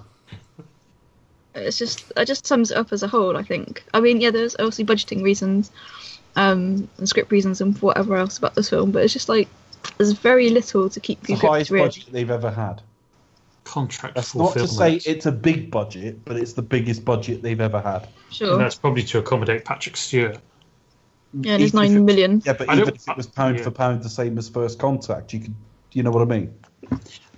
it's 1.55 1.77
just 1.79 2.11
it 2.15 2.25
just 2.25 2.45
sums 2.45 2.69
it 2.69 2.77
up 2.77 2.93
as 2.93 3.01
a 3.01 3.07
whole. 3.07 3.35
I 3.35 3.41
think. 3.41 3.83
I 3.95 3.99
mean, 3.99 4.21
yeah, 4.21 4.29
there's 4.29 4.55
obviously 4.59 4.85
budgeting 4.85 5.23
reasons, 5.23 5.71
um, 6.35 6.87
and 6.97 7.09
script 7.09 7.31
reasons, 7.31 7.61
and 7.61 7.75
whatever 7.81 8.15
else 8.15 8.37
about 8.37 8.53
this 8.53 8.69
film, 8.69 8.91
but 8.91 9.03
it's 9.03 9.13
just 9.13 9.27
like 9.27 9.47
there's 9.97 10.13
very 10.13 10.49
little 10.49 10.89
to 10.89 10.99
keep 10.99 11.19
It's 11.21 11.29
you 11.29 11.37
the 11.37 11.47
highest 11.47 11.71
Really. 11.71 11.87
budget 11.87 12.05
they've 12.11 12.29
ever 12.31 12.51
had. 12.51 12.81
contract 13.63 14.15
That's 14.15 14.33
not 14.33 14.53
to 14.53 14.67
say 14.67 14.95
it's 14.95 15.25
a 15.25 15.31
big 15.31 15.69
budget, 15.71 16.25
but 16.25 16.37
it's 16.37 16.53
the 16.53 16.61
biggest 16.61 17.05
budget 17.05 17.41
they've 17.41 17.61
ever 17.61 17.79
had. 17.81 18.07
Sure. 18.31 18.53
And 18.53 18.61
that's 18.61 18.75
probably 18.75 19.03
to 19.03 19.19
accommodate 19.19 19.65
Patrick 19.65 19.95
Stewart. 19.97 20.39
yeah, 21.33 21.53
and 21.53 21.63
it's 21.63 21.73
even 21.73 21.83
if 21.83 21.89
nine 21.91 21.97
it- 21.97 22.03
million. 22.03 22.41
Yeah, 22.45 22.53
but 22.53 22.69
I 22.69 22.77
even 22.77 22.95
if 22.95 23.07
it 23.07 23.17
was 23.17 23.27
pound 23.27 23.57
yeah. 23.57 23.63
for 23.63 23.71
pound 23.71 24.03
the 24.03 24.09
same 24.09 24.37
as 24.37 24.49
First 24.49 24.79
Contact, 24.79 25.33
you 25.33 25.39
could, 25.41 25.53
do 25.91 25.99
you 25.99 26.03
know 26.03 26.11
what 26.11 26.21
I 26.21 26.25
mean? 26.25 26.53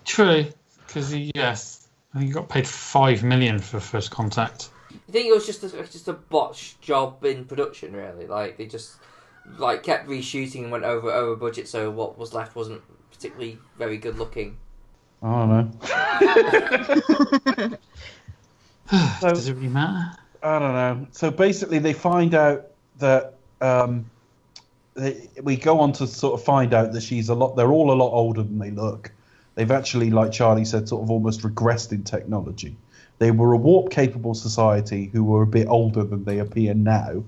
True, 0.05 0.45
because 0.87 1.13
yes, 1.13 1.87
I 2.13 2.19
think 2.19 2.29
he 2.29 2.33
got 2.33 2.49
paid 2.49 2.67
five 2.67 3.23
million 3.23 3.59
for 3.59 3.79
First 3.79 4.11
Contact. 4.11 4.69
You 4.89 5.13
think 5.13 5.27
it 5.27 5.33
was 5.33 5.45
just 5.45 5.63
a, 5.63 5.69
just 5.83 6.07
a 6.07 6.13
botched 6.13 6.81
job 6.81 7.23
in 7.25 7.45
production, 7.45 7.93
really? 7.93 8.27
Like 8.27 8.57
they 8.57 8.65
just 8.65 8.95
like 9.57 9.83
kept 9.83 10.07
reshooting 10.07 10.63
and 10.63 10.71
went 10.71 10.83
over 10.83 11.11
over 11.11 11.35
budget, 11.35 11.67
so 11.67 11.89
what 11.91 12.17
was 12.17 12.33
left 12.33 12.55
wasn't 12.55 12.81
particularly 13.11 13.59
very 13.77 13.97
good 13.97 14.17
looking. 14.17 14.57
I 15.23 15.45
don't 15.45 15.81
know. 17.69 17.77
So- 19.21 19.29
Does 19.29 19.47
it 19.47 19.53
really 19.53 19.67
matter? 19.69 20.17
I 20.43 20.59
don't 20.59 20.73
know. 20.73 21.07
So 21.11 21.29
basically, 21.31 21.79
they 21.79 21.93
find 21.93 22.33
out 22.33 22.65
that 22.97 23.35
um, 23.61 24.09
they, 24.95 25.29
we 25.43 25.55
go 25.55 25.79
on 25.79 25.93
to 25.93 26.07
sort 26.07 26.33
of 26.39 26.43
find 26.43 26.73
out 26.73 26.91
that 26.93 27.01
she's 27.03 27.29
a 27.29 27.35
lot. 27.35 27.55
They're 27.55 27.71
all 27.71 27.91
a 27.91 27.95
lot 27.95 28.11
older 28.11 28.41
than 28.41 28.57
they 28.57 28.71
look. 28.71 29.11
They've 29.55 29.69
actually, 29.69 30.09
like 30.09 30.31
Charlie 30.31 30.65
said, 30.65 30.89
sort 30.89 31.03
of 31.03 31.11
almost 31.11 31.41
regressed 31.41 31.91
in 31.91 32.03
technology. 32.03 32.75
They 33.19 33.29
were 33.31 33.53
a 33.53 33.57
warp-capable 33.57 34.33
society 34.33 35.11
who 35.13 35.23
were 35.23 35.43
a 35.43 35.47
bit 35.47 35.67
older 35.67 36.03
than 36.03 36.23
they 36.23 36.39
appear 36.39 36.73
now. 36.73 37.23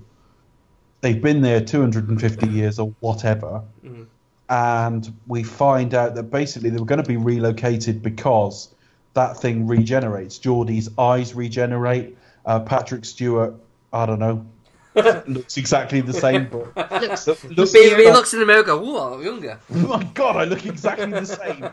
They've 1.04 1.20
been 1.20 1.42
there 1.42 1.60
250 1.60 2.48
years 2.48 2.78
or 2.78 2.94
whatever, 3.00 3.60
Mhm. 3.84 4.06
and 4.48 5.12
we 5.26 5.42
find 5.42 5.92
out 5.92 6.14
that 6.14 6.30
basically 6.30 6.70
they 6.70 6.78
were 6.78 6.86
going 6.86 7.02
to 7.02 7.06
be 7.06 7.18
relocated 7.18 8.02
because 8.02 8.68
that 9.12 9.36
thing 9.36 9.66
regenerates. 9.66 10.38
Geordi's 10.38 10.88
eyes 10.96 11.34
regenerate. 11.34 12.16
Uh, 12.46 12.60
Patrick 12.60 13.04
Stewart, 13.04 13.54
I 13.92 14.06
don't 14.06 14.18
know, 14.18 14.46
looks 15.26 15.58
exactly 15.58 16.00
the 16.00 16.14
same, 16.14 16.48
but 16.48 16.74
Looks, 17.02 17.26
looks 17.26 17.72
But 17.72 17.82
he, 17.82 17.94
he 17.96 18.10
looks 18.10 18.32
in 18.32 18.40
the 18.40 18.46
mirror, 18.46 18.62
go, 18.62 18.78
"Whoa, 18.78 19.12
I'm 19.12 19.22
younger." 19.22 19.60
Oh 19.74 19.98
my 19.98 20.04
god, 20.14 20.36
I 20.36 20.44
look 20.44 20.64
exactly 20.64 21.10
the 21.10 21.26
same. 21.26 21.68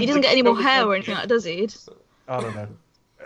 he 0.00 0.06
doesn't 0.06 0.22
get 0.22 0.30
any 0.30 0.42
more 0.42 0.62
hair 0.62 0.86
or 0.86 0.94
anything 0.94 1.14
like 1.14 1.24
that, 1.24 1.28
does 1.28 1.44
he? 1.44 1.68
I 2.28 2.40
don't 2.40 2.54
know. 2.54 2.68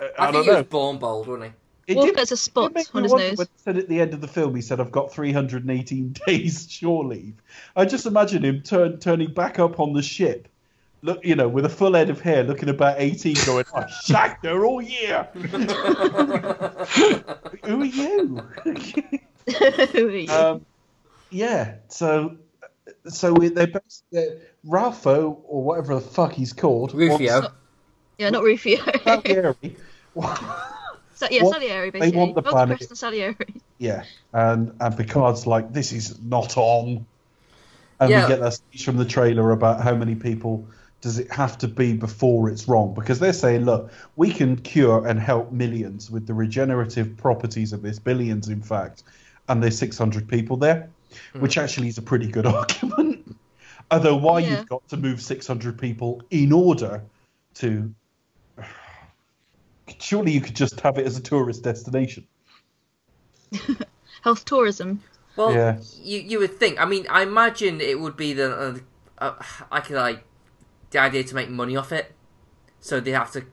Uh, 0.01 0.05
I, 0.17 0.29
I, 0.29 0.31
think 0.31 0.45
don't 0.47 0.55
he 0.55 0.59
was 0.61 0.65
born 0.65 0.97
bald, 0.97 1.27
wasn't 1.27 1.51
he? 1.51 1.51
It 1.87 1.97
Worf 1.97 2.05
did- 2.07 2.15
gets 2.15 2.31
a 2.31 2.37
spot 2.37 2.71
on 2.93 3.03
his 3.03 3.11
nose. 3.13 3.37
When 3.37 3.47
he 3.47 3.53
said 3.57 3.77
at 3.77 3.87
the 3.89 3.99
end 4.01 4.13
of 4.13 4.21
the 4.21 4.27
film, 4.27 4.55
he 4.55 4.61
said, 4.61 4.79
"I've 4.79 4.91
got 4.91 5.11
318 5.11 6.15
days 6.27 6.67
shore 6.71 7.03
leave." 7.05 7.33
I 7.75 7.85
just 7.85 8.05
imagine 8.05 8.43
him 8.45 8.61
turn, 8.61 8.99
turning 8.99 9.33
back 9.33 9.57
up 9.59 9.79
on 9.79 9.93
the 9.93 10.01
ship, 10.03 10.47
look, 11.01 11.25
you 11.25 11.35
know, 11.35 11.47
with 11.47 11.65
a 11.65 11.69
full 11.69 11.93
head 11.95 12.09
of 12.09 12.21
hair, 12.21 12.43
looking 12.43 12.69
about 12.69 12.95
18, 12.99 13.35
going, 13.45 13.65
"I 13.75 13.87
shagged 14.05 14.45
her 14.45 14.63
all 14.65 14.81
year." 14.81 15.27
Who 17.63 17.81
are 17.81 17.85
you? 17.85 18.41
Who 19.91 20.07
are 20.07 20.15
you? 20.15 20.29
um, 20.31 20.65
yeah. 21.31 21.75
So, 21.87 22.37
so 23.07 23.33
we- 23.33 23.49
they 23.49 23.65
basically 23.65 24.39
Ralpho 24.67 25.41
or 25.45 25.63
whatever 25.63 25.95
the 25.95 26.01
fuck 26.01 26.33
he's 26.33 26.53
called. 26.53 26.93
Rufio. 26.93 27.41
wants- 27.41 27.55
yeah, 28.19 28.29
not 28.29 28.43
Rufio. 28.43 28.77
Salieri. 29.03 29.75
Yeah, 31.29 31.43
what- 31.43 31.53
Salieri, 31.55 31.89
they 31.89 31.99
basically. 31.99 32.19
want 32.19 32.35
the 32.35 32.41
planet- 32.41 32.77
Preston 32.77 32.95
Salieri. 32.95 33.35
Yeah, 33.77 34.03
and 34.33 34.73
and 34.79 34.97
Picard's 34.97 35.45
like, 35.47 35.73
this 35.73 35.91
is 35.91 36.19
not 36.21 36.57
on. 36.57 37.05
And 37.99 38.09
Yeah. 38.09 38.23
we 38.23 38.29
get 38.29 38.39
that 38.39 38.53
speech 38.53 38.83
from 38.85 38.97
the 38.97 39.05
trailer 39.05 39.51
about 39.51 39.81
how 39.81 39.95
many 39.95 40.15
people 40.15 40.65
does 41.01 41.17
it 41.19 41.31
have 41.31 41.57
to 41.59 41.67
be 41.67 41.93
before 41.93 42.49
it's 42.49 42.67
wrong? 42.67 42.93
Because 42.93 43.19
they're 43.19 43.33
saying, 43.33 43.65
look, 43.65 43.91
we 44.15 44.31
can 44.31 44.55
cure 44.55 45.05
and 45.07 45.19
help 45.19 45.51
millions 45.51 46.11
with 46.11 46.27
the 46.27 46.33
regenerative 46.33 47.17
properties 47.17 47.73
of 47.73 47.81
this, 47.81 47.97
billions 47.99 48.49
in 48.49 48.61
fact, 48.61 49.03
and 49.49 49.61
there's 49.63 49.77
600 49.79 50.27
people 50.27 50.57
there, 50.57 50.89
hmm. 51.33 51.39
which 51.41 51.57
actually 51.57 51.87
is 51.87 51.97
a 51.97 52.01
pretty 52.03 52.27
good 52.27 52.45
argument. 52.59 53.35
Although 53.89 54.15
why 54.15 54.39
Yeah. 54.39 54.49
you've 54.59 54.69
got 54.69 54.87
to 54.89 54.97
move 54.97 55.21
600 55.21 55.77
people 55.79 56.21
in 56.29 56.51
order 56.51 57.01
to. 57.55 57.93
Surely 59.99 60.31
you 60.31 60.41
could 60.41 60.55
just 60.55 60.79
have 60.81 60.97
it 60.97 61.05
as 61.05 61.17
a 61.17 61.21
tourist 61.21 61.63
destination. 61.63 62.27
Health 64.23 64.45
tourism. 64.45 65.01
Well, 65.35 65.53
Yeah. 65.53 65.79
you 66.01 66.19
you 66.19 66.39
would 66.39 66.57
think. 66.59 66.79
I 66.79 66.85
mean, 66.85 67.05
I 67.09 67.23
imagine 67.23 67.81
it 67.81 67.99
would 67.99 68.17
be 68.17 68.33
the 68.33 68.51
uh, 68.51 68.77
uh, 69.17 69.43
I 69.71 69.79
could 69.81 69.95
like 69.95 70.23
the 70.91 70.99
idea 70.99 71.23
to 71.23 71.35
make 71.35 71.49
money 71.49 71.75
off 71.75 71.91
it, 71.91 72.11
so 72.79 72.99
they 72.99 73.11
have 73.11 73.31
to 73.31 73.45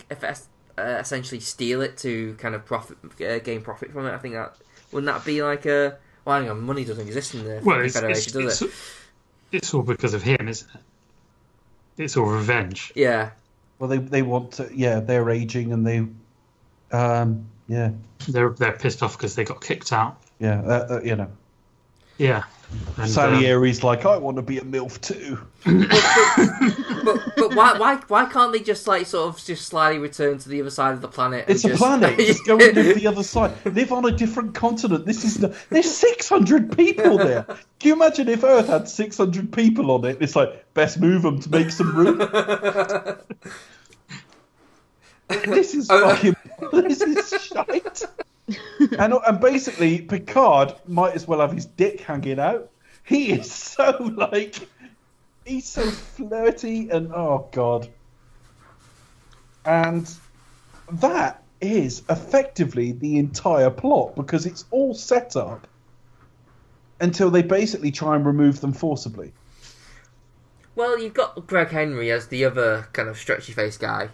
uh, 0.76 0.82
essentially 0.98 1.40
steal 1.40 1.80
it 1.82 1.96
to 1.98 2.34
kind 2.34 2.54
of 2.54 2.64
profit 2.64 2.98
uh, 3.04 3.38
gain 3.38 3.62
profit 3.62 3.92
from 3.92 4.06
it. 4.06 4.12
I 4.12 4.18
think 4.18 4.34
that 4.34 4.56
wouldn't 4.92 5.12
that 5.12 5.24
be 5.24 5.42
like 5.42 5.66
a 5.66 5.96
well, 6.24 6.40
hang 6.40 6.50
on, 6.50 6.60
money 6.60 6.84
doesn't 6.84 7.06
exist 7.06 7.34
in 7.34 7.44
the 7.44 7.60
Well, 7.64 7.80
it's, 7.80 7.94
Federation, 7.94 8.42
it's, 8.42 8.58
does 8.58 8.62
it's, 8.62 8.74
it? 9.52 9.56
it's 9.56 9.74
all 9.74 9.82
because 9.82 10.14
of 10.14 10.22
him, 10.22 10.48
isn't 10.48 10.68
it? 10.74 12.02
It's 12.04 12.16
all 12.16 12.26
revenge. 12.26 12.92
Yeah, 12.94 13.30
Well, 13.78 13.88
they 13.88 13.98
they 13.98 14.22
want 14.22 14.52
to, 14.52 14.68
yeah, 14.74 15.00
they're 15.00 15.30
aging 15.30 15.72
and 15.72 15.86
they, 15.86 16.06
um, 16.92 17.46
yeah, 17.68 17.90
They're 18.28 18.50
they're 18.50 18.72
pissed 18.72 19.02
off 19.02 19.16
because 19.16 19.34
they 19.34 19.44
got 19.44 19.60
kicked 19.62 19.92
out. 19.92 20.18
yeah, 20.38 20.60
uh, 20.62 20.86
uh, 20.90 21.00
you 21.04 21.16
know, 21.16 21.30
Yeah. 22.18 22.42
And, 22.96 23.04
um, 23.04 23.08
Salieri's 23.08 23.82
like, 23.82 24.04
I 24.04 24.18
want 24.18 24.36
to 24.36 24.42
be 24.42 24.58
a 24.58 24.60
MILF 24.62 25.00
too. 25.00 25.38
But 27.04 27.20
but 27.36 27.54
why 27.54 27.78
why 27.78 27.94
why 28.08 28.26
can't 28.26 28.52
they 28.52 28.58
just 28.60 28.86
like 28.86 29.06
sort 29.06 29.34
of 29.34 29.42
just 29.42 29.66
slightly 29.66 29.98
return 29.98 30.36
to 30.38 30.48
the 30.48 30.60
other 30.60 30.68
side 30.70 30.92
of 30.92 31.00
the 31.00 31.08
planet? 31.08 31.46
and 31.46 31.54
It's 31.54 31.64
a 31.64 31.68
just- 31.68 31.80
planet. 31.80 32.18
Just 32.26 32.44
go 32.44 32.58
and 32.58 32.74
live 32.76 32.96
the 32.96 33.06
other 33.06 33.22
side. 33.22 33.52
Live 33.64 33.92
on 33.92 34.04
a 34.04 34.10
different 34.10 34.54
continent. 34.54 35.06
This 35.06 35.24
is 35.24 35.38
the, 35.38 35.56
there's 35.70 35.90
600 35.90 36.76
people 36.76 37.16
there. 37.16 37.44
Can 37.78 37.88
you 37.88 37.92
imagine 37.94 38.28
if 38.28 38.44
Earth 38.44 38.66
had 38.66 38.88
600 38.88 39.50
people 39.52 39.90
on 39.90 40.04
it? 40.04 40.18
It's 40.20 40.36
like 40.36 40.74
best 40.74 41.00
move 41.00 41.22
them 41.22 41.40
to 41.40 41.50
make 41.50 41.70
some 41.70 41.96
room. 41.96 42.18
this 45.44 45.74
is 45.74 45.88
Oh. 45.90 46.04
oh. 46.04 46.14
fucking. 46.14 46.36
This 46.72 47.00
is 47.00 47.42
shite. 47.42 48.02
And 48.98 49.12
uh, 49.12 49.20
and 49.26 49.40
basically, 49.40 50.00
Picard 50.00 50.74
might 50.86 51.14
as 51.14 51.28
well 51.28 51.40
have 51.40 51.52
his 51.52 51.66
dick 51.66 52.00
hanging 52.00 52.40
out. 52.40 52.70
He 53.04 53.32
is 53.32 53.50
so 53.50 54.12
like, 54.16 54.68
he's 55.44 55.66
so 55.66 55.88
flirty 55.90 56.90
and 56.90 57.12
oh 57.12 57.48
god. 57.52 57.88
And 59.64 60.10
that 60.92 61.42
is 61.60 62.02
effectively 62.08 62.92
the 62.92 63.18
entire 63.18 63.70
plot 63.70 64.16
because 64.16 64.46
it's 64.46 64.64
all 64.70 64.94
set 64.94 65.36
up 65.36 65.66
until 67.00 67.30
they 67.30 67.42
basically 67.42 67.90
try 67.90 68.16
and 68.16 68.26
remove 68.26 68.60
them 68.60 68.72
forcibly. 68.72 69.32
Well, 70.74 70.98
you've 70.98 71.14
got 71.14 71.46
Greg 71.46 71.68
Henry 71.68 72.10
as 72.10 72.28
the 72.28 72.44
other 72.44 72.88
kind 72.92 73.08
of 73.08 73.18
stretchy 73.18 73.52
faced 73.52 73.80
guy, 73.80 74.10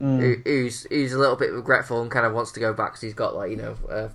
who, 0.00 0.36
who's 0.44 0.84
who's 0.84 1.12
a 1.12 1.18
little 1.18 1.36
bit 1.36 1.52
regretful 1.52 2.00
and 2.02 2.10
kind 2.10 2.24
of 2.26 2.32
wants 2.32 2.52
to 2.52 2.60
go 2.60 2.72
back 2.72 2.92
because 2.92 3.02
he's 3.02 3.14
got 3.14 3.36
like 3.36 3.50
you 3.50 3.56
know, 3.58 3.76
uh, 3.90 4.08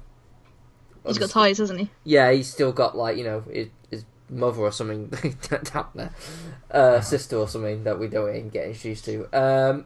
He's 1.06 1.20
got 1.20 1.30
ties, 1.30 1.60
hasn't 1.60 1.80
he? 1.80 1.90
yeah, 2.04 2.32
he's 2.32 2.52
still 2.52 2.72
got 2.72 2.98
like 2.98 3.16
you 3.18 3.24
know 3.24 3.42
his, 3.52 3.68
his 3.92 4.06
mother 4.30 4.62
or 4.62 4.72
something 4.72 5.08
down 5.74 5.88
there, 5.94 6.12
uh, 6.72 7.00
sister 7.02 7.38
or 7.38 7.48
something 7.48 7.84
that 7.84 8.00
we 8.00 8.08
don't 8.08 8.30
even 8.36 8.50
get 8.50 8.66
introduced 8.68 9.06
to. 9.06 9.28
Um, 9.32 9.86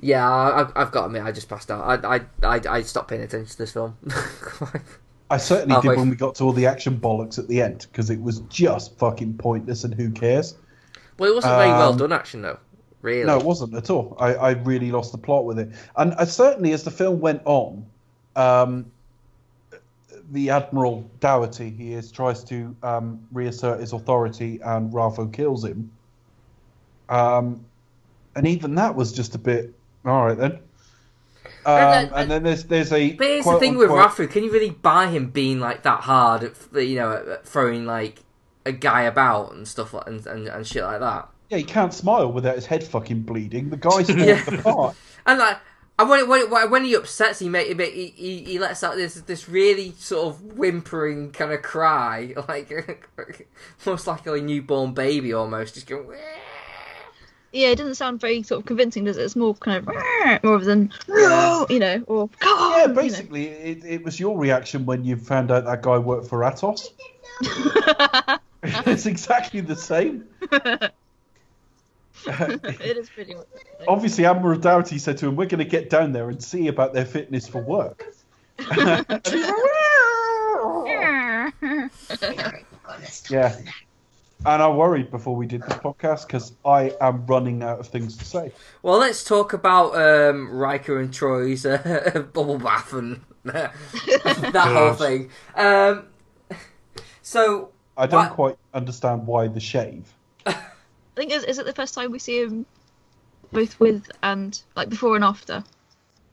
yeah, 0.00 0.28
I, 0.30 0.60
I've- 0.60 0.72
I've 0.76 0.92
got 0.92 1.00
to 1.00 1.06
admit, 1.06 1.24
I 1.24 1.32
just 1.32 1.48
passed 1.48 1.70
out. 1.70 2.04
I 2.04 2.16
I 2.16 2.20
I, 2.44 2.60
I 2.68 2.82
stopped 2.82 3.08
paying 3.08 3.22
attention 3.22 3.48
to 3.50 3.58
this 3.58 3.72
film. 3.72 3.96
I 5.30 5.38
certainly 5.38 5.74
Halfway- 5.74 5.94
did 5.94 5.98
when 5.98 6.10
we 6.10 6.16
got 6.16 6.36
to 6.36 6.44
all 6.44 6.52
the 6.52 6.66
action 6.66 7.00
bollocks 7.00 7.38
at 7.40 7.48
the 7.48 7.60
end 7.60 7.86
because 7.90 8.10
it 8.10 8.20
was 8.20 8.40
just 8.42 8.96
fucking 8.98 9.38
pointless 9.38 9.82
and 9.82 9.92
who 9.92 10.10
cares. 10.12 10.54
well, 11.18 11.32
it 11.32 11.34
wasn't 11.34 11.54
very 11.56 11.70
well 11.70 11.90
Um, 11.92 11.98
done, 11.98 12.12
action 12.12 12.42
though. 12.42 12.58
Really, 13.02 13.24
No, 13.26 13.38
it 13.38 13.44
wasn't 13.44 13.74
at 13.74 13.90
all. 13.90 14.16
I, 14.18 14.34
I 14.34 14.50
really 14.52 14.90
lost 14.90 15.12
the 15.12 15.18
plot 15.18 15.44
with 15.44 15.58
it. 15.58 15.70
And 15.96 16.14
uh, 16.14 16.24
certainly 16.24 16.72
as 16.72 16.82
the 16.82 16.90
film 16.90 17.20
went 17.20 17.42
on, 17.44 17.86
um, 18.34 18.86
the 20.32 20.50
Admiral 20.50 21.08
Dougherty, 21.20 21.70
he 21.70 21.92
is, 21.92 22.10
tries 22.10 22.42
to 22.44 22.74
um, 22.82 23.20
reassert 23.32 23.80
his 23.80 23.92
authority 23.92 24.58
and 24.64 24.92
Ralpho 24.92 25.32
kills 25.32 25.64
him. 25.64 25.90
Um, 27.08 27.64
and 28.34 28.46
even 28.46 28.74
that 28.74 28.94
was 28.96 29.12
just 29.12 29.34
a 29.34 29.38
bit, 29.38 29.72
all 30.04 30.26
right 30.26 30.36
then. 30.36 30.58
Um, 31.64 31.72
And 31.78 31.92
then- 32.10 32.12
and 32.14 32.30
then 32.30 32.42
there's 32.42 32.64
there's 32.64 32.92
a. 32.92 33.12
But 33.12 33.26
here's 33.26 33.44
the 33.44 33.50
quote 33.50 33.60
thing 33.60 33.76
with 33.76 33.90
unquote- 33.90 34.10
Rafu, 34.10 34.30
can 34.30 34.44
you 34.44 34.52
really 34.52 34.70
buy 34.70 35.08
him 35.08 35.30
being 35.30 35.60
like 35.60 35.82
that 35.84 36.00
hard 36.00 36.42
at 36.44 36.54
you 36.84 36.96
know 36.96 37.12
at 37.12 37.46
throwing 37.46 37.86
like 37.86 38.22
a 38.64 38.72
guy 38.72 39.02
about 39.02 39.52
and 39.52 39.66
stuff 39.66 39.94
like 39.94 40.06
and, 40.06 40.26
and, 40.26 40.48
and 40.48 40.66
shit 40.66 40.82
like 40.82 41.00
that? 41.00 41.28
Yeah, 41.48 41.58
he 41.58 41.64
can't 41.64 41.94
smile 41.94 42.32
without 42.32 42.56
his 42.56 42.66
head 42.66 42.82
fucking 42.84 43.22
bleeding. 43.22 43.70
The 43.70 43.76
guy's 43.76 44.06
falling 44.08 44.24
Yeah. 44.28 44.54
apart. 44.54 44.96
And 45.28 45.40
like, 45.40 45.58
and 45.98 46.08
when 46.08 46.28
when 46.28 46.70
when 46.70 46.84
he 46.84 46.94
upsets, 46.94 47.40
he 47.40 47.48
make 47.48 47.66
he 47.80 48.12
he, 48.16 48.44
he 48.44 48.58
lets 48.60 48.84
out 48.84 48.94
this 48.94 49.14
this 49.14 49.48
really 49.48 49.92
sort 49.98 50.28
of 50.28 50.56
whimpering 50.56 51.32
kind 51.32 51.50
of 51.52 51.62
cry, 51.62 52.32
like 52.48 52.70
most 53.86 54.06
like 54.06 54.24
a 54.26 54.36
newborn 54.40 54.94
baby, 54.94 55.32
almost 55.32 55.74
just 55.74 55.88
going. 55.88 56.16
Yeah, 57.52 57.68
it 57.68 57.76
doesn't 57.78 57.94
sound 57.94 58.20
very 58.20 58.42
sort 58.44 58.60
of 58.60 58.66
convincing, 58.66 59.04
does 59.04 59.16
it? 59.16 59.22
It's 59.22 59.34
more 59.34 59.54
kind 59.54 59.78
of 59.88 60.44
more 60.44 60.58
than 60.58 60.92
you 61.08 61.78
know, 61.78 62.04
or 62.06 62.28
come 62.38 62.58
on. 62.58 62.70
Yeah, 62.72 62.82
you 62.82 62.88
know. 62.88 62.94
basically, 62.94 63.46
it, 63.48 63.84
it 63.84 64.04
was 64.04 64.20
your 64.20 64.38
reaction 64.38 64.84
when 64.86 65.04
you 65.04 65.16
found 65.16 65.50
out 65.50 65.64
that 65.64 65.82
guy 65.82 65.98
worked 65.98 66.28
for 66.28 66.40
Atos. 66.40 66.90
it's 68.86 69.06
exactly 69.06 69.60
the 69.60 69.76
same. 69.76 70.24
it 72.80 72.96
is 72.96 73.08
pretty 73.08 73.34
much. 73.34 73.46
Obviously, 73.86 74.26
Admiral 74.26 74.58
Dougherty 74.58 74.98
said 74.98 75.18
to 75.18 75.28
him, 75.28 75.36
"We're 75.36 75.46
going 75.46 75.64
to 75.64 75.70
get 75.70 75.90
down 75.90 76.12
there 76.12 76.28
and 76.28 76.42
see 76.42 76.68
about 76.68 76.92
their 76.94 77.04
fitness 77.04 77.46
for 77.46 77.60
work." 77.62 78.12
And 78.58 79.06
yeah. 83.30 83.56
And 84.44 84.62
I 84.62 84.68
worried 84.68 85.10
before 85.10 85.34
we 85.34 85.46
did 85.46 85.62
this 85.62 85.72
podcast 85.78 86.26
because 86.26 86.52
I 86.64 86.92
am 87.00 87.26
running 87.26 87.62
out 87.62 87.80
of 87.80 87.88
things 87.88 88.16
to 88.18 88.24
say. 88.24 88.52
Well, 88.82 88.98
let's 88.98 89.24
talk 89.24 89.52
about 89.52 89.96
um, 89.96 90.50
Riker 90.50 91.00
and 91.00 91.12
Troi's 91.12 91.64
uh, 91.64 92.24
bubble 92.32 92.58
bath 92.58 92.92
and 92.92 93.22
that 93.44 93.72
whole 94.54 94.92
thing. 94.94 95.30
Um, 95.54 96.06
so 97.22 97.70
I 97.96 98.06
don't 98.06 98.26
Why- 98.26 98.34
quite 98.34 98.56
understand 98.74 99.26
why 99.26 99.48
the 99.48 99.60
shave. 99.60 100.12
I 101.16 101.20
think 101.20 101.32
is, 101.32 101.44
is 101.44 101.58
it 101.58 101.64
the 101.64 101.72
first 101.72 101.94
time 101.94 102.12
we 102.12 102.18
see 102.18 102.42
him 102.42 102.66
both 103.52 103.78
with 103.80 104.10
and 104.22 104.60
like 104.74 104.88
before 104.90 105.14
and 105.16 105.24
after 105.24 105.64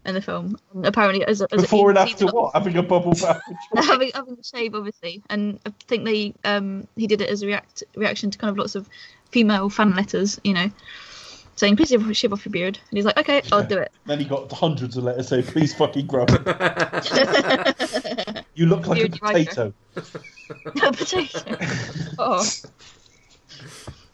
in 0.06 0.14
the 0.14 0.22
film? 0.22 0.58
And 0.74 0.86
apparently, 0.86 1.24
as, 1.26 1.40
a- 1.42 1.48
as 1.54 1.60
a- 1.60 1.64
Before 1.64 1.90
and 1.90 1.98
after 1.98 2.26
what? 2.28 2.54
Having 2.54 2.78
a 2.78 2.84
bubble 2.84 3.14
bath. 3.14 3.42
having 3.76 4.12
having 4.14 4.36
the 4.36 4.44
shave, 4.44 4.76
obviously, 4.76 5.24
and 5.30 5.60
I 5.66 5.72
think 5.88 6.04
they 6.06 6.34
um 6.44 6.86
he 6.98 7.08
did 7.08 7.22
it 7.22 7.30
as 7.30 7.42
a 7.44 7.48
react 7.48 7.84
reaction 7.96 8.30
to 8.32 8.38
kind 8.38 8.52
of 8.52 8.58
lots 8.58 8.76
of 8.76 8.90
female 9.32 9.70
fan 9.70 9.96
letters, 9.96 10.38
you 10.44 10.54
know, 10.54 10.70
saying 11.56 11.78
please 11.78 11.88
shave- 11.88 12.18
shave 12.18 12.34
off 12.34 12.44
your 12.46 12.52
beard, 12.52 12.78
and 12.90 12.98
he's 12.98 13.06
like, 13.06 13.18
okay, 13.18 13.42
I'll 13.54 13.64
do 13.64 13.78
it. 13.78 13.92
Then 14.06 14.20
he 14.20 14.26
got 14.26 14.52
hundreds 14.52 14.98
of 14.98 15.06
letters 15.06 15.30
saying, 15.30 15.44
"Please 15.44 15.74
fucking 15.74 16.08
grow. 16.08 16.26
You 18.56 18.68
look 18.68 18.86
like 18.86 19.02
a 19.04 19.10
potato." 19.10 19.74
Potato. 20.76 21.58
Oh. 22.20 22.46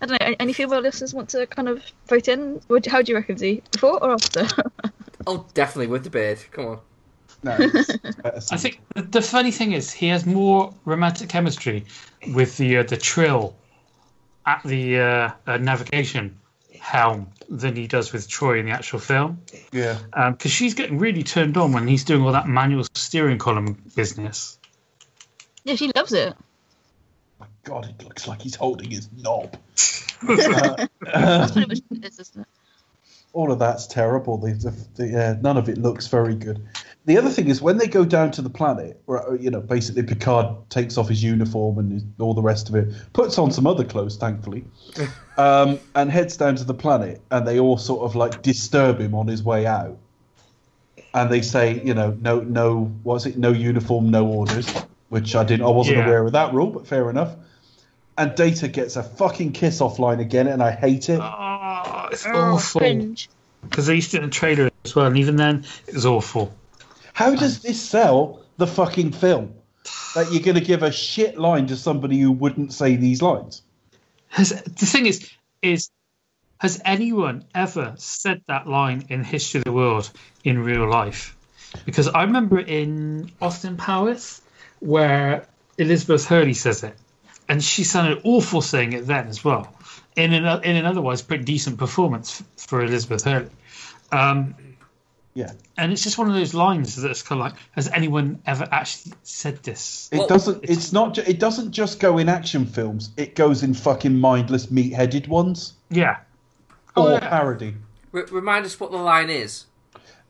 I 0.02 0.06
don't 0.06 0.20
know. 0.20 0.26
any- 0.26 0.40
Any 0.40 0.54
female 0.54 0.80
listeners 0.82 1.14
want 1.14 1.30
to 1.30 1.46
kind 1.48 1.68
of 1.68 1.84
vote 2.08 2.28
in? 2.28 2.62
Would- 2.70 2.86
How 2.86 3.02
do 3.02 3.12
you 3.12 3.18
reckon, 3.18 3.38
Z? 3.38 3.62
Before 3.72 4.02
or 4.04 4.12
after? 4.14 4.48
oh, 5.28 5.46
definitely 5.54 5.88
with 5.88 6.04
the 6.04 6.10
beard. 6.10 6.40
Come 6.52 6.66
on. 6.66 6.80
No, 7.42 7.52
I 8.26 8.58
think 8.58 8.82
the- 8.96 9.02
the 9.04 9.22
funny 9.22 9.52
thing 9.52 9.72
is 9.72 9.92
he 9.92 10.08
has 10.08 10.26
more 10.26 10.74
romantic 10.86 11.30
chemistry 11.30 11.86
with 12.34 12.58
the 12.58 12.78
uh, 12.78 12.84
the 12.84 12.98
trill 12.98 13.56
at 14.46 14.62
the 14.66 15.00
uh, 15.00 15.32
uh, 15.48 15.58
navigation 15.58 16.38
helm 16.80 17.28
than 17.50 17.76
he 17.76 17.88
does 17.88 18.12
with 18.14 18.28
Troi 18.28 18.60
in 18.60 18.66
the 18.66 18.72
actual 18.72 19.00
film. 19.00 19.42
yeah. 19.72 19.98
Because 20.32 20.52
she's 20.52 20.74
getting 20.74 20.98
really 20.98 21.24
turned 21.24 21.56
on 21.58 21.72
when 21.74 21.88
he's 21.88 22.04
doing 22.04 22.24
all 22.24 22.32
that 22.34 22.48
manual 22.48 22.86
steering 22.94 23.38
column 23.38 23.82
business. 23.96 24.58
yeah, 25.64 25.76
she 25.76 25.92
loves 25.96 26.14
it. 26.14 26.36
My 27.66 27.74
God, 27.74 27.86
it 27.90 28.04
looks 28.04 28.28
like 28.28 28.42
he's 28.42 28.56
holding 28.56 28.92
his 28.92 29.10
knob. 29.18 29.58
That's 30.22 30.48
pretty 31.52 31.68
much 31.68 31.80
what 31.88 32.04
it 32.04 32.06
is, 32.06 32.20
isn't? 32.20 32.48
All 33.34 33.52
of 33.52 33.60
that's 33.60 33.86
terrible. 33.86 34.38
The, 34.38 34.54
the, 34.54 34.88
the, 34.96 35.08
yeah, 35.08 35.36
none 35.42 35.58
of 35.58 35.70
it 35.70 35.78
looks 35.78 36.08
very 36.08 36.36
good. 36.36 36.66
The 37.06 37.18
other 37.18 37.30
thing 37.30 37.48
is 37.48 37.62
when 37.62 37.78
they 37.78 37.88
go 37.88 38.04
down 38.04 38.32
to 38.32 38.42
the 38.42 38.50
planet, 38.50 39.02
where, 39.06 39.28
uh, 39.30 39.34
you 39.34 39.52
know, 39.52 39.62
basically 39.62 40.04
Picard 40.04 40.48
takes 40.70 40.98
off 40.98 41.10
his 41.10 41.24
uniform 41.24 41.78
and 41.78 41.92
his, 41.92 42.04
all 42.20 42.34
the 42.34 42.42
rest 42.42 42.70
of 42.70 42.76
it, 42.76 42.92
puts 43.14 43.38
on 43.38 43.52
some 43.52 43.68
other 43.68 43.84
clothes, 43.84 44.18
thankfully, 44.18 44.64
um, 45.38 45.80
and 45.96 46.12
heads 46.12 46.38
down 46.38 46.56
to 46.56 46.64
the 46.64 46.74
planet, 46.74 47.22
and 47.30 47.48
they 47.48 47.60
all 47.60 47.78
sort 47.78 48.02
of 48.02 48.16
like 48.16 48.42
disturb 48.42 49.00
him 49.00 49.14
on 49.14 49.28
his 49.28 49.44
way 49.44 49.66
out. 49.66 49.98
And 51.14 51.32
they 51.32 51.42
say, 51.42 51.82
you 51.84 51.94
know, 51.94 52.18
no, 52.22 52.40
no, 52.42 52.86
what's 53.04 53.26
it? 53.26 53.38
No 53.38 53.52
uniform, 53.52 54.12
no 54.12 54.26
orders. 54.28 54.72
Which 55.10 55.36
I 55.36 55.44
didn't, 55.44 55.66
I 55.66 55.70
wasn't 55.70 55.98
Yeah. 55.98 56.06
aware 56.06 56.24
of 56.26 56.34
that 56.34 56.54
rule, 56.54 56.70
but 56.70 56.86
fair 56.86 57.10
enough. 57.10 57.36
And 58.20 58.36
Data 58.36 58.68
gets 58.68 58.98
a 58.98 59.04
fucking 59.04 59.54
kiss 59.54 59.80
offline 59.80 60.20
again, 60.20 60.48
and 60.48 60.62
I 60.62 60.72
hate 60.72 61.08
it. 61.08 61.22
Ah, 61.22 62.04
oh, 62.04 62.10
it's 62.12 62.26
Oh, 62.26 62.56
awful. 62.56 63.16
Because 63.62 63.88
they 63.88 63.96
used 63.96 64.14
it 64.14 64.18
in 64.18 64.24
the 64.24 64.30
trailer 64.30 64.70
as 64.84 64.94
well, 64.94 65.06
and 65.06 65.18
even 65.18 65.38
then, 65.38 65.66
it 65.88 65.94
was 65.94 66.06
awful. 66.06 66.54
How 67.14 67.34
does 67.34 67.62
this 67.62 67.82
sell 67.82 68.42
the 68.58 68.68
fucking 68.68 69.14
film? 69.14 69.54
That 70.16 70.34
you're 70.34 70.44
going 70.44 70.56
to 70.56 70.62
give 70.62 70.84
a 70.84 70.92
shit 70.92 71.38
line 71.38 71.68
to 71.68 71.78
somebody 71.78 72.20
who 72.20 72.34
wouldn't 72.34 72.74
say 72.74 72.98
these 72.98 73.22
lines? 73.22 73.62
Has 74.28 74.50
the 74.50 74.86
thing 74.86 75.06
is, 75.06 75.32
is 75.62 75.90
has 76.58 76.82
anyone 76.84 77.46
ever 77.56 77.94
said 77.96 78.42
that 78.48 78.68
line 78.68 79.06
in 79.08 79.22
the 79.22 79.28
history 79.28 79.60
of 79.60 79.64
the 79.64 79.72
world 79.72 80.12
in 80.44 80.60
real 80.60 80.90
life? 80.90 81.38
Because 81.86 82.10
I 82.10 82.24
remember 82.24 82.60
in 82.60 83.32
Austin 83.42 83.78
Powers 83.78 84.42
where 84.82 85.48
Elizabeth 85.78 86.26
Hurley 86.26 86.54
says 86.54 86.84
it, 86.84 86.98
and 87.50 87.62
she 87.64 87.84
sounded 87.84 88.22
awful 88.24 88.62
saying 88.62 88.94
it 88.94 89.06
then 89.08 89.28
as 89.28 89.44
well. 89.44 89.74
In 90.16 90.34
an 90.34 90.64
in 90.64 90.76
an 90.78 90.86
otherwise 90.86 91.22
pretty 91.22 91.44
decent 91.44 91.78
performance 91.78 92.42
for 92.58 92.82
Elizabeth 92.84 93.24
Hurley. 93.26 93.50
Um, 94.12 94.56
Yeah. 95.36 95.52
And 95.78 95.92
it's 95.94 96.02
just 96.04 96.18
one 96.18 96.28
of 96.28 96.34
those 96.34 96.54
lines 96.54 96.96
that's 96.96 97.22
kind 97.22 97.40
of 97.40 97.46
like, 97.52 97.54
has 97.72 97.88
anyone 97.90 98.42
ever 98.46 98.68
actually 98.72 99.14
said 99.24 99.62
this? 99.64 100.10
It 100.12 100.18
Well, 100.18 100.28
doesn't. 100.28 100.64
It's 100.64 100.92
not. 100.92 101.14
ju- 101.14 101.24
It 101.26 101.40
doesn't 101.40 101.72
just 101.72 102.00
go 102.00 102.18
in 102.18 102.28
action 102.28 102.66
films. 102.66 103.12
It 103.16 103.36
goes 103.36 103.64
in 103.64 103.74
fucking 103.76 104.18
mindless, 104.20 104.70
meat-headed 104.72 105.28
ones 105.28 105.74
Yeah. 105.90 106.18
or 106.98 107.08
Oh, 107.10 107.12
yeah. 107.14 107.30
parody. 107.30 107.76
R- 108.14 108.26
remind 108.32 108.66
us 108.66 108.80
what 108.80 108.92
the 108.92 108.98
line 108.98 109.30
is. 109.30 109.66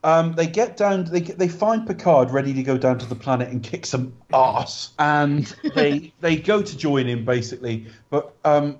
Um, 0.03 0.33
they 0.33 0.47
get 0.47 0.77
down. 0.77 1.05
They 1.05 1.21
they 1.21 1.49
find 1.49 1.85
Picard 1.85 2.31
ready 2.31 2.53
to 2.53 2.63
go 2.63 2.77
down 2.77 2.99
to 2.99 3.05
the 3.05 3.15
planet 3.15 3.49
and 3.49 3.61
kick 3.61 3.85
some 3.85 4.13
ass, 4.33 4.91
and 4.97 5.45
they 5.75 6.13
they 6.21 6.37
go 6.37 6.61
to 6.61 6.77
join 6.77 7.05
him 7.07 7.25
basically. 7.25 7.87
But 8.09 8.33
um, 8.45 8.77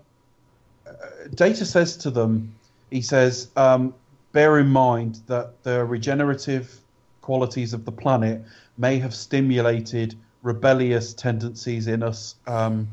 uh, 0.88 0.92
Data 1.36 1.66
says 1.66 1.98
to 1.98 2.10
them, 2.10 2.56
he 2.90 3.02
says, 3.02 3.50
um, 3.58 3.94
bear 4.32 4.60
in 4.60 4.68
mind 4.70 5.20
that 5.28 5.62
the 5.64 5.84
regenerative 5.86 6.80
qualities 7.22 7.74
of 7.74 7.86
the 7.86 7.92
planet 7.92 8.42
may 8.78 8.98
have 8.98 9.14
stimulated 9.14 10.16
rebellious 10.42 11.14
tendencies 11.14 11.88
in 11.88 12.02
us, 12.02 12.36
um, 12.48 12.88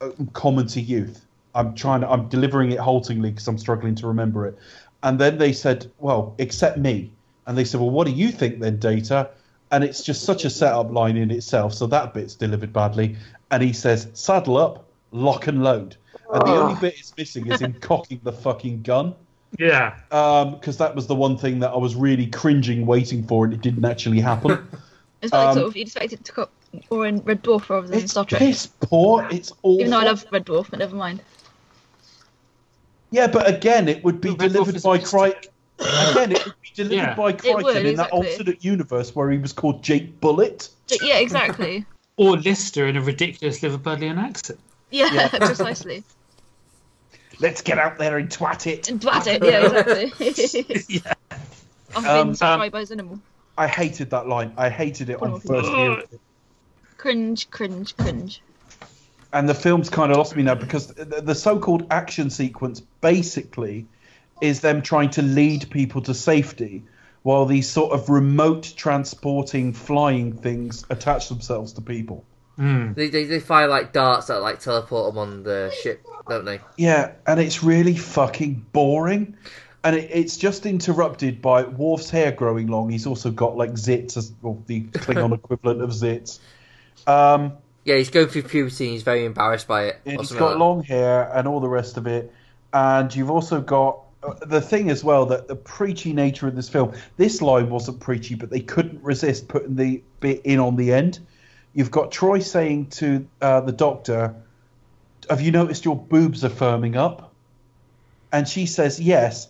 uh, 0.00 0.10
common 0.32 0.66
to 0.68 0.80
youth. 0.80 1.24
I'm 1.54 1.74
trying 1.74 2.00
to. 2.00 2.10
I'm 2.10 2.28
delivering 2.28 2.72
it 2.72 2.80
haltingly 2.80 3.30
because 3.30 3.46
I'm 3.46 3.58
struggling 3.58 3.94
to 3.96 4.06
remember 4.06 4.46
it. 4.46 4.58
And 5.02 5.18
then 5.18 5.38
they 5.38 5.52
said, 5.52 5.90
well, 5.98 6.34
except 6.38 6.78
me. 6.78 7.12
And 7.46 7.56
they 7.58 7.64
said, 7.64 7.80
well, 7.80 7.90
what 7.90 8.06
do 8.06 8.12
you 8.12 8.30
think 8.30 8.60
then, 8.60 8.78
Data? 8.78 9.30
And 9.70 9.84
it's 9.84 10.02
just 10.02 10.22
such 10.22 10.44
a 10.44 10.50
setup 10.50 10.90
line 10.90 11.16
in 11.16 11.30
itself. 11.30 11.74
So 11.74 11.86
that 11.88 12.14
bit's 12.14 12.34
delivered 12.34 12.72
badly. 12.72 13.16
And 13.50 13.62
he 13.62 13.72
says, 13.72 14.08
saddle 14.14 14.56
up, 14.56 14.88
lock 15.10 15.46
and 15.46 15.62
load. 15.62 15.96
And 16.32 16.42
the 16.46 16.52
only 16.52 16.80
bit 16.80 16.94
it's 16.98 17.16
missing 17.16 17.50
is 17.50 17.60
him 17.60 17.72
cocking 17.80 18.20
the 18.22 18.32
fucking 18.32 18.82
gun. 18.82 19.14
Yeah. 19.58 19.96
Because 20.08 20.78
that 20.78 20.94
was 20.94 21.06
the 21.06 21.14
one 21.14 21.36
thing 21.36 21.60
that 21.60 21.70
I 21.70 21.76
was 21.76 21.94
really 21.94 22.26
cringing 22.26 22.86
waiting 22.86 23.26
for, 23.26 23.44
and 23.44 23.54
it 23.54 23.60
didn't 23.60 23.84
actually 23.84 24.20
happen. 24.20 24.66
It's 25.22 25.32
like 25.32 25.48
Um, 25.48 25.54
sort 25.54 25.66
of 25.68 25.76
you'd 25.76 25.86
expect 25.86 26.12
it 26.12 26.22
to 26.22 26.32
come 26.32 26.48
or 26.90 27.06
in 27.06 27.18
Red 27.20 27.42
Dwarf 27.42 27.70
rather 27.70 27.86
than 27.88 27.98
it's 27.98 28.10
Star 28.10 28.26
Trek. 28.26 28.40
piss 28.40 28.66
poor. 28.66 29.26
It's 29.30 29.52
awful. 29.62 29.80
Even 29.80 29.90
though 29.90 30.00
I 30.00 30.04
love 30.04 30.26
Red 30.30 30.44
Dwarf, 30.44 30.68
but 30.68 30.80
never 30.80 30.94
mind. 30.94 31.22
Yeah, 33.10 33.28
but 33.28 33.48
again, 33.48 33.88
it 33.88 34.04
would 34.04 34.20
be 34.20 34.30
Red 34.30 34.50
Dwarf 34.50 34.52
delivered 34.52 34.82
by 34.82 34.98
best. 34.98 35.14
Kryten. 35.14 35.46
Again, 35.78 36.32
it 36.32 36.44
would 36.44 36.54
be 36.62 36.68
delivered 36.74 36.94
Yeah. 36.96 37.14
by 37.14 37.32
Kryten 37.32 37.62
would, 37.62 37.76
in 37.76 37.82
that 37.82 37.90
exactly. 38.06 38.18
alternate 38.30 38.64
universe 38.64 39.14
where 39.14 39.30
he 39.30 39.38
was 39.38 39.52
called 39.52 39.82
Jake 39.82 40.20
Bullet. 40.20 40.68
Yeah, 41.02 41.18
exactly. 41.18 41.84
Or 42.16 42.36
Lister 42.36 42.86
in 42.86 42.96
a 42.96 43.00
ridiculous 43.00 43.58
Liverpudlian 43.58 44.18
accent. 44.18 44.60
Yeah, 44.92 45.26
precisely. 45.32 46.04
Let's 47.40 47.60
get 47.60 47.76
out 47.80 47.98
there 47.98 48.18
and 48.18 48.28
twat 48.30 48.68
it. 48.68 48.88
And 48.88 49.00
Twat 49.00 49.26
it, 49.26 49.42
yeah, 49.42 49.66
exactly. 49.66 50.84
yeah. 51.04 51.14
I've 51.96 52.06
Um, 52.06 52.28
been 52.28 52.34
subscribed 52.36 52.72
by 52.72 52.82
Xenomorph. 52.84 53.18
I 53.58 53.66
hated 53.66 54.10
that 54.10 54.28
line. 54.28 54.52
I 54.56 54.68
hated 54.68 55.10
it 55.10 55.20
on 55.20 55.32
Oh. 55.32 55.38
first 55.40 55.68
hearing. 55.70 56.02
Cringe, 56.98 57.50
cringe, 57.50 57.96
cringe. 57.96 58.40
And 59.32 59.48
the 59.48 59.54
film's 59.54 59.90
kind 59.90 60.12
of 60.12 60.16
lost 60.18 60.36
me 60.36 60.44
now 60.44 60.54
because 60.54 60.86
the, 60.86 61.20
the 61.20 61.34
so-called 61.34 61.88
action 61.90 62.30
sequence 62.30 62.80
basically 63.00 63.86
is 64.40 64.60
them 64.60 64.82
trying 64.82 65.10
to 65.10 65.22
lead 65.22 65.70
people 65.70 66.02
to 66.02 66.14
safety 66.14 66.82
while 67.22 67.46
these 67.46 67.68
sort 67.68 67.92
of 67.92 68.10
remote 68.10 68.72
transporting 68.76 69.72
flying 69.72 70.32
things 70.32 70.84
attach 70.90 71.28
themselves 71.28 71.72
to 71.74 71.80
people. 71.80 72.24
They, 72.56 73.08
they, 73.08 73.24
they 73.24 73.40
fire 73.40 73.66
like 73.66 73.92
darts 73.92 74.28
that 74.28 74.40
like 74.40 74.60
teleport 74.60 75.12
them 75.12 75.18
on 75.18 75.42
the 75.42 75.74
ship, 75.82 76.06
don't 76.28 76.44
they? 76.44 76.60
Yeah, 76.76 77.12
and 77.26 77.40
it's 77.40 77.64
really 77.64 77.96
fucking 77.96 78.66
boring. 78.72 79.36
And 79.82 79.96
it, 79.96 80.08
it's 80.12 80.36
just 80.36 80.64
interrupted 80.64 81.42
by 81.42 81.64
Worf's 81.64 82.10
hair 82.10 82.30
growing 82.30 82.68
long. 82.68 82.90
He's 82.90 83.06
also 83.06 83.30
got 83.32 83.56
like 83.56 83.72
zits, 83.72 84.16
as, 84.16 84.32
or 84.42 84.56
the 84.66 84.82
Klingon 84.84 85.34
equivalent 85.34 85.82
of 85.82 85.90
zits. 85.90 86.38
Um, 87.08 87.54
Yeah, 87.84 87.96
he's 87.96 88.10
going 88.10 88.28
through 88.28 88.44
puberty 88.44 88.84
and 88.84 88.92
he's 88.92 89.02
very 89.02 89.24
embarrassed 89.24 89.66
by 89.66 89.86
it. 89.86 90.00
he's 90.04 90.30
got 90.30 90.50
like 90.50 90.58
long 90.58 90.82
hair 90.84 91.28
and 91.34 91.48
all 91.48 91.58
the 91.58 91.68
rest 91.68 91.96
of 91.96 92.06
it. 92.06 92.32
And 92.72 93.14
you've 93.14 93.30
also 93.30 93.60
got 93.60 94.03
the 94.42 94.60
thing 94.60 94.90
as 94.90 95.04
well 95.04 95.26
that 95.26 95.48
the 95.48 95.56
preachy 95.56 96.12
nature 96.12 96.48
of 96.48 96.56
this 96.56 96.68
film. 96.68 96.92
This 97.16 97.42
line 97.42 97.70
wasn't 97.70 98.00
preachy, 98.00 98.34
but 98.34 98.50
they 98.50 98.60
couldn't 98.60 99.02
resist 99.02 99.48
putting 99.48 99.76
the 99.76 100.02
bit 100.20 100.42
in 100.44 100.58
on 100.58 100.76
the 100.76 100.92
end. 100.92 101.20
You've 101.74 101.90
got 101.90 102.10
Troi 102.10 102.42
saying 102.42 102.86
to 102.90 103.26
uh, 103.40 103.60
the 103.60 103.72
doctor, 103.72 104.34
"Have 105.28 105.40
you 105.40 105.50
noticed 105.50 105.84
your 105.84 105.96
boobs 105.96 106.44
are 106.44 106.50
firming 106.50 106.96
up?" 106.96 107.32
And 108.32 108.48
she 108.48 108.66
says 108.66 109.00
yes, 109.00 109.48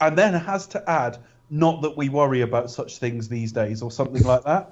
and 0.00 0.16
then 0.16 0.34
has 0.34 0.66
to 0.68 0.90
add, 0.90 1.18
"Not 1.50 1.82
that 1.82 1.96
we 1.96 2.08
worry 2.08 2.40
about 2.40 2.70
such 2.70 2.98
things 2.98 3.28
these 3.28 3.52
days," 3.52 3.82
or 3.82 3.90
something 3.90 4.22
like 4.22 4.44
that. 4.44 4.70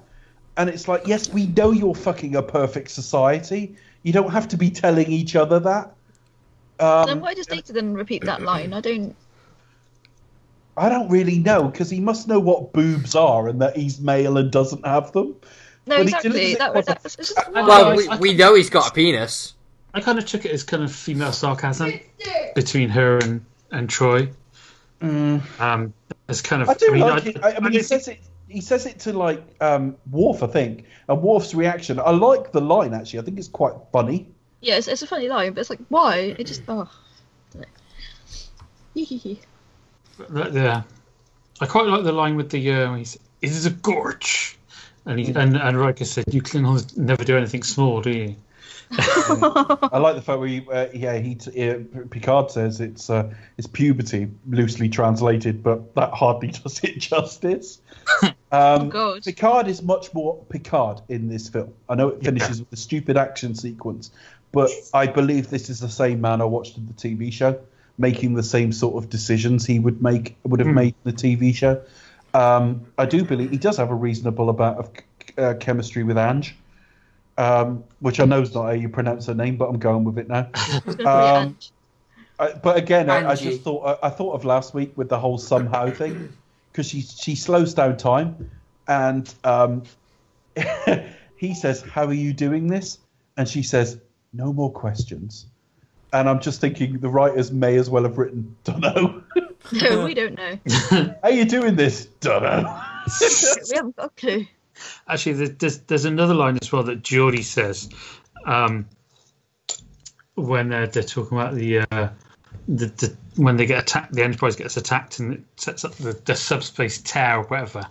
And 0.56 0.70
it's 0.70 0.86
like, 0.86 1.06
yes, 1.06 1.32
we 1.32 1.46
know 1.46 1.72
you're 1.72 1.94
fucking 1.94 2.36
a 2.36 2.42
perfect 2.42 2.90
society. 2.90 3.76
You 4.02 4.12
don't 4.12 4.30
have 4.30 4.48
to 4.48 4.56
be 4.56 4.70
telling 4.70 5.10
each 5.10 5.34
other 5.34 5.59
that. 5.60 5.94
Um, 6.80 7.06
then 7.06 7.20
why 7.20 7.34
does 7.34 7.46
Data 7.46 7.72
then 7.72 7.94
repeat 7.94 8.24
that 8.24 8.42
line? 8.42 8.72
I 8.72 8.80
don't. 8.80 9.14
I 10.76 10.88
don't 10.88 11.09
really 11.09 11.38
know 11.38 11.64
because 11.68 11.88
he 11.88 12.01
must 12.01 12.26
know 12.26 12.40
what 12.40 12.72
boobs 12.72 13.14
are 13.14 13.48
and 13.48 13.60
that 13.62 13.76
he's 13.76 14.01
male 14.01 14.38
and 14.38 14.51
doesn't 14.51 14.84
have 14.84 15.12
them. 15.12 15.36
No, 15.86 15.98
But 15.98 16.06
exactly. 16.06 16.52
it 16.52 16.59
That, 16.59 16.72
quite 16.72 16.86
that, 16.86 17.02
that's 17.02 17.16
just 17.16 17.38
why? 17.51 17.62
Well, 17.62 17.96
we, 17.96 18.09
we 18.18 18.34
know 18.34 18.55
he's 18.55 18.70
got 18.70 18.90
a 18.90 18.92
penis. 18.92 19.55
I 19.92 20.01
kind 20.01 20.18
of 20.18 20.26
took 20.26 20.44
it 20.44 20.51
as 20.51 20.64
kind 20.64 20.82
of 20.82 20.92
female 20.92 21.32
sarcasm 21.32 21.92
between 22.55 22.88
her 22.88 23.18
and, 23.18 23.44
and 23.70 23.88
Troi. 23.88 24.32
Um, 25.01 25.92
as 26.28 26.40
kind 26.42 26.62
of. 26.62 26.68
I 26.68 26.74
do 26.74 26.90
mean, 26.90 27.02
like 27.02 27.26
it. 27.26 27.44
I, 27.44 27.56
I 27.56 27.60
mean, 27.60 27.72
he 27.72 27.82
says 27.82 28.09
it. 28.09 28.18
He 28.48 28.60
says 28.60 28.86
it 28.86 28.98
to 29.01 29.12
like 29.12 29.42
um, 29.60 29.96
Worf, 30.10 30.42
I 30.42 30.46
think, 30.46 30.86
and 31.09 31.22
Worf's 31.22 31.55
reaction. 31.55 32.01
I 32.01 32.10
like 32.10 32.52
the 32.52 32.60
line 32.60 32.94
actually. 32.94 33.20
I 33.20 33.22
think 33.22 33.38
it's 33.38 33.48
quite 33.48 33.74
funny. 33.92 34.28
Yeah, 34.65 34.77
it's, 34.77 34.89
it's 34.89 35.03
a 35.03 35.07
funny 35.07 35.28
line, 35.28 35.53
but 35.53 35.61
it's 35.61 35.70
like, 35.70 35.81
why? 35.91 36.35
It 36.39 36.47
just. 36.47 36.62
Oh. 36.69 36.89
Hee 38.95 39.41
That- 40.31 40.53
Yeah, 40.55 40.82
I 41.61 41.66
quite 41.66 41.86
like 41.86 42.05
the 42.05 42.12
line 42.12 42.36
with 42.36 42.51
the 42.51 42.70
uh, 42.73 42.95
he's, 42.95 43.16
"It 43.43 43.51
is 43.51 43.66
a 43.66 43.70
gorge," 43.70 44.57
and 45.05 45.19
he 45.19 45.32
and 45.35 45.57
and 45.57 45.78
Riker 45.78 46.05
said, 46.05 46.32
"You 46.32 46.41
Klingons 46.43 46.97
never 46.97 47.24
do 47.24 47.36
anything 47.36 47.62
small, 47.62 48.01
do 48.01 48.11
you?" 48.11 48.36
I 48.97 49.99
like 49.99 50.15
the 50.15 50.23
fact 50.23 50.39
where 50.39 50.47
he, 50.49 50.62
uh, 50.70 50.86
yeah, 50.95 51.16
he 51.19 51.35
t- 51.35 51.69
uh, 51.70 51.78
Picard 52.11 52.51
says 52.51 52.81
it's 52.81 53.11
uh, 53.11 53.35
it's 53.59 53.66
puberty, 53.66 54.28
loosely 54.49 54.89
translated, 54.89 55.62
but 55.62 55.95
that 55.97 56.12
hardly 56.12 56.49
does 56.62 56.81
it 56.85 56.99
justice. 56.99 57.81
Um, 58.53 58.93
Oh, 58.95 59.19
Picard 59.24 59.66
is 59.66 59.82
much 59.82 60.15
more 60.15 60.36
Picard 60.49 61.01
in 61.09 61.27
this 61.28 61.49
film. 61.49 61.74
I 61.89 61.97
know 61.97 62.11
it 62.11 62.23
finishes 62.23 62.61
with 62.61 62.73
a 62.73 62.77
stupid 62.77 63.16
action 63.16 63.57
sequence, 63.57 64.12
but 64.55 64.70
I 64.94 65.09
believe 65.09 65.51
this 65.51 65.68
is 65.68 65.81
the 65.81 65.89
same 65.89 66.20
man 66.20 66.40
I 66.40 66.44
watched 66.44 66.78
in 66.78 66.86
the 66.86 66.93
TV 66.93 67.32
show, 67.32 67.59
making 67.98 68.35
the 68.35 68.43
same 68.43 68.70
sort 68.70 69.02
of 69.02 69.10
decisions 69.10 69.66
he 69.66 69.81
would 69.81 70.01
make 70.01 70.36
would 70.44 70.60
have 70.60 70.68
made 70.68 70.94
in 71.05 71.10
the 71.10 71.16
TV 71.16 71.52
show. 71.52 71.82
Um, 72.35 72.86
I 72.97 73.05
do 73.05 73.24
believe 73.24 73.51
he 73.51 73.59
does 73.59 73.76
have 73.78 73.90
a 73.90 73.94
reasonable 73.94 74.48
amount 74.48 74.78
of 74.78 74.90
uh, 75.36 75.55
chemistry 75.59 76.05
with 76.05 76.16
Ange, 76.16 76.56
um, 77.36 77.82
which 77.98 78.20
I 78.20 78.26
know 78.26 78.43
is 78.43 78.55
not 78.55 78.66
how 78.66 78.70
you 78.70 78.89
pronounce 78.89 79.26
her 79.26 79.35
name, 79.35 79.56
but 79.56 79.68
I'm 79.68 79.81
going 79.81 80.05
with 80.05 80.18
it 80.18 80.28
now. 80.28 80.48
Um, 81.05 81.59
I, 82.36 82.52
but 82.52 82.76
again, 82.76 83.10
I, 83.10 83.31
I 83.31 83.35
just 83.36 83.62
thought 83.62 84.01
I, 84.02 84.09
I 84.09 84.10
thought 84.10 84.32
of 84.32 84.44
last 84.44 84.74
week 84.74 84.93
with 84.97 85.09
the 85.09 85.18
whole 85.18 85.39
somehow 85.39 85.90
thing 85.90 86.32
because 86.70 86.89
she 86.89 87.01
she 87.01 87.36
slows 87.36 87.74
down 87.74 87.97
time, 87.97 88.51
and 88.89 89.32
um, 89.44 89.85
he 91.36 91.55
says, 91.55 91.81
"How 91.81 92.06
are 92.06 92.12
you 92.12 92.32
doing 92.32 92.66
this?" 92.66 92.98
and 93.36 93.48
she 93.48 93.62
says, 93.62 93.98
"No 94.35 94.52
more 94.52 94.70
questions." 94.70 95.47
And 96.12 96.28
I'm 96.28 96.40
just 96.40 96.61
thinking 96.61 96.98
the 96.98 97.09
writers 97.09 97.51
may 97.51 97.77
as 97.77 97.89
well 97.89 98.02
have 98.05 98.19
written, 98.19 98.56
"Don't 98.65 98.81
know." 98.81 99.23
no, 99.73 100.05
we 100.05 100.15
don't 100.15 100.36
know. 100.36 100.59
How 100.90 101.15
are 101.23 101.31
you 101.31 101.44
doing 101.44 101.77
this? 101.77 102.06
Don't 102.20 102.43
know. 102.43 102.82
we 103.20 103.77
haven't 103.77 103.97
got 103.97 104.06
a 104.06 104.09
clue. 104.11 104.47
Actually, 105.09 105.32
there's, 105.35 105.51
there's 105.52 105.78
there's 105.81 106.05
another 106.05 106.35
line 106.35 106.59
as 106.61 106.70
well 106.73 106.82
that 106.85 107.02
Geordi 107.02 107.44
says 107.44 107.89
um, 108.44 108.86
when 110.35 110.73
uh, 110.73 110.86
they're 110.86 111.02
talking 111.02 111.39
about 111.39 111.55
the, 111.55 111.78
uh, 111.78 112.09
the 112.69 112.86
the 112.86 113.16
when 113.36 113.56
they 113.56 113.66
get 113.66 113.82
attacked, 113.82 114.12
the 114.12 114.23
Enterprise 114.23 114.56
gets 114.56 114.77
attacked 114.77 115.19
and 115.20 115.35
it 115.35 115.43
sets 115.56 115.85
up 115.85 115.94
the, 115.94 116.12
the 116.24 116.35
subspace 116.35 117.01
tear 117.01 117.39
or 117.39 117.44
whatever, 117.44 117.86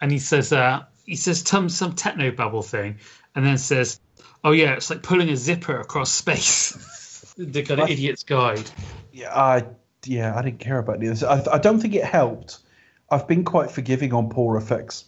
and 0.00 0.10
he 0.10 0.18
says 0.18 0.52
uh, 0.52 0.84
he 1.06 1.16
says 1.16 1.40
some 1.40 1.68
some 1.68 1.94
technobabble 1.94 2.64
thing, 2.64 2.98
and 3.34 3.44
then 3.44 3.58
says, 3.58 4.00
"Oh 4.44 4.52
yeah, 4.52 4.74
it's 4.74 4.90
like 4.90 5.02
pulling 5.02 5.28
a 5.28 5.36
zipper 5.36 5.80
across 5.80 6.10
space." 6.10 7.34
the 7.38 7.62
kind 7.62 7.80
of 7.80 7.84
What? 7.84 7.90
idiot's 7.90 8.22
guide. 8.22 8.70
Yeah, 9.12 9.34
I 9.34 9.64
yeah, 10.04 10.36
I 10.36 10.42
didn't 10.42 10.60
care 10.60 10.78
about 10.78 11.00
this. 11.00 11.22
I, 11.22 11.42
I 11.52 11.58
don't 11.58 11.80
think 11.80 11.94
it 11.94 12.04
helped. 12.04 12.58
I've 13.10 13.26
been 13.26 13.44
quite 13.44 13.70
forgiving 13.70 14.12
on 14.14 14.30
poor 14.30 14.56
effects 14.56 15.04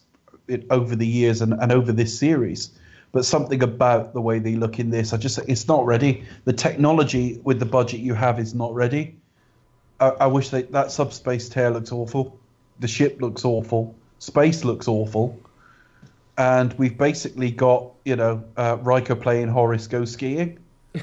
it, 0.49 0.67
over 0.71 0.97
the 0.97 1.07
years 1.07 1.41
and, 1.41 1.55
and 1.55 1.73
over 1.73 1.93
this 1.93 2.19
series, 2.19 2.71
but 3.13 3.25
something 3.25 3.63
about 3.63 4.13
the 4.13 4.21
way 4.21 4.39
they 4.39 4.57
look 4.57 4.79
in 4.79 4.91
this, 4.91 5.13
I 5.13 5.17
just 5.17 5.39
it's 5.49 5.69
not 5.69 5.87
ready. 5.87 6.25
The 6.45 6.53
technology 6.53 7.41
with 7.43 7.59
the 7.59 7.67
budget 7.67 8.01
you 8.01 8.15
have 8.15 8.39
is 8.39 8.55
not 8.55 8.75
ready. 8.75 9.17
I, 10.01 10.09
I 10.09 10.27
wish 10.27 10.51
that 10.51 10.73
that 10.73 10.91
subspace 10.91 11.49
tear 11.49 11.71
looks 11.71 11.93
awful. 11.93 12.39
The 12.81 12.89
ship 12.89 13.21
looks 13.21 13.45
awful. 13.45 13.95
Space 14.19 14.65
looks 14.65 14.89
awful. 14.89 15.39
And 16.37 16.73
we've 16.75 16.97
basically 16.97 17.51
got, 17.51 17.93
you 18.05 18.17
know, 18.17 18.45
uh, 18.57 18.79
Riker 18.81 19.15
playing 19.17 19.49
Horace 19.49 19.87
go 19.87 20.05
skiing. 20.05 20.59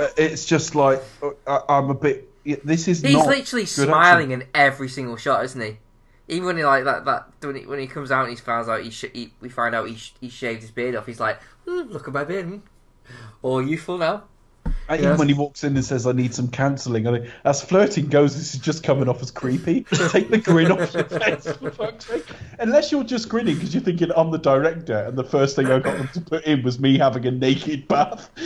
Uh, 0.00 0.06
it's 0.16 0.44
just 0.44 0.76
like 0.76 1.02
uh, 1.20 1.30
I, 1.44 1.76
I'm 1.76 1.90
a 1.90 1.94
bit. 1.94 2.28
This 2.64 2.86
is 2.86 3.02
He's 3.02 3.16
literally 3.16 3.66
smiling 3.66 4.32
action. 4.32 4.42
in 4.42 4.48
every 4.54 4.88
single 4.88 5.16
shot, 5.16 5.44
isn't 5.44 5.60
he? 5.60 5.78
Even 6.28 6.46
when 6.46 6.56
he 6.56 6.64
like 6.64 6.84
that 6.84 7.04
that 7.04 7.26
when 7.40 7.56
he, 7.56 7.66
when 7.66 7.80
he 7.80 7.88
comes 7.88 8.12
out 8.12 8.28
and 8.28 8.30
he 8.30 8.36
finds 8.36 8.68
out 8.68 8.80
he, 8.82 8.90
sh- 8.90 9.06
he 9.12 9.32
we 9.40 9.48
find 9.48 9.74
out 9.74 9.88
he, 9.88 9.96
sh- 9.96 10.14
he 10.20 10.28
shaved 10.28 10.62
his 10.62 10.70
beard 10.70 10.94
off. 10.94 11.04
He's 11.06 11.18
like, 11.18 11.42
"Hmm, 11.66 11.90
look 11.90 12.06
at 12.06 12.14
my 12.14 12.22
beard, 12.22 12.46
hmm. 12.46 12.58
all 13.42 13.60
youthful 13.60 13.98
now. 13.98 14.22
And 14.90 15.00
Yeah. 15.02 15.08
Even 15.08 15.18
when 15.18 15.28
he 15.28 15.34
walks 15.34 15.64
in 15.64 15.76
and 15.76 15.84
says, 15.84 16.06
"I 16.06 16.12
need 16.12 16.34
some 16.34 16.48
counselling," 16.48 17.06
I 17.06 17.10
mean, 17.10 17.30
as 17.44 17.62
flirting 17.62 18.06
goes, 18.06 18.34
this 18.36 18.54
is 18.54 18.60
just 18.60 18.82
coming 18.82 19.08
off 19.08 19.20
as 19.22 19.30
creepy. 19.30 19.84
Take 20.08 20.30
the 20.30 20.38
grin 20.38 20.72
off 20.72 20.94
your 20.94 21.04
face, 21.04 21.46
for 21.52 21.70
fuck's 21.70 22.06
sake. 22.06 22.24
Unless 22.58 22.90
you're 22.90 23.04
just 23.04 23.28
grinning 23.28 23.56
because 23.56 23.74
you're 23.74 23.82
thinking 23.82 24.10
I'm 24.16 24.30
the 24.30 24.38
director, 24.38 24.96
and 24.96 25.16
the 25.18 25.24
first 25.24 25.56
thing 25.56 25.66
I 25.66 25.78
got 25.78 25.98
them 25.98 26.08
to 26.14 26.20
put 26.22 26.44
in 26.44 26.62
was 26.62 26.80
me 26.80 26.96
having 26.98 27.26
a 27.26 27.30
naked 27.30 27.86
bath. 27.86 28.30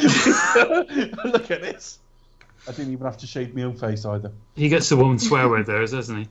Look 1.25 1.51
at 1.51 1.63
this. 1.63 1.99
I 2.69 2.73
didn't 2.73 2.93
even 2.93 3.05
have 3.07 3.19
to 3.19 3.27
shave 3.27 3.55
my 3.55 3.63
own 3.63 3.75
face 3.77 4.05
either. 4.05 4.33
He 4.55 4.69
gets 4.69 4.89
the 4.89 4.97
woman 4.97 5.19
swear 5.19 5.49
word 5.49 5.67
there, 5.67 5.85
doesn't 5.87 6.17
he? 6.17 6.29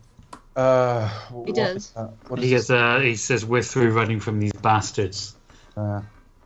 Uh, 0.56 1.10
He 1.46 1.52
does. 1.54 1.76
is 1.76 1.92
that? 1.94 2.12
He 2.40 2.50
gets 2.50 2.70
uh, 2.70 3.00
he 3.00 3.16
says 3.16 3.46
we're 3.46 3.62
through 3.62 3.92
running 3.92 4.20
from 4.20 4.40
these 4.40 4.52
bastards. 4.54 5.36
uh, 5.78 6.02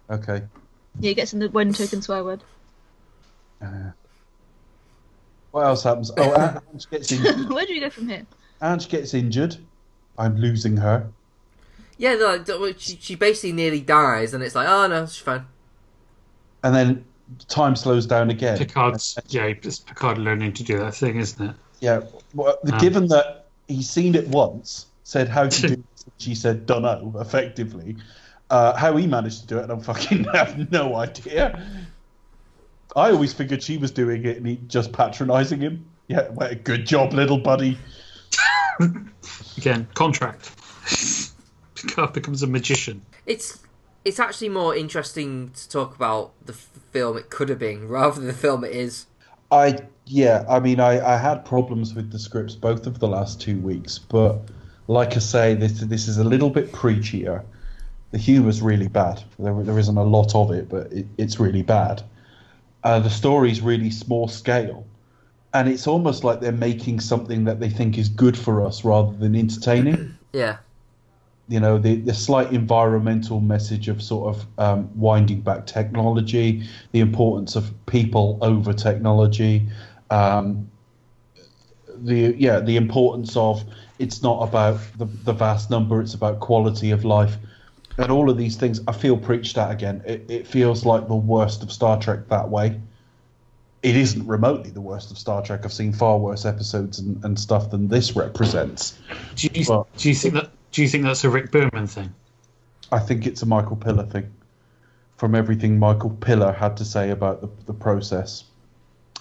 okay. 0.09 0.43
Yeah, 0.99 1.09
he 1.09 1.13
gets 1.13 1.33
in 1.33 1.39
the 1.39 1.49
one 1.49 1.73
token 1.73 2.01
swear 2.01 2.23
word. 2.23 2.43
Uh, 3.65 3.91
what 5.51 5.65
else 5.65 5.83
happens? 5.83 6.11
Oh, 6.17 6.61
Ange 6.73 6.89
gets 6.89 7.11
injured. 7.11 7.49
Where 7.49 7.65
do 7.65 7.73
you 7.73 7.81
go 7.81 7.89
from 7.89 8.09
here? 8.09 8.25
Ange 8.61 8.89
gets 8.89 9.13
injured. 9.13 9.57
I'm 10.17 10.37
losing 10.37 10.77
her. 10.77 11.07
Yeah, 11.97 12.15
no, 12.15 12.43
like, 12.57 12.75
she, 12.77 12.97
she 12.99 13.15
basically 13.15 13.53
nearly 13.53 13.81
dies, 13.81 14.33
and 14.33 14.43
it's 14.43 14.55
like, 14.55 14.67
oh 14.67 14.87
no, 14.87 15.05
she's 15.05 15.17
fine. 15.17 15.45
And 16.63 16.75
then 16.75 17.05
time 17.47 17.75
slows 17.75 18.05
down 18.05 18.29
again. 18.29 18.57
Picard's 18.57 19.17
yeah, 19.29 19.45
it's 19.45 19.79
Picard 19.79 20.17
learning 20.17 20.53
to 20.53 20.63
do 20.63 20.77
that 20.79 20.95
thing, 20.95 21.17
isn't 21.17 21.49
it? 21.49 21.55
Yeah, 21.79 22.01
well, 22.33 22.57
Um, 22.71 22.77
given 22.79 23.07
that 23.07 23.45
he's 23.67 23.89
seen 23.89 24.15
it 24.15 24.27
once, 24.27 24.87
said 25.03 25.29
how 25.29 25.47
to 25.47 25.67
do 25.67 25.73
it, 25.73 25.83
she 26.17 26.35
said 26.35 26.65
dunno, 26.65 27.13
effectively. 27.19 27.95
Uh, 28.49 28.75
how 28.75 28.95
he 28.95 29.07
managed 29.07 29.41
to 29.41 29.47
do 29.47 29.57
it, 29.57 29.69
I 29.69 29.79
fucking 29.79 30.23
have 30.33 30.71
no 30.71 30.95
idea. 30.95 31.65
I 32.95 33.11
always 33.11 33.33
figured 33.33 33.61
she 33.61 33.77
was 33.77 33.91
doing 33.91 34.25
it 34.25 34.37
and 34.37 34.47
he 34.47 34.59
just 34.67 34.93
patronising 34.93 35.59
him. 35.59 35.85
Yeah, 36.07 36.29
well, 36.29 36.53
good 36.63 36.85
job, 36.85 37.13
little 37.13 37.37
buddy. 37.37 37.77
Again, 39.57 39.87
contract. 39.93 40.51
Picard 41.75 42.13
becomes 42.13 42.41
a 42.43 42.47
magician. 42.47 43.01
It's 43.25 43.59
it's 44.05 44.19
actually 44.19 44.49
more 44.49 44.75
interesting 44.75 45.49
to 45.51 45.67
talk 45.69 45.95
about 45.95 46.31
the 46.45 46.53
f- 46.53 46.69
film 46.91 47.17
it 47.17 47.29
could 47.29 47.49
have 47.49 47.59
been 47.59 47.87
rather 47.89 48.15
than 48.15 48.27
the 48.27 48.33
film 48.33 48.63
it 48.63 48.71
is. 48.71 49.07
I 49.51 49.79
yeah, 50.05 50.45
I 50.47 50.59
mean, 50.59 50.79
I, 50.79 51.15
I 51.15 51.17
had 51.17 51.43
problems 51.43 51.93
with 51.93 52.11
the 52.11 52.19
scripts 52.19 52.55
both 52.55 52.85
of 52.85 52.99
the 52.99 53.07
last 53.07 53.41
two 53.41 53.59
weeks, 53.59 53.97
but 53.97 54.39
like 54.87 55.15
I 55.15 55.19
say, 55.19 55.53
this 55.55 55.81
this 55.81 56.07
is 56.07 56.17
a 56.17 56.23
little 56.23 56.49
bit 56.49 56.71
preachier. 56.71 57.43
The 58.11 58.17
humour's 58.19 58.61
really 58.61 58.87
bad. 58.87 59.23
There 59.39 59.63
there 59.63 59.79
isn't 59.79 59.97
a 59.97 60.03
lot 60.03 60.35
of 60.35 60.51
it, 60.51 60.69
but 60.69 60.93
it, 60.93 61.07
it's 61.17 61.39
really 61.39 61.63
bad. 61.63 62.03
Uh, 62.85 62.99
the 62.99 63.09
story's 63.09 63.61
really 63.61 63.89
small 63.89 64.27
scale, 64.27 64.85
and 65.53 65.67
it's 65.67 65.87
almost 65.87 66.23
like 66.23 66.39
they're 66.39 66.51
making 66.51 66.99
something 66.99 67.43
that 67.43 67.59
they 67.59 67.69
think 67.69 67.97
is 67.97 68.07
good 68.07 68.37
for 68.37 68.65
us 68.65 68.85
rather 68.85 69.11
than 69.17 69.35
entertaining. 69.35 70.17
Yeah, 70.35 70.57
you 71.47 71.59
know 71.59 71.77
the, 71.77 71.95
the 71.95 72.13
slight 72.13 72.51
environmental 72.51 73.39
message 73.39 73.87
of 73.87 74.01
sort 74.01 74.35
of 74.35 74.45
um, 74.57 74.99
winding 74.99 75.41
back 75.41 75.65
technology, 75.65 76.67
the 76.91 76.99
importance 76.99 77.55
of 77.55 77.71
people 77.85 78.39
over 78.41 78.73
technology, 78.73 79.67
um, 80.09 80.69
the 81.95 82.35
yeah 82.37 82.59
the 82.59 82.77
importance 82.77 83.37
of 83.37 83.63
it's 83.99 84.21
not 84.23 84.41
about 84.41 84.79
the, 84.97 85.05
the 85.05 85.33
vast 85.33 85.69
number, 85.69 86.01
it's 86.01 86.13
about 86.13 86.39
quality 86.39 86.91
of 86.91 87.05
life, 87.05 87.37
and 87.97 88.11
all 88.11 88.29
of 88.29 88.37
these 88.37 88.55
things. 88.55 88.81
I 88.87 88.91
feel 88.91 89.17
preached 89.17 89.57
at 89.57 89.71
again. 89.71 90.01
It, 90.05 90.25
it 90.29 90.47
feels 90.47 90.85
like 90.85 91.07
the 91.07 91.15
worst 91.15 91.63
of 91.63 91.71
Star 91.71 91.99
Trek 91.99 92.27
that 92.29 92.49
way. 92.49 92.79
It 93.83 93.95
isn't 93.95 94.25
remotely 94.25 94.71
the 94.71 94.81
worst 94.81 95.11
of 95.11 95.17
Star 95.17 95.43
Trek. 95.43 95.61
I've 95.63 95.73
seen 95.73 95.93
far 95.93 96.17
worse 96.17 96.43
episodes 96.45 96.97
and, 96.99 97.23
and 97.23 97.39
stuff 97.39 97.69
than 97.69 97.87
this 97.87 98.15
represents. 98.15 98.97
Do 99.35 99.49
you, 99.53 99.65
Well- 99.69 99.87
do 99.97 100.09
you 100.09 100.15
think 100.15 100.33
that? 100.33 100.49
Do 100.71 100.81
you 100.81 100.89
think 100.89 101.03
that's 101.05 101.23
a 101.23 101.29
Rick 101.29 101.51
Berman 101.51 101.87
thing? 101.87 102.13
I 102.91 102.99
think 102.99 103.25
it's 103.25 103.41
a 103.41 103.45
Michael 103.45 103.77
Piller 103.77 104.05
thing. 104.05 104.29
From 105.17 105.33
everything 105.33 105.79
Michael 105.79 106.09
Piller 106.09 106.51
had 106.51 106.75
to 106.77 106.85
say 106.85 107.11
about 107.11 107.39
the, 107.39 107.49
the 107.65 107.73
process, 107.73 108.43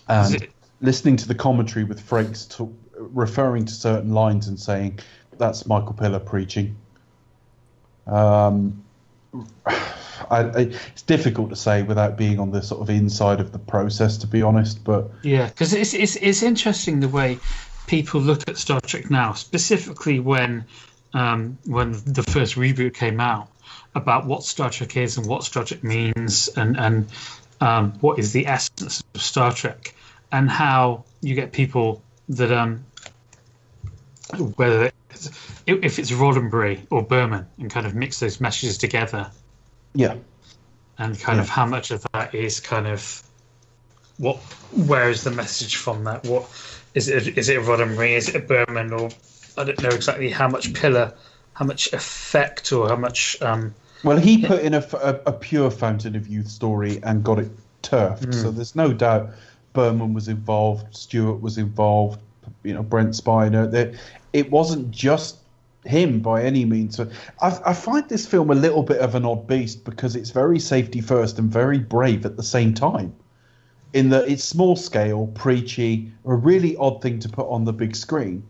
and 0.08 0.34
it- 0.34 0.50
listening 0.80 1.16
to 1.18 1.28
the 1.28 1.34
commentary 1.34 1.84
with 1.84 2.00
Frakes 2.00 2.48
to, 2.56 2.74
referring 2.96 3.64
to 3.66 3.72
certain 3.72 4.12
lines 4.12 4.48
and 4.48 4.58
saying 4.58 4.98
that's 5.38 5.66
Michael 5.66 5.92
Piller 5.94 6.18
preaching. 6.18 6.74
Um, 8.06 8.84
I, 10.30 10.38
I, 10.40 10.60
it's 10.60 11.02
difficult 11.02 11.50
to 11.50 11.56
say 11.56 11.82
without 11.82 12.16
being 12.16 12.38
on 12.38 12.50
the 12.50 12.62
sort 12.62 12.80
of 12.80 12.90
inside 12.90 13.40
of 13.40 13.52
the 13.52 13.58
process, 13.58 14.18
to 14.18 14.26
be 14.26 14.42
honest. 14.42 14.82
But 14.84 15.10
Yeah, 15.22 15.48
because 15.48 15.74
it's, 15.74 15.92
it's 15.94 16.16
it's 16.16 16.42
interesting 16.42 17.00
the 17.00 17.08
way 17.08 17.38
people 17.86 18.20
look 18.20 18.48
at 18.48 18.56
Star 18.56 18.80
Trek 18.80 19.10
now, 19.10 19.32
specifically 19.32 20.20
when 20.20 20.64
um, 21.12 21.58
when 21.66 21.92
the 21.92 22.22
first 22.22 22.54
reboot 22.54 22.94
came 22.94 23.20
out 23.20 23.48
about 23.94 24.26
what 24.26 24.44
Star 24.44 24.70
Trek 24.70 24.96
is 24.96 25.18
and 25.18 25.26
what 25.26 25.44
Star 25.44 25.64
Trek 25.64 25.84
means 25.84 26.48
and 26.48 26.78
and 26.78 27.08
um, 27.60 27.92
what 28.00 28.18
is 28.18 28.32
the 28.32 28.46
essence 28.46 29.02
of 29.14 29.22
Star 29.22 29.52
Trek 29.52 29.94
and 30.32 30.50
how 30.50 31.04
you 31.20 31.34
get 31.34 31.52
people 31.52 32.02
that 32.28 32.50
um 32.50 32.84
whether 34.56 34.90
if 35.66 35.98
it's 35.98 36.10
Roddenberry 36.10 36.86
or 36.90 37.02
Berman 37.02 37.46
and 37.58 37.70
kind 37.70 37.86
of 37.86 37.94
mix 37.94 38.20
those 38.20 38.40
messages 38.40 38.78
together. 38.78 39.30
Yeah, 39.94 40.16
and 40.98 41.18
kind 41.18 41.40
of 41.40 41.48
how 41.48 41.66
much 41.66 41.90
of 41.90 42.04
that 42.12 42.34
is 42.34 42.60
kind 42.60 42.86
of 42.86 43.22
what 44.18 44.36
where 44.86 45.10
is 45.10 45.24
the 45.24 45.30
message 45.30 45.76
from 45.76 46.04
that? 46.04 46.24
What 46.24 46.48
is 46.94 47.08
it 47.08 47.36
is 47.36 47.48
it 47.48 47.56
a 47.56 47.60
Roddenberry? 47.60 48.12
Is 48.12 48.28
it 48.28 48.36
a 48.36 48.40
Berman? 48.40 48.92
Or 48.92 49.10
I 49.56 49.64
don't 49.64 49.82
know 49.82 49.90
exactly 49.90 50.30
how 50.30 50.48
much 50.48 50.72
Piller 50.74 51.12
how 51.54 51.64
much 51.64 51.92
effect 51.92 52.72
or 52.72 52.88
how 52.88 52.96
much 52.96 53.40
um 53.42 53.74
Well, 54.02 54.18
he 54.18 54.44
put 54.44 54.62
in 54.62 54.74
a 54.74 54.86
a 55.26 55.32
pure 55.32 55.70
Fountain 55.70 56.16
of 56.16 56.28
Youth 56.28 56.48
story 56.48 57.00
and 57.02 57.24
got 57.24 57.38
it 57.38 57.50
turfed. 57.82 58.34
So 58.34 58.50
there's 58.50 58.74
no 58.74 58.92
doubt 58.92 59.30
Berman 59.72 60.14
was 60.14 60.28
involved, 60.28 60.96
Stewart 60.96 61.40
was 61.40 61.58
involved, 61.58 62.20
you 62.62 62.74
know, 62.74 62.82
Brent 62.82 63.10
Spiner. 63.10 63.70
There, 63.70 63.94
it 64.32 64.50
wasn't 64.50 64.90
just 64.90 65.38
him 65.84 66.20
by 66.20 66.42
any 66.42 66.64
means. 66.64 66.98
I, 66.98 67.06
I 67.40 67.72
find 67.74 68.08
this 68.08 68.26
film 68.26 68.50
a 68.50 68.54
little 68.54 68.82
bit 68.82 68.98
of 68.98 69.14
an 69.14 69.24
odd 69.24 69.46
beast 69.46 69.84
because 69.84 70.16
it's 70.16 70.30
very 70.30 70.58
safety 70.58 71.00
first 71.00 71.38
and 71.38 71.50
very 71.50 71.78
brave 71.78 72.24
at 72.26 72.36
the 72.36 72.42
same 72.42 72.74
time. 72.74 73.14
In 73.92 74.10
that 74.10 74.28
it's 74.28 74.42
small 74.42 74.76
scale, 74.76 75.28
preachy, 75.34 76.12
a 76.24 76.34
really 76.34 76.76
odd 76.76 77.00
thing 77.00 77.20
to 77.20 77.28
put 77.28 77.48
on 77.48 77.64
the 77.64 77.72
big 77.72 77.94
screen. 77.94 78.42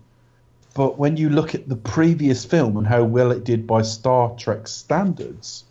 But 0.75 0.99
when 0.99 1.17
you 1.17 1.29
look 1.29 1.55
at 1.55 1.69
the 1.69 1.77
previous 1.77 2.45
film 2.45 2.77
and 2.77 2.87
how 2.87 3.05
well 3.05 3.31
it 3.31 3.45
did 3.45 3.67
by 3.67 3.83
Star 3.83 4.35
Trek 4.37 4.67
standards, 4.67 5.65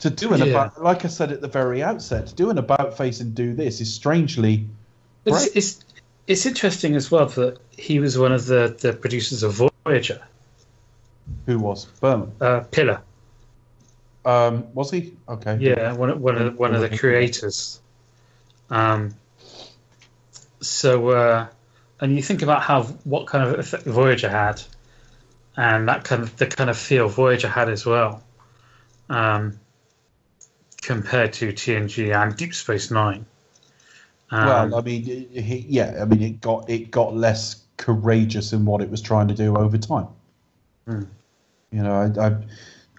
to 0.00 0.10
do 0.10 0.32
an 0.32 0.40
Yeah. 0.40 0.46
about, 0.46 0.82
like 0.82 1.04
I 1.04 1.08
said 1.08 1.30
at 1.32 1.40
the 1.40 1.48
very 1.48 1.82
outset, 1.82 2.26
to 2.28 2.34
do 2.34 2.50
an 2.50 2.58
about 2.58 2.96
face 2.96 3.20
and 3.20 3.34
do 3.34 3.54
this 3.54 3.80
is 3.80 3.92
strangely. 3.92 4.66
it's, 5.24 5.46
it's 5.54 5.84
it's 6.26 6.46
interesting 6.46 6.94
as 6.94 7.10
well 7.10 7.26
that 7.26 7.58
he 7.70 7.98
was 7.98 8.16
one 8.16 8.32
of 8.32 8.46
the, 8.46 8.76
the 8.80 8.92
producers 8.92 9.42
of 9.42 9.60
Voyager 9.90 10.20
Who 11.46 11.58
was 11.58 11.84
Berman? 12.00 12.32
uh, 12.40 12.60
Piller 12.70 13.00
Um, 14.24 14.72
was 14.74 14.90
he? 14.90 15.14
Okay. 15.28 15.56
yeah 15.60 15.92
one 15.92 16.10
of, 16.10 16.20
one 16.20 16.36
of 16.36 16.58
one 16.58 16.74
of 16.74 16.80
the 16.80 16.96
creators 16.96 17.80
um 18.70 19.14
so 20.60 21.08
uh 21.10 21.46
and 22.00 22.16
you 22.16 22.22
think 22.22 22.42
about 22.42 22.62
how 22.62 22.82
what 23.04 23.26
kind 23.26 23.48
of 23.48 23.58
effect 23.58 23.84
Voyager 23.84 24.28
had 24.30 24.62
and 25.56 25.88
that 25.88 26.04
kind 26.04 26.22
of 26.22 26.36
the 26.36 26.46
kind 26.46 26.70
of 26.70 26.78
feel 26.78 27.08
Voyager 27.08 27.48
had 27.48 27.68
as 27.68 27.84
well 27.84 28.22
um 29.08 29.58
compared 30.82 31.32
to 31.34 31.52
TNG 31.52 32.14
and 32.14 32.36
Deep 32.36 32.54
Space 32.54 32.90
Nine 32.90 33.26
um, 34.30 34.46
Well, 34.46 34.74
I 34.76 34.80
mean, 34.82 35.02
he, 35.02 35.66
yeah. 35.68 35.98
I 36.00 36.04
mean, 36.04 36.22
it 36.22 36.40
got 36.40 36.70
it 36.70 36.90
got 36.90 37.16
less 37.16 37.56
courageous 37.80 38.52
in 38.52 38.64
what 38.64 38.80
it 38.80 38.90
was 38.90 39.00
trying 39.02 39.28
to 39.28 39.34
do 39.34 39.56
over 39.56 39.78
time. 39.78 40.08
Hmm. 40.86 41.04
You 41.72 41.82
know, 41.82 41.92
I, 41.92 42.26
I 42.26 42.36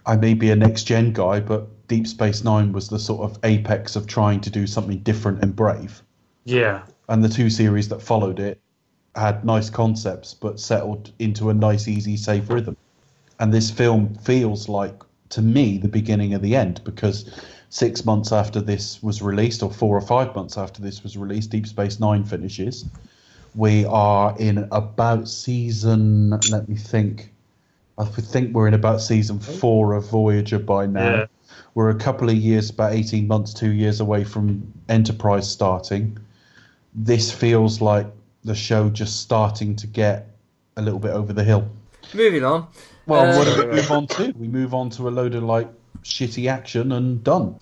I 0.04 0.16
may 0.16 0.34
be 0.34 0.50
a 0.50 0.56
next 0.56 0.84
gen 0.84 1.12
guy, 1.12 1.40
but 1.40 1.68
Deep 1.88 2.06
Space 2.06 2.42
Nine 2.44 2.72
was 2.72 2.88
the 2.88 2.98
sort 2.98 3.22
of 3.22 3.38
apex 3.44 3.96
of 3.96 4.06
trying 4.06 4.40
to 4.40 4.50
do 4.50 4.66
something 4.66 4.98
different 4.98 5.42
and 5.42 5.54
brave. 5.54 6.02
yeah 6.44 6.82
and 7.08 7.22
the 7.22 7.28
two 7.28 7.50
series 7.50 7.88
that 7.88 8.00
followed 8.00 8.40
it 8.40 8.60
had 9.14 9.44
nice 9.44 9.68
concepts 9.68 10.32
but 10.32 10.58
settled 10.58 11.12
into 11.18 11.50
a 11.50 11.54
nice, 11.54 11.86
easy, 11.86 12.16
safe 12.16 12.48
rhythm. 12.48 12.76
And 13.38 13.52
this 13.52 13.70
film 13.70 14.14
feels 14.14 14.68
like, 14.68 15.02
to 15.30 15.42
me, 15.42 15.78
the 15.78 15.88
beginning 15.88 16.32
of 16.32 16.40
the 16.40 16.56
end 16.56 16.80
because 16.84 17.30
six 17.68 18.04
months 18.06 18.32
after 18.32 18.60
this 18.60 19.02
was 19.02 19.20
released, 19.20 19.62
or 19.62 19.70
four 19.70 19.96
or 19.96 20.00
five 20.00 20.34
months 20.34 20.56
after 20.56 20.80
this 20.80 21.02
was 21.02 21.16
released, 21.18 21.50
Deep 21.50 21.66
Space 21.66 22.00
Nine 22.00 22.24
finishes. 22.24 22.86
We 23.54 23.84
are 23.84 24.34
in 24.38 24.66
about 24.72 25.28
season, 25.28 26.30
let 26.50 26.68
me 26.68 26.76
think. 26.76 27.30
I 27.98 28.04
think 28.04 28.54
we're 28.54 28.68
in 28.68 28.74
about 28.74 29.00
season 29.02 29.38
four 29.38 29.92
of 29.92 30.08
Voyager 30.08 30.58
by 30.58 30.86
now. 30.86 31.14
Yeah. 31.14 31.26
We're 31.74 31.90
a 31.90 31.94
couple 31.94 32.28
of 32.30 32.34
years, 32.36 32.70
about 32.70 32.92
18 32.92 33.26
months, 33.26 33.52
two 33.52 33.72
years 33.72 34.00
away 34.00 34.24
from 34.24 34.72
Enterprise 34.88 35.50
starting. 35.50 36.18
This 36.94 37.30
feels 37.30 37.80
like 37.80 38.06
the 38.44 38.54
show 38.54 38.88
just 38.88 39.20
starting 39.20 39.76
to 39.76 39.86
get 39.86 40.28
a 40.76 40.82
little 40.82 40.98
bit 40.98 41.10
over 41.10 41.32
the 41.32 41.44
hill. 41.44 41.68
Moving 42.14 42.44
on. 42.44 42.66
Well, 43.06 43.32
Uh, 43.34 43.38
what 43.38 43.44
do 43.46 43.68
we 43.68 43.76
move 43.76 43.90
on 43.90 44.06
to? 44.08 44.32
We 44.38 44.48
move 44.48 44.74
on 44.74 44.90
to 44.90 45.08
a 45.08 45.10
load 45.10 45.34
of 45.34 45.42
like 45.42 45.68
shitty 46.02 46.50
action 46.50 46.92
and 46.92 47.22
done. 47.22 47.56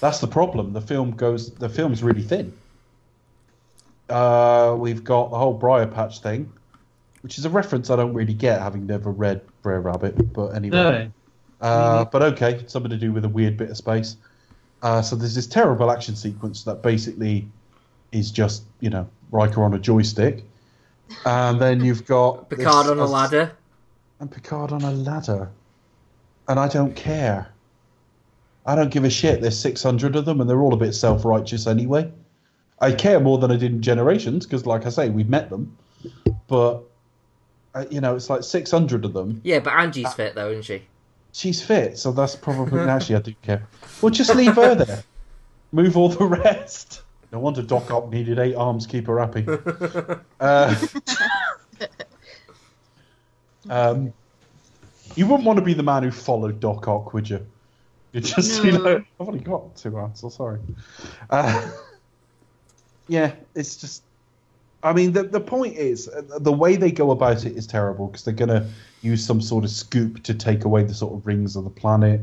That's 0.00 0.18
the 0.20 0.26
problem. 0.26 0.72
The 0.72 0.80
film 0.80 1.12
goes. 1.12 1.50
The 1.50 1.68
film's 1.68 2.02
really 2.02 2.22
thin. 2.22 2.52
Uh, 4.10 4.74
we've 4.78 5.04
got 5.04 5.30
the 5.30 5.38
whole 5.38 5.54
Briar 5.54 5.86
Patch 5.86 6.20
thing, 6.20 6.52
which 7.22 7.38
is 7.38 7.44
a 7.44 7.50
reference 7.50 7.90
I 7.90 7.96
don't 7.96 8.14
really 8.14 8.34
get, 8.34 8.60
having 8.60 8.86
never 8.86 9.10
read 9.10 9.40
Brer 9.62 9.80
Rabbit. 9.80 10.32
But 10.32 10.48
anyway, 10.48 11.10
No. 11.62 11.66
uh, 11.66 12.04
but 12.04 12.22
okay, 12.22 12.54
it's 12.54 12.72
something 12.72 12.90
to 12.90 12.96
do 12.96 13.12
with 13.12 13.24
a 13.24 13.28
weird 13.28 13.56
bit 13.56 13.70
of 13.70 13.76
space. 13.76 14.16
Uh, 14.82 15.02
so 15.02 15.14
there's 15.16 15.34
this 15.34 15.46
terrible 15.46 15.90
action 15.90 16.16
sequence 16.16 16.64
that 16.64 16.82
basically 16.82 17.46
is 18.12 18.30
just 18.30 18.64
you 18.80 18.90
know 18.90 19.06
Riker 19.30 19.62
on 19.62 19.74
a 19.74 19.78
joystick, 19.78 20.42
and 21.24 21.60
then 21.60 21.84
you've 21.84 22.06
got 22.06 22.48
Picard 22.50 22.86
this- 22.86 22.90
on 22.92 22.98
a 22.98 23.06
ladder. 23.06 23.52
and 24.18 24.30
Picard 24.30 24.72
on 24.72 24.82
a 24.82 24.90
ladder. 24.90 25.50
And 26.48 26.58
I 26.58 26.66
don't 26.66 26.96
care. 26.96 27.48
I 28.66 28.74
don't 28.74 28.90
give 28.90 29.04
a 29.04 29.10
shit. 29.10 29.40
There's 29.40 29.58
600 29.58 30.16
of 30.16 30.24
them, 30.24 30.40
and 30.40 30.50
they're 30.50 30.60
all 30.60 30.74
a 30.74 30.76
bit 30.76 30.94
self 30.94 31.24
righteous 31.24 31.66
anyway. 31.68 32.10
I 32.80 32.92
care 32.92 33.20
more 33.20 33.38
than 33.38 33.50
I 33.50 33.56
did 33.56 33.72
in 33.72 33.82
Generations, 33.82 34.46
because, 34.46 34.66
like 34.66 34.86
I 34.86 34.88
say, 34.88 35.10
we've 35.10 35.28
met 35.28 35.50
them. 35.50 35.76
But, 36.48 36.82
uh, 37.74 37.84
you 37.90 38.00
know, 38.00 38.16
it's 38.16 38.30
like 38.30 38.42
600 38.42 39.04
of 39.04 39.12
them. 39.12 39.40
Yeah, 39.44 39.60
but 39.60 39.74
Angie's 39.74 40.12
fit 40.14 40.34
though, 40.34 40.50
isn't 40.50 40.62
she? 40.62 40.82
She's 41.32 41.62
fit, 41.62 41.98
so 41.98 42.10
that's 42.12 42.34
probably. 42.34 42.80
actually, 42.88 43.16
I 43.16 43.20
do 43.20 43.34
care. 43.42 43.68
Well, 44.00 44.10
just 44.10 44.34
leave 44.34 44.54
her 44.54 44.74
there. 44.74 45.04
Move 45.72 45.96
all 45.96 46.08
the 46.08 46.24
rest. 46.24 47.02
No 47.32 47.38
wonder 47.38 47.62
Doc 47.62 47.90
Ock 47.90 48.10
needed 48.10 48.40
eight 48.40 48.56
arms 48.56 48.86
to 48.86 48.92
keep 48.92 49.06
her 49.06 49.18
happy. 49.18 49.46
Uh, 50.40 50.74
um, 53.68 54.10
you 55.16 55.26
wouldn't 55.26 55.44
want 55.44 55.58
to 55.58 55.64
be 55.64 55.74
the 55.74 55.82
man 55.82 56.02
who 56.02 56.10
followed 56.10 56.60
Doc 56.60 56.88
Ock, 56.88 57.12
would 57.12 57.28
you? 57.28 57.46
You 58.12 58.22
just, 58.22 58.64
you 58.64 58.72
know, 58.72 59.04
I've 59.20 59.28
only 59.28 59.40
got 59.40 59.76
two 59.76 59.96
arms. 59.98 60.20
So 60.20 60.30
sorry. 60.30 60.60
Yeah, 63.10 63.32
it's 63.56 63.74
just. 63.74 64.04
I 64.84 64.92
mean, 64.92 65.12
the 65.12 65.24
the 65.24 65.40
point 65.40 65.76
is 65.76 66.08
uh, 66.08 66.38
the 66.38 66.52
way 66.52 66.76
they 66.76 66.92
go 66.92 67.10
about 67.10 67.44
it 67.44 67.56
is 67.56 67.66
terrible 67.66 68.06
because 68.06 68.24
they're 68.24 68.32
going 68.32 68.50
to 68.50 68.66
use 69.02 69.26
some 69.26 69.40
sort 69.40 69.64
of 69.64 69.70
scoop 69.70 70.22
to 70.22 70.32
take 70.32 70.64
away 70.64 70.84
the 70.84 70.94
sort 70.94 71.14
of 71.14 71.26
rings 71.26 71.56
of 71.56 71.64
the 71.64 71.70
planet. 71.70 72.20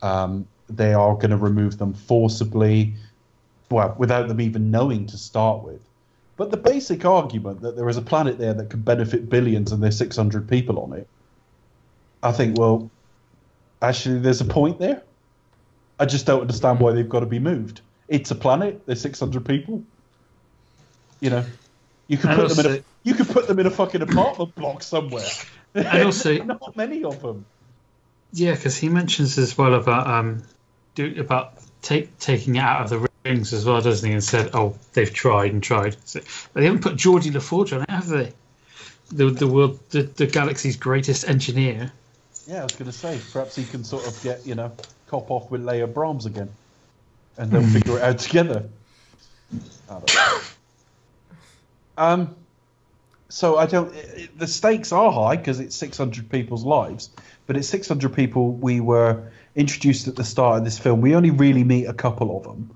Um, 0.00 0.46
they 0.70 0.94
are 0.94 1.14
going 1.14 1.30
to 1.30 1.36
remove 1.36 1.78
them 1.78 1.92
forcibly, 1.92 2.94
well, 3.68 3.96
without 3.98 4.28
them 4.28 4.40
even 4.40 4.70
knowing 4.70 5.06
to 5.08 5.18
start 5.18 5.64
with. 5.64 5.80
But 6.36 6.52
the 6.52 6.56
basic 6.56 7.04
argument 7.04 7.62
that 7.62 7.74
there 7.74 7.88
is 7.88 7.96
a 7.96 8.02
planet 8.02 8.38
there 8.38 8.54
that 8.54 8.70
could 8.70 8.84
benefit 8.84 9.28
billions 9.28 9.72
and 9.72 9.82
there's 9.82 9.98
600 9.98 10.48
people 10.48 10.78
on 10.78 10.92
it, 10.92 11.08
I 12.22 12.30
think, 12.30 12.56
well, 12.56 12.88
actually, 13.82 14.20
there's 14.20 14.40
a 14.40 14.44
point 14.44 14.78
there. 14.78 15.02
I 15.98 16.06
just 16.06 16.26
don't 16.26 16.42
understand 16.42 16.78
why 16.78 16.92
they've 16.92 17.08
got 17.08 17.20
to 17.20 17.26
be 17.26 17.40
moved. 17.40 17.80
It's 18.06 18.30
a 18.30 18.36
planet. 18.36 18.86
There's 18.86 19.00
600 19.00 19.44
people. 19.44 19.82
You 21.20 21.30
know, 21.30 21.44
you 22.06 22.16
could 22.16 22.30
And 22.30 22.40
put 22.40 22.56
them 22.56 22.66
in 22.66 22.78
a 22.78 22.84
you 23.02 23.14
could 23.14 23.28
put 23.28 23.48
them 23.48 23.58
in 23.58 23.66
a 23.66 23.70
fucking 23.70 24.02
apartment 24.02 24.54
block 24.54 24.82
somewhere. 24.82 25.26
And 25.74 26.04
also- 26.04 26.42
not 26.44 26.76
many 26.76 27.04
of 27.04 27.22
them. 27.22 27.44
Yeah, 28.32 28.54
because 28.54 28.76
he 28.76 28.88
mentions 28.88 29.38
as 29.38 29.56
well 29.56 29.74
about 29.74 30.06
um, 30.06 30.42
do, 30.94 31.14
about 31.18 31.54
take, 31.80 32.18
taking 32.18 32.56
it 32.56 32.60
out 32.60 32.82
of 32.82 32.90
the 32.90 33.08
rings 33.24 33.52
as 33.54 33.64
well, 33.64 33.80
doesn't 33.80 34.06
he? 34.06 34.12
And 34.12 34.22
said, 34.22 34.50
"Oh, 34.52 34.76
they've 34.92 35.12
tried 35.12 35.52
and 35.52 35.62
tried." 35.62 35.96
So, 36.04 36.20
but 36.52 36.60
they 36.60 36.66
haven't 36.66 36.82
put 36.82 36.96
Geordi 36.96 37.30
LaForge 37.32 37.74
on 37.74 37.82
it, 37.82 37.90
have 37.90 38.06
they? 38.06 38.32
The 39.10 39.30
the 39.30 39.46
world, 39.46 39.80
the, 39.90 40.02
the 40.02 40.26
galaxy's 40.26 40.76
greatest 40.76 41.26
engineer. 41.26 41.90
Yeah, 42.46 42.60
I 42.60 42.62
was 42.64 42.72
going 42.72 42.90
to 42.90 42.96
say 42.96 43.18
perhaps 43.32 43.56
he 43.56 43.64
can 43.64 43.84
sort 43.84 44.06
of 44.06 44.22
get 44.22 44.46
you 44.46 44.54
know 44.54 44.72
cop 45.08 45.30
off 45.30 45.50
with 45.50 45.64
Leah 45.64 45.86
Brahms 45.86 46.26
again, 46.26 46.50
and 47.38 47.50
they'll 47.50 47.62
figure 47.62 47.96
it 47.96 48.02
out 48.02 48.18
together. 48.18 48.68
I 51.98 52.10
don't 52.10 52.18
know. 52.20 52.24
Um, 52.28 52.36
so 53.28 53.58
I 53.58 53.66
don't. 53.66 53.94
i- 53.94 53.98
i- 54.22 54.28
The 54.38 54.46
stakes 54.46 54.92
are 54.92 55.12
high 55.12 55.36
because 55.36 55.60
it's 55.60 55.76
600 55.76 56.30
people's 56.30 56.64
lives, 56.64 57.10
but 57.46 57.56
it's 57.56 57.68
600 57.68 58.12
people 58.14 58.52
we 58.52 58.80
were 58.80 59.22
introduced 59.54 60.08
at 60.08 60.16
the 60.16 60.24
start 60.24 60.58
of 60.58 60.64
this 60.64 60.78
film. 60.78 61.00
We 61.00 61.14
only 61.14 61.30
really 61.30 61.64
meet 61.64 61.84
a 61.86 61.92
couple 61.92 62.36
of 62.36 62.44
them, 62.44 62.70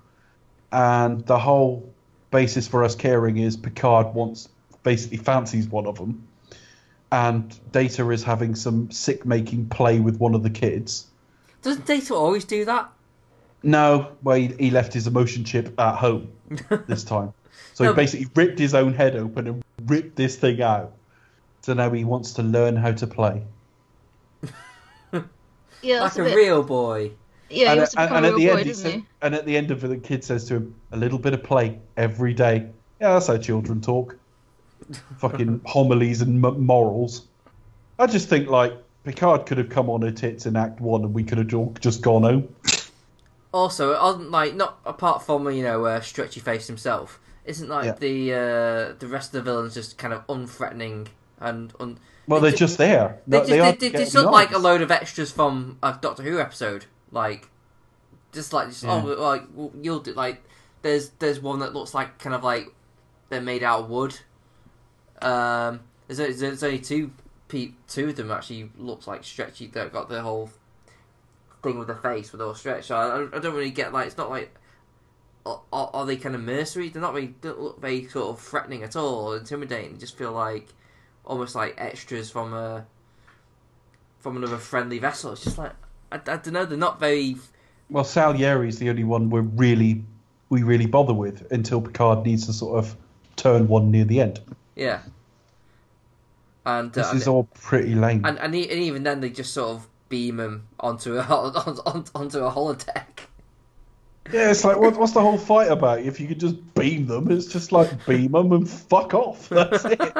and 0.72 1.24
the 1.26 1.38
whole 1.38 1.88
basis 2.30 2.66
for 2.68 2.84
us 2.84 2.94
caring 2.94 3.38
is 3.38 3.56
Picard 3.56 4.14
wants 4.14 4.48
basically 4.82 5.18
fancies 5.18 5.68
one 5.68 5.86
of 5.86 5.96
them, 5.96 6.26
and 7.10 7.58
Data 7.72 8.10
is 8.10 8.22
having 8.22 8.54
some 8.54 8.90
sick 8.90 9.24
making 9.24 9.66
play 9.68 10.00
with 10.00 10.18
one 10.18 10.34
of 10.34 10.42
the 10.42 10.50
kids. 10.50 11.06
Doesn't 11.62 11.86
Data 11.86 12.14
always 12.14 12.44
do 12.44 12.64
that? 12.64 12.90
No, 13.62 14.08
well, 14.22 14.36
he, 14.36 14.48
he 14.58 14.70
left 14.70 14.92
his 14.92 15.06
emotion 15.06 15.44
chip 15.44 15.72
at 15.78 15.94
home 15.94 16.28
this 16.88 17.04
time. 17.04 17.32
So 17.74 17.84
No, 17.84 17.90
he 17.90 17.92
but- 17.92 17.96
basically 17.96 18.26
ripped 18.34 18.58
his 18.58 18.74
own 18.74 18.94
head 18.94 19.16
open 19.16 19.46
and 19.46 19.62
ripped 19.86 20.16
this 20.16 20.36
thing 20.36 20.60
out. 20.62 20.92
So 21.62 21.74
now 21.74 21.90
he 21.90 22.04
wants 22.04 22.32
to 22.34 22.42
learn 22.42 22.76
how 22.76 22.92
to 22.92 23.06
play. 23.06 23.42
Yeah, 25.82 26.02
Like 26.02 26.16
a 26.16 26.22
a 26.22 26.24
bit. 26.26 26.36
real 26.36 26.62
boy. 26.62 27.10
Yeah, 27.50 27.56
he 27.56 27.64
and, 27.66 27.78
wants 27.80 27.94
and- 27.96 28.04
become 28.08 28.16
and 28.18 28.26
at 28.26 28.36
the 28.36 28.46
boy, 28.46 28.50
end, 28.52 28.58
he 28.60 28.64
doesn't 28.68 28.90
said, 28.92 29.02
and 29.22 29.34
at 29.34 29.46
the 29.46 29.56
end 29.56 29.70
of 29.72 29.82
it, 29.84 29.88
the 29.88 29.96
kid 29.96 30.22
says 30.22 30.44
to 30.46 30.54
him, 30.56 30.74
"A 30.92 30.96
little 30.96 31.18
bit 31.18 31.34
of 31.34 31.42
play 31.42 31.78
every 31.96 32.32
day." 32.34 32.66
Yeah, 33.00 33.14
that's 33.14 33.26
how 33.26 33.36
children 33.36 33.80
talk. 33.80 34.16
Fucking 35.18 35.60
homilies 35.66 36.22
and 36.22 36.44
m- 36.44 36.64
morals. 36.64 37.26
I 37.98 38.06
just 38.06 38.28
think 38.28 38.48
like 38.48 38.72
Picard 39.04 39.44
could 39.46 39.58
have 39.58 39.68
come 39.70 39.90
on 39.90 40.02
her 40.02 40.12
tits 40.12 40.46
in 40.46 40.54
Act 40.56 40.80
One, 40.80 41.02
and 41.02 41.12
we 41.12 41.24
could 41.24 41.38
have 41.38 41.52
all 41.52 41.74
just 41.80 42.00
gone 42.00 42.22
home. 42.22 42.54
Also, 43.52 43.96
on 43.96 44.30
like 44.30 44.54
not 44.54 44.78
apart 44.86 45.22
from 45.24 45.50
you 45.50 45.64
know 45.64 45.84
uh, 45.84 46.00
stretchy 46.00 46.38
face 46.38 46.68
himself, 46.68 47.18
isn't 47.44 47.68
like 47.68 47.84
Yeah. 47.86 47.92
the 47.98 48.32
uh, 48.34 48.94
the 48.98 49.06
rest 49.08 49.28
of 49.34 49.44
the 49.44 49.50
villains 49.50 49.74
just 49.74 49.98
kind 49.98 50.14
of 50.14 50.26
unthreatening 50.26 51.08
and 51.40 51.72
un- 51.80 51.98
Well, 52.28 52.40
They 52.40 52.50
they're 52.50 52.58
just 52.58 52.78
there. 52.78 53.20
They 53.26 53.38
No, 53.38 53.44
just 53.44 53.80
they 53.80 53.88
they, 53.88 53.98
just 54.04 54.14
look 54.14 54.30
like 54.30 54.52
a 54.52 54.58
load 54.58 54.80
of 54.82 54.90
extras 54.90 55.32
from 55.32 55.78
a 55.82 55.98
Doctor 56.00 56.22
Who 56.22 56.38
episode, 56.40 56.86
like 57.10 57.48
just 58.32 58.52
like 58.52 58.68
just, 58.68 58.84
Yeah. 58.84 59.02
oh 59.04 59.06
like 59.20 59.42
well, 59.54 59.72
you'll 59.80 60.00
do 60.00 60.12
like 60.14 60.42
there's 60.82 61.10
there's 61.18 61.40
one 61.40 61.58
that 61.60 61.74
looks 61.74 61.94
like 61.94 62.18
kind 62.18 62.34
of 62.34 62.44
like 62.44 62.72
they're 63.28 63.40
made 63.40 63.62
out 63.62 63.80
of 63.80 63.90
wood. 63.90 64.18
Um, 65.20 65.80
there's 66.06 66.20
only, 66.20 66.32
there's 66.34 66.62
only 66.62 66.78
two 66.80 67.12
pe- 67.48 67.72
two 67.88 68.08
of 68.08 68.16
them 68.16 68.30
actually 68.30 68.70
looks 68.76 69.06
like 69.06 69.24
stretchy. 69.24 69.66
They've 69.66 69.92
got 69.92 70.08
the 70.08 70.22
whole 70.22 70.50
thing 71.62 71.78
with 71.78 71.88
the 71.88 71.94
face 71.94 72.32
with 72.32 72.40
all 72.40 72.54
stretch. 72.54 72.86
So 72.86 72.96
I, 72.96 73.36
I 73.36 73.40
don't 73.40 73.54
really 73.54 73.70
get 73.70 73.92
like 73.92 74.06
it's 74.06 74.16
not 74.16 74.30
like. 74.30 74.54
Are, 75.44 75.60
are 75.72 76.06
they 76.06 76.16
kind 76.16 76.34
of 76.34 76.40
mercenary? 76.42 76.88
They're 76.88 77.02
not 77.02 77.14
really 77.14 77.34
don't 77.40 77.60
look 77.60 77.80
very 77.80 78.06
sort 78.08 78.30
of 78.30 78.40
threatening 78.40 78.82
at 78.82 78.94
all 78.94 79.32
or 79.32 79.36
intimidating. 79.38 79.92
They 79.94 79.98
just 79.98 80.16
feel 80.16 80.32
like 80.32 80.68
almost 81.24 81.54
like 81.54 81.74
extras 81.78 82.30
from 82.30 82.52
a 82.54 82.86
from 84.20 84.36
another 84.36 84.58
friendly 84.58 84.98
vessel. 84.98 85.32
It's 85.32 85.44
just 85.44 85.58
like 85.58 85.72
I, 86.12 86.16
I 86.16 86.18
don't 86.36 86.52
know. 86.52 86.64
They're 86.64 86.78
not 86.78 87.00
very. 87.00 87.36
Well, 87.90 88.04
Salieri's 88.04 88.78
the 88.78 88.88
only 88.88 89.04
one 89.04 89.30
we're 89.30 89.40
really 89.40 90.04
we 90.48 90.62
really 90.62 90.86
bother 90.86 91.14
with 91.14 91.50
until 91.50 91.80
Picard 91.80 92.24
needs 92.24 92.46
to 92.46 92.52
sort 92.52 92.78
of 92.78 92.96
turn 93.36 93.68
one 93.68 93.90
near 93.90 94.04
the 94.04 94.20
end. 94.20 94.40
Yeah. 94.76 95.00
And 96.64 96.92
This 96.92 97.06
uh, 97.06 97.16
is 97.16 97.26
and, 97.26 97.34
all 97.34 97.44
pretty 97.44 97.94
lame. 97.94 98.24
and, 98.24 98.38
and 98.38 98.54
even 98.54 99.02
then 99.02 99.20
they 99.20 99.30
just 99.30 99.52
sort 99.52 99.70
of 99.70 99.88
beam 100.08 100.38
him 100.38 100.68
onto 100.78 101.16
a 101.16 101.22
hol- 101.22 101.56
on, 101.56 101.78
on, 101.86 102.04
onto 102.14 102.38
a 102.40 102.50
holodeck. 102.50 103.11
Yeah, 104.30 104.50
it's 104.50 104.64
like 104.64 104.78
what, 104.78 104.96
what's 104.96 105.12
the 105.12 105.20
whole 105.20 105.38
fight 105.38 105.70
about? 105.70 106.00
If 106.00 106.20
you 106.20 106.28
could 106.28 106.40
just 106.40 106.74
beam 106.74 107.06
them, 107.06 107.30
it's 107.30 107.46
just 107.46 107.72
like 107.72 108.06
beam 108.06 108.32
them 108.32 108.52
and 108.52 108.68
fuck 108.68 109.14
off. 109.14 109.48
That's 109.48 109.84
it. 109.84 110.00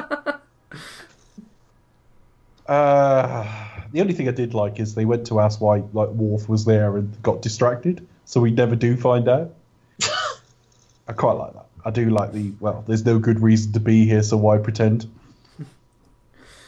Uh, 2.65 3.45
the 3.91 4.01
only 4.01 4.15
thing 4.15 4.29
I 4.29 4.31
did 4.31 4.55
like 4.55 4.79
is 4.79 4.95
they 4.95 5.05
went 5.05 5.27
to 5.27 5.41
ask 5.41 5.61
why 5.61 5.83
like 5.93 6.09
Worf 6.11 6.49
was 6.49 6.65
there 6.65 6.97
and 6.97 7.21
got 7.23 7.43
distracted, 7.43 8.07
so 8.25 8.41
we 8.41 8.51
never 8.51 8.77
do 8.77 8.97
find 8.97 9.29
out. 9.29 9.53
I 11.09 11.13
quite 11.13 11.33
like 11.33 11.53
that. 11.55 11.67
I 11.85 11.91
do 11.91 12.09
like 12.09 12.33
the 12.33 12.53
well. 12.61 12.85
There's 12.87 13.05
no 13.05 13.19
good 13.19 13.41
reason 13.41 13.73
to 13.73 13.81
be 13.81 14.07
here, 14.07 14.23
so 14.23 14.37
why 14.37 14.59
pretend? 14.59 15.11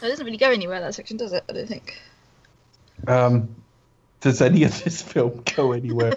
It 0.01 0.09
doesn't 0.09 0.25
really 0.25 0.37
go 0.37 0.51
anywhere 0.51 0.79
that 0.81 0.93
section, 0.93 1.17
does 1.17 1.33
it? 1.33 1.43
I 1.49 1.53
don't 1.53 1.67
think. 1.67 1.97
Um, 3.07 3.55
does 4.21 4.39
any 4.39 4.63
of 4.63 4.83
this 4.83 5.01
film 5.01 5.41
go 5.55 5.71
anywhere? 5.71 6.13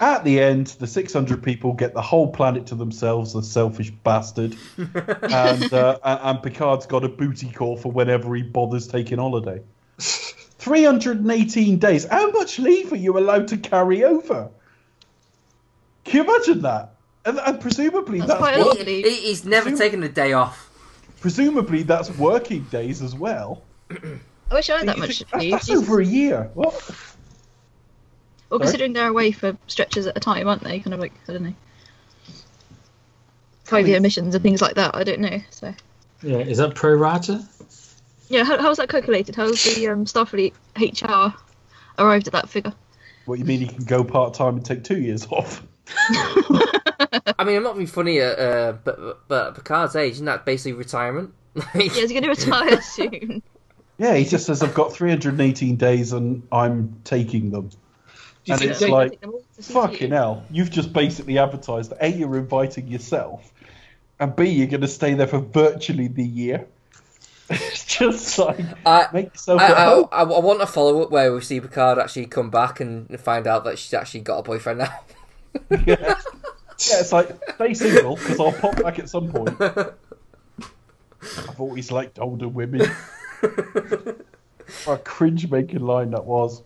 At 0.00 0.22
the 0.24 0.38
end, 0.40 0.68
the 0.78 0.86
600 0.86 1.42
people 1.42 1.72
get 1.72 1.92
the 1.92 2.02
whole 2.02 2.30
planet 2.30 2.66
to 2.66 2.74
themselves, 2.76 3.32
the 3.32 3.42
selfish 3.42 3.90
bastard. 3.90 4.54
and, 4.76 5.72
uh, 5.72 5.98
and 6.04 6.20
and 6.22 6.42
Picard's 6.42 6.86
got 6.86 7.02
a 7.04 7.08
booty 7.08 7.50
call 7.50 7.76
for 7.76 7.90
whenever 7.90 8.32
he 8.36 8.42
bothers 8.42 8.86
taking 8.86 9.18
holiday. 9.18 9.60
318 9.98 11.78
days. 11.78 12.04
How 12.06 12.30
much 12.30 12.58
leave 12.58 12.92
are 12.92 12.96
you 12.96 13.18
allowed 13.18 13.48
to 13.48 13.56
carry 13.56 14.04
over? 14.04 14.50
Can 16.04 16.24
you 16.26 16.32
imagine 16.34 16.62
that? 16.62 16.94
And, 17.24 17.38
and 17.40 17.60
presumably 17.60 18.18
That's 18.20 18.28
that's, 18.30 18.38
quite 18.38 18.58
a 18.60 18.64
work- 18.64 18.78
He, 18.78 19.02
he- 19.02 19.14
he's 19.26 19.44
never 19.44 19.70
Zoom- 19.70 19.78
taken 19.78 20.02
a 20.04 20.08
day 20.08 20.32
off. 20.32 20.70
presumably 21.20 21.82
that's 21.82 22.10
working 22.16 22.62
days 22.70 23.02
as 23.02 23.14
well. 23.14 23.62
I 23.90 24.54
wish 24.54 24.70
I 24.70 24.78
had 24.78 24.88
that 24.88 24.98
much 24.98 25.18
think- 25.18 25.30
that's, 25.30 25.42
leave. 25.42 25.52
that's 25.52 25.70
over 25.70 26.00
a 26.00 26.06
year. 26.06 26.50
What? 26.54 26.74
Well, 28.50 28.58
Sorry? 28.60 28.66
considering 28.66 28.92
they're 28.94 29.08
away 29.08 29.32
for 29.32 29.56
stretches 29.66 30.06
at 30.06 30.16
a 30.16 30.20
time, 30.20 30.48
aren't 30.48 30.64
they? 30.64 30.80
Kind 30.80 30.94
of 30.94 31.00
like 31.00 31.12
I 31.28 31.32
don't 31.32 31.42
know, 31.44 31.54
five-year 33.64 34.00
missions 34.00 34.34
and 34.34 34.42
things 34.42 34.62
like 34.62 34.74
that. 34.76 34.94
I 34.94 35.04
don't 35.04 35.20
know. 35.20 35.40
So 35.50 35.74
Yeah, 36.22 36.38
is 36.38 36.58
that 36.58 36.74
pro 36.74 36.94
rata? 36.94 37.46
yeah, 38.28 38.44
how, 38.44 38.58
how's 38.60 38.76
that 38.78 38.88
calculated? 38.88 39.34
How 39.36 39.46
How's 39.46 39.62
the 39.62 39.88
um, 39.88 40.04
Starfleet 40.04 40.52
HR 40.78 41.34
arrived 41.98 42.26
at 42.26 42.32
that 42.32 42.48
figure? 42.48 42.72
What 43.26 43.38
you 43.38 43.44
mean? 43.44 43.60
He 43.60 43.66
can 43.66 43.84
go 43.84 44.02
part 44.04 44.34
time 44.34 44.56
and 44.56 44.64
take 44.64 44.84
two 44.84 45.00
years 45.00 45.26
off? 45.26 45.62
I 47.38 47.44
mean, 47.44 47.56
I'm 47.56 47.62
not 47.62 47.76
being 47.76 47.86
funny, 47.86 48.20
uh, 48.20 48.24
uh, 48.26 48.72
but 48.72 49.28
but 49.28 49.54
Picard's 49.54 49.96
age, 49.96 50.14
isn't 50.14 50.26
that 50.26 50.44
basically 50.46 50.72
retirement? 50.72 51.32
Like, 51.54 51.74
Yeah, 51.96 52.02
is 52.02 52.10
he 52.10 52.20
going 52.20 52.22
to 52.22 52.28
retire 52.28 52.80
soon? 52.82 53.42
Yeah, 53.98 54.14
he 54.14 54.24
just 54.24 54.46
says 54.46 54.62
I've 54.62 54.74
got 54.74 54.92
318 54.92 55.76
days 55.76 56.12
and 56.12 56.46
I'm 56.52 57.00
taking 57.04 57.50
them. 57.50 57.70
You 58.48 58.54
And 58.54 58.62
it's 58.62 58.80
like, 58.82 59.12
Take 59.12 59.20
them 59.20 59.30
all 59.32 59.44
to 59.56 59.62
CCU. 59.62 59.72
fucking 59.72 60.10
hell, 60.10 60.44
you've 60.50 60.70
just 60.70 60.92
basically 60.92 61.38
advertised 61.38 61.90
that 61.90 61.98
A, 62.00 62.08
you're 62.08 62.36
inviting 62.36 62.88
yourself, 62.88 63.52
and 64.20 64.34
B, 64.34 64.46
you're 64.46 64.66
going 64.66 64.80
to 64.80 64.88
stay 64.88 65.14
there 65.14 65.26
for 65.26 65.38
virtually 65.40 66.08
the 66.08 66.24
year. 66.24 66.66
It's 67.50 67.86
just 67.86 68.38
like, 68.38 68.60
I, 68.84 69.08
make 69.10 69.32
yourself 69.32 69.62
I, 69.62 69.66
at 69.66 69.76
I, 69.78 69.84
home. 69.86 70.08
I, 70.12 70.22
I 70.22 70.38
want 70.40 70.60
a 70.60 70.66
follow 70.66 71.00
up 71.02 71.10
where 71.10 71.32
we 71.32 71.40
see 71.40 71.60
Picard 71.60 71.98
actually 71.98 72.26
come 72.26 72.50
back 72.50 72.78
and 72.80 73.18
find 73.18 73.46
out 73.46 73.64
that 73.64 73.78
she's 73.78 73.94
actually 73.94 74.20
got 74.20 74.38
a 74.40 74.42
boyfriend 74.42 74.80
now. 74.80 75.00
Yeah. 75.70 75.78
yeah, 75.86 76.14
it's 76.76 77.10
like, 77.10 77.30
stay 77.54 77.72
single, 77.72 78.16
because 78.16 78.38
I'll 78.38 78.52
pop 78.52 78.80
back 78.82 78.98
at 78.98 79.08
some 79.08 79.32
point. 79.32 79.58
I've 79.60 81.58
always 81.58 81.90
liked 81.90 82.18
older 82.18 82.48
women. 82.48 82.86
what 84.84 84.94
a 84.94 84.98
cringe 84.98 85.50
making 85.50 85.80
line 85.80 86.10
that 86.10 86.26
was. 86.26 86.62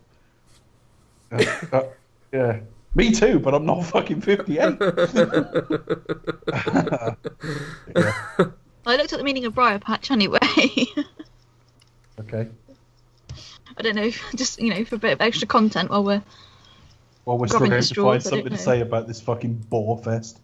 Uh, 1.33 1.45
uh, 1.73 1.83
yeah. 2.33 2.61
Me 2.95 3.11
too, 3.13 3.39
but 3.39 3.55
I'm 3.55 3.65
not 3.65 3.85
fucking 3.87 4.21
58. 4.21 4.55
yeah. 4.55 4.75
I 8.85 8.97
looked 8.97 9.13
at 9.13 9.19
the 9.19 9.25
meaning 9.25 9.47
of 9.47 9.55
briar 9.55 9.79
patch 9.79 10.11
anyway. 10.11 10.39
Okay. 12.21 12.47
I 13.77 13.83
don't 13.83 13.97
know, 13.97 14.11
just 14.37 14.61
you 14.61 14.69
know, 14.69 14.85
for 14.85 14.97
a 14.97 14.99
bit 14.99 15.15
of 15.15 15.23
extra 15.23 15.49
content 15.49 15.89
while 15.89 16.05
we're 16.05 16.23
While 17.25 17.39
we're 17.39 17.47
struggling 17.49 17.71
to 17.71 17.83
straws, 17.83 18.23
find 18.23 18.23
something 18.23 18.53
to 18.53 18.59
say 18.59 18.83
about 18.83 19.09
this 19.09 19.19
fucking 19.23 19.55
bore 19.71 19.97
fest. 19.99 20.39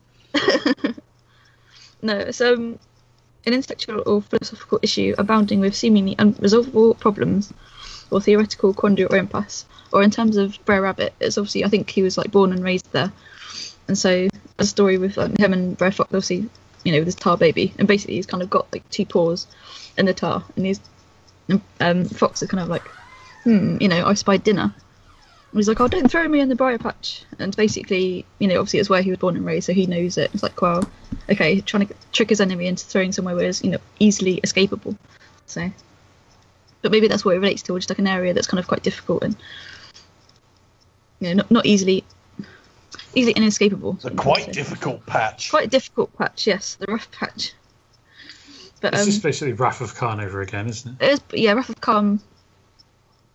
No, 2.00 2.16
it's 2.16 2.40
um, 2.40 2.78
an 3.44 3.52
intellectual 3.54 4.02
or 4.06 4.22
philosophical 4.22 4.78
issue 4.82 5.14
abounding 5.18 5.60
with 5.60 5.74
seemingly 5.74 6.14
unresolvable 6.16 6.98
problems, 6.98 7.52
or 8.10 8.20
theoretical 8.20 8.72
quandary 8.72 9.08
or 9.08 9.16
impasse. 9.16 9.66
Or 9.92 10.02
in 10.02 10.10
terms 10.10 10.36
of 10.36 10.58
Brer 10.64 10.82
Rabbit, 10.82 11.14
it's 11.20 11.38
obviously 11.38 11.64
I 11.64 11.68
think 11.68 11.88
he 11.88 12.02
was 12.02 12.18
like 12.18 12.30
born 12.30 12.52
and 12.52 12.62
raised 12.62 12.92
there, 12.92 13.12
and 13.86 13.96
so 13.96 14.28
a 14.58 14.64
story 14.64 14.98
with 14.98 15.16
um, 15.18 15.34
him 15.36 15.52
and 15.52 15.76
Brer 15.78 15.92
Fox, 15.92 16.08
obviously, 16.08 16.48
you 16.84 16.92
know, 16.92 16.98
with 16.98 17.06
his 17.06 17.14
tar 17.14 17.36
baby, 17.36 17.72
and 17.78 17.88
basically 17.88 18.16
he's 18.16 18.26
kind 18.26 18.42
of 18.42 18.50
got 18.50 18.70
like 18.72 18.88
two 18.90 19.06
paws 19.06 19.46
in 19.96 20.06
the 20.06 20.14
tar, 20.14 20.44
and 20.56 20.66
he's 20.66 20.80
um, 21.80 22.04
Fox 22.04 22.42
is 22.42 22.50
kind 22.50 22.62
of 22.62 22.68
like, 22.68 22.86
hmm, 23.44 23.78
you 23.80 23.88
know, 23.88 24.04
I 24.04 24.14
spied 24.14 24.44
dinner. 24.44 24.74
And 25.50 25.58
he's 25.58 25.68
like, 25.68 25.80
oh, 25.80 25.88
don't 25.88 26.10
throw 26.10 26.28
me 26.28 26.40
in 26.40 26.50
the 26.50 26.54
briar 26.54 26.76
patch. 26.76 27.24
And 27.38 27.56
basically, 27.56 28.26
you 28.38 28.48
know, 28.48 28.58
obviously 28.58 28.80
it's 28.80 28.90
where 28.90 29.00
he 29.00 29.08
was 29.08 29.18
born 29.18 29.36
and 29.36 29.46
raised, 29.46 29.66
so 29.66 29.72
he 29.72 29.86
knows 29.86 30.18
it. 30.18 30.30
It's 30.34 30.42
like, 30.42 30.60
well, 30.60 30.84
okay, 31.30 31.60
trying 31.62 31.86
to 31.86 31.94
trick 32.12 32.28
his 32.28 32.42
enemy 32.42 32.66
into 32.66 32.84
throwing 32.84 33.12
somewhere 33.12 33.34
where 33.34 33.46
it's, 33.46 33.64
you 33.64 33.70
know, 33.70 33.78
easily 33.98 34.42
escapable. 34.42 34.98
So, 35.46 35.70
but 36.82 36.92
maybe 36.92 37.08
that's 37.08 37.24
what 37.24 37.34
it 37.34 37.38
relates 37.38 37.62
to, 37.62 37.74
or 37.74 37.78
just 37.78 37.88
like 37.88 37.98
an 37.98 38.06
area 38.06 38.34
that's 38.34 38.46
kind 38.46 38.58
of 38.58 38.68
quite 38.68 38.82
difficult 38.82 39.22
and, 39.22 39.36
you 41.20 41.28
know, 41.28 41.34
not, 41.34 41.50
not 41.50 41.66
easily, 41.66 42.04
easily 43.14 43.32
inescapable. 43.32 43.94
It's 43.94 44.04
a 44.04 44.10
quite 44.10 44.52
difficult 44.52 45.04
patch. 45.06 45.50
Quite 45.50 45.66
a 45.66 45.70
difficult 45.70 46.16
patch, 46.16 46.46
yes, 46.46 46.74
the 46.76 46.86
rough 46.86 47.10
patch. 47.10 47.52
But 48.80 48.94
It's 48.94 49.02
um, 49.02 49.08
just 49.08 49.22
basically 49.22 49.54
Wrath 49.54 49.80
of 49.80 49.94
Khan 49.94 50.20
over 50.20 50.40
again, 50.40 50.68
isn't 50.68 51.00
it? 51.00 51.04
it 51.04 51.10
is, 51.12 51.20
yeah, 51.32 51.52
Wrath 51.52 51.68
of 51.68 51.80
Khan 51.80 52.20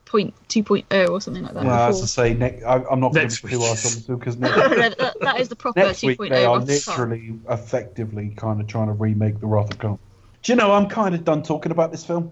point 0.06 0.34
two 0.48 0.62
point 0.64 0.86
oh 0.92 1.08
or 1.08 1.20
something 1.20 1.44
like 1.44 1.54
that. 1.56 1.66
Well, 1.66 1.90
as 1.90 2.00
before. 2.00 2.04
I 2.04 2.30
say, 2.30 2.34
ne- 2.36 2.64
I, 2.64 2.76
I'm 2.76 3.00
not 3.00 3.14
going 3.14 3.24
Next 3.26 3.42
to 3.42 3.48
do 3.48 3.60
week. 3.60 3.70
our 3.70 3.76
something 3.76 4.16
because 4.18 4.38
next, 4.38 4.56
no, 4.56 4.70
that, 4.70 5.16
that 5.22 5.40
is 5.40 5.50
the 5.50 5.56
proper 5.56 5.80
next 5.80 6.02
2.0 6.02 6.18
week 6.20 6.30
they 6.32 6.46
are 6.46 6.60
Wrath 6.60 6.86
Khan. 6.86 7.10
literally, 7.10 7.40
effectively, 7.50 8.34
kind 8.38 8.62
of 8.62 8.68
trying 8.68 8.88
to 8.88 8.94
remake 8.94 9.40
the 9.40 9.48
Wrath 9.48 9.72
of 9.72 9.80
Khan. 9.80 10.00
Do 10.44 10.52
you 10.52 10.56
know? 10.56 10.72
I'm 10.72 10.88
kind 10.88 11.16
of 11.16 11.26
done 11.26 11.42
talking 11.44 11.72
about 11.72 11.92
this 11.92 12.06
film. 12.06 12.32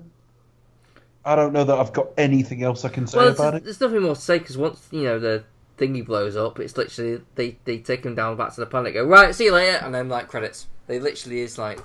I 1.23 1.35
don't 1.35 1.53
know 1.53 1.63
that 1.63 1.77
I've 1.77 1.93
got 1.93 2.07
anything 2.17 2.63
else 2.63 2.83
I 2.83 2.89
can 2.89 3.05
say 3.05 3.19
well, 3.19 3.29
about 3.29 3.55
it. 3.55 3.63
there's 3.63 3.79
nothing 3.79 4.01
more 4.01 4.15
to 4.15 4.21
say 4.21 4.39
because 4.39 4.57
once 4.57 4.87
you 4.91 5.03
know 5.03 5.19
the 5.19 5.43
thingy 5.77 6.05
blows 6.05 6.35
up, 6.35 6.59
it's 6.59 6.77
literally 6.77 7.21
they 7.35 7.57
they 7.65 7.77
take 7.77 8.03
him 8.03 8.15
down 8.15 8.37
back 8.37 8.53
to 8.53 8.59
the 8.59 8.65
planet. 8.65 8.93
Go 8.93 9.03
right, 9.05 9.33
see 9.33 9.45
you 9.45 9.53
later, 9.53 9.77
and 9.83 9.93
then 9.93 10.09
like 10.09 10.27
credits. 10.27 10.67
They 10.87 10.99
literally 10.99 11.41
is 11.41 11.57
like. 11.57 11.79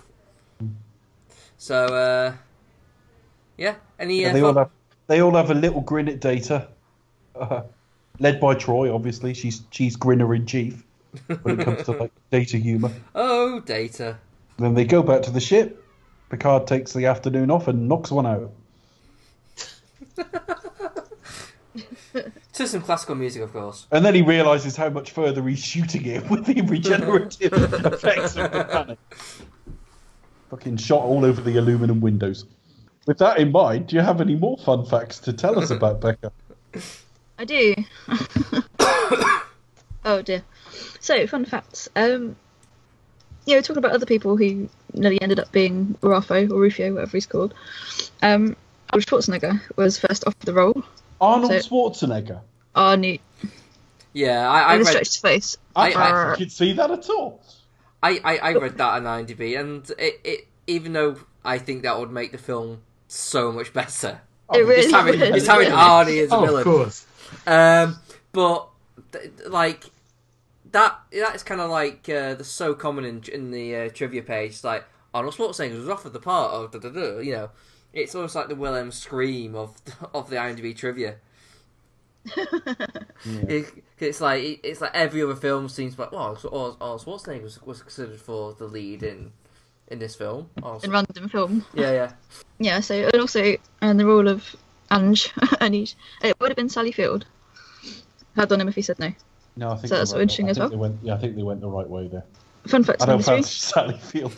So 1.59 1.85
uh, 1.87 2.33
yeah, 3.57 3.77
any 3.99 4.23
Yeah, 4.23 4.31
uh, 4.31 4.33
they 4.33 4.43
all 4.43 4.55
have 4.55 4.71
they 5.07 5.21
all 5.21 5.35
have 5.35 5.51
a 5.51 5.55
little 5.55 5.81
grin 5.81 6.09
at 6.09 6.21
Data, 6.21 6.69
uh, 7.35 7.63
led 8.19 8.41
by 8.41 8.55
Troi. 8.55 8.95
Obviously, 8.95 9.35
she's 9.35 9.63
she's 9.71 9.97
grinner 9.97 10.35
in 10.35 10.47
chief 10.47 10.83
when 11.43 11.61
it 11.61 11.65
comes 11.65 11.83
to 11.85 11.93
like 11.93 12.13
Data 12.31 12.57
humor. 12.57 12.91
oh 13.15 13.61
data. 13.61 14.19
Then 14.59 14.75
they 14.75 14.85
go 14.87 15.03
back 15.03 15.23
to 15.23 15.31
the 15.31 15.41
ship. 15.41 15.83
Picard 16.31 16.67
takes 16.67 16.93
the 16.93 17.07
afternoon 17.07 17.51
off 17.51 17.69
and 17.69 17.89
knocks 17.89 18.11
one 18.11 18.27
out. 18.27 18.51
To 22.55 22.67
some 22.67 22.81
classical 22.81 23.15
music, 23.15 23.43
of 23.43 23.53
course. 23.53 23.87
And 23.91 24.03
then 24.03 24.15
he 24.15 24.23
realizes 24.23 24.77
how 24.77 24.89
much 24.89 25.11
further 25.11 25.47
he's 25.47 25.63
shooting 25.63 26.07
it 26.07 26.31
with 26.31 26.47
the 26.47 26.63
regenerative 26.63 27.53
effects 27.53 28.37
of 28.37 28.51
the 28.51 28.65
planet. 28.65 28.99
Fucking 30.49 30.79
shot 30.79 31.03
all 31.03 31.27
over 31.27 31.43
the 31.43 31.59
aluminum 31.59 32.01
windows. 32.01 32.47
With 33.07 33.19
that 33.19 33.39
in 33.39 33.53
mind, 33.53 33.89
do 33.89 33.97
you 33.97 34.03
have 34.03 34.23
any 34.23 34.35
more 34.35 34.57
fun 34.57 34.87
facts 34.87 35.19
to 35.21 35.35
tell 35.35 35.59
us 35.59 35.71
about 35.71 36.01
Becca? 36.01 36.33
I 37.39 37.45
do. 37.45 37.75
oh 40.07 40.23
dear. 40.23 40.43
So, 41.01 41.27
fun 41.27 41.45
facts. 41.45 41.89
Um, 41.95 42.37
yeah, 43.45 43.57
we're 43.57 43.63
talking 43.63 43.79
about 43.79 43.93
other 43.93 44.07
people 44.07 44.37
who 44.37 44.69
nearly 44.95 45.21
ended 45.21 45.39
up 45.39 45.53
being 45.53 45.99
Rafo 46.01 46.51
or 46.51 46.59
Rufio, 46.59 46.95
whatever 46.95 47.17
he's 47.17 47.27
called. 47.27 47.53
Um, 48.23 48.57
Arnold 48.93 49.07
Schwarzenegger 49.07 49.61
was 49.77 49.99
first 49.99 50.25
offered 50.27 50.47
the 50.47 50.55
role. 50.55 50.83
Arnold 51.21 51.51
So- 51.63 51.69
Schwarzenegger. 51.71 52.41
Arnie, 52.75 53.21
Yeah, 54.13 54.49
I, 54.51 54.75
I 54.75 54.77
with 54.79 54.87
read 54.87 54.93
stretched 55.07 55.23
face. 55.23 55.57
I 55.75 55.89
I- 55.89 55.93
can't 55.93 56.05
I- 56.15 56.31
fucking 56.31 56.49
see 56.51 56.73
that 56.75 56.91
at 56.91 57.09
all. 57.11 57.43
I, 58.03 58.21
I, 58.23 58.37
I 58.39 58.53
read 58.55 58.77
that 58.79 58.89
on 58.89 59.05
IMDb, 59.05 59.59
and 59.59 59.91
it, 59.99 60.21
it 60.23 60.49
even 60.67 60.93
though 60.93 61.17
I 61.45 61.59
think 61.59 61.83
that 61.83 61.99
would 61.99 62.11
make 62.13 62.31
the 62.33 62.39
film 62.39 62.83
so 63.09 63.51
much 63.51 63.73
better, 63.73 64.21
It 64.53 64.59
really 64.59 64.83
just 64.83 64.95
having 64.95 65.19
would. 65.19 65.35
just 65.35 65.47
having 65.47 65.69
Arnie 65.71 66.23
as 66.23 66.31
a 66.31 66.35
Oh, 66.37 66.45
villain. 66.45 66.59
of 66.59 66.65
course. 66.65 67.07
Um, 67.47 67.97
but 68.33 68.69
th- 69.13 69.31
like 69.49 69.85
that 70.73 70.99
that's 71.11 71.43
kind 71.43 71.61
of 71.61 71.71
like 71.71 72.09
uh, 72.09 72.35
the 72.35 72.45
so 72.45 72.75
common 72.75 73.05
in 73.05 73.23
in 73.33 73.51
the 73.51 73.75
uh, 73.75 73.89
trivia 73.89 74.23
page. 74.23 74.63
Like 74.63 74.85
Arnold 75.15 75.35
Schwarzenegger 75.35 75.79
was 75.79 75.89
offered 75.89 76.13
the 76.13 76.21
part 76.21 76.53
of 76.53 76.71
da, 76.73 76.79
da, 76.79 76.91
da, 76.91 77.19
you 77.19 77.33
know. 77.33 77.51
It's 77.93 78.15
almost 78.15 78.35
like 78.35 78.49
the 78.49 78.55
Wilhelm 78.55 78.91
scream 78.93 79.55
of 79.55 79.77
of 80.15 80.29
the 80.31 80.37
IMDb 80.37 80.77
trivia. 80.77 81.17
It, 83.49 83.83
it's 83.99 84.21
like 84.21 84.43
it- 84.45 84.61
it's 84.63 84.81
like 84.81 84.91
every 84.95 85.23
other 85.23 85.35
film 85.37 85.69
seems 85.69 85.99
like 85.99 86.13
well, 86.13 86.37
so 86.37 86.49
Arnold 86.51 86.77
Arnold 86.81 87.03
Schwarzenegger 87.05 87.43
was, 87.43 87.63
was 87.63 87.83
considered 87.83 88.21
for 88.21 88.53
the 88.55 88.67
lead 88.67 89.03
in 89.03 89.33
in 89.89 89.99
this 89.99 90.15
film. 90.15 90.49
Arnold- 90.63 90.85
in 90.85 90.91
random 90.91 91.29
film. 91.29 91.65
yeah, 91.75 91.91
yeah. 91.93 92.13
Yeah, 92.59 92.81
so 92.81 92.95
and 92.95 93.21
also 93.21 93.57
and 93.81 93.99
the 93.99 94.07
role 94.07 94.29
of 94.29 94.55
Ange, 94.91 95.31
Anij, 95.61 95.95
uh, 96.23 96.29
it 96.29 96.39
would 96.41 96.51
have 96.51 96.57
been 96.57 96.69
Sally 96.69 96.93
Field. 96.93 97.27
Had 98.37 98.49
done 98.49 98.61
him 98.61 98.69
if 98.69 98.75
he 98.75 98.83
said 98.83 98.99
no. 98.99 99.13
No, 99.57 99.71
I 99.71 99.77
think 99.77 99.89
So 99.89 99.97
that's 99.97 100.13
they're 100.13 100.21
interesting 100.21 100.47
I 100.49 100.51
as 100.51 100.59
well? 100.59 100.69
They 100.69 100.77
went, 100.77 100.99
yeah, 101.03 101.15
I 101.15 101.19
think 101.19 101.35
they 101.37 101.43
went 101.43 101.61
the 101.63 101.69
right 101.69 101.89
way 101.89 102.07
there. 102.09 102.23
fun 102.69 102.85
fact. 102.85 103.03
I 103.03 103.07
don't 103.07 103.15
number 103.15 103.23
three. 103.25 103.37
fancy 103.37 103.55
Sally 103.59 103.97
Field. 103.99 104.37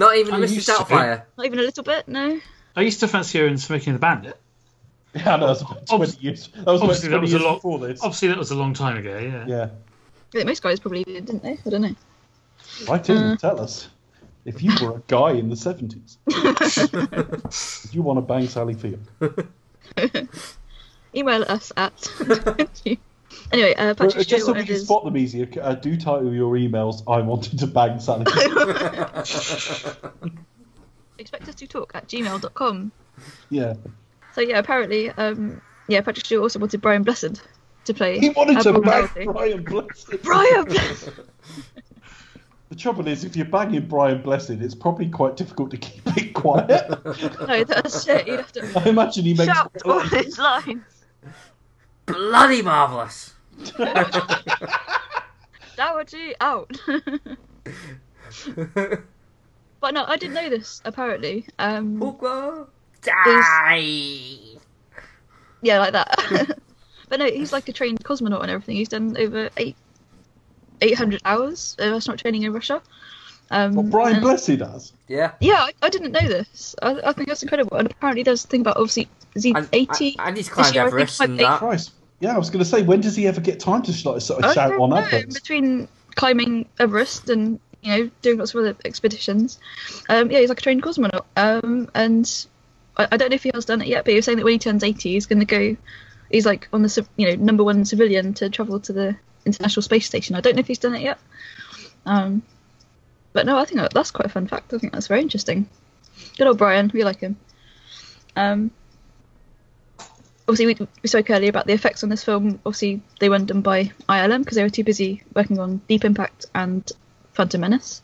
At 0.00 0.04
all. 0.04 0.08
Not 0.08 0.16
even 0.18 0.34
I 0.34 0.38
Mr. 0.38 0.54
used 0.54 0.66
to. 0.66 0.72
Doubtfire. 0.72 1.22
Not 1.36 1.46
even 1.46 1.58
a 1.58 1.62
little 1.62 1.84
bit. 1.84 2.08
No. 2.08 2.40
I 2.76 2.82
used 2.82 3.00
to 3.00 3.08
fancy 3.08 3.38
her 3.38 3.46
in 3.46 3.58
Smokey 3.58 3.86
and 3.90 3.96
the 3.96 4.00
Bandit. 4.00 4.36
yeah, 5.14 5.36
no, 5.36 5.38
that 5.38 5.48
was 5.48 5.62
about 5.62 5.86
20 5.86 5.92
Obviously- 5.92 6.22
years. 6.22 6.48
That 6.48 6.66
was 6.66 6.80
about 6.80 6.82
obviously 6.82 7.08
20 7.08 7.10
that 7.10 7.20
was 7.20 7.32
a 7.32 7.36
years 7.36 7.44
lot- 7.44 7.54
before 7.56 7.78
this. 7.80 8.00
Obviously, 8.02 8.28
that 8.28 8.38
was 8.38 8.50
a 8.50 8.54
long 8.56 8.74
time 8.74 8.96
ago. 8.96 9.18
Yeah. 9.18 9.44
Yeah. 9.46 9.64
I 9.64 9.68
think 10.32 10.46
most 10.46 10.62
guys 10.62 10.78
probably 10.78 11.02
did, 11.04 11.26
didn't 11.26 11.42
they? 11.42 11.58
I 11.66 11.68
don't 11.70 11.82
know. 11.82 11.94
Write 12.88 13.08
in 13.10 13.16
Uh. 13.16 13.30
and 13.30 13.38
tell 13.40 13.60
us 13.60 13.88
if 14.44 14.62
you 14.62 14.70
were 14.80 14.96
a 14.96 15.02
guy 15.08 15.32
in 15.32 15.48
the 15.48 15.56
70s. 15.56 16.16
Did 17.82 17.94
you 17.94 18.02
want 18.02 18.18
to 18.18 18.20
bang 18.22 18.46
Sally 18.46 18.74
Field? 18.74 19.00
Email 21.14 21.42
us 21.42 21.72
at. 21.76 21.92
anyway, 23.52 23.74
uh, 23.74 23.94
Patrick 23.94 24.26
Just 24.26 24.46
so 24.46 24.52
we 24.52 24.60
can 24.60 24.68
his- 24.68 24.84
spot 24.84 25.04
them 25.04 25.16
easier, 25.16 25.48
uh, 25.62 25.74
do 25.74 25.96
title 25.96 26.32
your 26.32 26.54
emails, 26.54 27.02
I 27.08 27.20
wanted 27.20 27.58
to 27.58 27.66
bang 27.66 27.98
Sally 28.00 28.24
expect 31.18 31.48
us 31.48 31.54
to 31.56 31.66
talk 31.66 31.92
at 31.94 32.08
gmail.com. 32.08 32.92
yeah. 33.50 33.74
So 34.34 34.40
yeah, 34.40 34.58
apparently, 34.58 35.10
um, 35.10 35.60
yeah, 35.88 36.00
Patrick 36.00 36.24
Stewart 36.24 36.42
also 36.42 36.58
wanted 36.60 36.80
Brian 36.80 37.02
Blessed 37.02 37.42
to 37.84 37.94
play. 37.94 38.18
He 38.18 38.30
wanted 38.30 38.60
to 38.62 38.72
bang 38.74 38.82
Melody. 38.82 39.24
Brian 39.26 39.64
Blessed. 39.64 40.22
Brian 40.22 40.64
Blessed. 40.66 41.10
The 42.68 42.76
trouble 42.76 43.08
is, 43.08 43.24
if 43.24 43.34
you're 43.34 43.46
banging 43.46 43.88
Brian 43.88 44.22
Blessed, 44.22 44.50
it's 44.50 44.76
probably 44.76 45.08
quite 45.08 45.36
difficult 45.36 45.72
to 45.72 45.76
keep 45.76 46.02
it 46.16 46.32
quiet. 46.34 46.88
No, 47.48 47.64
that's 47.64 48.06
it. 48.06 48.28
You'd 48.28 48.38
have 48.38 48.52
to 48.52 48.78
I 48.78 48.88
imagine 48.88 49.24
he 49.24 49.34
makes. 49.34 49.52
shout 49.52 49.72
all 49.84 49.98
his 49.98 50.38
lines. 50.38 50.84
Bloody 52.06 52.62
marvellous. 52.62 53.34
Dowager 55.76 56.32
out. 56.40 56.70
but 59.80 59.94
no, 59.94 60.04
I 60.04 60.16
didn't 60.16 60.34
know 60.34 60.48
this. 60.50 60.80
Apparently, 60.84 61.46
um, 61.58 61.98
Hookla. 62.00 62.66
Die. 63.02 64.36
yeah, 65.62 65.78
like 65.78 65.92
that. 65.92 66.58
but 67.08 67.18
no, 67.18 67.26
he's 67.26 67.52
like 67.52 67.68
a 67.68 67.72
trained 67.72 68.04
cosmonaut 68.04 68.42
and 68.42 68.50
everything. 68.50 68.76
He's 68.76 68.88
done 68.88 69.16
over 69.18 69.48
eight, 69.56 69.76
eight 70.82 70.96
hundred 70.98 71.22
hours 71.24 71.76
of 71.78 71.94
astronaut 71.94 72.18
training 72.20 72.42
in 72.42 72.52
Russia. 72.52 72.82
Um, 73.52 73.74
What 73.74 73.90
Brian 73.90 74.14
and- 74.16 74.22
Blessed 74.22 74.58
does. 74.58 74.92
Yeah. 75.08 75.32
Yeah, 75.40 75.54
I, 75.60 75.72
I 75.82 75.88
didn't 75.88 76.12
know 76.12 76.20
this. 76.28 76.76
I, 76.82 77.00
I 77.04 77.12
think 77.12 77.28
that's 77.28 77.42
incredible. 77.42 77.76
And 77.78 77.90
apparently, 77.90 78.22
there's 78.22 78.44
a 78.44 78.48
thing 78.48 78.60
about 78.60 78.76
obviously 78.76 79.08
is 79.34 79.42
he 79.44 79.54
And, 79.54 79.68
eighty? 79.72 80.14
and 80.18 80.36
he's 80.36 80.46
this 80.46 80.54
climbed 80.54 80.74
year, 80.74 80.82
I 80.84 80.86
think, 80.86 80.94
Everest 81.00 81.20
like 81.20 81.28
and 81.30 81.40
that. 81.40 81.58
Christ. 81.58 81.92
Yeah, 82.20 82.34
I 82.34 82.38
was 82.38 82.50
going 82.50 82.60
to 82.60 82.68
say, 82.68 82.82
when 82.82 83.00
does 83.00 83.16
he 83.16 83.26
ever 83.26 83.40
get 83.40 83.60
time 83.60 83.82
to 83.82 83.90
like, 84.08 84.20
sort 84.20 84.44
of 84.44 84.50
I 84.50 84.54
shout 84.54 84.70
don't 84.70 84.80
on 84.80 84.90
know, 84.90 84.96
adverts? 84.96 85.40
between 85.40 85.88
climbing 86.16 86.68
Everest 86.78 87.30
and 87.30 87.58
you 87.82 87.90
know 87.96 88.10
doing 88.20 88.38
lots 88.38 88.54
of 88.54 88.60
other 88.60 88.76
expeditions. 88.84 89.58
Um, 90.08 90.30
yeah, 90.30 90.40
he's 90.40 90.50
like 90.50 90.58
a 90.58 90.62
trained 90.62 90.82
cosmonaut. 90.82 91.24
Um, 91.36 91.90
and 91.94 92.46
I, 92.96 93.08
I 93.12 93.16
don't 93.16 93.30
know 93.30 93.36
if 93.36 93.42
he 93.42 93.50
has 93.54 93.64
done 93.64 93.80
it 93.80 93.88
yet, 93.88 94.04
but 94.04 94.10
he 94.10 94.16
was 94.16 94.26
saying 94.26 94.36
that 94.36 94.44
when 94.44 94.52
he 94.52 94.58
turns 94.58 94.84
eighty, 94.84 95.12
he's 95.12 95.26
going 95.26 95.40
to 95.40 95.46
go. 95.46 95.76
He's 96.30 96.46
like 96.46 96.68
on 96.72 96.82
the 96.82 97.06
you 97.16 97.28
know 97.28 97.42
number 97.42 97.64
one 97.64 97.84
civilian 97.84 98.34
to 98.34 98.50
travel 98.50 98.80
to 98.80 98.92
the 98.92 99.16
International 99.46 99.82
Space 99.82 100.06
Station. 100.06 100.36
I 100.36 100.40
don't 100.40 100.56
know 100.56 100.60
if 100.60 100.66
he's 100.66 100.78
done 100.78 100.94
it 100.94 101.02
yet. 101.02 101.18
Um, 102.04 102.42
but 103.32 103.46
no, 103.46 103.56
I 103.56 103.64
think 103.64 103.80
that's 103.92 104.10
quite 104.10 104.26
a 104.26 104.30
fun 104.30 104.46
fact. 104.46 104.74
I 104.74 104.78
think 104.78 104.92
that's 104.92 105.06
very 105.06 105.22
interesting. 105.22 105.68
Good 106.36 106.46
old 106.46 106.58
Brian, 106.58 106.90
we 106.92 107.04
like 107.04 107.20
him. 107.20 107.36
Um, 108.36 108.70
obviously, 110.50 110.66
we, 110.66 110.88
we 111.02 111.08
spoke 111.08 111.30
earlier 111.30 111.48
about 111.48 111.66
the 111.66 111.72
effects 111.72 112.02
on 112.02 112.08
this 112.10 112.24
film. 112.24 112.60
Obviously, 112.66 113.00
they 113.20 113.28
weren't 113.28 113.46
done 113.46 113.60
by 113.62 113.92
ILM 114.08 114.40
because 114.40 114.56
they 114.56 114.62
were 114.62 114.68
too 114.70 114.84
busy 114.84 115.22
working 115.34 115.58
on 115.58 115.80
Deep 115.88 116.04
Impact 116.04 116.46
and 116.54 116.90
Phantom 117.32 117.60
Menace. 117.60 118.02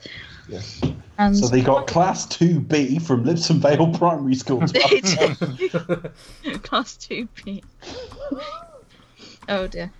Yes. 0.48 0.80
And 1.18 1.36
So 1.36 1.48
they 1.48 1.60
got 1.60 1.86
Class 1.88 2.26
2B 2.26 3.02
from 3.02 3.24
Lipson 3.24 3.56
Vale 3.56 3.92
Primary 3.92 4.34
School. 4.36 4.60
to 4.60 4.72
They 4.72 5.00
did. 5.00 6.62
Class 6.62 6.96
2B. 6.98 7.62
Oh 9.48 9.66
dear. 9.66 9.90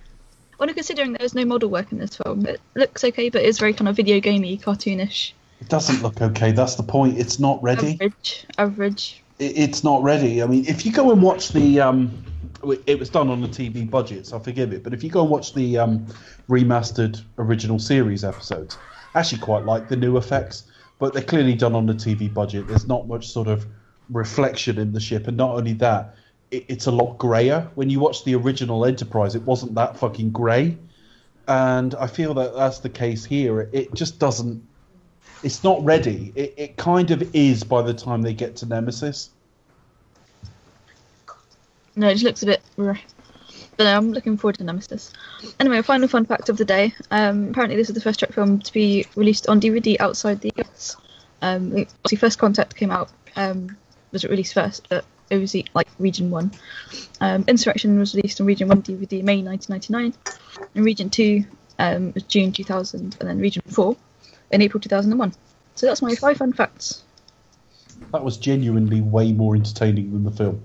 Well, 0.57 0.67
no, 0.67 0.73
considering 0.73 1.13
there's 1.13 1.35
no 1.35 1.45
model 1.45 1.69
work 1.69 1.91
in 1.91 1.99
this 1.99 2.15
film, 2.15 2.45
it 2.45 2.59
looks 2.75 3.03
okay, 3.03 3.29
but 3.29 3.43
it's 3.43 3.59
very 3.59 3.73
kind 3.73 3.87
of 3.87 3.95
video 3.95 4.19
gamey, 4.19 4.57
cartoonish, 4.57 5.33
It 5.61 5.69
doesn't 5.69 6.01
look 6.01 6.21
okay. 6.21 6.51
That's 6.51 6.75
the 6.75 6.83
point. 6.83 7.17
It's 7.19 7.39
not 7.39 7.61
ready. 7.61 7.93
average, 8.01 8.45
average. 8.57 9.21
It- 9.39 9.57
It's 9.57 9.83
not 9.83 10.01
ready. 10.01 10.41
I 10.41 10.47
mean, 10.47 10.65
if 10.65 10.85
you 10.85 10.91
go 10.91 11.11
and 11.11 11.21
watch 11.21 11.49
the, 11.49 11.79
um, 11.81 12.23
it 12.71 12.99
was 12.99 13.09
done 13.09 13.29
on 13.29 13.43
a 13.43 13.47
TV 13.47 13.89
budget, 13.89 14.27
so 14.27 14.37
I 14.37 14.39
forgive 14.39 14.73
it. 14.73 14.83
But 14.83 14.93
if 14.93 15.03
you 15.03 15.09
go 15.09 15.21
and 15.21 15.29
watch 15.29 15.53
the 15.53 15.77
um, 15.77 16.05
remastered 16.49 17.21
original 17.37 17.79
series 17.79 18.23
episodes, 18.23 18.77
I 19.13 19.19
actually 19.19 19.41
quite 19.41 19.65
like 19.65 19.89
the 19.89 19.95
new 19.95 20.17
effects, 20.17 20.63
but 20.99 21.13
they're 21.13 21.23
clearly 21.23 21.55
done 21.55 21.75
on 21.75 21.85
the 21.85 21.93
TV 21.93 22.33
budget. 22.33 22.67
There's 22.67 22.87
not 22.87 23.07
much 23.07 23.27
sort 23.29 23.47
of 23.47 23.65
reflection 24.09 24.77
in 24.77 24.93
the 24.93 24.99
ship, 24.99 25.27
and 25.27 25.37
not 25.37 25.55
only 25.55 25.73
that, 25.73 26.15
it, 26.51 26.65
it's 26.67 26.85
a 26.87 26.91
lot 26.91 27.17
grayer. 27.17 27.69
When 27.75 27.89
you 27.89 27.99
watch 27.99 28.23
the 28.23 28.35
original 28.35 28.85
Enterprise, 28.85 29.35
it 29.35 29.43
wasn't 29.43 29.75
that 29.75 29.97
fucking 29.97 30.31
grey, 30.31 30.77
and 31.47 31.95
I 31.95 32.07
feel 32.07 32.33
that 32.35 32.55
that's 32.55 32.79
the 32.79 32.89
case 32.89 33.25
here. 33.25 33.61
It, 33.61 33.69
it 33.73 33.93
just 33.93 34.19
doesn't. 34.19 34.65
It's 35.43 35.63
not 35.63 35.83
ready. 35.83 36.31
It, 36.35 36.53
it 36.57 36.77
kind 36.77 37.11
of 37.11 37.35
is 37.35 37.63
by 37.63 37.81
the 37.81 37.93
time 37.93 38.21
they 38.21 38.33
get 38.33 38.55
to 38.57 38.65
Nemesis. 38.65 39.29
No, 41.97 42.09
it 42.09 42.13
just 42.13 42.25
looks 42.25 42.43
a 42.43 42.45
bit. 42.45 42.61
But 42.77 43.83
no, 43.83 43.97
I'm 43.97 44.13
looking 44.13 44.37
forward 44.37 44.59
to 44.59 44.63
Nemesis. 44.63 45.11
Anyway, 45.59 45.81
final 45.81 46.07
fun 46.07 46.25
fact 46.25 46.47
of 46.47 46.57
the 46.57 46.63
day. 46.63 46.93
Um, 47.09 47.49
apparently, 47.49 47.75
this 47.75 47.89
is 47.89 47.95
the 47.95 48.01
first 48.01 48.19
Trek 48.19 48.33
film 48.33 48.59
to 48.59 48.71
be 48.71 49.07
released 49.15 49.47
on 49.47 49.59
DVD 49.59 49.97
outside 49.99 50.39
the 50.41 50.51
US. 50.57 50.95
Um, 51.41 51.71
obviously, 51.71 52.17
First 52.17 52.37
Contact 52.37 52.75
came 52.75 52.91
out 52.91 53.09
um, 53.35 53.75
was 54.11 54.23
it 54.23 54.29
released 54.29 54.53
first, 54.53 54.87
but 54.89 55.05
overseas 55.31 55.65
like 55.73 55.87
Region 55.97 56.29
One. 56.29 56.51
Um, 57.19 57.45
Insurrection 57.47 57.97
was 57.97 58.13
released 58.13 58.39
on 58.39 58.45
Region 58.47 58.67
One 58.67 58.83
DVD 58.83 59.23
May 59.23 59.41
1999, 59.41 60.13
and 60.75 60.85
Region 60.85 61.09
Two 61.09 61.45
um, 61.79 62.11
was 62.13 62.23
June 62.23 62.51
2000, 62.51 63.17
and 63.19 63.29
then 63.29 63.39
Region 63.39 63.63
Four 63.67 63.97
in 64.51 64.61
April 64.61 64.79
2001. 64.79 65.33
So 65.73 65.87
that's 65.87 66.03
my 66.03 66.13
five 66.13 66.37
fun 66.37 66.53
facts. 66.53 67.03
That 68.11 68.23
was 68.23 68.37
genuinely 68.37 69.01
way 69.01 69.33
more 69.33 69.55
entertaining 69.55 70.11
than 70.11 70.23
the 70.23 70.31
film. 70.31 70.61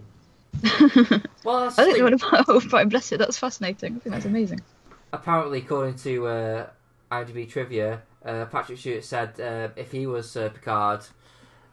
Well, 1.44 1.64
that's 1.64 1.78
I 1.78 1.84
the 1.84 1.90
don't 1.98 2.10
know 2.10 2.18
thing. 2.18 2.28
what 2.30 2.40
about 2.48 2.68
Brian 2.70 2.88
Blessed. 2.88 3.18
That's 3.18 3.38
fascinating. 3.38 3.96
I 3.96 3.98
think 4.00 4.12
that's 4.14 4.26
amazing. 4.26 4.60
apparently, 5.12 5.58
according 5.58 5.96
to 5.96 6.26
uh, 6.26 6.66
IMDb 7.10 7.48
trivia, 7.48 8.02
uh, 8.24 8.44
Patrick 8.46 8.78
Stewart 8.78 9.04
said 9.04 9.40
uh, 9.40 9.68
if 9.76 9.92
he 9.92 10.06
was 10.06 10.36
uh, 10.36 10.48
Picard, 10.50 11.04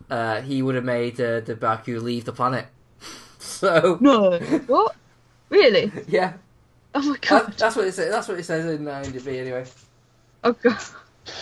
uh, 0.09 0.41
he 0.41 0.61
would 0.61 0.75
have 0.75 0.85
made 0.85 1.19
uh, 1.21 1.39
the 1.41 1.55
Ba'ku 1.55 2.01
leave 2.01 2.25
the 2.25 2.33
planet. 2.33 2.67
So 3.41 3.97
No. 4.01 4.37
what? 4.67 4.95
Really? 5.49 5.91
yeah, 6.09 6.33
Oh 6.93 7.01
my 7.01 7.15
god. 7.21 7.47
that, 7.47 7.57
that's 7.57 7.75
what 7.77 7.87
it 7.87 7.93
says. 7.93 8.11
That's 8.11 8.27
what 8.27 8.37
it 8.37 8.43
says 8.43 8.65
in 8.65 8.83
IMDb 8.85 9.39
anyway. 9.39 9.65
Oh 10.43 10.51
god. 10.51 10.77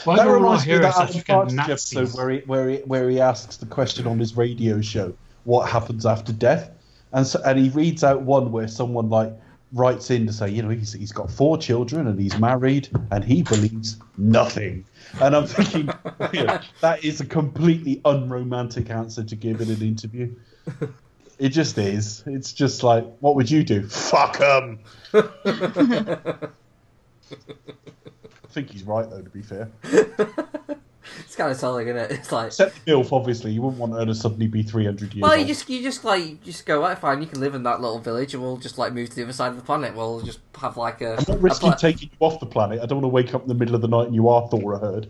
Why 0.03 0.18
that 0.18 0.23
do 0.26 0.30
all 0.30 0.35
our 0.35 0.41
reminds 0.41 0.68
me 0.68 0.73
of 0.76 0.81
that 0.84 0.93
have 0.93 0.95
Alan 1.01 1.07
to 1.07 1.18
get 1.18 1.27
Partridge 1.27 1.69
episode 1.69 2.14
where 2.14 2.30
he, 2.30 2.39
where, 2.41 2.69
he, 2.69 2.77
where 2.80 3.09
he 3.09 3.19
asks 3.19 3.57
the 3.57 3.65
question 3.65 4.05
on 4.05 4.19
his 4.19 4.38
radio 4.38 4.80
show, 4.80 5.15
what 5.45 5.69
happens 5.69 6.05
after 6.05 6.31
death? 6.34 6.69
And, 7.13 7.25
so, 7.25 7.41
and 7.45 7.57
he 7.57 7.69
reads 7.69 8.03
out 8.03 8.21
one 8.21 8.51
where 8.51 8.67
someone 8.67 9.09
like 9.09 9.34
writes 9.73 10.09
in 10.11 10.25
to 10.27 10.34
say, 10.34 10.49
you 10.49 10.61
know, 10.61 10.69
he's, 10.69 10.93
he's 10.93 11.11
got 11.11 11.29
four 11.29 11.57
children 11.57 12.07
and 12.07 12.19
he's 12.19 12.38
married 12.38 12.89
and 13.11 13.23
he 13.23 13.43
believes 13.43 13.97
nothing. 14.17 14.85
And 15.21 15.35
I'm 15.35 15.45
thinking, 15.47 15.89
you 16.34 16.43
know, 16.45 16.59
that 16.81 17.03
is 17.03 17.21
a 17.21 17.25
completely 17.25 18.01
unromantic 18.05 18.89
answer 18.89 19.23
to 19.23 19.35
give 19.35 19.61
in 19.61 19.69
an 19.69 19.81
interview. 19.81 20.34
It 21.39 21.49
just 21.49 21.77
is. 21.77 22.23
It's 22.25 22.51
just 22.53 22.84
like, 22.84 23.05
what 23.19 23.35
would 23.35 23.49
you 23.51 23.63
do? 23.63 23.88
Fuck 23.88 24.41
'em. 24.41 24.79
I 25.13 25.29
think 28.49 28.71
he's 28.71 28.84
right, 28.84 29.09
though, 29.09 29.21
to 29.21 29.29
be 29.29 29.41
fair. 29.41 29.69
It's 31.19 31.35
kind 31.35 31.51
of 31.51 31.59
telling, 31.59 31.88
isn't 31.88 31.97
it? 31.97 32.11
It's 32.19 32.31
like, 32.31 32.47
Except 32.47 32.85
the 32.85 32.91
MILF, 32.91 33.11
obviously. 33.11 33.51
You 33.51 33.61
wouldn't 33.61 33.79
want 33.79 33.93
her 33.93 34.05
to 34.05 34.15
suddenly 34.15 34.47
be 34.47 34.63
300 34.63 35.13
years 35.13 35.21
well, 35.21 35.34
you 35.35 35.39
old. 35.41 35.47
just 35.47 35.69
you 35.69 35.81
just 35.81 36.03
like 36.05 36.25
you 36.25 36.38
just 36.43 36.65
go 36.65 36.79
right, 36.81 36.97
fine. 36.97 37.21
You 37.21 37.27
can 37.27 37.39
live 37.39 37.55
in 37.55 37.63
that 37.63 37.81
little 37.81 37.99
village, 37.99 38.34
and 38.34 38.41
we'll 38.43 38.57
just 38.57 38.77
like 38.77 38.93
move 38.93 39.09
to 39.09 39.15
the 39.15 39.23
other 39.23 39.34
side 39.34 39.49
of 39.49 39.55
the 39.55 39.61
planet. 39.63 39.95
We'll 39.95 40.21
just 40.21 40.39
have 40.59 40.77
like 40.77 41.01
a. 41.01 41.17
I'm 41.17 41.25
not 41.27 41.41
risking 41.41 41.69
pla- 41.69 41.77
taking 41.77 42.09
you 42.11 42.17
off 42.19 42.39
the 42.39 42.45
planet. 42.45 42.79
I 42.81 42.85
don't 42.85 43.01
want 43.01 43.05
to 43.05 43.15
wake 43.15 43.34
up 43.34 43.41
in 43.43 43.47
the 43.47 43.55
middle 43.55 43.75
of 43.75 43.81
the 43.81 43.88
night 43.88 44.07
and 44.07 44.15
you 44.15 44.29
are 44.29 44.47
Thora 44.49 44.77
Hird. 44.79 45.07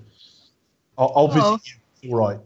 I'll, 0.97 1.11
I'll 1.15 1.27
visit 1.27 1.43
Oh. 1.45 1.59
you. 2.01 2.11
All 2.13 2.19
right. 2.19 2.39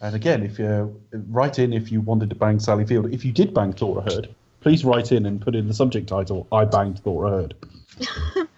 And 0.00 0.14
again, 0.14 0.42
if 0.42 0.58
you 0.58 1.00
write 1.30 1.58
in 1.58 1.72
if 1.72 1.90
you 1.90 2.00
wanted 2.02 2.28
to 2.30 2.36
bang 2.36 2.60
Sally 2.60 2.84
Field, 2.84 3.12
if 3.12 3.24
you 3.24 3.32
did 3.32 3.54
bang 3.54 3.72
Thora 3.72 4.02
Hird, 4.02 4.28
please 4.60 4.84
write 4.84 5.10
in 5.12 5.24
and 5.26 5.40
put 5.40 5.54
in 5.54 5.66
the 5.68 5.74
subject 5.74 6.06
title, 6.08 6.46
I 6.52 6.64
banged 6.66 6.98
Thora 7.00 7.30
Hird. 7.30 7.54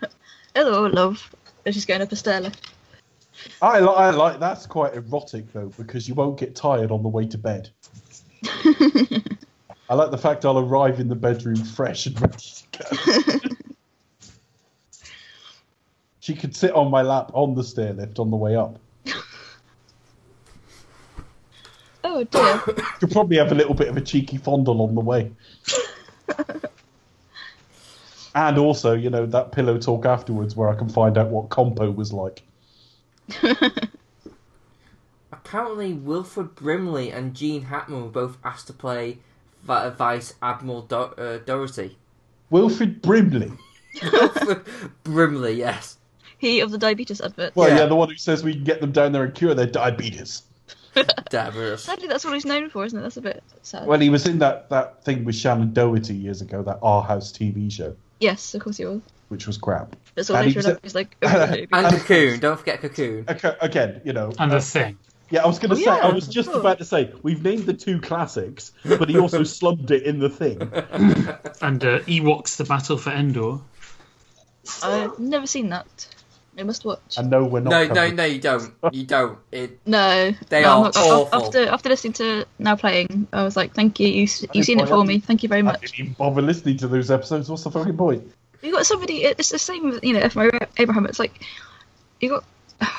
Hello, 0.55 0.87
love. 0.87 1.31
And 1.65 1.75
she's 1.75 1.87
going 1.87 2.01
up 2.03 2.11
a 2.11 2.17
stair 2.17 2.41
lift. 2.41 2.71
I, 3.63 3.81
li- 3.81 3.89
I 3.89 4.11
like 4.11 4.41
that's 4.41 4.67
quite 4.67 4.95
erotic 4.95 5.53
though 5.53 5.73
because 5.77 6.09
you 6.09 6.15
won't 6.15 6.39
get 6.39 6.55
tired 6.55 6.91
on 6.91 7.03
the 7.03 7.09
way 7.09 7.27
to 7.27 7.39
bed. 7.39 7.71
I 9.91 9.95
like 9.95 10.11
the 10.11 10.19
fact 10.19 10.45
I'll 10.45 10.59
arrive 10.59 11.01
in 11.01 11.09
the 11.09 11.15
bedroom 11.17 11.57
fresh 11.57 12.07
and 12.07 12.21
ready 12.21 12.37
to 12.37 12.79
go. 12.79 13.39
She 16.21 16.35
could 16.35 16.55
sit 16.55 16.73
on 16.75 16.91
my 16.91 17.01
lap 17.01 17.31
on 17.33 17.55
the 17.55 17.65
stair 17.65 17.95
lift 17.95 18.19
on 18.19 18.31
the 18.31 18.37
way 18.37 18.55
up. 18.55 18.79
Oh 22.05 22.23
dear. 22.25 22.63
You 22.67 22.75
could 23.01 23.11
probably 23.11 23.39
have 23.39 23.51
a 23.51 23.55
little 23.55 23.75
bit 23.75 23.89
of 23.89 23.97
a 23.97 24.01
cheeky 24.01 24.37
fondle 24.37 24.83
on 24.83 24.95
the 24.95 25.01
way. 25.01 25.33
and 28.35 28.59
also, 28.59 28.95
you 28.95 29.11
know, 29.11 29.27
that 29.27 29.53
pillow 29.53 29.79
talk 29.79 30.07
afterwards 30.07 30.55
where 30.55 30.69
I 30.69 30.75
can 30.75 30.89
find 30.89 31.19
out 31.19 31.29
what 31.29 31.49
Compo 31.49 31.91
was 31.91 32.13
like. 32.13 32.43
Apparently, 35.33 35.93
Wilfred 35.93 36.55
Brimley 36.55 37.11
and 37.11 37.35
Gene 37.35 37.63
Hackman 37.63 38.03
were 38.03 38.09
both 38.09 38.39
asked 38.45 38.67
to 38.69 38.73
play 38.73 39.19
Vi- 39.63 39.91
Vice 39.91 40.35
Admiral 40.43 40.83
Do- 40.83 40.97
uh, 40.97 41.39
Dougherty. 41.39 41.97
Wilfred 42.51 43.03
Brimley. 43.03 43.53
Wilfred 44.03 44.65
Brimley, 45.05 45.53
yes. 45.55 45.99
he 46.39 46.61
of 46.61 46.71
the 46.71 46.79
diabetes 46.79 47.21
advert. 47.21 47.55
Well, 47.57 47.69
yeah. 47.69 47.79
Yeah. 47.79 47.87
the 47.87 47.97
one 47.97 48.09
who 48.09 48.17
says 48.17 48.43
we 48.43 48.55
can 48.55 48.65
get 48.65 48.81
them 48.81 48.93
down 48.93 49.13
there 49.13 49.25
and 49.25 49.35
cure 49.35 49.55
their 49.55 49.67
diabetes. 49.67 50.43
Deborah. 51.31 51.79
Sadly, 51.79 52.09
that's 52.09 52.25
what 52.25 52.35
he's 52.35 52.45
known 52.47 52.71
for, 52.71 52.85
isn't 52.85 52.99
it? 52.99 53.03
That's 53.03 53.17
a 53.19 53.23
bit 53.23 53.43
sad. 53.63 53.87
Well, 53.87 54.01
he 54.01 54.09
was 54.09 54.27
in 54.27 54.39
that, 54.39 54.69
that 54.71 55.05
thing 55.05 55.25
with 55.25 55.35
Shannen 55.35 55.73
Doherty 55.73 56.15
years 56.15 56.41
ago, 56.41 56.63
that 56.63 56.79
Our 56.83 57.03
House 57.03 57.31
TV 57.33 57.71
show, 57.71 57.95
yes, 58.21 58.55
of 58.55 58.63
course 58.63 58.79
he 58.79 58.85
was. 58.87 59.01
Which 59.29 59.47
was 59.47 59.57
crap. 59.59 59.95
But 60.15 60.27
so 60.27 60.35
And 60.35 60.45
he 60.45 60.51
later 60.51 60.59
was 60.59 60.67
on, 60.67 60.79
he's 60.83 60.95
like, 60.95 61.17
oh, 61.23 61.47
baby. 61.51 61.69
And 61.73 61.87
Cocoon. 61.97 62.41
Don't 62.41 62.59
forget 62.59 62.81
Cocoon. 62.81 63.25
Okay, 63.29 63.55
Again, 63.61 64.01
you 64.05 64.13
know. 64.13 64.33
And 64.39 64.51
uh, 64.53 64.57
the 64.57 64.61
thing. 64.61 64.99
yeah, 65.31 65.45
I 65.45 65.47
was 65.47 65.59
going 65.59 65.71
to 65.71 65.77
Oh, 65.77 65.79
say, 65.79 65.85
yeah, 65.85 65.97
I 66.07 66.13
was 66.13 66.27
just 66.29 66.49
sure. 66.51 66.59
about 66.61 66.79
to 66.79 66.85
say, 66.85 67.13
we've 67.23 67.43
named 67.43 67.67
the 67.67 67.75
two 67.75 68.01
classics, 68.01 68.73
but 68.85 69.09
he 69.09 69.19
also 69.19 69.43
slumped 69.59 69.91
it 69.91 70.03
in 70.05 70.19
the 70.19 70.31
thing. 70.31 70.59
And 71.61 71.85
uh, 71.85 71.99
Ewoks: 72.01 72.57
The 72.57 72.65
Battle 72.65 72.97
for 72.97 73.11
Endor. 73.11 73.59
I've 74.83 75.19
never 75.19 75.47
seen 75.47 75.71
that. 75.71 75.87
I 76.59 76.65
must 76.65 76.85
watch. 76.85 77.17
And 77.17 77.31
no, 77.31 77.45
we're 77.45 77.61
not. 77.61 77.71
No, 77.71 77.87
no, 77.95 78.11
no, 78.11 78.25
you 78.25 78.41
don't. 78.41 78.75
You 78.93 79.05
don't. 79.05 79.39
It. 79.53 79.79
No, 79.87 80.33
They 80.49 80.63
no, 80.63 80.69
are 80.69 80.83
not- 80.85 80.97
awful. 80.97 81.29
After 81.33 81.67
after 81.69 81.89
listening 81.89 82.15
to 82.15 82.47
now 82.59 82.75
playing, 82.75 83.29
I 83.33 83.45
was 83.45 83.57
like, 83.57 83.75
thank 83.75 84.01
you. 84.01 84.09
You 84.09 84.25
s- 84.25 84.41
didn't 84.41 84.57
you've 84.57 84.67
seen 84.67 84.81
it 84.81 84.89
for 84.89 85.05
me. 85.05 85.21
Thank 85.21 85.43
you 85.45 85.49
very 85.49 85.61
I 85.61 85.63
much. 85.63 85.81
didn't 85.83 85.99
even 86.01 86.13
bother 86.15 86.43
listening 86.43 86.77
to 86.79 86.89
those 86.89 87.11
episodes. 87.13 87.49
What's 87.49 87.63
the 87.63 87.71
fucking 87.71 87.97
point? 87.97 88.29
You 88.63 88.73
got 88.73 88.87
somebody. 88.87 89.25
It's 89.25 89.51
the 89.51 89.59
same 89.59 89.99
you 90.03 90.13
know 90.15 90.21
F. 90.21 90.37
Murray 90.37 90.51
Abraham. 90.77 91.07
It's 91.07 91.19
like 91.19 91.41
you 92.21 92.29
got 92.29 92.45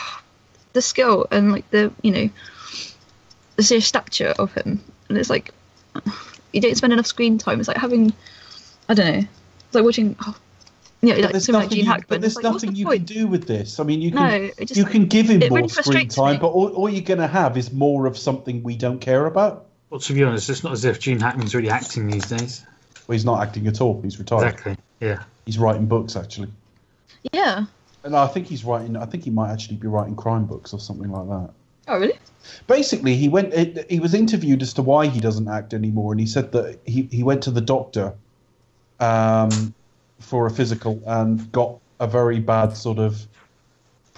the 0.73 0.81
skill 0.81 1.27
and 1.31 1.52
like 1.52 1.69
the 1.72 1.91
you 2.02 2.11
know 2.11 2.30
the 3.56 3.64
sheer 3.64 3.81
stature 3.81 4.34
of 4.40 4.53
him, 4.53 4.81
and 5.10 5.18
it's 5.18 5.30
like 5.30 5.52
you 6.53 6.61
don't 6.61 6.76
spend 6.76 6.94
enough 6.94 7.07
screen 7.07 7.38
time. 7.38 7.60
It's 7.60 7.68
like 7.68 7.77
having 7.77 8.14
I 8.88 8.94
don't 8.94 9.06
know. 9.06 9.27
It's 9.65 9.76
like 9.76 9.84
watching. 9.84 10.15
Oh, 10.26 10.36
yeah, 11.02 11.14
But 11.14 11.22
like 11.23 11.31
there's 11.31 11.45
something 11.45 11.53
like 11.53 11.64
nothing, 11.65 11.76
Gene 11.77 11.86
you, 11.86 11.91
Hackman. 11.91 12.06
but 12.10 12.22
there's 12.22 12.36
like, 12.36 12.44
nothing 12.44 12.72
the 12.72 12.77
you 12.77 12.86
point? 12.86 13.07
can 13.07 13.15
do 13.18 13.27
with 13.27 13.48
this. 13.48 13.80
I 13.80 13.84
mean, 13.84 14.02
you 14.02 14.11
can 14.11 14.52
it 14.57 14.65
just 14.65 14.76
you 14.76 14.84
can 14.84 15.06
give 15.06 15.30
him 15.30 15.40
more 15.48 15.60
really 15.60 15.69
screen 15.69 16.10
time, 16.10 16.34
me. 16.34 16.40
but 16.40 16.48
all, 16.48 16.68
all 16.69 16.90
you're 16.90 17.03
going 17.03 17.19
to 17.22 17.27
have 17.27 17.56
is 17.57 17.72
more 17.72 18.06
of 18.06 18.18
something 18.18 18.64
we 18.64 18.76
don't 18.76 18.99
care 18.99 19.26
about. 19.26 19.68
Well, 19.90 20.02
to 20.02 20.14
be 20.14 20.23
honest, 20.23 20.49
it's 20.49 20.64
not 20.64 20.73
as 20.73 20.84
if 20.84 20.99
Gene 20.99 21.19
Hackman's 21.19 21.56
really 21.56 21.69
acting 21.69 22.07
these 22.07 22.26
days. 22.26 22.65
Well, 23.07 23.14
he's 23.14 23.23
not 23.23 23.41
acting 23.41 23.68
at 23.68 23.80
all. 23.80 24.02
He's 24.02 24.19
retired. 24.19 24.48
Exactly. 24.48 24.77
Yeah. 24.99 25.23
He's 25.50 25.58
writing 25.58 25.88
books 25.88 26.16
actually, 26.16 26.52
Yeah. 27.34 27.66
and 28.04 28.16
I 28.16 28.28
think 28.28 28.46
he's 28.46 28.64
writing. 28.64 28.96
I 28.96 29.06
think 29.06 29.24
he 29.24 29.32
might 29.32 29.52
actually 29.52 29.78
be 29.78 29.88
writing 29.88 30.16
crime 30.16 30.46
books 30.46 30.76
or 30.76 30.80
something 30.80 31.12
like 31.12 31.28
that. 31.28 31.50
Oh 31.88 32.00
really? 32.00 32.20
Basically, 32.68 33.16
he 33.16 33.30
went. 33.30 33.52
He 33.90 34.00
was 34.00 34.14
interviewed 34.14 34.62
as 34.62 34.74
to 34.74 34.84
why 34.84 35.08
he 35.08 35.20
doesn't 35.20 35.48
act 35.48 35.74
anymore, 35.74 36.14
and 36.14 36.20
he 36.20 36.28
said 36.28 36.52
that 36.52 36.78
he, 36.86 37.10
he 37.12 37.24
went 37.24 37.42
to 37.42 37.50
the 37.50 37.62
doctor 37.62 38.14
um, 39.00 39.74
for 40.20 40.46
a 40.46 40.52
physical 40.52 41.02
and 41.08 41.52
got 41.52 41.80
a 42.00 42.06
very 42.06 42.40
bad 42.40 42.78
sort 42.78 43.00
of 43.00 43.28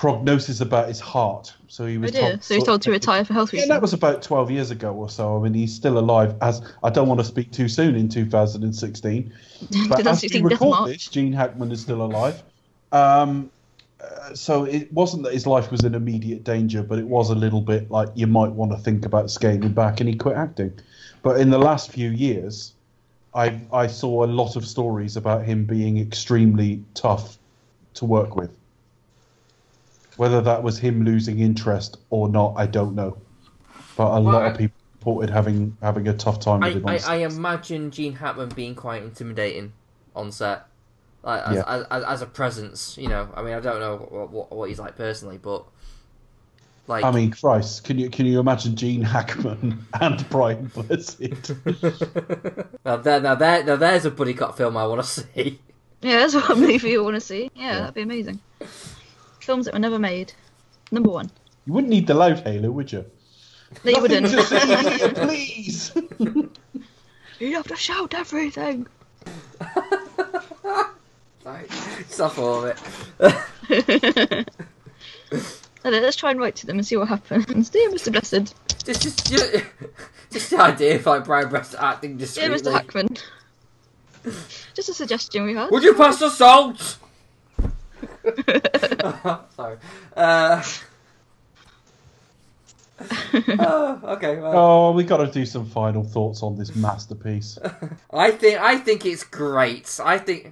prognosis 0.02 0.62
about 0.62 0.88
his 0.88 1.00
heart. 1.00 1.54
So 1.68 1.86
he 1.86 1.98
Oh 1.98 2.02
was 2.02 2.12
dear. 2.12 2.22
told, 2.22 2.44
So 2.44 2.56
he's 2.56 2.64
told 2.64 2.82
to 2.82 2.90
retire 2.92 3.24
for 3.24 3.34
health 3.34 3.54
Yeah, 3.54 3.58
reasons. 3.58 3.70
that 3.70 3.82
was 3.84 3.94
about 3.94 4.24
12 4.24 4.50
years 4.50 4.72
ago 4.72 4.92
or 4.94 5.08
so. 5.12 5.38
I 5.38 5.44
mean, 5.44 5.54
he's 5.54 5.76
still 5.76 6.00
alive. 6.00 6.36
As 6.42 6.60
I 6.82 6.90
don't 6.90 7.08
want 7.08 7.20
to 7.20 7.24
speak 7.24 7.52
too 7.52 7.68
soon 7.68 7.94
in 7.94 8.10
2016, 8.10 9.32
but 9.90 10.08
as 10.08 10.24
we 10.24 10.42
2016 10.42 10.44
record 10.44 10.88
this, 10.88 11.08
Gene 11.08 11.32
Hackman 11.32 11.72
is 11.72 11.82
still 11.82 12.02
alive. 12.02 12.42
Um, 12.92 13.52
uh, 14.04 14.34
so 14.34 14.64
it 14.64 14.92
wasn't 14.92 15.22
that 15.26 15.34
his 15.34 15.46
life 15.46 15.70
was 15.70 15.84
in 15.84 15.94
immediate 15.94 16.44
danger, 16.44 16.82
but 16.82 16.98
it 16.98 17.06
was 17.06 17.30
a 17.30 17.36
little 17.36 17.62
bit 17.62 17.92
like 17.92 18.10
you 18.16 18.26
might 18.26 18.52
want 18.54 18.72
to 18.72 18.80
think 18.80 19.06
about 19.06 19.30
scaling 19.30 19.72
back, 19.72 20.00
and 20.00 20.10
he 20.10 20.16
quit 20.16 20.36
acting. 20.36 20.74
But 21.22 21.40
in 21.40 21.52
the 21.52 21.60
last 21.60 21.92
few 21.92 22.10
years, 22.10 22.74
I 23.36 23.62
I 23.72 23.86
saw 23.86 24.26
a 24.26 24.30
lot 24.42 24.56
of 24.56 24.66
stories 24.66 25.16
about 25.16 25.46
him 25.46 25.66
being 25.66 26.00
extremely 26.00 26.84
tough 26.96 27.38
to 27.94 28.06
work 28.06 28.36
with. 28.36 28.61
Whether 30.22 30.40
that 30.42 30.62
was 30.62 30.78
him 30.78 31.04
losing 31.04 31.40
interest 31.40 31.98
or 32.12 32.30
not, 32.30 32.54
I 32.56 32.68
don't 32.68 32.94
know. 32.94 33.18
But 33.98 34.06
a 34.06 34.22
Well, 34.22 34.22
lot 34.22 34.44
I- 34.44 34.50
of 34.50 34.58
people 34.60 34.76
reported 35.00 35.32
having 35.32 35.76
having 35.82 36.08
a 36.08 36.14
tough 36.14 36.40
time 36.40 36.60
with 36.60 36.70
I, 36.70 36.74
him. 36.74 36.86
on 36.86 36.92
I. 36.94 37.00
I 37.08 37.16
imagine 37.26 37.90
Gene 37.90 38.14
Hackman 38.14 38.50
being 38.50 38.76
quite 38.76 39.02
intimidating 39.02 39.74
on 40.16 40.32
set, 40.32 40.68
like 41.24 41.42
as, 41.48 41.56
Yeah. 41.56 41.64
as, 41.66 41.86
as, 41.90 42.04
as 42.04 42.22
a 42.22 42.28
presence. 42.28 43.00
You 43.00 43.08
know, 43.08 43.30
I 43.36 43.42
mean, 43.42 43.56
I 43.56 43.60
don't 43.62 43.80
know 43.80 43.98
what, 43.98 44.30
what, 44.30 44.52
what 44.52 44.70
he's 44.70 44.78
like 44.78 44.96
personally, 44.96 45.40
but 45.42 45.66
like, 46.86 47.04
I 47.04 47.10
mean, 47.10 47.32
Christ, 47.32 47.84
can 47.84 47.98
you 47.98 48.12
can 48.12 48.28
you 48.28 48.40
imagine 48.40 48.76
Gene 48.76 49.02
Hackman 49.02 49.84
and 50.02 50.30
Brian 50.30 50.68
Blessed? 50.68 51.20
now 52.86 52.98
there, 52.98 53.22
now 53.22 53.34
there, 53.34 53.64
now 53.64 53.76
there's 53.76 54.06
a 54.06 54.12
buddy 54.12 54.36
cop 54.36 54.56
film 54.56 54.78
I 54.78 54.86
want 54.86 55.02
to 55.02 55.08
see. 55.10 55.60
Yeah, 56.04 56.20
that's 56.20 56.36
what 56.36 56.60
movie 56.60 56.92
you 56.92 57.04
want 57.04 57.16
to 57.16 57.22
see. 57.22 57.50
Yeah, 57.56 57.64
Yeah. 57.64 57.80
that'd 57.80 57.96
be 57.96 58.02
amazing. 58.04 58.40
Films 59.42 59.66
that 59.66 59.74
were 59.74 59.80
never 59.80 60.00
made. 60.00 60.34
Number 60.92 61.10
one. 61.10 61.32
you 61.66 61.74
wouldn't 61.74 61.90
need 61.90 62.08
the 62.08 62.14
loud 62.14 62.40
halo, 62.40 62.72
would 62.72 62.92
you? 62.92 63.06
No, 63.84 63.92
you 63.92 64.02
wouldn't. 64.02 64.28
to 64.28 64.44
see 64.44 64.60
here, 64.60 65.10
please. 65.16 65.92
you 67.40 67.56
have 67.56 67.68
to 67.68 67.76
shout 67.76 68.14
everything. 68.14 68.88
Like, 71.44 71.72
stop 72.08 72.38
all 72.38 72.66
of 72.66 72.78
it. 73.20 74.50
Let's 75.84 76.16
try 76.16 76.30
and 76.32 76.40
write 76.40 76.56
to 76.58 76.68
them 76.68 76.78
and 76.78 76.86
see 76.86 76.98
what 76.98 77.08
happens. 77.08 77.70
Dear 77.70 77.90
Mr. 77.90 78.12
Blessed. 78.12 78.54
Just, 78.86 79.02
just, 79.02 79.28
just, 79.28 79.64
just 80.32 80.50
the 80.52 80.62
idea 80.62 80.96
of 80.98 81.06
like 81.06 81.26
Brian 81.26 81.50
Blessed 81.50 81.76
acting 81.80 82.18
Dear. 82.18 82.28
Mr. 82.28 82.72
Hackman. 82.72 83.18
Just 84.76 84.90
a 84.90 84.94
suggestion 84.94 85.46
we 85.46 85.56
had. 85.56 85.72
Would 85.72 85.84
you 85.84 85.96
pass 85.96 86.20
the 86.20 86.30
salt? 86.30 86.98
Sorry. 89.56 89.78
Uh, 90.16 90.64
oh, 93.60 94.00
okay. 94.04 94.38
Well, 94.38 94.58
oh, 94.58 94.92
we 94.92 95.04
got 95.04 95.18
to 95.18 95.28
do 95.28 95.46
some 95.46 95.66
final 95.66 96.04
thoughts 96.04 96.44
on 96.44 96.58
this 96.58 96.76
masterpiece. 96.76 97.58
I 98.14 98.32
think 98.32 98.60
I 98.60 98.78
think 98.78 99.06
it's 99.06 99.24
great. 99.24 100.00
I 100.04 100.18
think 100.18 100.52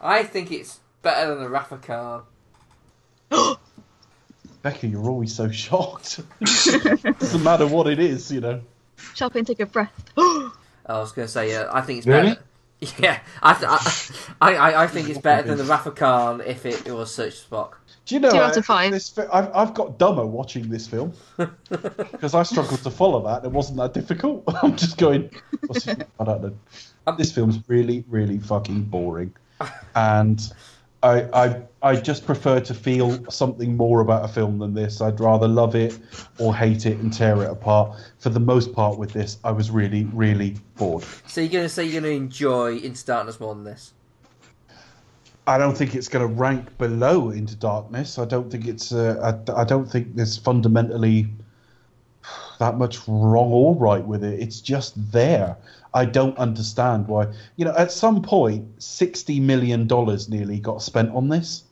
I 0.00 0.22
think 0.22 0.52
it's 0.52 0.80
better 1.02 1.34
than 1.34 1.44
the 1.44 1.50
Wrath 1.50 1.72
of 1.72 1.82
Khan. 1.82 2.22
Becca, 4.62 4.86
you're 4.86 5.08
always 5.08 5.34
so 5.34 5.50
shocked. 5.50 6.20
Doesn't 6.40 7.42
matter 7.42 7.66
what 7.66 7.86
it 7.86 7.98
is, 7.98 8.32
you 8.32 8.40
know. 8.40 8.60
Shall 9.14 9.30
we 9.30 9.42
take 9.42 9.60
a 9.60 9.66
breath? 9.66 9.92
I 10.16 10.50
was 10.88 11.12
going 11.12 11.26
to 11.26 11.32
say, 11.32 11.54
uh, 11.54 11.68
I 11.72 11.82
think 11.82 11.98
it's 11.98 12.06
Really? 12.06 12.30
better. 12.30 12.42
Yeah, 12.98 13.20
I, 13.42 14.12
I, 14.40 14.54
I, 14.54 14.82
I 14.84 14.86
think 14.86 15.08
it's 15.08 15.18
better 15.18 15.48
than 15.48 15.58
the 15.58 15.64
Wrath 15.64 15.86
of 15.86 15.94
Khan 15.94 16.42
if 16.44 16.66
it, 16.66 16.86
it 16.86 16.92
was 16.92 17.12
Search 17.12 17.48
Spock. 17.48 17.74
Do 18.04 18.14
you 18.14 18.20
know? 18.20 18.30
Two 18.30 18.36
out 18.36 18.56
of 18.56 18.64
five. 18.64 18.92
This, 18.92 19.08
fi- 19.08 19.26
I've, 19.32 19.50
I've 19.54 19.74
got 19.74 19.98
dumber 19.98 20.24
watching 20.26 20.68
this 20.68 20.86
film 20.86 21.12
because 21.36 22.34
I 22.34 22.42
struggled 22.44 22.80
to 22.82 22.90
follow 22.90 23.24
that. 23.26 23.44
It 23.44 23.50
wasn't 23.50 23.78
that 23.78 23.94
difficult. 23.94 24.44
I'm 24.62 24.76
just 24.76 24.96
going. 24.98 25.30
What's 25.66 25.86
it? 25.88 26.06
I 26.20 26.24
don't 26.24 26.42
know. 26.42 26.56
Um, 27.06 27.16
this 27.16 27.32
film's 27.32 27.58
really, 27.66 28.04
really 28.08 28.38
fucking 28.38 28.84
boring, 28.84 29.34
and 29.94 30.40
I, 31.02 31.22
I, 31.32 31.62
I 31.82 31.96
just 31.96 32.26
prefer 32.26 32.60
to 32.60 32.74
feel 32.74 33.30
something 33.30 33.76
more 33.76 34.00
about 34.00 34.24
a 34.24 34.28
film 34.28 34.58
than 34.58 34.74
this. 34.74 35.00
I'd 35.00 35.20
rather 35.20 35.46
love 35.46 35.74
it 35.74 35.98
or 36.38 36.54
hate 36.54 36.86
it 36.86 36.98
and 36.98 37.12
tear 37.12 37.42
it 37.42 37.50
apart. 37.50 37.98
For 38.18 38.30
the 38.30 38.40
most 38.40 38.72
part, 38.72 38.98
with 38.98 39.12
this, 39.12 39.38
I 39.44 39.52
was 39.52 39.70
really, 39.70 40.04
really 40.12 40.56
bored. 40.76 41.04
So 41.26 41.40
you're 41.40 41.50
going 41.50 41.64
to 41.64 41.68
say 41.68 41.84
you're 41.84 42.00
going 42.00 42.12
to 42.12 42.24
enjoy 42.24 42.78
Into 42.78 43.04
Darkness 43.04 43.38
more 43.38 43.54
than 43.54 43.64
this? 43.64 43.92
I 45.46 45.58
don't 45.58 45.76
think 45.76 45.94
it's 45.94 46.08
going 46.08 46.26
to 46.26 46.34
rank 46.34 46.76
below 46.76 47.30
Into 47.30 47.54
Darkness. 47.54 48.18
I 48.18 48.24
don't 48.24 48.50
think 48.50 48.66
it's. 48.66 48.90
Uh, 48.92 49.38
I, 49.48 49.60
I 49.60 49.64
don't 49.64 49.86
think 49.86 50.16
there's 50.16 50.36
fundamentally 50.36 51.28
that 52.58 52.78
much 52.78 53.06
wrong 53.06 53.52
or 53.52 53.76
right 53.76 54.04
with 54.04 54.24
it. 54.24 54.40
It's 54.40 54.60
just 54.60 54.94
there. 55.12 55.56
I 55.96 56.04
don't 56.04 56.36
understand 56.36 57.08
why. 57.08 57.28
You 57.56 57.64
know, 57.64 57.74
at 57.74 57.90
some 57.90 58.20
point, 58.20 58.82
sixty 58.82 59.40
million 59.40 59.86
dollars 59.86 60.28
nearly 60.28 60.60
got 60.60 60.82
spent 60.82 61.10
on 61.14 61.30
this. 61.30 61.64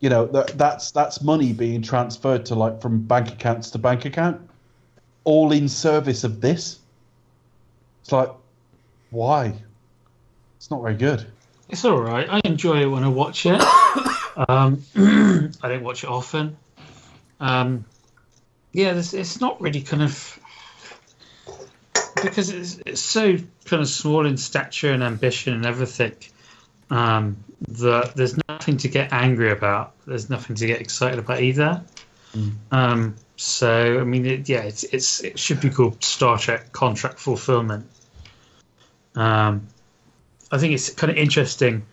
You 0.00 0.10
know, 0.10 0.26
that, 0.26 0.58
that's 0.58 0.90
that's 0.90 1.22
money 1.22 1.54
being 1.54 1.80
transferred 1.80 2.44
to 2.46 2.54
like 2.54 2.82
from 2.82 3.00
bank 3.00 3.32
accounts 3.32 3.70
to 3.70 3.78
bank 3.78 4.04
account, 4.04 4.42
all 5.24 5.52
in 5.52 5.70
service 5.70 6.22
of 6.22 6.42
this. 6.42 6.80
It's 8.02 8.12
like, 8.12 8.28
why? 9.08 9.54
It's 10.58 10.70
not 10.70 10.82
very 10.82 10.94
good. 10.94 11.26
It's 11.70 11.86
all 11.86 11.98
right. 11.98 12.28
I 12.28 12.42
enjoy 12.44 12.82
it 12.82 12.86
when 12.86 13.04
I 13.04 13.08
watch 13.08 13.46
it. 13.46 13.62
Um, 14.48 14.82
I 15.62 15.68
don't 15.68 15.84
watch 15.84 16.02
it 16.02 16.10
often. 16.10 16.56
Um, 17.38 17.84
yeah, 18.72 18.92
this, 18.92 19.14
it's 19.14 19.40
not 19.40 19.60
really 19.60 19.80
kind 19.80 20.02
of 20.02 20.40
because 22.22 22.50
it's 22.50 22.78
it's 22.86 23.00
so 23.00 23.36
kind 23.64 23.82
of 23.82 23.88
small 23.88 24.26
in 24.26 24.36
stature 24.36 24.92
and 24.92 25.02
ambition 25.02 25.54
and 25.54 25.66
everything. 25.66 26.14
Um, 26.90 27.36
that 27.68 28.14
there's 28.14 28.38
nothing 28.48 28.76
to 28.78 28.88
get 28.88 29.12
angry 29.12 29.50
about. 29.50 29.94
There's 30.06 30.28
nothing 30.28 30.56
to 30.56 30.66
get 30.66 30.80
excited 30.80 31.18
about 31.18 31.40
either. 31.40 31.82
Um, 32.70 33.16
so 33.36 34.00
I 34.00 34.04
mean, 34.04 34.26
it, 34.26 34.48
yeah, 34.48 34.62
it's 34.62 34.84
it's 34.84 35.22
it 35.22 35.38
should 35.38 35.60
be 35.60 35.70
called 35.70 36.02
Star 36.02 36.38
Trek 36.38 36.72
contract 36.72 37.18
fulfillment. 37.18 37.86
Um, 39.14 39.68
I 40.50 40.58
think 40.58 40.74
it's 40.74 40.90
kind 40.90 41.10
of 41.10 41.16
interesting. 41.16 41.84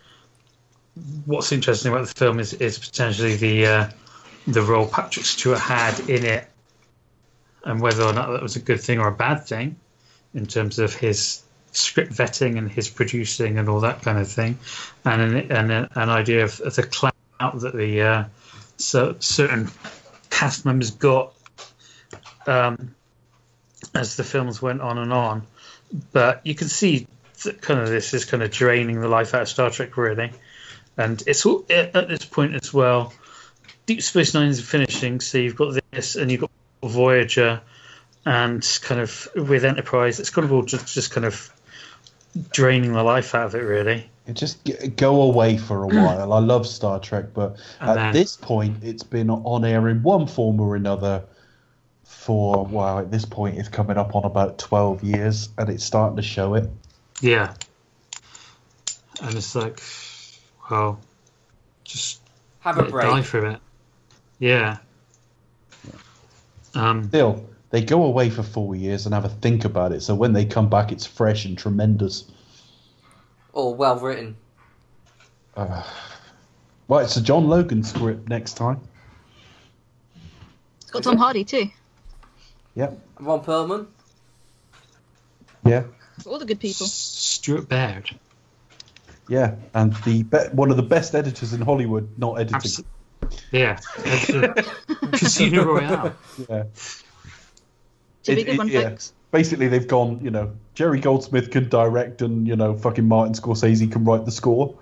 What's 1.26 1.52
interesting 1.52 1.92
about 1.92 2.08
the 2.08 2.14
film 2.14 2.40
is 2.40 2.54
is 2.54 2.78
potentially 2.78 3.36
the 3.36 3.66
uh, 3.66 3.90
the 4.48 4.62
role 4.62 4.88
Patrick 4.88 5.26
Stewart 5.26 5.60
had 5.60 6.00
in 6.10 6.26
it, 6.26 6.48
and 7.64 7.80
whether 7.82 8.04
or 8.04 8.14
not 8.14 8.32
that 8.32 8.42
was 8.42 8.56
a 8.56 8.62
good 8.62 8.82
thing 8.82 9.00
or 9.00 9.08
a 9.08 9.16
bad 9.16 9.46
thing, 9.46 9.78
in 10.34 10.46
terms 10.46 10.80
of 10.80 10.94
his 10.94 11.44
script 11.72 12.12
vetting 12.12 12.58
and 12.58 12.70
his 12.70 12.90
producing 12.90 13.58
and 13.58 13.70
all 13.70 13.82
that 13.82 14.02
kind 14.02 14.18
of 14.18 14.30
thing, 14.30 14.58
and 15.06 15.22
an, 15.22 15.72
an 15.72 16.10
idea 16.10 16.44
of, 16.44 16.60
of 16.62 16.76
the 16.76 16.84
clout 16.84 17.14
that 17.40 17.74
the 17.74 18.02
uh, 18.02 18.24
so 18.78 19.16
certain 19.20 19.70
cast 20.30 20.66
members 20.66 20.92
got 20.92 21.34
um, 22.48 22.96
as 23.94 24.16
the 24.16 24.24
films 24.24 24.62
went 24.62 24.82
on 24.82 24.98
and 24.98 25.14
on. 25.14 25.44
But 26.12 26.46
you 26.46 26.56
can 26.56 26.68
see 26.70 27.08
that 27.44 27.62
kind 27.62 27.80
of 27.80 27.90
this 27.90 28.14
is 28.14 28.26
kind 28.26 28.44
of 28.44 28.52
draining 28.52 29.02
the 29.02 29.08
life 29.08 29.34
out 29.34 29.44
of 29.44 29.50
Star 29.50 29.70
Trek, 29.70 29.98
really. 29.98 30.32
And 30.98 31.22
it's 31.26 31.46
all 31.46 31.66
at 31.70 32.08
this 32.08 32.26
point 32.26 32.56
as 32.56 32.74
well. 32.74 33.14
Deep 33.86 34.02
Space 34.02 34.34
Nine 34.34 34.50
is 34.50 34.62
finishing, 34.62 35.20
so 35.20 35.38
you've 35.38 35.56
got 35.56 35.80
this, 35.92 36.16
and 36.16 36.32
you've 36.32 36.42
got 36.42 36.52
Voyager, 36.84 37.62
and 38.26 38.80
kind 38.84 39.02
of 39.02 39.28
with 39.36 39.66
Enterprise, 39.66 40.20
it's 40.20 40.30
kind 40.30 40.46
of 40.46 40.52
all 40.54 40.64
just, 40.64 40.94
just 40.94 41.12
kind 41.12 41.26
of 41.26 41.52
draining 42.52 42.94
the 42.94 43.04
life 43.04 43.34
out 43.36 43.48
of 43.48 43.56
it, 43.56 43.60
really. 43.64 44.10
It 44.28 44.34
just 44.34 44.60
go 44.96 45.22
away 45.24 45.58
for 45.58 45.84
a 45.84 45.88
while. 45.88 46.32
I 46.32 46.40
love 46.40 46.68
Star 46.68 47.00
Trek, 47.00 47.26
but 47.34 47.58
And 47.80 47.90
at 47.90 47.96
then- 47.96 48.14
this 48.14 48.38
point, 48.38 48.84
it's 48.84 49.04
been 49.04 49.30
on 49.30 49.66
air 49.66 49.90
in 49.90 50.04
one 50.04 50.28
form 50.28 50.60
or 50.62 50.76
another 50.76 51.24
for 52.04 52.66
wow. 52.66 53.00
At 53.00 53.10
this 53.10 53.26
point, 53.26 53.58
it's 53.58 53.68
coming 53.70 53.98
up 53.98 54.16
on 54.16 54.24
about 54.26 54.60
twelve 54.60 55.04
years, 55.04 55.50
and 55.58 55.70
it's 55.70 55.84
starting 55.84 56.18
to 56.18 56.22
show 56.22 56.54
it. 56.54 56.70
Yeah. 57.20 57.54
And 59.24 59.36
it's 59.36 59.56
like, 59.56 59.82
well, 60.70 61.00
just 61.84 62.22
Have 62.60 62.78
a 62.78 62.84
break. 62.84 63.06
it 63.06 63.08
die 63.08 63.14
break. 63.14 63.26
for 63.26 63.46
it. 63.48 63.60
Yeah. 64.40 64.78
Um, 66.76 67.08
Still, 67.10 67.46
they 67.72 67.82
go 67.82 68.04
away 68.04 68.30
for 68.30 68.44
four 68.44 68.76
years 68.76 69.06
and 69.06 69.16
have 69.16 69.26
a 69.26 69.30
think 69.30 69.66
about 69.66 69.94
it. 69.94 70.02
So 70.02 70.14
when 70.14 70.34
they 70.34 70.46
come 70.46 70.70
back, 70.70 70.92
it's 70.92 71.06
fresh 71.06 71.46
and 71.46 71.58
tremendous. 71.58 72.26
Or 73.54 73.74
well 73.74 73.98
written. 74.00 74.38
Uh, 75.56 75.84
right, 76.88 77.04
it's 77.06 77.16
a 77.16 77.22
John 77.22 77.48
Logan 77.48 77.84
script 77.84 78.30
next 78.30 78.54
time. 78.54 78.82
It's 80.82 80.92
got 80.92 81.04
Tom 81.04 81.18
Hardy 81.18 81.46
too. 81.46 81.70
Yep. 82.76 83.00
Ron 83.20 83.44
Perlman. 83.44 83.88
Yeah. 85.66 85.84
All 86.26 86.40
the 86.40 86.46
good 86.46 86.60
people. 86.60 86.86
Stuart 86.88 87.68
Baird. 87.68 88.10
Yeah, 89.28 89.56
and 89.74 89.94
the 90.04 90.24
be- 90.24 90.38
one 90.52 90.72
of 90.72 90.78
the 90.78 90.84
best 90.84 91.16
editors 91.16 91.54
in 91.54 91.62
Hollywood, 91.62 92.10
not 92.18 92.34
editing. 92.34 92.56
Abs- 92.56 92.84
yeah. 93.52 93.80
That's. 93.98 94.70
Casino 95.14 95.64
Royale. 95.64 96.16
Yeah. 96.50 96.64
Should 98.26 98.36
be 98.36 98.42
It- 98.42 98.46
good 98.46 98.54
it- 98.56 98.58
one, 98.58 98.68
yeah. 98.68 98.90
folks. 98.90 99.14
Basically, 99.32 99.68
they've 99.70 99.88
gone. 99.88 100.20
You 100.22 100.30
know, 100.32 100.52
Jerry 100.74 101.00
Goldsmith 101.00 101.52
can 101.52 101.70
direct, 101.70 102.22
and 102.22 102.46
you 102.48 102.56
know, 102.58 102.78
fucking 102.78 103.08
Martin 103.08 103.34
Scorsese 103.34 103.90
can 103.92 104.04
write 104.04 104.26
the 104.26 104.32
score. 104.32 104.76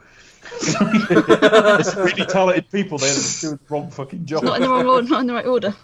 There's 1.09 1.91
some 1.93 2.03
really 2.05 2.25
talented 2.25 2.71
people 2.71 2.97
there 2.97 3.13
that 3.13 3.37
are 3.37 3.41
doing 3.41 3.59
the 3.67 3.73
wrong 3.73 3.91
fucking 3.91 4.25
job. 4.25 4.43
Not 4.43 4.55
in 4.57 4.63
the 4.63 4.69
wrong 4.69 4.87
order, 4.87 5.07
not 5.07 5.21
in 5.21 5.27
the 5.27 5.33
right 5.33 5.45
order. 5.45 5.75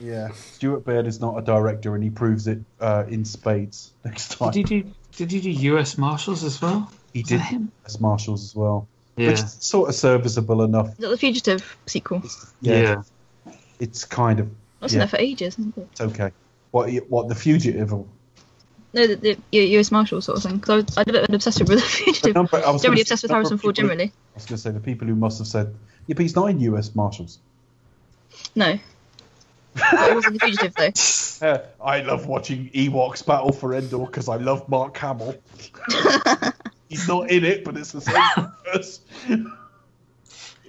Yeah, 0.00 0.28
Stuart 0.32 0.84
Baird 0.84 1.08
is 1.08 1.20
not 1.20 1.36
a 1.38 1.42
director, 1.42 1.94
and 1.96 2.04
he 2.04 2.10
proves 2.10 2.46
it 2.46 2.60
uh, 2.80 3.04
in 3.08 3.24
spades 3.24 3.90
next 4.04 4.38
time. 4.38 4.52
Did 4.52 4.68
he 4.68 4.82
do? 4.82 4.90
Did 5.16 5.32
he 5.32 5.40
do 5.40 5.50
U.S. 5.50 5.98
Marshals 5.98 6.44
as 6.44 6.62
well? 6.62 6.92
He 7.12 7.20
Was 7.22 7.28
did 7.30 7.40
that 7.40 7.46
him? 7.46 7.72
as 7.84 8.00
Marshals 8.00 8.44
as 8.44 8.54
well, 8.54 8.86
Yeah. 9.16 9.30
which 9.30 9.40
is 9.40 9.56
sort 9.58 9.88
of 9.88 9.96
serviceable 9.96 10.62
enough. 10.62 10.90
Is 10.90 10.98
that 10.98 11.08
the 11.08 11.18
Fugitive 11.18 11.76
sequel? 11.86 12.22
Yeah. 12.60 13.02
it's 13.80 14.04
kind 14.04 14.38
of 14.38 14.48
That's 14.80 14.92
Yeah. 14.92 14.96
in 14.96 14.98
there 15.00 15.08
for 15.08 15.16
ages. 15.18 15.58
Isn't 15.58 15.76
it? 15.76 15.88
it's 15.90 16.00
okay. 16.00 16.30
What 16.70 16.90
what 17.08 17.28
the 17.28 17.34
fugitive? 17.34 17.92
Or, 17.92 18.06
No, 18.92 19.06
the, 19.06 19.36
the 19.50 19.58
US 19.78 19.90
Marshal 19.90 20.20
sort 20.20 20.38
of 20.38 20.42
thing. 20.44 20.58
Because 20.58 20.70
I, 20.70 20.76
was- 20.76 20.96
I'm 20.98 21.08
a 21.08 21.12
bit 21.26 21.34
obsessive 21.34 21.68
with 21.68 21.78
the 21.80 21.84
Fugitive. 22.04 22.34
number- 22.34 22.62
I 22.64 22.70
was 22.70 22.82
generally 22.82 23.02
obsessed 23.02 23.22
with 23.22 23.30
Harrison 23.32 23.58
Ford. 23.58 23.74
people- 23.76 23.88
Generally, 23.88 24.12
I 24.12 24.34
was 24.34 24.44
going 24.46 24.56
to 24.56 24.62
say 24.62 24.70
the 24.70 24.80
people 24.80 25.06
who 25.08 25.14
must 25.14 25.38
have 25.38 25.46
said, 25.48 25.74
"Yeah, 26.06 26.14
but 26.14 26.22
he's 26.22 26.36
not 26.36 26.46
in 26.50 26.60
U.S. 26.60 26.94
Marshals." 26.94 27.38
no. 28.54 28.78
But 29.74 30.10
it 30.10 30.14
wasn't 30.14 30.40
the 30.40 30.46
Fugitive 30.46 30.74
though. 30.74 31.46
Uh, 31.46 31.62
I 31.84 32.00
love 32.00 32.26
watching 32.26 32.68
Ewoks 32.70 33.24
battle 33.24 33.52
for 33.52 33.74
Endor 33.74 34.06
because 34.06 34.28
I 34.28 34.36
love 34.36 34.68
Mark 34.68 34.96
Hamill. 34.96 35.36
he's 36.88 37.06
not 37.06 37.30
in 37.30 37.44
it, 37.44 37.62
but 37.64 37.76
it's 37.76 37.92
the 37.92 38.00
same 38.00 38.16
universe. 38.36 39.00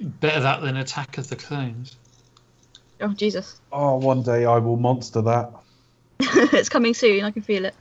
Better 0.01 0.41
that 0.41 0.61
than 0.61 0.77
Attack 0.77 1.17
of 1.17 1.27
the 1.27 1.35
Clones. 1.35 1.95
Oh 3.01 3.09
Jesus! 3.13 3.59
Oh, 3.71 3.95
one 3.95 4.21
day 4.23 4.45
I 4.45 4.57
will 4.59 4.77
monster 4.77 5.21
that. 5.23 5.51
it's 6.53 6.69
coming 6.69 6.93
soon. 6.93 7.23
I 7.23 7.31
can 7.31 7.41
feel 7.41 7.65
it. 7.65 7.76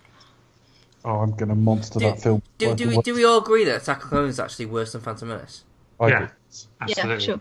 Oh, 1.05 1.17
I'm 1.21 1.31
going 1.31 1.49
to 1.49 1.55
monster 1.55 1.99
Do, 2.01 2.07
that 2.07 2.21
film. 2.21 2.43
do, 2.59 2.75
do, 2.75 2.89
we, 2.89 2.99
do 3.03 3.15
we 3.15 3.25
all 3.25 3.39
agree 3.39 3.65
that 3.65 3.83
Attack 3.83 3.99
of 4.05 4.11
the 4.11 4.17
Clones 4.17 4.35
is 4.35 4.41
actually 4.41 4.67
worse 4.67 4.93
than 4.93 5.01
Phantom 5.01 5.29
Menace? 5.29 5.65
I 6.01 6.09
Yeah. 6.09 6.19
do. 6.19 6.29
Absolutely. 6.81 7.13
Yeah, 7.15 7.19
sure. 7.19 7.41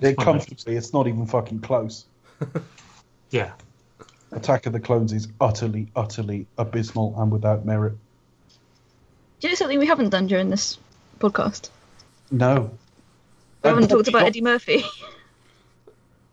It 0.00 0.16
comfortably, 0.18 0.76
it's 0.76 0.92
not 0.92 1.06
even 1.06 1.26
fucking 1.26 1.60
close. 1.60 2.04
Yeah. 3.30 3.52
Attack 4.32 4.66
of 4.66 4.72
the 4.72 4.80
Clones 4.80 5.12
is 5.12 5.28
utterly, 5.40 5.88
utterly 5.94 6.46
abysmal 6.56 7.14
and 7.18 7.30
without 7.30 7.64
merit. 7.64 7.94
Do 9.40 9.46
you 9.46 9.50
know 9.50 9.54
something 9.54 9.78
we 9.78 9.86
haven't 9.86 10.10
done 10.10 10.26
during 10.26 10.50
this 10.50 10.78
podcast? 11.18 11.70
No. 12.30 12.70
We 13.62 13.68
haven't 13.70 13.88
talked 13.88 14.08
about 14.08 14.20
not- 14.20 14.28
Eddie 14.28 14.40
Murphy. 14.40 14.84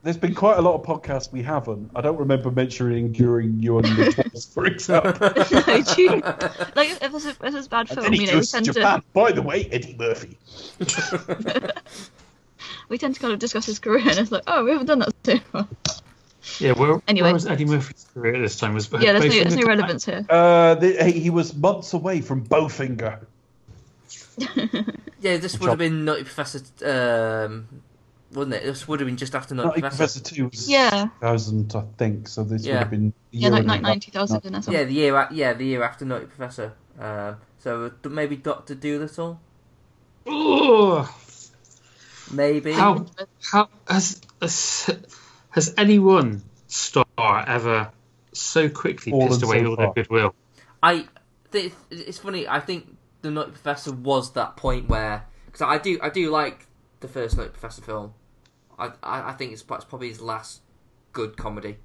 There's 0.06 0.18
been 0.18 0.36
quite 0.36 0.60
a 0.60 0.62
lot 0.62 0.76
of 0.76 0.84
podcasts 0.84 1.32
we 1.32 1.42
haven't. 1.42 1.90
I 1.96 2.02
don't 2.02 2.20
remember 2.20 2.52
mentioning 2.52 3.12
during 3.12 3.60
you 3.60 3.80
and 3.80 3.88
the 3.88 4.12
Twins, 4.12 4.46
for 4.54 4.68
example. 4.68 5.14
no, 5.68 5.82
do 5.82 6.00
you? 6.00 6.22
Like, 6.76 6.92
if 7.02 7.12
this 7.12 7.26
is, 7.26 7.32
if 7.32 7.40
this 7.40 7.56
is 7.56 7.66
a 7.66 7.70
bad 7.70 7.90
And 7.90 7.90
film, 7.90 8.04
then 8.04 8.14
you 8.14 8.28
know, 8.28 8.38
we 8.38 8.46
tend 8.46 8.66
Japan. 8.68 9.00
to 9.00 9.06
By 9.14 9.32
the 9.32 9.42
way, 9.42 9.66
Eddie 9.72 9.96
Murphy. 9.98 10.38
we 12.90 13.00
tend 13.00 13.16
to 13.16 13.20
kind 13.20 13.34
of 13.34 13.40
discuss 13.40 13.66
his 13.66 13.80
career, 13.80 14.08
and 14.08 14.20
it's 14.20 14.32
like, 14.32 14.44
oh, 14.46 14.64
we 14.64 14.70
haven't 14.70 14.86
done 14.86 15.00
that 15.00 15.12
so 15.24 15.40
far. 15.40 15.68
Yeah. 16.60 16.74
Where, 16.74 17.02
Anyway. 17.08 17.26
where 17.26 17.34
was 17.34 17.48
Eddie 17.48 17.66
Murphy's 17.66 18.06
career 18.14 18.36
at 18.36 18.42
this 18.42 18.58
time? 18.58 18.76
Was 18.76 18.92
Yeah, 18.92 19.14
there's 19.14 19.24
no, 19.26 19.30
there's 19.42 19.56
no 19.56 19.66
relevance 19.66 20.06
here. 20.06 20.24
Uh, 20.30 20.76
the, 20.76 21.04
he 21.04 21.20
he 21.20 21.30
was 21.32 21.56
months 21.56 21.94
away 21.94 22.22
from 22.22 22.46
Bowfinger. 22.46 23.22
Yeah, 25.26 25.38
this 25.38 25.60
would 25.60 25.70
have 25.70 25.80
been 25.80 26.06
Nutty 26.06 26.26
Professor, 26.26 26.62
um, 26.86 27.68
wouldn't 28.36 28.56
it? 28.56 28.64
This 28.64 28.88
would 28.88 29.00
have 29.00 29.08
been 29.08 29.18
just 29.18 29.34
after 29.36 29.56
Nutty 29.56 29.68
Nutty 29.68 29.82
Professor. 29.82 30.20
Professor 30.20 30.36
2 30.36 30.46
was 30.50 30.70
Yeah. 30.70 31.08
2000, 31.22 31.76
I 31.76 31.84
think, 31.98 32.28
so 32.28 32.44
this 32.44 32.62
would 32.62 32.66
Yeah. 32.68 32.80
have 32.80 32.90
been. 32.92 33.14
the 33.32 33.38
Yeah, 33.38 33.42
year 33.48 33.52
like 33.52 33.62
and 33.62 33.70
a 33.70 33.74
half. 33.74 33.82
99, 33.82 34.00
2000 34.00 34.38
or 34.38 34.62
something. 34.62 34.74
Yeah, 34.74 34.84
the 34.84 34.94
year, 34.94 35.28
yeah, 35.32 35.54
the 35.54 35.66
year 35.66 35.84
after 35.84 36.06
Nutty 36.06 36.26
Professor. 36.26 36.74
Um, 37.00 37.38
so 37.60 37.92
maybe 38.06 38.36
Doctor 38.38 38.76
Doolittle, 38.76 39.40
Oh, 40.28 41.14
maybe. 42.32 42.72
how 42.74 43.06
how 43.52 43.70
has 43.88 44.22
has, 44.42 44.90
has 45.50 45.74
anyone 45.78 46.42
star 46.68 47.46
ever 47.48 47.92
so 48.34 48.70
quickly 48.70 49.12
Fallen 49.12 49.28
pissed 49.30 49.44
away 49.44 49.62
so 49.64 49.70
all 49.70 49.76
their 49.76 49.94
goodwill? 49.94 50.34
I, 50.82 51.08
th- 51.52 51.74
it's 51.92 52.20
funny. 52.20 52.48
I 52.48 52.60
think 52.60 52.96
the 53.22 53.32
Nutty 53.32 53.52
Professor 53.52 53.92
was 53.92 54.32
that 54.34 54.56
point 54.58 54.88
where 54.88 55.26
because 55.46 55.62
I 55.62 55.78
do, 55.78 56.00
I 56.02 56.10
do 56.10 56.30
like 56.32 56.68
the 57.00 57.08
first 57.08 57.38
Nutty 57.38 57.50
Professor 57.50 57.82
film. 57.82 58.14
I, 58.78 58.88
I, 59.04 59.30
I 59.30 59.34
think 59.34 59.52
it's, 59.54 59.64
it's 59.70 59.86
probably 59.86 60.10
his 60.10 60.22
last 60.22 60.62
good 61.14 61.38
comedy. 61.38 61.78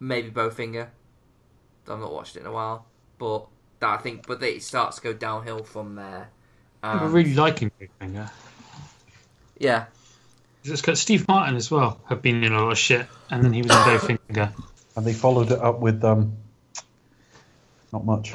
Maybe 0.00 0.30
Bowfinger. 0.30 0.88
I've 1.88 1.98
not 2.00 2.12
watched 2.12 2.36
it 2.36 2.40
in 2.40 2.46
a 2.46 2.52
while, 2.52 2.86
but 3.18 3.46
that 3.80 3.98
I 3.98 4.02
think, 4.02 4.26
but 4.26 4.42
it 4.42 4.62
starts 4.62 4.96
to 4.96 5.02
go 5.02 5.12
downhill 5.12 5.62
from 5.62 5.94
there. 5.96 6.30
I 6.82 6.98
Um, 7.04 7.12
really 7.12 7.34
liking 7.34 7.70
Bowfinger. 7.80 8.30
yeah, 9.58 9.86
It's 10.64 10.80
got 10.82 10.96
Steve 10.98 11.28
Martin 11.28 11.56
as 11.56 11.70
well. 11.70 12.00
Have 12.08 12.22
been 12.22 12.42
in 12.42 12.52
a 12.52 12.62
lot 12.62 12.72
of 12.72 12.78
shit, 12.78 13.06
and 13.30 13.44
then 13.44 13.52
he 13.52 13.62
was 13.62 13.70
in 13.70 13.76
Bowfinger. 14.18 14.52
And 14.96 15.04
they 15.06 15.12
followed 15.12 15.50
it 15.52 15.58
up 15.60 15.80
with. 15.80 16.02
um 16.04 16.36
Not 17.92 18.04
much. 18.04 18.32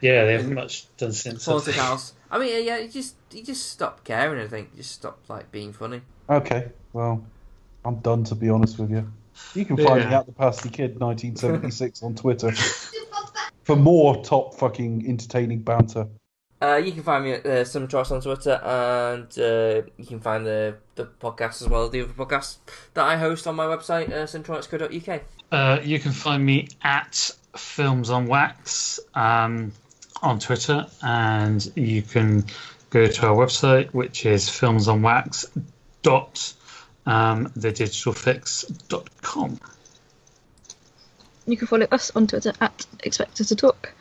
Yeah, 0.00 0.24
they 0.24 0.32
haven't 0.32 0.54
much 0.54 0.86
done 0.96 1.12
since. 1.12 1.44
Haunted? 1.44 1.74
House. 1.74 2.14
I 2.30 2.38
mean, 2.38 2.64
yeah, 2.64 2.78
you 2.78 2.88
just 2.88 3.14
you 3.32 3.42
just 3.44 3.70
stopped 3.70 4.04
caring. 4.04 4.40
I 4.42 4.46
think 4.48 4.70
you 4.72 4.78
just 4.78 4.92
stopped 4.92 5.28
like 5.30 5.50
being 5.50 5.72
funny. 5.72 6.02
Okay, 6.28 6.68
well, 6.92 7.24
I'm 7.84 7.96
done 7.96 8.24
to 8.24 8.34
be 8.34 8.48
honest 8.48 8.78
with 8.78 8.90
you. 8.90 9.10
You 9.54 9.64
can 9.64 9.76
find 9.76 10.04
me 10.04 10.10
Yeah. 10.10 10.18
at 10.20 10.26
the 10.26 10.32
Pasty 10.32 10.68
Kid 10.68 10.98
1976 10.98 12.02
on 12.02 12.14
Twitter 12.14 12.50
for 13.64 13.76
more 13.76 14.22
top 14.24 14.54
fucking 14.54 15.04
entertaining 15.08 15.60
banter. 15.60 16.08
Uh, 16.60 16.74
you 16.84 16.90
can 16.90 17.04
find 17.04 17.22
me 17.24 17.32
at 17.34 17.46
uh, 17.46 17.50
Cinetrox 17.62 18.10
on 18.10 18.20
Twitter, 18.20 18.60
and 18.64 19.38
uh, 19.38 19.88
you 19.96 20.04
can 20.06 20.18
find 20.20 20.44
the 20.44 20.74
the 20.96 21.04
podcast 21.06 21.62
as 21.62 21.68
well 21.68 21.88
the 21.88 22.00
other 22.02 22.12
podcast 22.12 22.56
that 22.94 23.04
I 23.06 23.16
host 23.16 23.46
on 23.46 23.54
my 23.54 23.64
website, 23.66 24.10
uh, 24.10 24.26
cinetrox.co.uk. 24.26 25.22
Uh, 25.52 25.80
you 25.84 26.00
can 26.00 26.10
find 26.10 26.44
me 26.44 26.66
at 26.82 27.30
Films 27.56 28.10
on 28.10 28.26
Wax 28.26 28.98
um, 29.14 29.70
on 30.20 30.40
Twitter, 30.40 30.84
and 31.02 31.70
you 31.76 32.02
can 32.02 32.44
go 32.90 33.06
to 33.06 33.26
our 33.26 33.34
website, 33.34 33.94
which 33.94 34.26
is 34.26 34.48
filmsonwax 34.48 35.46
dot 36.02 36.52
um, 37.06 37.48
thedigitalfix.com. 37.50 39.58
You 41.46 41.56
can 41.56 41.66
follow 41.66 41.86
us 41.90 42.14
on 42.14 42.26
Twitter 42.26 42.52
at 42.60 42.86
Expect 43.04 43.40
Us 43.40 43.48
to 43.48 43.56
Talk. 43.56 43.94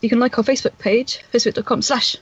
You 0.00 0.08
can 0.08 0.18
like 0.18 0.38
our 0.38 0.44
Facebook 0.44 0.78
page, 0.78 1.22
facebook.com 1.32 1.82
slash 1.82 2.16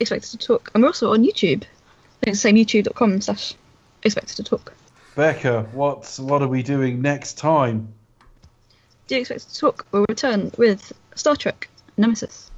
Expect 0.00 0.24
Us 0.24 0.30
to 0.30 0.38
Talk. 0.38 0.70
And 0.74 0.82
we're 0.82 0.88
also 0.88 1.12
on 1.12 1.22
YouTube. 1.22 1.62
I 1.62 2.24
think 2.24 2.34
it's 2.34 2.42
the 2.42 2.48
same 2.48 2.56
youtube.com 2.56 3.20
slash 3.20 3.52
Expect 4.02 4.30
Us 4.30 4.34
to 4.36 4.42
Talk. 4.42 4.72
Becca, 5.16 5.62
what's 5.72 6.18
what 6.18 6.42
are 6.42 6.48
we 6.48 6.62
doing 6.62 7.00
next 7.00 7.38
time? 7.38 7.94
Do 9.06 9.14
you 9.14 9.22
expect 9.22 9.38
us 9.38 9.44
to 9.46 9.60
talk? 9.60 9.86
We'll 9.90 10.04
return 10.08 10.52
with 10.58 10.92
Star 11.14 11.36
Trek 11.36 11.68
Nemesis. 11.96 12.50